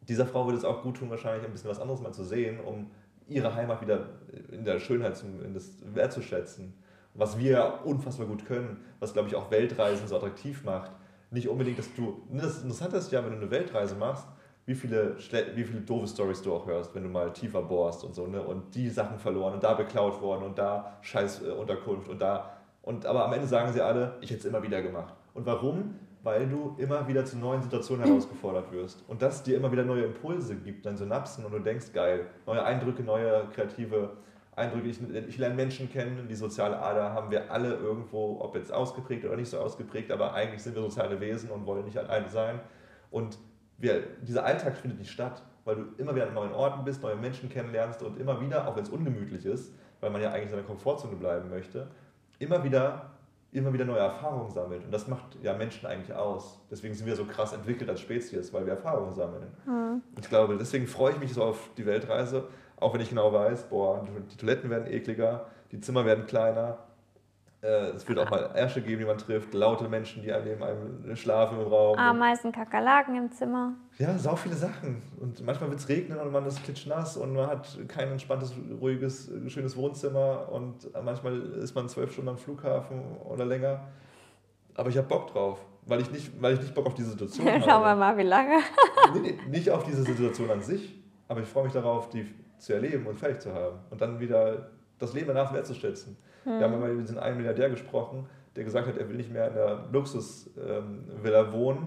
Dieser 0.03 0.27
Frau 0.27 0.47
würde 0.47 0.59
es 0.59 0.65
auch 0.65 0.81
gut 0.85 0.99
tun, 0.99 1.11
wahrscheinlich 1.11 1.45
ein 1.45 1.51
bisschen 1.51 1.71
was 1.71 1.81
anderes 1.81 2.01
mal 2.01 2.13
zu 2.13 2.23
sehen, 2.23 2.61
um 2.61 2.89
ihre 3.31 3.55
Heimat 3.55 3.81
wieder 3.81 4.09
in 4.51 4.65
der 4.65 4.79
Schönheit 4.81 5.17
zum, 5.17 5.43
in 5.43 5.55
das 5.55 5.71
wertzuschätzen. 5.95 6.75
Was 7.15 7.39
wir 7.39 7.81
unfassbar 7.85 8.27
gut 8.27 8.45
können, 8.45 8.85
was 8.99 9.13
glaube 9.13 9.29
ich 9.29 9.35
auch 9.35 9.51
Weltreisen 9.51 10.07
so 10.07 10.17
attraktiv 10.17 10.65
macht. 10.65 10.91
Nicht 11.31 11.49
unbedingt, 11.49 11.79
dass 11.79 11.93
du. 11.95 12.23
Ne, 12.29 12.43
das 12.43 12.63
Interessante 12.63 12.97
ist 12.97 13.11
ja, 13.13 13.25
wenn 13.25 13.33
du 13.33 13.39
eine 13.39 13.51
Weltreise 13.51 13.95
machst, 13.95 14.27
wie 14.67 14.75
viele, 14.75 15.17
wie 15.55 15.65
viele 15.65 15.81
doofe 15.81 16.07
Stories 16.07 16.43
du 16.43 16.53
auch 16.53 16.67
hörst, 16.67 16.95
wenn 16.95 17.03
du 17.03 17.09
mal 17.09 17.33
tiefer 17.33 17.63
bohrst 17.63 18.05
und 18.05 18.15
so, 18.15 18.27
ne? 18.27 18.43
Und 18.43 18.75
die 18.75 18.89
Sachen 18.91 19.19
verloren 19.19 19.55
und 19.55 19.63
da 19.63 19.75
beklaut 19.75 20.21
worden 20.21 20.45
und 20.45 20.59
da 20.59 20.97
scheiß 21.03 21.43
Unterkunft 21.43 22.09
und 22.09 22.21
da. 22.21 22.57
Und 22.83 23.07
aber 23.07 23.25
am 23.25 23.33
Ende 23.33 23.47
sagen 23.47 23.73
sie 23.73 23.81
alle, 23.81 24.17
ich 24.21 24.31
hätte 24.31 24.41
es 24.41 24.47
immer 24.47 24.63
wieder 24.63 24.83
gemacht. 24.83 25.15
Und 25.35 25.47
warum? 25.47 25.95
Weil 26.23 26.49
du 26.49 26.75
immer 26.79 27.09
wieder 27.09 27.25
zu 27.25 27.39
neuen 27.39 27.63
Situationen 27.63 28.05
herausgefordert 28.05 28.71
wirst. 28.73 29.03
Und 29.09 29.23
das 29.23 29.43
dir 29.43 29.57
immer 29.57 29.73
wieder 29.73 29.85
neue 29.85 30.05
Impulse 30.05 30.55
gibt, 30.57 30.85
deine 30.85 30.99
Synapsen 30.99 31.45
und 31.47 31.53
du 31.53 31.59
denkst, 31.59 31.93
geil, 31.95 32.27
neue 32.47 32.63
Eindrücke, 32.63 33.03
neue 33.03 33.47
kreative 33.55 34.11
Eindrücke. 34.55 34.89
Ich, 34.89 35.01
ich 35.29 35.39
lerne 35.39 35.55
Menschen 35.55 35.91
kennen, 35.91 36.29
die 36.29 36.35
soziale 36.35 36.79
Ader 36.79 37.15
haben 37.15 37.31
wir 37.31 37.51
alle 37.51 37.75
irgendwo, 37.75 38.39
ob 38.41 38.55
jetzt 38.55 38.73
ausgeprägt 38.73 39.25
oder 39.25 39.37
nicht 39.37 39.49
so 39.49 39.59
ausgeprägt, 39.59 40.11
aber 40.11 40.35
eigentlich 40.35 40.63
sind 40.63 40.75
wir 40.75 40.83
soziale 40.83 41.21
Wesen 41.21 41.51
und 41.51 41.67
wollen 41.67 41.85
nicht 41.85 41.97
alleine 41.97 42.29
sein. 42.29 42.61
Und 43.11 43.39
wir, 43.79 44.03
dieser 44.23 44.45
Alltag 44.45 44.77
findet 44.77 44.99
nicht 44.99 45.11
statt, 45.11 45.43
weil 45.65 45.77
du 45.77 45.85
immer 45.99 46.15
wieder 46.15 46.27
an 46.27 46.35
neuen 46.35 46.53
Orten 46.53 46.85
bist, 46.85 47.03
neue 47.03 47.17
Menschen 47.17 47.49
kennenlernst 47.49 48.03
und 48.03 48.19
immer 48.19 48.41
wieder, 48.41 48.69
auch 48.69 48.77
wenn 48.77 48.83
es 48.83 48.91
ungemütlich 48.91 49.45
ist, 49.47 49.73
weil 50.01 50.11
man 50.11 50.21
ja 50.21 50.31
eigentlich 50.31 50.45
in 50.45 50.51
seiner 50.51 50.63
Komfortzone 50.63 51.17
bleiben 51.17 51.49
möchte, 51.49 51.89
immer 52.39 52.63
wieder, 52.65 53.11
immer 53.53 53.73
wieder 53.73 53.85
neue 53.85 53.99
Erfahrungen 53.99 54.51
sammelt. 54.51 54.85
Und 54.85 54.93
das 54.93 55.09
macht 55.09 55.37
ja 55.43 55.55
Menschen 55.55 55.87
eigentlich 55.87 56.15
aus. 56.15 56.61
Deswegen 56.71 56.95
sind 56.95 57.07
wir 57.07 57.17
so 57.17 57.25
krass 57.25 57.53
entwickelt 57.53 57.91
als 57.91 58.01
Spezies, 58.01 58.53
weil 58.53 58.65
wir 58.65 58.75
Erfahrungen 58.75 59.13
sammeln. 59.13 59.47
Mhm. 59.67 60.03
Ich 60.21 60.29
glaube, 60.29 60.57
deswegen 60.57 60.87
freue 60.87 61.13
ich 61.13 61.19
mich 61.19 61.33
so 61.33 61.43
auf 61.43 61.71
die 61.77 61.85
Weltreise, 61.87 62.49
auch 62.77 62.95
wenn 62.95 63.01
ich 63.01 63.09
genau 63.09 63.33
weiß, 63.33 63.65
boah, 63.65 64.07
die 64.31 64.37
Toiletten 64.37 64.71
werden 64.71 64.87
ekliger, 64.87 65.47
die 65.73 65.81
Zimmer 65.81 66.05
werden 66.05 66.27
kleiner, 66.27 66.79
es 67.63 68.09
wird 68.09 68.19
auch 68.19 68.31
mal 68.31 68.51
Ärsche 68.55 68.81
geben, 68.81 69.01
die 69.01 69.05
man 69.05 69.19
trifft, 69.19 69.53
laute 69.53 69.87
Menschen, 69.89 70.23
die 70.23 70.29
neben 70.29 70.63
einem 70.63 71.15
schlafen 71.15 71.61
im 71.61 71.67
Raum. 71.67 71.99
Ameisen, 71.99 72.53
Kakerlaken 72.53 73.15
im 73.17 73.31
Zimmer. 73.31 73.75
Ja, 73.99 74.17
sau 74.17 74.35
viele 74.35 74.55
Sachen. 74.55 75.03
Und 75.21 75.45
manchmal 75.45 75.69
wird 75.69 75.81
es 75.81 75.89
regnen 75.89 76.19
und 76.19 76.33
man 76.33 76.47
ist 76.47 76.63
klitschnass 76.65 77.19
und 77.19 77.35
man 77.35 77.49
hat 77.49 77.69
kein 77.87 78.11
entspanntes, 78.13 78.55
ruhiges, 78.81 79.31
schönes 79.49 79.77
Wohnzimmer 79.77 80.49
und 80.51 80.89
manchmal 81.05 81.39
ist 81.57 81.75
man 81.75 81.89
zwölf 81.91 82.13
Stunden 82.13 82.31
am 82.31 82.39
Flughafen 82.39 83.19
oder 83.19 83.45
länger. 83.45 83.89
Aber 84.75 84.89
ich 84.89 84.97
habe 84.97 85.07
Bock 85.09 85.31
drauf, 85.31 85.61
weil 85.85 86.01
ich, 86.01 86.11
nicht, 86.11 86.41
weil 86.41 86.55
ich 86.55 86.61
nicht 86.61 86.75
Bock 86.75 86.87
auf 86.87 86.95
diese 86.95 87.11
Situation 87.11 87.47
habe. 87.47 87.61
Schauen 87.69 87.83
wir 87.83 87.95
mal, 87.95 88.17
wie 88.17 88.23
lange. 88.23 88.61
nee, 89.21 89.39
nicht 89.51 89.69
auf 89.69 89.85
diese 89.85 90.03
Situation 90.03 90.51
an 90.51 90.63
sich, 90.63 90.99
aber 91.29 91.41
ich 91.41 91.49
freue 91.49 91.65
mich 91.65 91.75
darauf, 91.75 92.09
die 92.09 92.27
zu 92.57 92.73
erleben 92.73 93.07
und 93.07 93.19
fertig 93.19 93.41
zu 93.41 93.53
haben 93.53 93.81
und 93.91 94.01
dann 94.01 94.19
wieder 94.19 94.71
das 94.99 95.13
Leben 95.13 95.29
danach 95.29 95.53
wertzuschätzen. 95.53 96.17
Hm. 96.45 96.59
Wir 96.59 96.65
haben 96.65 96.73
hm. 96.75 96.81
mal 96.81 96.91
über 96.91 97.03
diesen 97.03 97.19
einen 97.19 97.37
Milliardär 97.37 97.71
gesprochen, 97.71 98.27
der 98.57 98.65
gesagt 98.65 98.89
hat, 98.89 98.97
er 98.97 99.09
will 99.09 99.17
nicht 99.17 99.33
mehr 99.33 99.49
in 99.49 99.53
einer 99.53 99.85
Luxusvilla 99.93 101.41
ähm, 101.41 101.53
wohnen, 101.53 101.87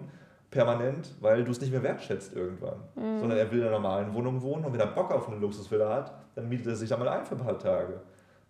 permanent, 0.53 1.15
weil 1.19 1.43
du 1.43 1.51
es 1.51 1.59
nicht 1.59 1.71
mehr 1.71 1.81
wertschätzt 1.81 2.35
irgendwann. 2.35 2.77
Mhm. 2.95 3.19
Sondern 3.19 3.37
er 3.37 3.51
will 3.51 3.59
in 3.59 3.65
einer 3.65 3.73
normalen 3.73 4.13
Wohnung 4.13 4.41
wohnen 4.41 4.63
und 4.65 4.73
wenn 4.73 4.79
er 4.79 4.87
Bock 4.87 5.11
auf 5.11 5.27
eine 5.27 5.37
Luxusvilla 5.37 5.93
hat, 5.93 6.13
dann 6.35 6.47
mietet 6.47 6.67
er 6.67 6.75
sich 6.75 6.89
da 6.89 6.95
mal 6.95 7.07
ein 7.07 7.25
für 7.25 7.35
ein 7.35 7.41
paar 7.41 7.57
Tage. 7.57 8.01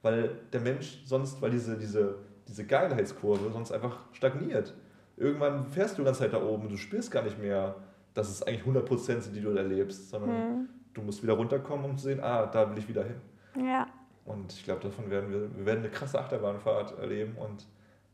Weil 0.01 0.31
der 0.51 0.59
Mensch 0.59 1.01
sonst, 1.05 1.41
weil 1.41 1.51
diese, 1.51 1.77
diese, 1.77 2.15
diese 2.47 2.65
Geilheitskurve 2.65 3.49
sonst 3.51 3.71
einfach 3.71 3.99
stagniert. 4.11 4.73
Irgendwann 5.15 5.67
fährst 5.67 5.97
du 5.97 6.01
die 6.01 6.05
ganze 6.05 6.21
Zeit 6.21 6.33
da 6.33 6.43
oben, 6.43 6.67
du 6.67 6.75
spürst 6.75 7.09
gar 7.09 7.23
nicht 7.23 7.39
mehr, 7.39 7.75
dass 8.13 8.29
es 8.29 8.43
eigentlich 8.43 8.63
100% 8.63 9.21
sind, 9.21 9.35
die 9.35 9.41
du 9.41 9.51
erlebst, 9.51 10.09
sondern 10.09 10.29
mhm. 10.29 10.69
du 10.93 11.01
musst 11.01 11.23
wieder 11.23 11.33
runterkommen, 11.33 11.85
um 11.85 11.97
zu 11.97 12.05
sehen, 12.05 12.19
ah, 12.21 12.47
da 12.47 12.69
will 12.69 12.77
ich 12.77 12.87
wieder 12.89 13.05
hin. 13.05 13.65
Ja. 13.65 13.87
Und 14.25 14.53
ich 14.53 14.63
glaube, 14.63 14.81
davon 14.81 15.09
werden 15.09 15.31
wir, 15.31 15.55
wir 15.57 15.65
werden 15.65 15.79
eine 15.79 15.89
krasse 15.89 16.19
Achterbahnfahrt 16.19 16.97
erleben 16.99 17.35
und 17.37 17.65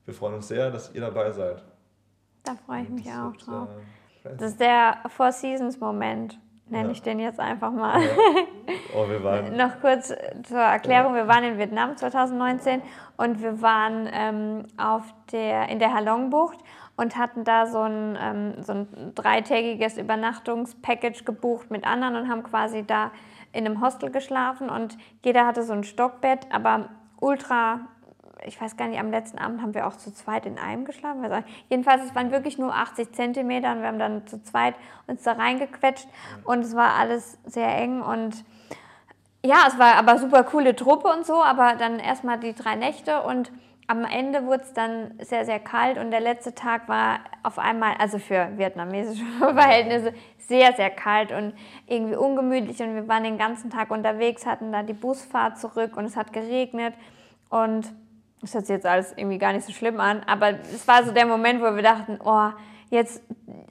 wir 0.06 0.14
freuen 0.14 0.36
uns 0.36 0.48
sehr, 0.48 0.72
dass 0.72 0.94
ihr 0.96 1.02
dabei 1.02 1.32
seid. 1.32 1.64
Da 2.44 2.56
freue 2.66 2.84
ich 2.84 2.90
mich 2.90 3.08
auch 3.10 3.32
wird, 3.34 3.48
drauf. 3.48 3.68
äh, 4.24 4.30
Das 4.38 4.52
ist 4.52 4.60
der 4.60 4.98
Four 5.10 5.32
Seasons 5.32 5.80
Moment, 5.80 6.40
nenne 6.68 6.86
Ja. 6.88 6.92
ich 6.92 7.02
den 7.04 7.20
jetzt 7.20 7.40
einfach 7.40 7.72
mal. 7.72 8.02
ja. 8.02 8.10
Oh, 8.96 9.08
wir 9.08 9.24
waren. 9.24 9.56
Noch 9.58 9.80
kurz 9.82 10.08
zur 10.44 10.60
Erklärung, 10.60 11.14
wir 11.16 11.28
waren 11.28 11.44
in 11.44 11.58
Vietnam 11.60 11.96
2019 11.98 12.82
und 13.18 13.42
wir 13.42 13.62
waren 13.62 14.08
ähm, 14.12 14.64
auf 14.78 15.04
der, 15.32 15.70
in 15.70 15.78
der 15.80 15.94
Halong-Bucht 15.94 16.60
und 16.96 17.16
hatten 17.18 17.44
da 17.44 17.66
so 17.68 17.80
ein, 17.82 18.18
ähm, 18.20 18.64
so 18.64 18.74
ein 18.74 19.12
dreitägiges 19.16 19.98
Übernachtungspackage 19.98 21.24
gebucht 21.24 21.70
mit 21.72 21.86
anderen 21.86 22.16
und 22.16 22.30
haben 22.30 22.44
quasi 22.44 22.84
da 22.86 23.12
in 23.52 23.66
einem 23.66 23.82
Hostel 23.82 24.12
geschlafen 24.12 24.70
und 24.70 24.98
jeder 25.24 25.46
hatte 25.46 25.64
so 25.64 25.74
ein 25.74 25.84
Stockbett, 25.84 26.48
aber 26.52 26.90
ultra, 27.20 27.82
ich 28.46 28.60
weiß 28.62 28.78
gar 28.78 28.88
nicht, 28.88 29.00
am 29.00 29.12
letzten 29.12 29.40
Abend 29.40 29.62
haben 29.62 29.74
wir 29.74 29.88
auch 29.88 29.96
zu 29.96 30.14
zweit 30.14 30.46
in 30.46 30.58
einem 30.58 30.86
geschlafen. 30.86 31.22
nicht. 31.24 31.44
Jedenfalls, 31.70 32.04
es 32.04 32.16
waren 32.16 32.32
wirklich 32.32 32.58
nur 32.58 32.74
80 32.74 33.12
Zentimeter 33.14 33.72
und 33.72 33.82
wir 33.82 33.88
haben 33.88 34.00
dann 34.00 34.28
zu 34.28 34.42
zweit 34.44 34.76
uns 35.08 35.24
da 35.24 35.34
reingequetscht 35.34 36.08
und 36.44 36.60
es 36.60 36.76
war 36.76 36.94
alles 36.96 37.38
sehr 37.46 37.76
eng 37.78 38.02
und 38.02 38.46
ja, 39.44 39.66
es 39.68 39.80
war 39.80 39.96
aber 39.96 40.18
super 40.18 40.44
coole 40.44 40.76
Truppe 40.76 41.08
und 41.08 41.26
so, 41.26 41.42
aber 41.42 41.76
dann 41.76 42.00
erstmal 42.00 42.40
die 42.40 42.54
drei 42.54 42.76
Nächte 42.76 43.22
und 43.24 43.52
am 43.90 44.06
Ende 44.06 44.46
wurde 44.46 44.62
es 44.62 44.74
dann 44.74 45.16
sehr, 45.20 45.46
sehr 45.46 45.60
kalt 45.60 45.98
und 45.98 46.12
der 46.12 46.20
letzte 46.20 46.54
Tag 46.54 46.88
war 46.88 47.22
auf 47.42 47.58
einmal, 47.58 47.96
also 47.98 48.20
für 48.20 48.56
vietnamesische 48.56 49.26
Verhältnisse, 49.40 50.14
sehr, 50.38 50.74
sehr 50.74 50.92
kalt 50.92 51.32
und 51.32 51.56
irgendwie 51.88 52.16
ungemütlich 52.16 52.80
und 52.84 52.94
wir 52.94 53.08
waren 53.08 53.24
den 53.24 53.40
ganzen 53.40 53.72
Tag 53.72 53.90
unterwegs, 53.90 54.46
hatten 54.46 54.72
da 54.72 54.84
die 54.84 54.94
Busfahrt 54.94 55.58
zurück 55.58 55.98
und 55.98 56.06
es 56.06 56.16
hat 56.16 56.34
geregnet 56.34 56.94
und 57.50 57.92
das 58.42 58.54
hört 58.54 58.68
sich 58.68 58.76
jetzt 58.76 58.86
alles 58.86 59.12
irgendwie 59.18 59.40
gar 59.40 59.54
nicht 59.54 59.66
so 59.66 59.74
schlimm 59.74 60.00
an, 60.00 60.22
aber 60.28 60.52
es 60.52 60.88
war 60.88 61.04
so 61.04 61.12
der 61.12 61.26
Moment, 61.26 61.60
wo 61.60 61.76
wir 61.76 61.82
dachten, 61.82 62.20
oh, 62.24 62.50
jetzt 62.92 63.24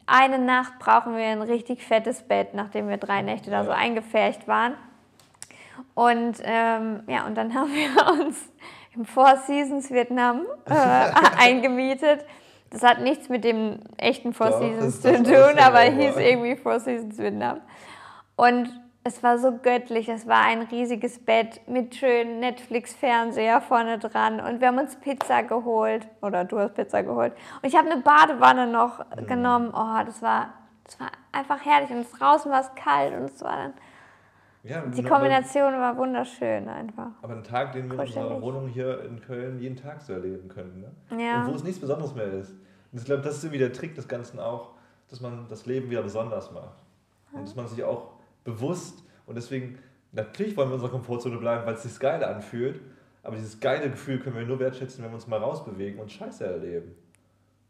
eine 0.07 0.41
Nacht 0.41 0.81
brauchen 0.81 1.17
wir 1.17 1.27
ein 1.27 1.43
richtig 1.43 1.85
fettes 1.85 2.23
Bett, 2.23 2.55
nachdem 2.55 2.89
wir 2.89 2.97
drei 2.97 3.23
Nächte 3.23 3.53
da 3.53 3.63
so 3.63 3.71
eingepfercht 3.71 4.49
waren. 4.49 4.75
Und 5.95 6.39
ähm, 6.43 7.05
ja, 7.07 7.25
und 7.25 7.37
dann 7.37 7.55
haben 7.55 7.73
wir 7.73 8.25
uns 8.25 8.51
im 8.99 9.05
Four 9.07 9.37
Seasons 9.47 9.91
Vietnam 9.91 10.43
äh, 10.67 10.75
eingemietet. 11.39 12.25
Das 12.71 12.83
hat 12.83 13.01
nichts 13.01 13.29
mit 13.31 13.45
dem 13.45 13.81
echten 13.97 14.35
Four 14.35 14.51
Doch, 14.51 14.61
Seasons 14.61 15.01
zu 15.01 15.23
tun, 15.23 15.59
aber. 15.59 15.81
hieß 15.81 16.17
irgendwie 16.17 16.57
Four 16.57 16.81
Seasons 16.81 17.17
Vietnam. 17.17 17.61
Und 18.37 18.69
es 19.05 19.23
war 19.23 19.39
so 19.39 19.57
göttlich. 19.63 20.09
Es 20.11 20.27
war 20.27 20.43
ein 20.43 20.63
riesiges 20.63 21.25
Bett 21.25 21.63
mit 21.67 21.95
schönen 21.95 22.41
Netflix-Fernseher 22.41 23.63
vorne 23.63 23.99
dran. 23.99 24.39
Und 24.41 24.61
wir 24.61 24.69
haben 24.69 24.79
uns 24.79 24.97
Pizza 24.97 25.43
geholt. 25.45 26.07
Oder 26.21 26.45
du 26.45 26.59
hast 26.59 26.75
Pizza 26.75 27.03
geholt. 27.03 27.33
Und 27.63 27.69
ich 27.69 27.75
habe 27.77 27.91
eine 27.91 28.03
Badewanne 28.03 28.67
noch 28.67 28.99
Mhm. 29.17 29.27
genommen. 29.27 29.71
Oh, 29.75 30.05
das 30.05 30.21
war, 30.21 30.53
das 30.85 31.01
war 31.01 31.09
einfach 31.33 31.65
herrlich. 31.65 31.91
Und 31.91 32.07
draußen 32.21 32.51
war 32.53 32.61
es 32.61 32.75
kalt. 32.75 33.15
Und 33.15 33.31
es 33.31 33.43
war 33.43 33.57
dann, 33.57 33.73
Ja, 34.69 34.83
die 34.83 35.03
Kombination 35.03 35.73
war 35.73 35.97
wunderschön 35.97 36.69
einfach. 36.69 37.11
Aber 37.23 37.33
einen 37.33 37.43
Tag, 37.43 37.73
den 37.73 37.87
wir 37.87 37.95
in 37.95 38.01
unserer. 38.01 38.43
Wohnung 38.43 38.69
hier 38.69 39.03
in 39.05 39.19
Köln 39.21 39.59
jeden 39.61 39.77
Tag 39.77 40.03
so 40.03 40.13
erleben 40.13 40.49
können. 40.49 40.85
Ne? 41.11 41.25
Ja. 41.25 41.41
Und 41.45 41.53
wo 41.53 41.57
es 41.57 41.65
nichts 41.65 41.81
Besonderes 41.81 42.15
mehr 42.15 42.31
ist. 42.33 42.51
Und 42.93 42.99
ich 42.99 43.05
glaube, 43.07 43.23
das 43.23 43.39
ist 43.39 43.45
irgendwie 43.45 43.61
der 43.61 43.73
Trick 43.73 43.95
des 43.95 44.09
Ganzen 44.09 44.39
auch, 44.39 44.73
dass 45.09 45.21
man 45.23 45.47
das 45.49 45.65
Leben 45.65 45.89
wieder 45.89 46.03
besonders 46.03 46.53
macht. 46.53 46.83
Und 47.33 47.43
dass 47.43 47.57
man 47.57 47.67
sich 47.67 47.83
auch 47.83 48.13
bewusst, 48.45 49.03
und 49.27 49.37
deswegen, 49.37 49.79
natürlich 50.13 50.55
wollen 50.57 50.69
wir 50.69 50.75
in 50.75 50.81
unserer 50.81 50.91
Komfortzone 50.91 51.39
bleiben, 51.39 51.65
weil 51.65 51.75
es 51.75 51.83
sich 51.83 51.99
geil 51.99 52.23
anfühlt, 52.23 52.81
aber 53.23 53.37
dieses 53.37 53.61
geile 53.61 53.91
Gefühl 53.91 54.19
können 54.19 54.37
wir 54.37 54.47
nur 54.47 54.59
wertschätzen, 54.59 55.03
wenn 55.03 55.11
wir 55.11 55.17
uns 55.17 55.27
mal 55.27 55.39
rausbewegen 55.39 55.99
und 55.99 56.13
Scheiße 56.13 56.45
erleben. 56.47 56.95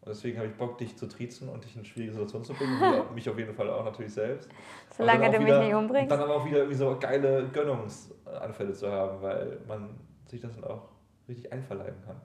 Und 0.08 0.14
deswegen 0.16 0.38
habe 0.38 0.48
ich 0.48 0.54
Bock, 0.54 0.78
dich 0.78 0.96
zu 0.96 1.06
triezen 1.06 1.50
und 1.50 1.62
dich 1.62 1.76
in 1.76 1.84
schwierige 1.84 2.12
Situationen 2.12 2.46
zu 2.46 2.54
bringen. 2.54 2.80
Und 2.80 3.14
mich 3.14 3.28
auf 3.28 3.38
jeden 3.38 3.54
Fall 3.54 3.68
auch 3.68 3.84
natürlich 3.84 4.14
selbst. 4.14 4.48
Solange 4.96 5.30
du 5.30 5.36
auch 5.36 5.38
mich 5.38 5.46
wieder, 5.48 5.62
nicht 5.62 5.74
umbringst. 5.74 6.10
Und 6.10 6.18
dann 6.18 6.30
aber 6.30 6.36
auch 6.36 6.46
wieder 6.46 6.58
irgendwie 6.58 6.76
so 6.76 6.96
geile 6.98 7.46
Gönnungsanfälle 7.52 8.72
zu 8.72 8.90
haben, 8.90 9.20
weil 9.20 9.58
man 9.68 9.90
sich 10.24 10.40
das 10.40 10.54
dann 10.54 10.64
auch 10.64 10.88
richtig 11.28 11.52
einverleiben 11.52 11.98
kann. 12.06 12.16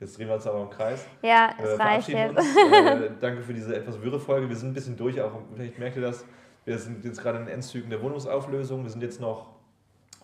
Jetzt 0.00 0.16
drehen 0.16 0.28
wir 0.28 0.36
uns 0.36 0.46
aber 0.46 0.62
im 0.62 0.70
Kreis. 0.70 1.06
Ja, 1.20 1.50
Äh, 1.50 1.62
es 1.62 1.78
reicht 1.78 2.10
verabschieden 2.10 2.34
jetzt. 2.34 2.56
Äh, 2.72 3.10
danke 3.20 3.42
für 3.42 3.52
diese 3.52 3.76
etwas 3.76 4.00
wirre 4.00 4.18
Folge. 4.18 4.48
Wir 4.48 4.56
sind 4.56 4.70
ein 4.70 4.74
bisschen 4.74 4.96
durch, 4.96 5.20
auch 5.20 5.32
vielleicht 5.54 5.78
merkt 5.78 5.96
ihr 5.96 6.02
das. 6.02 6.24
Wir 6.64 6.78
sind 6.78 7.04
jetzt 7.04 7.20
gerade 7.20 7.38
in 7.40 7.44
den 7.44 7.54
Endzügen 7.56 7.90
der 7.90 8.00
Wohnungsauflösung. 8.02 8.84
Wir 8.84 8.90
sind 8.90 9.02
jetzt 9.02 9.20
noch, 9.20 9.50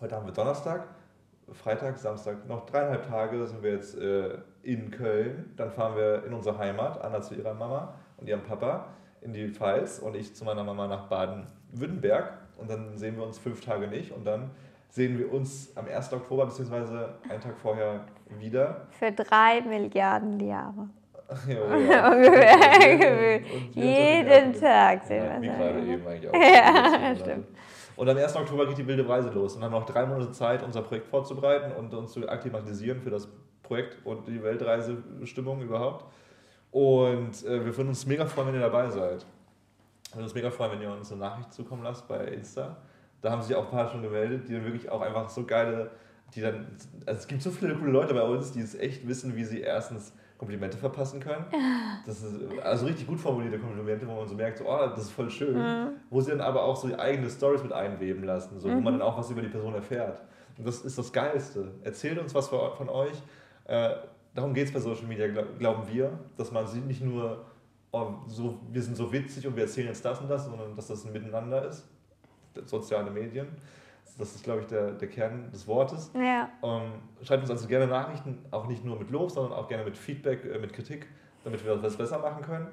heute 0.00 0.16
haben 0.16 0.24
wir 0.24 0.32
Donnerstag, 0.32 0.88
Freitag, 1.52 1.98
Samstag, 1.98 2.46
noch 2.48 2.66
dreieinhalb 2.66 3.08
Tage 3.08 3.46
sind 3.46 3.62
wir 3.62 3.72
jetzt 3.72 3.98
äh, 3.98 4.38
in 4.62 4.90
Köln. 4.90 5.52
Dann 5.56 5.70
fahren 5.70 5.96
wir 5.96 6.24
in 6.26 6.32
unsere 6.32 6.58
Heimat, 6.58 7.02
Anna 7.02 7.20
zu 7.22 7.34
ihrer 7.34 7.54
Mama 7.54 7.94
und 8.18 8.28
ihrem 8.28 8.42
Papa 8.42 8.86
in 9.20 9.32
die 9.32 9.48
Pfalz 9.48 9.98
und 9.98 10.14
ich 10.14 10.34
zu 10.34 10.44
meiner 10.44 10.64
Mama 10.64 10.86
nach 10.86 11.08
Baden-Württemberg. 11.08 12.32
Und 12.56 12.70
dann 12.70 12.96
sehen 12.98 13.16
wir 13.16 13.24
uns 13.24 13.38
fünf 13.38 13.64
Tage 13.64 13.86
nicht 13.88 14.12
und 14.12 14.26
dann 14.26 14.50
sehen 14.90 15.18
wir 15.18 15.32
uns 15.32 15.72
am 15.76 15.86
1. 15.86 16.12
Oktober 16.12 16.46
bzw. 16.46 17.06
einen 17.28 17.40
Tag 17.40 17.56
vorher 17.60 18.00
wieder. 18.38 18.86
Für 18.90 19.12
drei 19.12 19.60
Milliarden 19.62 20.40
Jahre. 20.40 20.88
Ja, 21.46 21.76
ja. 21.76 22.10
Ungefähr. 22.10 23.40
Jeden 23.74 24.48
uns 24.48 24.60
Tag 24.60 25.04
sehen 25.04 25.24
wir 25.24 25.42
Wie 25.42 25.48
es. 25.48 25.58
gerade 25.58 25.80
eben 25.80 26.06
eigentlich 26.06 26.30
auch. 26.30 26.34
Ja, 26.34 27.14
stimmt. 27.14 27.46
Und 27.98 28.08
am 28.08 28.16
1. 28.16 28.36
Oktober 28.36 28.64
geht 28.68 28.78
die 28.78 28.86
wilde 28.86 29.08
Reise 29.08 29.28
los 29.30 29.56
und 29.56 29.64
haben 29.64 29.72
noch 29.72 29.84
drei 29.84 30.06
Monate 30.06 30.30
Zeit, 30.30 30.62
unser 30.62 30.82
Projekt 30.82 31.08
vorzubereiten 31.08 31.72
und 31.72 31.92
uns 31.92 32.12
zu 32.12 32.28
akklimatisieren 32.28 33.00
für 33.00 33.10
das 33.10 33.26
Projekt 33.64 33.96
und 34.06 34.28
die 34.28 34.40
Weltreisestimmung 34.40 35.60
überhaupt. 35.62 36.04
Und 36.70 37.44
äh, 37.44 37.64
wir 37.64 37.76
würden 37.76 37.88
uns 37.88 38.06
mega 38.06 38.24
freuen, 38.24 38.46
wenn 38.46 38.54
ihr 38.54 38.60
dabei 38.60 38.88
seid. 38.88 39.26
Wir 40.10 40.14
würden 40.14 40.22
uns 40.22 40.34
mega 40.34 40.48
freuen, 40.48 40.72
wenn 40.74 40.82
ihr 40.82 40.92
uns 40.92 41.10
eine 41.10 41.22
Nachricht 41.22 41.52
zukommen 41.52 41.82
lasst 41.82 42.06
bei 42.06 42.24
Insta. 42.26 42.76
Da 43.20 43.32
haben 43.32 43.42
sich 43.42 43.56
auch 43.56 43.64
ein 43.64 43.70
paar 43.72 43.88
schon 43.88 44.02
gemeldet, 44.02 44.48
die 44.48 44.52
dann 44.52 44.64
wirklich 44.64 44.88
auch 44.88 45.00
einfach 45.00 45.28
so 45.28 45.44
geile, 45.44 45.90
die 46.36 46.40
dann, 46.40 46.68
also 47.04 47.18
es 47.18 47.26
gibt 47.26 47.42
so 47.42 47.50
viele 47.50 47.74
coole 47.74 47.90
Leute 47.90 48.14
bei 48.14 48.22
uns, 48.22 48.52
die 48.52 48.60
es 48.60 48.76
echt 48.76 49.08
wissen, 49.08 49.34
wie 49.34 49.42
sie 49.42 49.60
erstens 49.60 50.12
Komplimente 50.38 50.78
verpassen 50.78 51.20
können. 51.20 51.44
Das 52.06 52.22
ist 52.22 52.34
also 52.62 52.86
richtig 52.86 53.06
gut 53.06 53.20
formulierte 53.20 53.58
Komplimente, 53.58 54.06
wo 54.06 54.14
man 54.14 54.26
so 54.26 54.34
merkt, 54.34 54.58
so, 54.58 54.64
oh, 54.66 54.86
das 54.88 55.00
ist 55.00 55.10
voll 55.10 55.28
schön. 55.28 55.60
Wo 56.08 56.20
sie 56.22 56.30
dann 56.30 56.40
aber 56.40 56.62
auch 56.62 56.76
so 56.76 56.96
eigene 56.96 57.28
Stories 57.28 57.62
mit 57.62 57.72
einweben 57.72 58.24
lassen, 58.24 58.58
so, 58.58 58.70
wo 58.70 58.80
man 58.80 58.94
dann 58.94 59.02
auch 59.02 59.18
was 59.18 59.30
über 59.30 59.42
die 59.42 59.48
Person 59.48 59.74
erfährt. 59.74 60.22
Und 60.56 60.66
das 60.66 60.80
ist 60.80 60.96
das 60.96 61.12
Geilste. 61.12 61.72
Erzählt 61.82 62.18
uns 62.18 62.34
was 62.34 62.48
von 62.48 62.88
euch. 62.88 63.22
Äh, 63.66 63.90
darum 64.34 64.54
geht 64.54 64.68
es 64.68 64.72
bei 64.72 64.80
Social 64.80 65.06
Media, 65.06 65.26
glaub, 65.28 65.58
glauben 65.58 65.82
wir, 65.92 66.18
dass 66.36 66.50
man 66.50 66.66
sie 66.66 66.80
nicht 66.80 67.02
nur, 67.02 67.44
oh, 67.90 68.14
so, 68.26 68.58
wir 68.70 68.80
sind 68.80 68.96
so 68.96 69.12
witzig 69.12 69.46
und 69.46 69.54
wir 69.54 69.64
erzählen 69.64 69.88
jetzt 69.88 70.04
das 70.04 70.18
und 70.20 70.30
das, 70.30 70.46
sondern 70.46 70.74
dass 70.74 70.86
das 70.86 71.04
ein 71.04 71.12
Miteinander 71.12 71.68
ist. 71.68 71.86
Soziale 72.64 73.10
Medien. 73.10 73.48
Das 74.18 74.34
ist, 74.34 74.42
glaube 74.42 74.60
ich, 74.60 74.66
der, 74.66 74.92
der 74.92 75.08
Kern 75.08 75.50
des 75.52 75.66
Wortes. 75.68 76.10
Ja, 76.14 76.48
Ähm, 76.62 76.92
schreibt 77.22 77.42
uns 77.42 77.50
also 77.50 77.68
gerne 77.68 77.86
Nachrichten, 77.86 78.44
auch 78.50 78.66
nicht 78.66 78.84
nur 78.84 78.98
mit 78.98 79.10
Lob, 79.10 79.30
sondern 79.30 79.52
auch 79.52 79.68
gerne 79.68 79.84
mit 79.84 79.96
Feedback, 79.96 80.44
äh, 80.44 80.58
mit 80.58 80.72
Kritik, 80.72 81.06
damit 81.44 81.64
wir 81.64 81.76
das 81.76 81.96
besser 81.96 82.18
machen 82.18 82.42
können. 82.42 82.66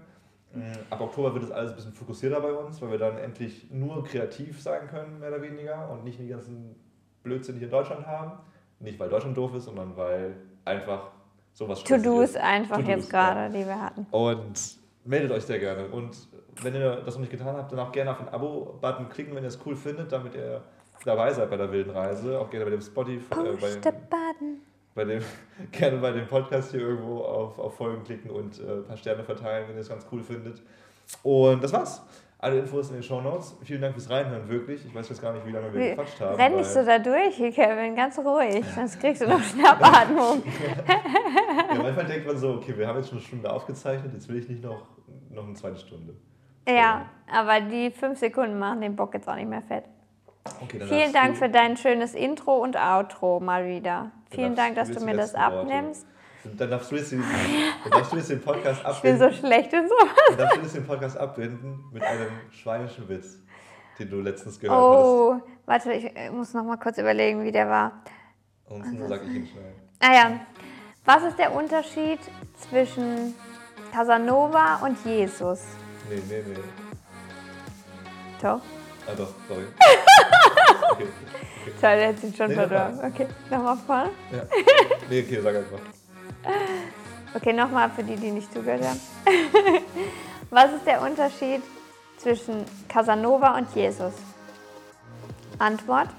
Ähm, 0.55 0.71
ab 0.89 1.01
Oktober 1.01 1.33
wird 1.33 1.43
es 1.43 1.51
alles 1.51 1.71
ein 1.71 1.75
bisschen 1.75 1.93
fokussierter 1.93 2.41
bei 2.41 2.51
uns, 2.51 2.81
weil 2.81 2.91
wir 2.91 2.97
dann 2.97 3.17
endlich 3.17 3.69
nur 3.71 4.03
kreativ 4.03 4.61
sein 4.61 4.87
können, 4.87 5.19
mehr 5.19 5.29
oder 5.29 5.41
weniger, 5.41 5.89
und 5.91 6.03
nicht 6.03 6.19
die 6.19 6.27
ganzen 6.27 6.75
Blödsinn 7.23 7.55
hier 7.57 7.65
in 7.65 7.71
Deutschland 7.71 8.07
haben. 8.07 8.31
Nicht, 8.79 8.99
weil 8.99 9.09
Deutschland 9.09 9.37
doof 9.37 9.53
ist, 9.55 9.65
sondern 9.65 9.95
weil 9.95 10.35
einfach 10.65 11.11
sowas 11.53 11.83
To-Dos 11.83 12.31
ist. 12.31 12.37
einfach 12.37 12.77
To-dos, 12.77 12.89
jetzt 12.89 13.09
gerade, 13.09 13.49
die 13.53 13.65
wir 13.65 13.81
hatten. 13.81 14.07
Und 14.11 14.77
meldet 15.03 15.31
euch 15.31 15.43
sehr 15.43 15.59
gerne. 15.59 15.87
Und 15.87 16.27
wenn 16.61 16.73
ihr 16.73 16.97
das 16.97 17.13
noch 17.15 17.21
nicht 17.21 17.31
getan 17.31 17.55
habt, 17.55 17.71
dann 17.71 17.79
auch 17.79 17.91
gerne 17.91 18.11
auf 18.11 18.17
den 18.17 18.29
Abo-Button 18.29 19.09
klicken, 19.09 19.35
wenn 19.35 19.43
ihr 19.43 19.49
es 19.49 19.59
cool 19.65 19.75
findet, 19.75 20.11
damit 20.11 20.35
ihr 20.35 20.61
dabei 21.03 21.31
seid 21.33 21.49
bei 21.49 21.57
der 21.57 21.71
wilden 21.71 21.91
Reise. 21.91 22.39
Auch 22.39 22.49
gerne 22.49 22.65
bei 22.65 22.71
dem 22.71 22.81
Spotify, 22.81 23.33
äh, 23.33 23.57
bei, 23.59 23.91
dem, 23.91 24.61
bei 24.93 25.03
dem, 25.03 25.23
gerne 25.71 25.97
bei 25.97 26.11
dem 26.11 26.27
Podcast 26.27 26.71
hier 26.71 26.81
irgendwo 26.81 27.19
auf, 27.19 27.59
auf 27.59 27.75
Folgen 27.75 28.03
klicken 28.03 28.31
und 28.31 28.59
äh, 28.59 28.63
ein 28.63 28.85
paar 28.85 28.97
Sterne 28.97 29.23
verteilen, 29.23 29.67
wenn 29.67 29.75
ihr 29.75 29.81
es 29.81 29.89
ganz 29.89 30.05
cool 30.11 30.23
findet. 30.23 30.61
Und 31.23 31.63
das 31.63 31.73
war's. 31.73 32.03
Alle 32.37 32.59
Infos 32.59 32.89
in 32.89 32.95
den 32.95 33.03
Show 33.03 33.21
Notes. 33.21 33.55
Vielen 33.63 33.81
Dank 33.81 33.93
fürs 33.93 34.09
Reinhören, 34.09 34.47
wirklich. 34.49 34.85
Ich 34.85 34.93
weiß 34.93 35.07
jetzt 35.09 35.21
gar 35.21 35.33
nicht, 35.33 35.45
wie 35.47 35.51
lange 35.51 35.73
wir 35.73 35.79
Wie- 35.79 35.89
gequatscht 35.89 36.19
haben. 36.19 36.35
Renn 36.35 36.55
nicht 36.57 36.69
so 36.69 36.85
da 36.85 36.99
durch, 36.99 37.37
Kevin, 37.37 37.95
ganz 37.95 38.19
ruhig, 38.19 38.63
sonst 38.75 38.99
kriegst 38.99 39.21
du 39.21 39.27
noch 39.27 39.41
Schnappatmung. 39.41 40.43
ja, 41.69 41.81
manchmal 41.81 42.05
denkt 42.05 42.27
man 42.27 42.37
so, 42.37 42.55
okay, 42.55 42.77
wir 42.77 42.87
haben 42.87 42.97
jetzt 42.97 43.09
schon 43.09 43.17
eine 43.17 43.25
Stunde 43.25 43.51
aufgezeichnet, 43.51 44.13
jetzt 44.13 44.27
will 44.27 44.37
ich 44.37 44.49
nicht 44.49 44.63
noch, 44.63 44.85
noch 45.31 45.45
eine 45.45 45.53
zweite 45.53 45.77
Stunde. 45.77 46.13
Ja, 46.67 47.05
aber 47.31 47.61
die 47.61 47.89
fünf 47.89 48.19
Sekunden 48.19 48.59
machen 48.59 48.81
den 48.81 48.95
Bock 48.95 49.13
jetzt 49.13 49.27
auch 49.27 49.35
nicht 49.35 49.49
mehr 49.49 49.61
fett. 49.61 49.85
Okay, 50.61 50.79
Vielen 50.85 51.11
Dank 51.11 51.37
für 51.37 51.49
dein 51.49 51.75
schönes 51.75 52.13
Intro 52.13 52.57
und 52.57 52.75
Outro 52.77 53.39
mal 53.39 53.67
wieder. 53.67 54.11
Vielen 54.29 54.55
Dank, 54.55 54.75
dass 54.75 54.91
du 54.91 55.03
mir 55.03 55.15
das 55.15 55.33
abnimmst. 55.33 56.05
Dann 56.43 56.69
darfst 56.69 56.91
du 56.91 56.95
jetzt 56.95 57.11
den, 57.11 57.23
dann 57.83 57.91
darfst 57.91 58.13
du 58.13 58.17
jetzt 58.17 58.29
den 58.29 58.41
Podcast 58.41 58.83
Ich 58.91 59.01
bin 59.01 59.17
so 59.17 59.31
schlecht 59.31 59.73
und 59.73 59.89
so. 59.89 59.95
Dann 60.29 60.37
darfst 60.37 60.57
du 60.57 60.61
jetzt 60.61 60.75
den 60.75 60.85
Podcast 60.85 61.17
abbinden 61.17 61.85
mit 61.91 62.03
einem 62.03 62.27
schweinischen 62.51 63.09
Witz, 63.09 63.39
den 63.97 64.11
du 64.11 64.21
letztest 64.21 64.61
gehört 64.61 64.77
hast. 64.77 64.85
Oh, 64.85 65.41
warte, 65.65 65.93
ich 65.93 66.11
muss 66.31 66.53
noch 66.53 66.63
mal 66.63 66.77
kurz 66.77 66.99
überlegen, 66.99 67.43
wie 67.43 67.51
der 67.51 67.67
war. 67.67 68.03
Ansonsten 68.69 69.07
sage 69.07 69.25
ich 69.25 69.35
ihn 69.35 69.47
schnell. 69.47 69.73
Ah 69.99 70.13
ja. 70.13 70.39
Was 71.05 71.23
ist 71.23 71.39
der 71.39 71.53
Unterschied 71.53 72.19
zwischen 72.69 73.33
Casanova 73.91 74.81
und 74.83 75.03
Jesus? 75.03 75.63
Nee, 76.09 76.21
nee, 76.29 76.43
nee. 76.45 76.55
Doch. 78.41 78.61
Ah 79.07 79.13
doch, 79.15 79.29
sorry. 79.47 79.63
okay. 80.91 81.07
Toll, 81.81 81.95
der 81.97 82.07
hat 82.09 82.19
sich 82.19 82.35
schon 82.35 82.47
Nee, 82.47 82.55
nochmal. 82.55 83.11
Okay, 83.13 83.27
nochmal 83.49 83.77
vorne. 83.85 84.09
Ja. 84.31 84.43
Nee, 85.09 85.23
okay, 85.25 85.41
sag 85.41 85.55
einfach. 85.55 85.79
Okay, 87.33 87.53
nochmal 87.53 87.89
für 87.89 88.03
die, 88.03 88.15
die 88.15 88.31
nicht 88.31 88.51
zugehört 88.53 88.83
haben. 88.83 88.99
Was 90.49 90.73
ist 90.73 90.85
der 90.85 91.01
Unterschied 91.01 91.61
zwischen 92.17 92.65
Casanova 92.87 93.57
und 93.57 93.67
Jesus? 93.75 94.13
Antwort. 95.59 96.09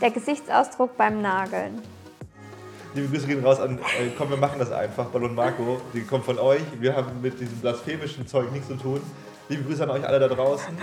Der 0.00 0.10
Gesichtsausdruck 0.10 0.96
beim 0.96 1.20
Nageln. 1.22 1.82
Liebe 2.94 3.08
Grüße 3.08 3.26
gehen 3.26 3.44
raus 3.44 3.58
an, 3.58 3.78
äh, 3.78 4.10
komm, 4.16 4.30
wir 4.30 4.36
machen 4.36 4.58
das 4.60 4.70
einfach. 4.70 5.06
Ballon 5.06 5.34
Marco, 5.34 5.80
die 5.92 6.02
kommt 6.02 6.24
von 6.24 6.38
euch. 6.38 6.62
Wir 6.78 6.94
haben 6.94 7.20
mit 7.20 7.40
diesem 7.40 7.58
blasphemischen 7.58 8.26
Zeug 8.28 8.52
nichts 8.52 8.68
zu 8.68 8.76
tun. 8.76 9.00
Liebe 9.48 9.62
Grüße 9.64 9.82
an 9.82 9.90
euch 9.90 10.06
alle 10.06 10.18
da 10.18 10.28
draußen. 10.28 10.76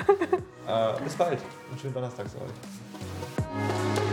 Äh, 0.68 1.04
bis 1.04 1.16
bald 1.16 1.40
und 1.72 1.82
schönen 1.82 1.94
Donnerstag 1.94 2.30
zu 2.30 2.38
euch. 2.38 4.11